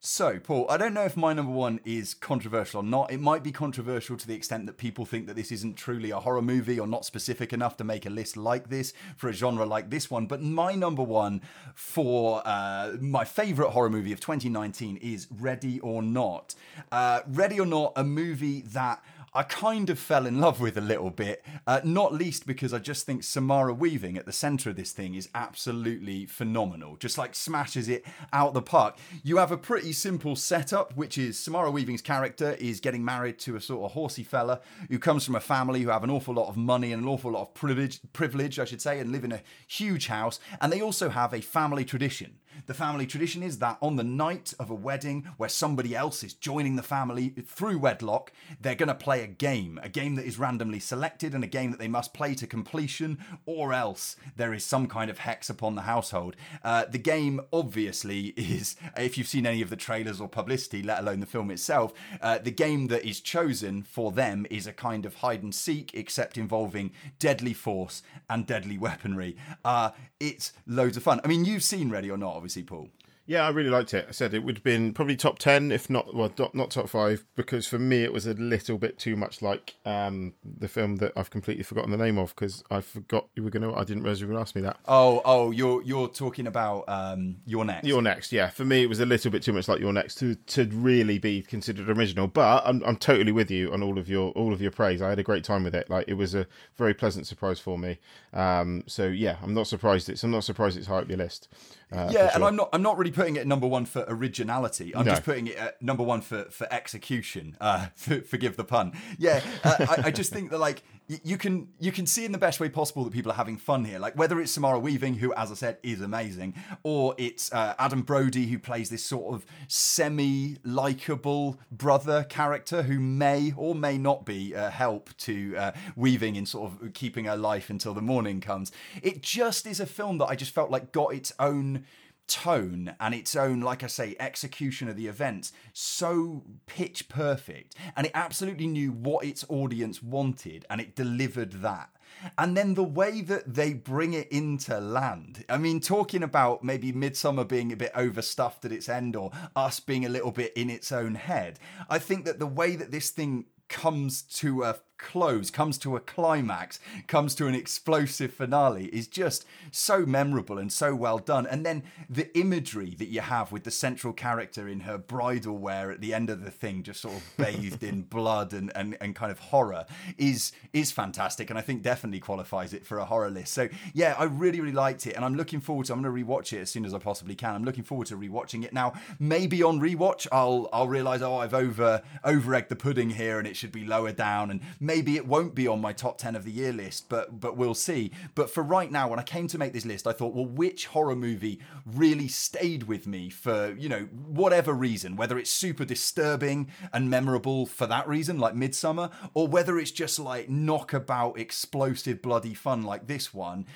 so, 0.00 0.38
Paul, 0.38 0.66
I 0.70 0.76
don't 0.76 0.94
know 0.94 1.04
if 1.04 1.16
my 1.16 1.32
number 1.32 1.50
one 1.50 1.80
is 1.84 2.14
controversial 2.14 2.80
or 2.80 2.84
not. 2.84 3.10
It 3.10 3.18
might 3.18 3.42
be 3.42 3.50
controversial 3.50 4.16
to 4.16 4.26
the 4.28 4.34
extent 4.34 4.66
that 4.66 4.78
people 4.78 5.04
think 5.04 5.26
that 5.26 5.34
this 5.34 5.50
isn't 5.50 5.74
truly 5.76 6.12
a 6.12 6.20
horror 6.20 6.40
movie 6.40 6.78
or 6.78 6.86
not 6.86 7.04
specific 7.04 7.52
enough 7.52 7.76
to 7.78 7.84
make 7.84 8.06
a 8.06 8.10
list 8.10 8.36
like 8.36 8.70
this 8.70 8.92
for 9.16 9.28
a 9.28 9.32
genre 9.32 9.66
like 9.66 9.90
this 9.90 10.08
one. 10.08 10.26
But 10.26 10.40
my 10.40 10.76
number 10.76 11.02
one 11.02 11.42
for 11.74 12.42
uh, 12.44 12.92
my 13.00 13.24
favorite 13.24 13.70
horror 13.70 13.90
movie 13.90 14.12
of 14.12 14.20
2019 14.20 14.98
is 14.98 15.26
Ready 15.36 15.80
or 15.80 16.00
Not. 16.00 16.54
Uh, 16.92 17.22
Ready 17.26 17.58
or 17.58 17.66
Not, 17.66 17.92
a 17.96 18.04
movie 18.04 18.60
that. 18.60 19.02
I 19.38 19.44
kind 19.44 19.88
of 19.88 20.00
fell 20.00 20.26
in 20.26 20.40
love 20.40 20.60
with 20.60 20.76
a 20.76 20.80
little 20.80 21.10
bit, 21.10 21.44
uh, 21.64 21.80
not 21.84 22.12
least 22.12 22.44
because 22.44 22.74
I 22.74 22.80
just 22.80 23.06
think 23.06 23.22
Samara 23.22 23.72
Weaving 23.72 24.18
at 24.18 24.26
the 24.26 24.32
centre 24.32 24.70
of 24.70 24.74
this 24.74 24.90
thing 24.90 25.14
is 25.14 25.28
absolutely 25.32 26.26
phenomenal. 26.26 26.96
Just 26.96 27.18
like 27.18 27.36
smashes 27.36 27.88
it 27.88 28.04
out 28.32 28.52
the 28.52 28.60
park. 28.60 28.98
You 29.22 29.36
have 29.36 29.52
a 29.52 29.56
pretty 29.56 29.92
simple 29.92 30.34
setup, 30.34 30.96
which 30.96 31.16
is 31.16 31.38
Samara 31.38 31.70
Weaving's 31.70 32.02
character 32.02 32.56
is 32.58 32.80
getting 32.80 33.04
married 33.04 33.38
to 33.38 33.54
a 33.54 33.60
sort 33.60 33.84
of 33.84 33.92
horsey 33.92 34.24
fella 34.24 34.60
who 34.88 34.98
comes 34.98 35.24
from 35.24 35.36
a 35.36 35.40
family 35.40 35.82
who 35.82 35.90
have 35.90 36.02
an 36.02 36.10
awful 36.10 36.34
lot 36.34 36.48
of 36.48 36.56
money 36.56 36.92
and 36.92 37.04
an 37.04 37.08
awful 37.08 37.30
lot 37.30 37.42
of 37.42 37.54
privilege, 37.54 38.00
privilege 38.12 38.58
I 38.58 38.64
should 38.64 38.82
say, 38.82 38.98
and 38.98 39.12
live 39.12 39.22
in 39.22 39.30
a 39.30 39.42
huge 39.68 40.08
house. 40.08 40.40
And 40.60 40.72
they 40.72 40.80
also 40.80 41.10
have 41.10 41.32
a 41.32 41.40
family 41.40 41.84
tradition. 41.84 42.40
The 42.66 42.74
family 42.74 43.06
tradition 43.06 43.42
is 43.42 43.58
that 43.58 43.78
on 43.80 43.96
the 43.96 44.04
night 44.04 44.54
of 44.58 44.70
a 44.70 44.74
wedding 44.74 45.26
where 45.36 45.48
somebody 45.48 45.94
else 45.94 46.22
is 46.22 46.34
joining 46.34 46.76
the 46.76 46.82
family 46.82 47.30
through 47.30 47.78
wedlock, 47.78 48.32
they're 48.60 48.74
going 48.74 48.88
to 48.88 48.94
play 48.94 49.22
a 49.22 49.26
game, 49.26 49.78
a 49.82 49.88
game 49.88 50.14
that 50.16 50.26
is 50.26 50.38
randomly 50.38 50.80
selected 50.80 51.34
and 51.34 51.44
a 51.44 51.48
game 51.48 51.70
that 51.70 51.78
they 51.78 51.88
must 51.88 52.14
play 52.14 52.34
to 52.34 52.46
completion, 52.46 53.18
or 53.46 53.72
else 53.72 54.16
there 54.36 54.52
is 54.52 54.64
some 54.64 54.86
kind 54.86 55.10
of 55.10 55.18
hex 55.18 55.50
upon 55.50 55.74
the 55.74 55.82
household. 55.82 56.36
Uh, 56.62 56.84
the 56.84 56.98
game, 56.98 57.40
obviously, 57.52 58.28
is 58.36 58.76
if 58.96 59.16
you've 59.16 59.28
seen 59.28 59.46
any 59.46 59.62
of 59.62 59.70
the 59.70 59.76
trailers 59.76 60.20
or 60.20 60.28
publicity, 60.28 60.82
let 60.82 61.00
alone 61.00 61.20
the 61.20 61.26
film 61.26 61.50
itself, 61.50 61.92
uh, 62.20 62.38
the 62.38 62.50
game 62.50 62.88
that 62.88 63.04
is 63.04 63.20
chosen 63.20 63.82
for 63.82 64.10
them 64.12 64.46
is 64.50 64.66
a 64.66 64.72
kind 64.72 65.06
of 65.06 65.16
hide 65.16 65.42
and 65.42 65.54
seek, 65.54 65.94
except 65.94 66.36
involving 66.36 66.90
deadly 67.18 67.54
force 67.54 68.02
and 68.28 68.46
deadly 68.46 68.78
weaponry. 68.78 69.36
Uh, 69.64 69.90
it's 70.20 70.52
loads 70.66 70.96
of 70.96 71.02
fun. 71.02 71.20
I 71.24 71.28
mean, 71.28 71.44
you've 71.44 71.62
seen 71.62 71.90
Ready 71.90 72.10
or 72.10 72.16
Not, 72.16 72.34
obviously, 72.34 72.47
Paul. 72.66 72.88
Yeah, 73.28 73.42
I 73.42 73.50
really 73.50 73.68
liked 73.68 73.92
it. 73.92 74.06
I 74.08 74.12
said 74.12 74.32
it 74.32 74.42
would 74.42 74.56
have 74.56 74.64
been 74.64 74.94
probably 74.94 75.14
top 75.14 75.38
ten, 75.38 75.70
if 75.70 75.90
not 75.90 76.14
well, 76.14 76.32
not, 76.38 76.54
not 76.54 76.70
top 76.70 76.88
five, 76.88 77.26
because 77.36 77.66
for 77.66 77.78
me 77.78 78.02
it 78.02 78.10
was 78.10 78.26
a 78.26 78.32
little 78.32 78.78
bit 78.78 78.98
too 78.98 79.16
much 79.16 79.42
like 79.42 79.74
um, 79.84 80.32
the 80.42 80.66
film 80.66 80.96
that 80.96 81.12
I've 81.14 81.28
completely 81.28 81.62
forgotten 81.62 81.90
the 81.90 81.98
name 81.98 82.16
of 82.16 82.34
because 82.34 82.64
I 82.70 82.80
forgot 82.80 83.28
you 83.36 83.42
were 83.42 83.50
gonna. 83.50 83.74
I 83.74 83.84
didn't 83.84 84.02
realize 84.02 84.22
you 84.22 84.28
were 84.28 84.32
gonna 84.32 84.40
ask 84.40 84.56
me 84.56 84.62
that. 84.62 84.78
Oh, 84.86 85.20
oh, 85.26 85.50
you're 85.50 85.82
you're 85.82 86.08
talking 86.08 86.46
about 86.46 86.86
um, 86.88 87.36
You're 87.44 87.66
Next. 87.66 87.86
You're 87.86 88.00
Next, 88.00 88.32
yeah. 88.32 88.48
For 88.48 88.64
me, 88.64 88.82
it 88.82 88.88
was 88.88 89.00
a 89.00 89.04
little 89.04 89.30
bit 89.30 89.42
too 89.42 89.52
much 89.52 89.68
like 89.68 89.78
You're 89.78 89.92
Next 89.92 90.14
to 90.20 90.34
to 90.34 90.64
really 90.72 91.18
be 91.18 91.42
considered 91.42 91.90
original. 91.90 92.28
But 92.28 92.62
I'm 92.64 92.82
I'm 92.82 92.96
totally 92.96 93.32
with 93.32 93.50
you 93.50 93.70
on 93.74 93.82
all 93.82 93.98
of 93.98 94.08
your 94.08 94.30
all 94.30 94.54
of 94.54 94.62
your 94.62 94.70
praise. 94.70 95.02
I 95.02 95.10
had 95.10 95.18
a 95.18 95.22
great 95.22 95.44
time 95.44 95.64
with 95.64 95.74
it. 95.74 95.90
Like 95.90 96.06
it 96.08 96.14
was 96.14 96.34
a 96.34 96.46
very 96.76 96.94
pleasant 96.94 97.26
surprise 97.26 97.60
for 97.60 97.78
me. 97.78 97.98
Um, 98.32 98.84
so 98.86 99.06
yeah, 99.06 99.36
I'm 99.42 99.52
not 99.52 99.66
surprised. 99.66 100.08
It's 100.08 100.24
I'm 100.24 100.30
not 100.30 100.44
surprised 100.44 100.78
it's 100.78 100.86
high 100.86 101.00
up 101.00 101.10
your 101.10 101.18
list. 101.18 101.48
Uh, 101.90 102.10
yeah, 102.12 102.28
for 102.28 102.36
and. 102.36 102.44
I'm 102.44 102.56
not. 102.56 102.68
I'm 102.72 102.82
not 102.82 102.98
really 102.98 103.10
putting 103.10 103.36
it 103.36 103.40
at 103.40 103.46
number 103.46 103.66
one 103.66 103.86
for 103.86 104.04
originality. 104.08 104.94
I'm 104.94 105.04
No. 105.06 105.12
just 105.12 105.24
putting 105.24 105.46
it 105.46 105.56
at 105.56 105.80
number 105.80 106.02
one 106.02 106.20
for 106.20 106.44
for 106.44 106.66
execution. 106.72 107.56
Uh, 107.60 107.86
for, 107.94 108.20
forgive 108.32 108.56
the 108.56 108.64
pun. 108.64 108.92
Yeah, 109.18 109.40
uh, 109.64 109.74
I, 109.88 110.02
I 110.06 110.10
just 110.10 110.32
think 110.32 110.50
that 110.50 110.58
like 110.58 110.82
you 111.08 111.38
can 111.38 111.68
you 111.80 111.90
can 111.90 112.06
see 112.06 112.26
in 112.26 112.32
the 112.32 112.38
best 112.38 112.60
way 112.60 112.68
possible 112.68 113.02
that 113.04 113.12
people 113.12 113.32
are 113.32 113.36
having 113.36 113.56
fun 113.56 113.84
here. 113.84 113.98
Like 113.98 114.14
whether 114.16 114.40
it's 114.40 114.52
Samara 114.52 114.78
Weaving, 114.78 115.14
who, 115.14 115.32
as 115.34 115.50
I 115.50 115.54
said, 115.54 115.78
is 115.82 116.02
amazing, 116.02 116.54
or 116.82 117.14
it's 117.16 117.50
uh, 117.52 117.74
Adam 117.78 118.02
Brody 118.02 118.46
who 118.46 118.58
plays 118.58 118.90
this 118.90 119.04
sort 119.04 119.34
of 119.34 119.46
semi 119.68 120.58
likable 120.64 121.58
brother 121.72 122.24
character 122.24 122.82
who 122.82 123.00
may 123.00 123.54
or 123.56 123.74
may 123.74 123.96
not 123.96 124.26
be 124.26 124.54
uh, 124.54 124.70
help 124.70 125.16
to 125.18 125.56
uh, 125.56 125.72
Weaving 125.96 126.36
in 126.36 126.44
sort 126.44 126.72
of 126.72 126.92
keeping 126.92 127.24
her 127.24 127.36
life 127.36 127.70
until 127.70 127.94
the 127.94 128.02
morning 128.02 128.40
comes. 128.40 128.70
It 129.02 129.22
just 129.22 129.66
is 129.66 129.80
a 129.80 129.86
film 129.86 130.18
that 130.18 130.26
I 130.26 130.34
just 130.34 130.54
felt 130.54 130.70
like 130.70 130.92
got 130.92 131.14
its 131.14 131.32
own 131.38 131.84
tone 132.28 132.94
and 133.00 133.14
its 133.14 133.34
own, 133.34 133.60
like 133.60 133.82
I 133.82 133.88
say, 133.88 134.14
execution 134.20 134.88
of 134.88 134.96
the 134.96 135.08
events 135.08 135.52
so 135.72 136.44
pitch 136.66 137.08
perfect. 137.08 137.74
And 137.96 138.06
it 138.06 138.12
absolutely 138.14 138.66
knew 138.66 138.92
what 138.92 139.24
its 139.24 139.44
audience 139.48 140.02
wanted 140.02 140.66
and 140.70 140.80
it 140.80 140.94
delivered 140.94 141.52
that. 141.62 141.90
And 142.36 142.56
then 142.56 142.74
the 142.74 142.84
way 142.84 143.20
that 143.22 143.54
they 143.54 143.72
bring 143.72 144.12
it 144.14 144.28
into 144.28 144.78
land. 144.80 145.44
I 145.48 145.58
mean, 145.58 145.80
talking 145.80 146.22
about 146.22 146.64
maybe 146.64 146.92
Midsommar 146.92 147.46
being 147.46 147.72
a 147.72 147.76
bit 147.76 147.92
overstuffed 147.94 148.64
at 148.64 148.72
its 148.72 148.88
end 148.88 149.14
or 149.14 149.30
us 149.54 149.80
being 149.80 150.04
a 150.04 150.08
little 150.08 150.32
bit 150.32 150.52
in 150.56 150.70
its 150.70 150.90
own 150.90 151.14
head. 151.14 151.58
I 151.88 151.98
think 151.98 152.24
that 152.24 152.38
the 152.38 152.46
way 152.46 152.76
that 152.76 152.90
this 152.90 153.10
thing 153.10 153.46
comes 153.68 154.22
to 154.22 154.64
a 154.64 154.76
close, 154.98 155.50
comes 155.50 155.78
to 155.78 155.96
a 155.96 156.00
climax, 156.00 156.78
comes 157.06 157.34
to 157.36 157.46
an 157.46 157.54
explosive 157.54 158.32
finale 158.32 158.86
is 158.86 159.06
just 159.06 159.46
so 159.70 160.04
memorable 160.04 160.58
and 160.58 160.72
so 160.72 160.94
well 160.94 161.18
done. 161.18 161.46
And 161.46 161.64
then 161.64 161.84
the 162.10 162.36
imagery 162.38 162.94
that 162.98 163.08
you 163.08 163.20
have 163.20 163.52
with 163.52 163.64
the 163.64 163.70
central 163.70 164.12
character 164.12 164.68
in 164.68 164.80
her 164.80 164.98
bridal 164.98 165.56
wear 165.56 165.90
at 165.90 166.00
the 166.00 166.12
end 166.12 166.30
of 166.30 166.44
the 166.44 166.50
thing, 166.50 166.82
just 166.82 167.00
sort 167.00 167.16
of 167.16 167.22
bathed 167.36 167.82
in 167.82 168.02
blood 168.02 168.52
and, 168.52 168.72
and, 168.74 168.96
and 169.00 169.14
kind 169.14 169.32
of 169.32 169.38
horror, 169.38 169.86
is 170.16 170.52
is 170.72 170.90
fantastic. 170.90 171.50
And 171.50 171.58
I 171.58 171.62
think 171.62 171.82
definitely 171.82 172.20
qualifies 172.20 172.74
it 172.74 172.84
for 172.84 172.98
a 172.98 173.04
horror 173.04 173.30
list. 173.30 173.54
So 173.54 173.68
yeah, 173.94 174.14
I 174.18 174.24
really, 174.24 174.60
really 174.60 174.72
liked 174.72 175.06
it. 175.06 175.14
And 175.14 175.24
I'm 175.24 175.34
looking 175.34 175.60
forward 175.60 175.86
to 175.86 175.92
I'm 175.92 176.02
gonna 176.02 176.14
rewatch 176.14 176.52
it 176.52 176.60
as 176.60 176.70
soon 176.70 176.84
as 176.84 176.92
I 176.92 176.98
possibly 176.98 177.34
can. 177.34 177.54
I'm 177.54 177.64
looking 177.64 177.84
forward 177.84 178.08
to 178.08 178.16
rewatching 178.16 178.64
it 178.64 178.72
now. 178.72 178.94
Maybe 179.18 179.62
on 179.62 179.80
rewatch 179.80 180.26
I'll 180.32 180.68
I'll 180.72 180.88
realise, 180.88 181.22
oh, 181.22 181.36
I've 181.36 181.54
over 181.54 182.02
over 182.24 182.54
egged 182.54 182.68
the 182.68 182.76
pudding 182.76 183.10
here 183.10 183.38
and 183.38 183.46
it 183.46 183.56
should 183.56 183.72
be 183.72 183.84
lower 183.84 184.12
down 184.12 184.50
and 184.50 184.60
maybe 184.88 185.16
it 185.16 185.26
won't 185.26 185.54
be 185.54 185.68
on 185.68 185.82
my 185.82 185.92
top 185.92 186.16
10 186.16 186.34
of 186.34 186.44
the 186.44 186.50
year 186.50 186.72
list, 186.72 187.10
but 187.10 187.40
but 187.40 187.58
we'll 187.58 187.74
see. 187.74 188.10
But 188.34 188.48
for 188.48 188.62
right 188.62 188.90
now, 188.90 189.06
when 189.08 189.18
I 189.18 189.22
came 189.22 189.46
to 189.48 189.58
make 189.58 189.74
this 189.74 189.84
list, 189.84 190.06
I 190.06 190.12
thought, 190.12 190.34
well, 190.34 190.46
which 190.46 190.86
horror 190.86 191.14
movie 191.14 191.60
really 191.84 192.26
stayed 192.26 192.84
with 192.84 193.06
me 193.06 193.28
for, 193.28 193.74
you 193.78 193.90
know, 193.90 194.04
whatever 194.26 194.72
reason, 194.72 195.14
whether 195.14 195.38
it's 195.38 195.50
super 195.50 195.84
disturbing 195.84 196.70
and 196.90 197.10
memorable 197.10 197.66
for 197.66 197.86
that 197.86 198.08
reason, 198.08 198.38
like 198.38 198.54
Midsommar, 198.54 199.12
or 199.34 199.46
whether 199.46 199.78
it's 199.78 199.90
just 199.90 200.18
like 200.18 200.48
knockabout, 200.48 201.38
explosive, 201.38 202.22
bloody 202.22 202.54
fun 202.54 202.82
like 202.82 203.06
this 203.06 203.34
one 203.34 203.66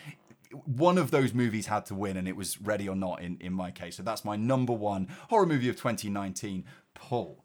one 0.66 0.98
of 0.98 1.10
those 1.10 1.32
movies 1.32 1.66
had 1.66 1.86
to 1.86 1.94
win, 1.94 2.18
and 2.18 2.28
it 2.28 2.36
was 2.36 2.60
Ready 2.60 2.86
or 2.86 2.94
Not 2.94 3.22
in, 3.22 3.38
in 3.40 3.54
my 3.54 3.70
case. 3.70 3.96
So 3.96 4.02
that's 4.02 4.22
my 4.22 4.36
number 4.36 4.74
one 4.74 5.08
horror 5.30 5.46
movie 5.46 5.70
of 5.70 5.76
2019, 5.76 6.66
Paul. 6.94 7.42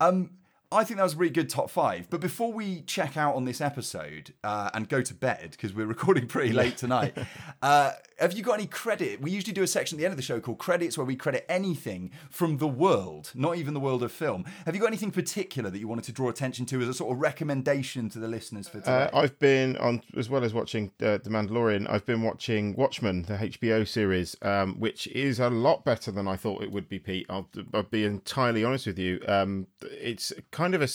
Um, 0.00 0.30
I 0.70 0.84
think 0.84 0.98
that 0.98 1.04
was 1.04 1.14
a 1.14 1.16
really 1.16 1.32
good 1.32 1.48
top 1.48 1.70
five. 1.70 2.10
But 2.10 2.20
before 2.20 2.52
we 2.52 2.82
check 2.82 3.16
out 3.16 3.34
on 3.34 3.44
this 3.44 3.60
episode 3.60 4.34
uh, 4.44 4.70
and 4.74 4.88
go 4.88 5.00
to 5.00 5.14
bed, 5.14 5.52
because 5.52 5.72
we're 5.72 5.86
recording 5.96 6.26
pretty 6.26 6.52
late 6.52 6.76
tonight, 6.76 7.16
uh, 7.62 7.92
have 8.18 8.32
you 8.32 8.42
got 8.42 8.54
any 8.54 8.66
credit? 8.66 9.20
We 9.20 9.30
usually 9.30 9.52
do 9.52 9.62
a 9.62 9.66
section 9.66 9.96
at 9.96 9.98
the 9.98 10.04
end 10.04 10.12
of 10.12 10.16
the 10.16 10.22
show 10.22 10.40
called 10.40 10.58
credits 10.58 10.98
where 10.98 11.04
we 11.04 11.16
credit 11.16 11.46
anything 11.48 12.10
from 12.30 12.58
the 12.58 12.66
world, 12.66 13.30
not 13.34 13.56
even 13.56 13.74
the 13.74 13.80
world 13.80 14.02
of 14.02 14.10
film. 14.10 14.44
Have 14.66 14.74
you 14.74 14.80
got 14.80 14.88
anything 14.88 15.10
particular 15.10 15.70
that 15.70 15.78
you 15.78 15.86
wanted 15.86 16.04
to 16.04 16.12
draw 16.12 16.28
attention 16.28 16.66
to 16.66 16.80
as 16.80 16.88
a 16.88 16.94
sort 16.94 17.12
of 17.12 17.20
recommendation 17.20 18.08
to 18.10 18.18
the 18.18 18.28
listeners 18.28 18.68
for 18.68 18.80
today? 18.80 19.08
Uh, 19.12 19.18
I've 19.18 19.38
been 19.38 19.76
on, 19.76 20.02
as 20.16 20.28
well 20.28 20.42
as 20.42 20.52
watching 20.52 20.90
uh, 21.00 21.18
The 21.18 21.30
Mandalorian, 21.30 21.88
I've 21.88 22.06
been 22.06 22.22
watching 22.22 22.74
Watchmen, 22.74 23.22
the 23.22 23.34
HBO 23.34 23.86
series, 23.86 24.36
um, 24.42 24.80
which 24.80 25.06
is 25.08 25.38
a 25.38 25.50
lot 25.50 25.84
better 25.84 26.10
than 26.10 26.26
I 26.26 26.36
thought 26.36 26.62
it 26.62 26.72
would 26.72 26.88
be, 26.88 26.98
Pete. 26.98 27.26
I'll, 27.28 27.48
I'll 27.72 27.84
be 27.84 28.04
entirely 28.04 28.64
honest 28.64 28.86
with 28.86 28.98
you. 28.98 29.20
Um, 29.28 29.68
it's 29.82 30.32
kind 30.50 30.74
of 30.74 30.82
a 30.82 30.88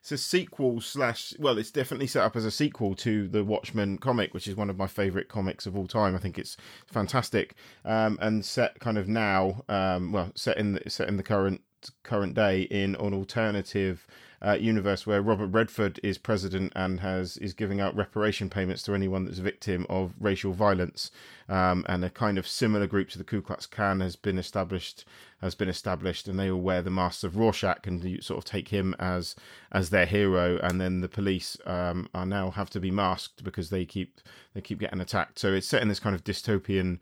it's 0.00 0.12
a 0.12 0.18
sequel 0.18 0.80
slash 0.80 1.34
well 1.38 1.58
it's 1.58 1.70
definitely 1.70 2.06
set 2.06 2.24
up 2.24 2.34
as 2.34 2.44
a 2.44 2.50
sequel 2.50 2.94
to 2.94 3.28
the 3.28 3.44
watchmen 3.44 3.98
comic 3.98 4.32
which 4.32 4.48
is 4.48 4.56
one 4.56 4.70
of 4.70 4.78
my 4.78 4.86
favorite 4.86 5.28
comics 5.28 5.66
of 5.66 5.76
all 5.76 5.86
time. 5.86 6.14
I 6.14 6.18
think 6.18 6.38
it's 6.38 6.56
fantastic. 6.86 7.54
Um, 7.84 8.18
and 8.20 8.44
set 8.44 8.80
kind 8.80 8.96
of 8.96 9.08
now 9.08 9.62
um, 9.68 10.12
well 10.12 10.32
set 10.34 10.56
in 10.56 10.72
the, 10.72 10.90
set 10.90 11.08
in 11.08 11.16
the 11.16 11.22
current 11.22 11.60
current 12.02 12.34
day 12.34 12.62
in 12.62 12.94
an 12.96 13.14
alternative 13.14 14.06
uh, 14.44 14.52
universe 14.52 15.06
where 15.06 15.20
Robert 15.20 15.48
Redford 15.48 16.00
is 16.02 16.18
president 16.18 16.72
and 16.74 17.00
has 17.00 17.36
is 17.36 17.52
giving 17.52 17.80
out 17.80 17.94
reparation 17.94 18.48
payments 18.48 18.82
to 18.84 18.94
anyone 18.94 19.24
that's 19.24 19.38
a 19.38 19.42
victim 19.42 19.86
of 19.88 20.14
racial 20.18 20.52
violence, 20.52 21.10
um, 21.48 21.84
and 21.88 22.04
a 22.04 22.10
kind 22.10 22.38
of 22.38 22.46
similar 22.46 22.86
group 22.86 23.10
to 23.10 23.18
the 23.18 23.24
Ku 23.24 23.42
Klux 23.42 23.66
Klan 23.66 24.00
has 24.00 24.16
been 24.16 24.38
established 24.38 25.04
has 25.40 25.54
been 25.54 25.68
established, 25.68 26.28
and 26.28 26.38
they 26.38 26.50
all 26.50 26.60
wear 26.60 26.82
the 26.82 26.90
masks 26.90 27.24
of 27.24 27.36
Rorschach 27.36 27.86
and 27.86 28.22
sort 28.22 28.38
of 28.38 28.44
take 28.44 28.68
him 28.68 28.94
as 28.98 29.36
as 29.72 29.90
their 29.90 30.06
hero, 30.06 30.58
and 30.62 30.80
then 30.80 31.00
the 31.00 31.08
police 31.08 31.56
um, 31.66 32.08
are 32.14 32.26
now 32.26 32.50
have 32.50 32.70
to 32.70 32.80
be 32.80 32.90
masked 32.90 33.44
because 33.44 33.70
they 33.70 33.84
keep 33.84 34.20
they 34.54 34.60
keep 34.60 34.80
getting 34.80 35.00
attacked. 35.00 35.38
So 35.38 35.52
it's 35.52 35.66
set 35.66 35.82
in 35.82 35.88
this 35.88 36.00
kind 36.00 36.14
of 36.14 36.24
dystopian 36.24 36.98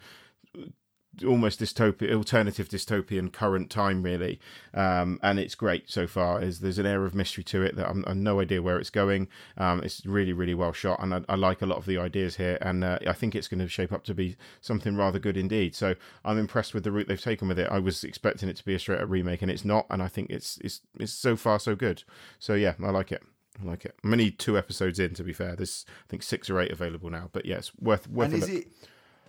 almost 1.27 1.61
dystopian, 1.61 2.15
alternative 2.15 2.69
dystopian 2.69 3.33
current 3.33 3.71
time, 3.71 4.03
really. 4.03 4.41
Um, 4.75 5.19
and 5.23 5.39
it's 5.39 5.55
great 5.55 5.91
so 5.91 6.07
far. 6.07 6.43
Is 6.43 6.61
there's 6.61 6.79
an 6.79 6.87
air 6.87 7.05
of 7.05 7.15
mystery 7.15 7.45
to 7.45 7.63
it 7.63 7.77
that 7.77 7.89
I'm, 7.89 8.05
I've 8.07 8.17
no 8.17 8.41
idea 8.41 8.63
where 8.63 8.79
it's 8.79 8.91
going. 8.91 9.29
Um, 9.57 9.83
it's 9.83 10.05
really, 10.07 10.33
really 10.33 10.55
well 10.55 10.73
shot, 10.73 11.03
and 11.03 11.15
I, 11.15 11.21
I, 11.29 11.35
like 11.35 11.63
a 11.63 11.67
lot 11.67 11.79
of 11.79 11.87
the 11.87 11.99
ideas 11.99 12.37
here. 12.37 12.59
And 12.61 12.85
uh, 12.85 12.99
I 13.07 13.13
think 13.13 13.35
it's 13.35 13.49
going 13.49 13.61
to 13.61 13.69
shape 13.69 13.93
up 13.93 14.05
to 14.05 14.15
be 14.15 14.37
something 14.61 14.97
rather 14.97 15.19
good 15.19 15.37
indeed. 15.37 15.75
So 15.75 15.95
I'm 16.25 16.39
impressed 16.39 16.75
with 16.75 16.85
the 16.85 16.93
route 16.93 17.09
they've 17.09 17.21
taken 17.21 17.49
with 17.49 17.59
it. 17.59 17.69
I 17.71 17.79
was 17.79 18.05
expecting 18.05 18.49
it 18.49 18.57
to 18.57 18.65
be 18.65 18.75
a 18.75 18.79
straight 18.79 19.01
up 19.01 19.09
remake, 19.09 19.43
and 19.43 19.51
it's 19.51 19.65
not. 19.65 19.87
And 19.91 20.03
I 20.03 20.09
think 20.09 20.31
it's 20.31 20.59
it's 20.59 20.81
it's 20.99 21.13
so 21.13 21.37
far 21.37 21.59
so 21.59 21.75
good. 21.75 22.05
So 22.39 22.55
yeah, 22.55 22.75
I 22.83 22.91
like 22.91 23.13
it. 23.13 23.23
I 23.61 23.67
like 23.67 23.85
it. 23.85 23.97
I'm 24.05 24.13
only 24.13 24.31
two 24.31 24.57
episodes 24.57 24.99
in, 24.99 25.15
to 25.15 25.25
be 25.25 25.33
fair. 25.33 25.57
There's 25.57 25.85
I 25.89 26.07
think 26.09 26.23
six 26.23 26.49
or 26.49 26.61
eight 26.61 26.71
available 26.71 27.11
now, 27.11 27.29
but 27.33 27.45
yeah, 27.45 27.57
it's 27.57 27.75
worth 27.79 28.09
worth. 28.09 28.33
And 28.33 28.43
is 28.43 28.49
it 28.49 28.69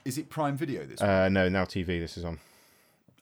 is 0.06 0.18
it 0.18 0.30
Prime 0.30 0.58
Video 0.58 0.86
this? 0.86 1.02
Uh, 1.02 1.30
no, 1.30 1.50
now 1.50 1.66
TV. 1.66 2.00
This 2.00 2.18
is 2.18 2.26
on. 2.26 2.40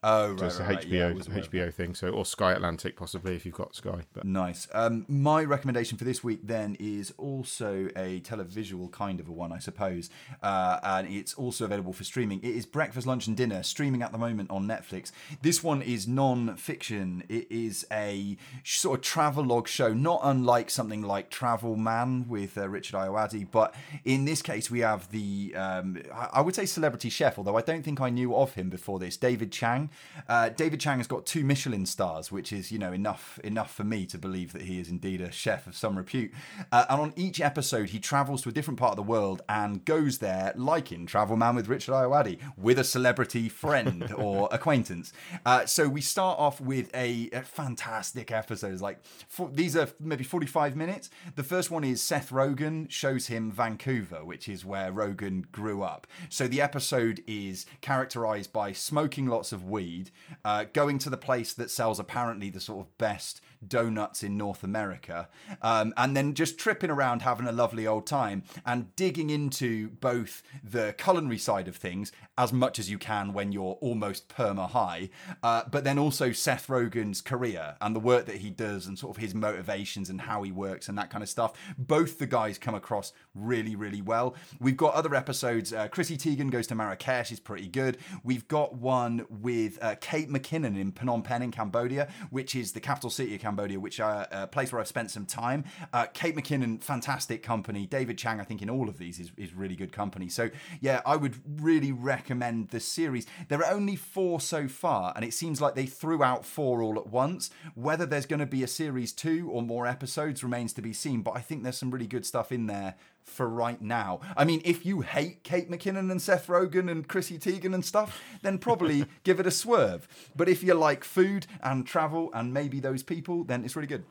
Oh, 0.02 0.30
right, 0.30 0.38
so 0.38 0.46
it's 0.46 0.58
a 0.60 0.64
right, 0.64 0.80
HBO 0.80 0.90
yeah, 0.90 1.10
HBO 1.10 1.74
thing. 1.74 1.94
So 1.94 2.08
or 2.10 2.24
Sky 2.24 2.52
Atlantic 2.52 2.96
possibly 2.96 3.34
if 3.34 3.44
you've 3.44 3.54
got 3.54 3.74
Sky. 3.74 4.02
But 4.12 4.24
nice. 4.24 4.68
Um, 4.72 5.04
my 5.08 5.44
recommendation 5.44 5.98
for 5.98 6.04
this 6.04 6.22
week 6.22 6.40
then 6.42 6.76
is 6.78 7.12
also 7.16 7.88
a 7.96 8.20
televisual 8.20 8.90
kind 8.90 9.20
of 9.20 9.28
a 9.28 9.32
one, 9.32 9.52
I 9.52 9.58
suppose, 9.58 10.10
uh, 10.42 10.78
and 10.82 11.08
it's 11.08 11.34
also 11.34 11.64
available 11.64 11.92
for 11.92 12.04
streaming. 12.04 12.40
It 12.42 12.54
is 12.54 12.66
Breakfast, 12.66 13.06
Lunch, 13.06 13.26
and 13.26 13.36
Dinner, 13.36 13.62
streaming 13.62 14.02
at 14.02 14.12
the 14.12 14.18
moment 14.18 14.50
on 14.50 14.66
Netflix. 14.66 15.12
This 15.42 15.62
one 15.62 15.82
is 15.82 16.06
non-fiction. 16.06 17.24
It 17.28 17.50
is 17.50 17.86
a 17.90 18.36
sort 18.64 18.98
of 18.98 19.04
travelogue 19.04 19.68
show, 19.68 19.92
not 19.92 20.20
unlike 20.22 20.70
something 20.70 21.02
like 21.02 21.30
Travel 21.30 21.76
Man 21.76 22.26
with 22.28 22.56
uh, 22.56 22.68
Richard 22.68 22.96
Ayoade, 22.96 23.48
but 23.50 23.74
in 24.04 24.24
this 24.24 24.42
case 24.42 24.70
we 24.70 24.80
have 24.80 25.10
the 25.10 25.54
um, 25.56 26.02
I 26.32 26.40
would 26.40 26.54
say 26.54 26.66
celebrity 26.66 27.10
chef, 27.10 27.38
although 27.38 27.56
I 27.56 27.62
don't 27.62 27.82
think 27.82 28.00
I 28.00 28.10
knew 28.10 28.34
of 28.34 28.54
him 28.54 28.68
before 28.68 28.98
this, 28.98 29.16
David 29.16 29.52
Chang. 29.52 29.87
Uh, 30.28 30.48
David 30.50 30.80
Chang 30.80 30.98
has 30.98 31.06
got 31.06 31.26
two 31.26 31.44
Michelin 31.44 31.86
stars, 31.86 32.30
which 32.30 32.52
is 32.52 32.70
you 32.72 32.78
know 32.78 32.92
enough 32.92 33.38
enough 33.44 33.72
for 33.72 33.84
me 33.84 34.06
to 34.06 34.18
believe 34.18 34.52
that 34.52 34.62
he 34.62 34.80
is 34.80 34.88
indeed 34.88 35.20
a 35.20 35.30
chef 35.30 35.66
of 35.66 35.76
some 35.76 35.96
repute. 35.96 36.32
Uh, 36.72 36.84
and 36.88 37.00
on 37.00 37.12
each 37.16 37.40
episode, 37.40 37.90
he 37.90 37.98
travels 37.98 38.42
to 38.42 38.48
a 38.48 38.52
different 38.52 38.78
part 38.78 38.90
of 38.90 38.96
the 38.96 39.02
world 39.02 39.42
and 39.48 39.84
goes 39.84 40.18
there, 40.18 40.52
like 40.56 40.92
in 40.92 41.06
Travel 41.06 41.36
Man 41.36 41.54
with 41.54 41.68
Richard 41.68 41.92
Ayoade, 41.92 42.38
with 42.56 42.78
a 42.78 42.84
celebrity 42.84 43.48
friend 43.48 44.12
or 44.16 44.48
acquaintance. 44.52 45.12
Uh, 45.44 45.66
so 45.66 45.88
we 45.88 46.00
start 46.00 46.38
off 46.38 46.60
with 46.60 46.94
a, 46.94 47.28
a 47.32 47.42
fantastic 47.42 48.30
episode. 48.30 48.80
Like 48.80 49.00
for, 49.28 49.50
these 49.52 49.76
are 49.76 49.88
maybe 50.00 50.24
forty 50.24 50.46
five 50.46 50.76
minutes. 50.76 51.10
The 51.36 51.44
first 51.44 51.70
one 51.70 51.84
is 51.84 52.02
Seth 52.02 52.30
Rogen 52.30 52.90
shows 52.90 53.28
him 53.28 53.50
Vancouver, 53.50 54.24
which 54.24 54.48
is 54.48 54.64
where 54.64 54.92
Rogen 54.92 55.50
grew 55.52 55.82
up. 55.82 56.06
So 56.28 56.48
the 56.48 56.60
episode 56.60 57.22
is 57.26 57.66
characterized 57.80 58.52
by 58.52 58.72
smoking 58.72 59.26
lots 59.26 59.52
of 59.52 59.64
weed 59.64 59.77
weed, 59.78 60.10
uh, 60.44 60.64
going 60.72 60.98
to 60.98 61.10
the 61.10 61.16
place 61.16 61.52
that 61.54 61.70
sells 61.70 62.00
apparently 62.00 62.50
the 62.50 62.60
sort 62.60 62.80
of 62.80 62.98
best 62.98 63.40
donuts 63.66 64.22
in 64.22 64.36
North 64.36 64.62
America, 64.64 65.28
um, 65.62 65.94
and 65.96 66.16
then 66.16 66.34
just 66.34 66.58
tripping 66.58 66.90
around 66.90 67.22
having 67.22 67.46
a 67.46 67.52
lovely 67.52 67.86
old 67.86 68.06
time 68.06 68.42
and 68.66 68.94
digging 68.96 69.30
into 69.30 69.90
both 70.00 70.42
the 70.64 70.94
culinary 70.98 71.38
side 71.38 71.68
of 71.68 71.76
things 71.76 72.10
as 72.36 72.52
much 72.52 72.78
as 72.78 72.90
you 72.90 72.98
can 72.98 73.32
when 73.32 73.52
you're 73.52 73.78
almost 73.80 74.28
perma 74.28 74.68
high, 74.70 75.10
uh, 75.42 75.62
but 75.70 75.84
then 75.84 75.98
also 75.98 76.32
Seth 76.32 76.66
Rogen's 76.68 77.20
career 77.20 77.76
and 77.80 77.94
the 77.94 78.00
work 78.00 78.26
that 78.26 78.36
he 78.36 78.50
does 78.50 78.86
and 78.86 78.98
sort 78.98 79.16
of 79.16 79.22
his 79.22 79.34
motivations 79.34 80.10
and 80.10 80.22
how 80.22 80.42
he 80.42 80.52
works 80.52 80.88
and 80.88 80.98
that 80.98 81.10
kind 81.10 81.22
of 81.22 81.28
stuff. 81.28 81.52
Both 81.76 82.18
the 82.18 82.26
guys 82.26 82.58
come 82.58 82.74
across 82.74 83.12
really, 83.38 83.76
really 83.76 84.02
well. 84.02 84.34
We've 84.60 84.76
got 84.76 84.94
other 84.94 85.14
episodes. 85.14 85.72
Uh, 85.72 85.88
Chrissy 85.88 86.16
Teigen 86.16 86.50
goes 86.50 86.66
to 86.68 86.74
Marrakesh, 86.74 87.32
is 87.32 87.40
pretty 87.40 87.68
good. 87.68 87.98
We've 88.22 88.46
got 88.48 88.74
one 88.74 89.26
with 89.28 89.78
uh, 89.82 89.96
Kate 90.00 90.28
McKinnon 90.28 90.78
in 90.78 90.92
Phnom 90.92 91.24
Penh 91.24 91.42
in 91.42 91.50
Cambodia, 91.50 92.08
which 92.30 92.54
is 92.54 92.72
the 92.72 92.80
capital 92.80 93.10
city 93.10 93.34
of 93.34 93.40
Cambodia, 93.40 93.78
which 93.78 94.00
uh, 94.00 94.26
a 94.30 94.46
place 94.46 94.72
where 94.72 94.80
I've 94.80 94.88
spent 94.88 95.10
some 95.10 95.26
time. 95.26 95.64
Uh, 95.92 96.06
Kate 96.12 96.36
McKinnon, 96.36 96.82
fantastic 96.82 97.42
company. 97.42 97.86
David 97.86 98.18
Chang, 98.18 98.40
I 98.40 98.44
think 98.44 98.62
in 98.62 98.70
all 98.70 98.88
of 98.88 98.98
these 98.98 99.18
is, 99.18 99.32
is 99.36 99.54
really 99.54 99.76
good 99.76 99.92
company. 99.92 100.28
So 100.28 100.50
yeah, 100.80 101.00
I 101.06 101.16
would 101.16 101.36
really 101.62 101.92
recommend 101.92 102.68
the 102.68 102.80
series. 102.80 103.26
There 103.48 103.60
are 103.60 103.72
only 103.72 103.96
four 103.96 104.40
so 104.40 104.68
far, 104.68 105.12
and 105.16 105.24
it 105.24 105.34
seems 105.34 105.60
like 105.60 105.74
they 105.74 105.86
threw 105.86 106.22
out 106.22 106.44
four 106.44 106.82
all 106.82 106.98
at 106.98 107.08
once. 107.08 107.50
Whether 107.74 108.06
there's 108.06 108.26
going 108.26 108.40
to 108.40 108.46
be 108.46 108.62
a 108.62 108.68
series 108.68 109.12
two 109.12 109.48
or 109.52 109.62
more 109.62 109.86
episodes 109.86 110.42
remains 110.42 110.72
to 110.74 110.82
be 110.82 110.92
seen, 110.92 111.22
but 111.22 111.36
I 111.36 111.40
think 111.40 111.62
there's 111.62 111.78
some 111.78 111.90
really 111.90 112.06
good 112.06 112.26
stuff 112.26 112.52
in 112.52 112.66
there 112.66 112.94
for 113.28 113.48
right 113.48 113.80
now. 113.80 114.20
I 114.36 114.44
mean, 114.44 114.60
if 114.64 114.84
you 114.84 115.02
hate 115.02 115.42
Kate 115.42 115.70
McKinnon 115.70 116.10
and 116.10 116.20
Seth 116.20 116.46
Rogen 116.46 116.90
and 116.90 117.06
Chrissy 117.06 117.38
Teigen 117.38 117.74
and 117.74 117.84
stuff, 117.84 118.20
then 118.42 118.58
probably 118.58 119.06
give 119.24 119.40
it 119.40 119.46
a 119.46 119.50
swerve. 119.50 120.08
But 120.34 120.48
if 120.48 120.62
you 120.62 120.74
like 120.74 121.04
food 121.04 121.46
and 121.62 121.86
travel 121.86 122.30
and 122.32 122.52
maybe 122.52 122.80
those 122.80 123.02
people, 123.02 123.44
then 123.44 123.64
it's 123.64 123.76
really 123.76 123.88
good. 123.88 124.04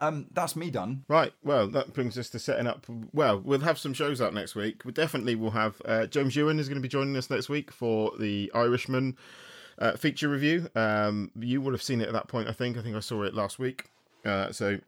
Um, 0.00 0.26
that's 0.32 0.56
me 0.56 0.70
done. 0.70 1.04
Right. 1.08 1.32
Well, 1.42 1.68
that 1.68 1.92
brings 1.92 2.18
us 2.18 2.28
to 2.30 2.38
setting 2.38 2.66
up. 2.66 2.86
Well, 3.12 3.40
we'll 3.40 3.60
have 3.60 3.78
some 3.78 3.94
shows 3.94 4.20
out 4.20 4.34
next 4.34 4.54
week. 4.54 4.84
We 4.84 4.92
definitely 4.92 5.34
will 5.34 5.52
have. 5.52 5.80
Uh, 5.84 6.06
James 6.06 6.36
Ewan 6.36 6.58
is 6.58 6.68
going 6.68 6.78
to 6.78 6.82
be 6.82 6.88
joining 6.88 7.16
us 7.16 7.30
next 7.30 7.48
week 7.48 7.70
for 7.70 8.12
the 8.18 8.50
Irishman 8.54 9.16
uh, 9.78 9.92
feature 9.92 10.28
review. 10.28 10.68
Um, 10.74 11.30
you 11.38 11.60
will 11.60 11.72
have 11.72 11.82
seen 11.82 12.00
it 12.00 12.08
at 12.08 12.12
that 12.12 12.28
point, 12.28 12.48
I 12.48 12.52
think. 12.52 12.76
I 12.76 12.82
think 12.82 12.96
I 12.96 13.00
saw 13.00 13.22
it 13.22 13.34
last 13.34 13.58
week. 13.58 13.84
Uh, 14.24 14.50
so 14.52 14.78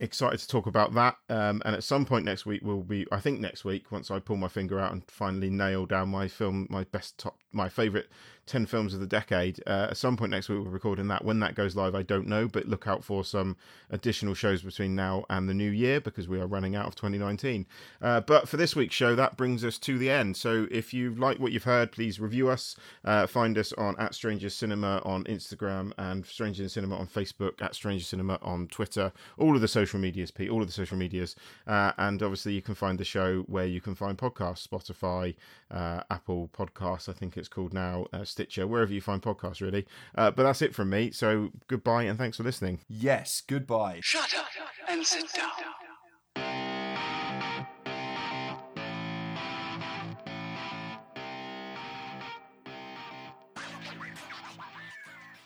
excited 0.00 0.38
to 0.40 0.48
talk 0.48 0.66
about 0.66 0.94
that. 0.94 1.16
Um, 1.28 1.62
and 1.64 1.74
at 1.74 1.84
some 1.84 2.04
point 2.04 2.24
next 2.24 2.46
week, 2.46 2.60
we'll 2.64 2.82
be, 2.82 3.06
I 3.10 3.20
think 3.20 3.40
next 3.40 3.64
week, 3.64 3.90
once 3.90 4.10
I 4.10 4.18
pull 4.18 4.36
my 4.36 4.48
finger 4.48 4.78
out 4.78 4.92
and 4.92 5.02
finally 5.08 5.50
nail 5.50 5.86
down 5.86 6.08
my 6.08 6.28
film, 6.28 6.66
my 6.70 6.84
best 6.84 7.18
top, 7.18 7.38
my 7.52 7.68
favorite 7.68 8.08
10 8.46 8.66
films 8.66 8.94
of 8.94 9.00
the 9.00 9.06
decade. 9.06 9.60
Uh, 9.66 9.88
at 9.90 9.96
some 9.96 10.16
point 10.16 10.30
next 10.30 10.48
week, 10.48 10.64
we're 10.64 10.70
recording 10.70 11.08
that. 11.08 11.24
When 11.24 11.40
that 11.40 11.54
goes 11.54 11.74
live, 11.74 11.94
I 11.94 12.02
don't 12.02 12.28
know, 12.28 12.46
but 12.48 12.66
look 12.66 12.86
out 12.86 13.04
for 13.04 13.24
some 13.24 13.56
additional 13.90 14.34
shows 14.34 14.62
between 14.62 14.94
now 14.94 15.24
and 15.28 15.48
the 15.48 15.54
new 15.54 15.70
year 15.70 16.00
because 16.00 16.28
we 16.28 16.40
are 16.40 16.46
running 16.46 16.76
out 16.76 16.86
of 16.86 16.94
2019. 16.94 17.66
Uh, 18.00 18.20
but 18.20 18.48
for 18.48 18.56
this 18.56 18.76
week's 18.76 18.94
show, 18.94 19.14
that 19.16 19.36
brings 19.36 19.64
us 19.64 19.78
to 19.78 19.98
the 19.98 20.10
end. 20.10 20.36
So 20.36 20.66
if 20.70 20.94
you 20.94 21.14
like 21.14 21.38
what 21.38 21.52
you've 21.52 21.64
heard, 21.64 21.92
please 21.92 22.20
review 22.20 22.48
us. 22.48 22.76
Uh, 23.04 23.26
find 23.26 23.58
us 23.58 23.72
on 23.72 23.96
at 23.98 24.14
Strangers 24.14 24.54
Cinema 24.54 25.00
on 25.04 25.24
Instagram 25.24 25.92
and 25.98 26.24
Strangers 26.24 26.72
Cinema 26.72 26.96
on 26.96 27.06
Facebook, 27.06 27.60
at 27.60 27.74
Strangers 27.74 28.08
Cinema 28.08 28.38
on 28.42 28.68
Twitter, 28.68 29.12
all 29.38 29.54
of 29.54 29.60
the 29.60 29.68
social 29.68 29.98
medias, 29.98 30.30
Pete, 30.30 30.50
all 30.50 30.60
of 30.60 30.68
the 30.68 30.72
social 30.72 30.96
medias. 30.96 31.34
Uh, 31.66 31.92
and 31.98 32.22
obviously, 32.22 32.52
you 32.52 32.62
can 32.62 32.74
find 32.74 32.98
the 32.98 33.04
show 33.04 33.42
where 33.42 33.66
you 33.66 33.80
can 33.80 33.94
find 33.94 34.16
podcasts 34.16 34.66
Spotify, 34.66 35.34
uh, 35.70 36.02
Apple 36.10 36.48
Podcasts, 36.56 37.08
I 37.08 37.12
think 37.12 37.36
it's 37.36 37.48
called 37.48 37.72
now. 37.72 38.06
Stitcher, 38.36 38.66
wherever 38.66 38.92
you 38.92 39.00
find 39.00 39.22
podcasts, 39.22 39.62
really. 39.62 39.86
Uh, 40.14 40.30
but 40.30 40.42
that's 40.42 40.60
it 40.60 40.74
from 40.74 40.90
me. 40.90 41.10
So 41.10 41.48
goodbye 41.68 42.02
and 42.02 42.18
thanks 42.18 42.36
for 42.36 42.42
listening. 42.42 42.80
Yes, 42.86 43.42
goodbye. 43.46 44.00
Shut 44.02 44.34
up 44.34 44.44
and 44.90 45.06
sit 45.06 45.32
down. 45.32 45.85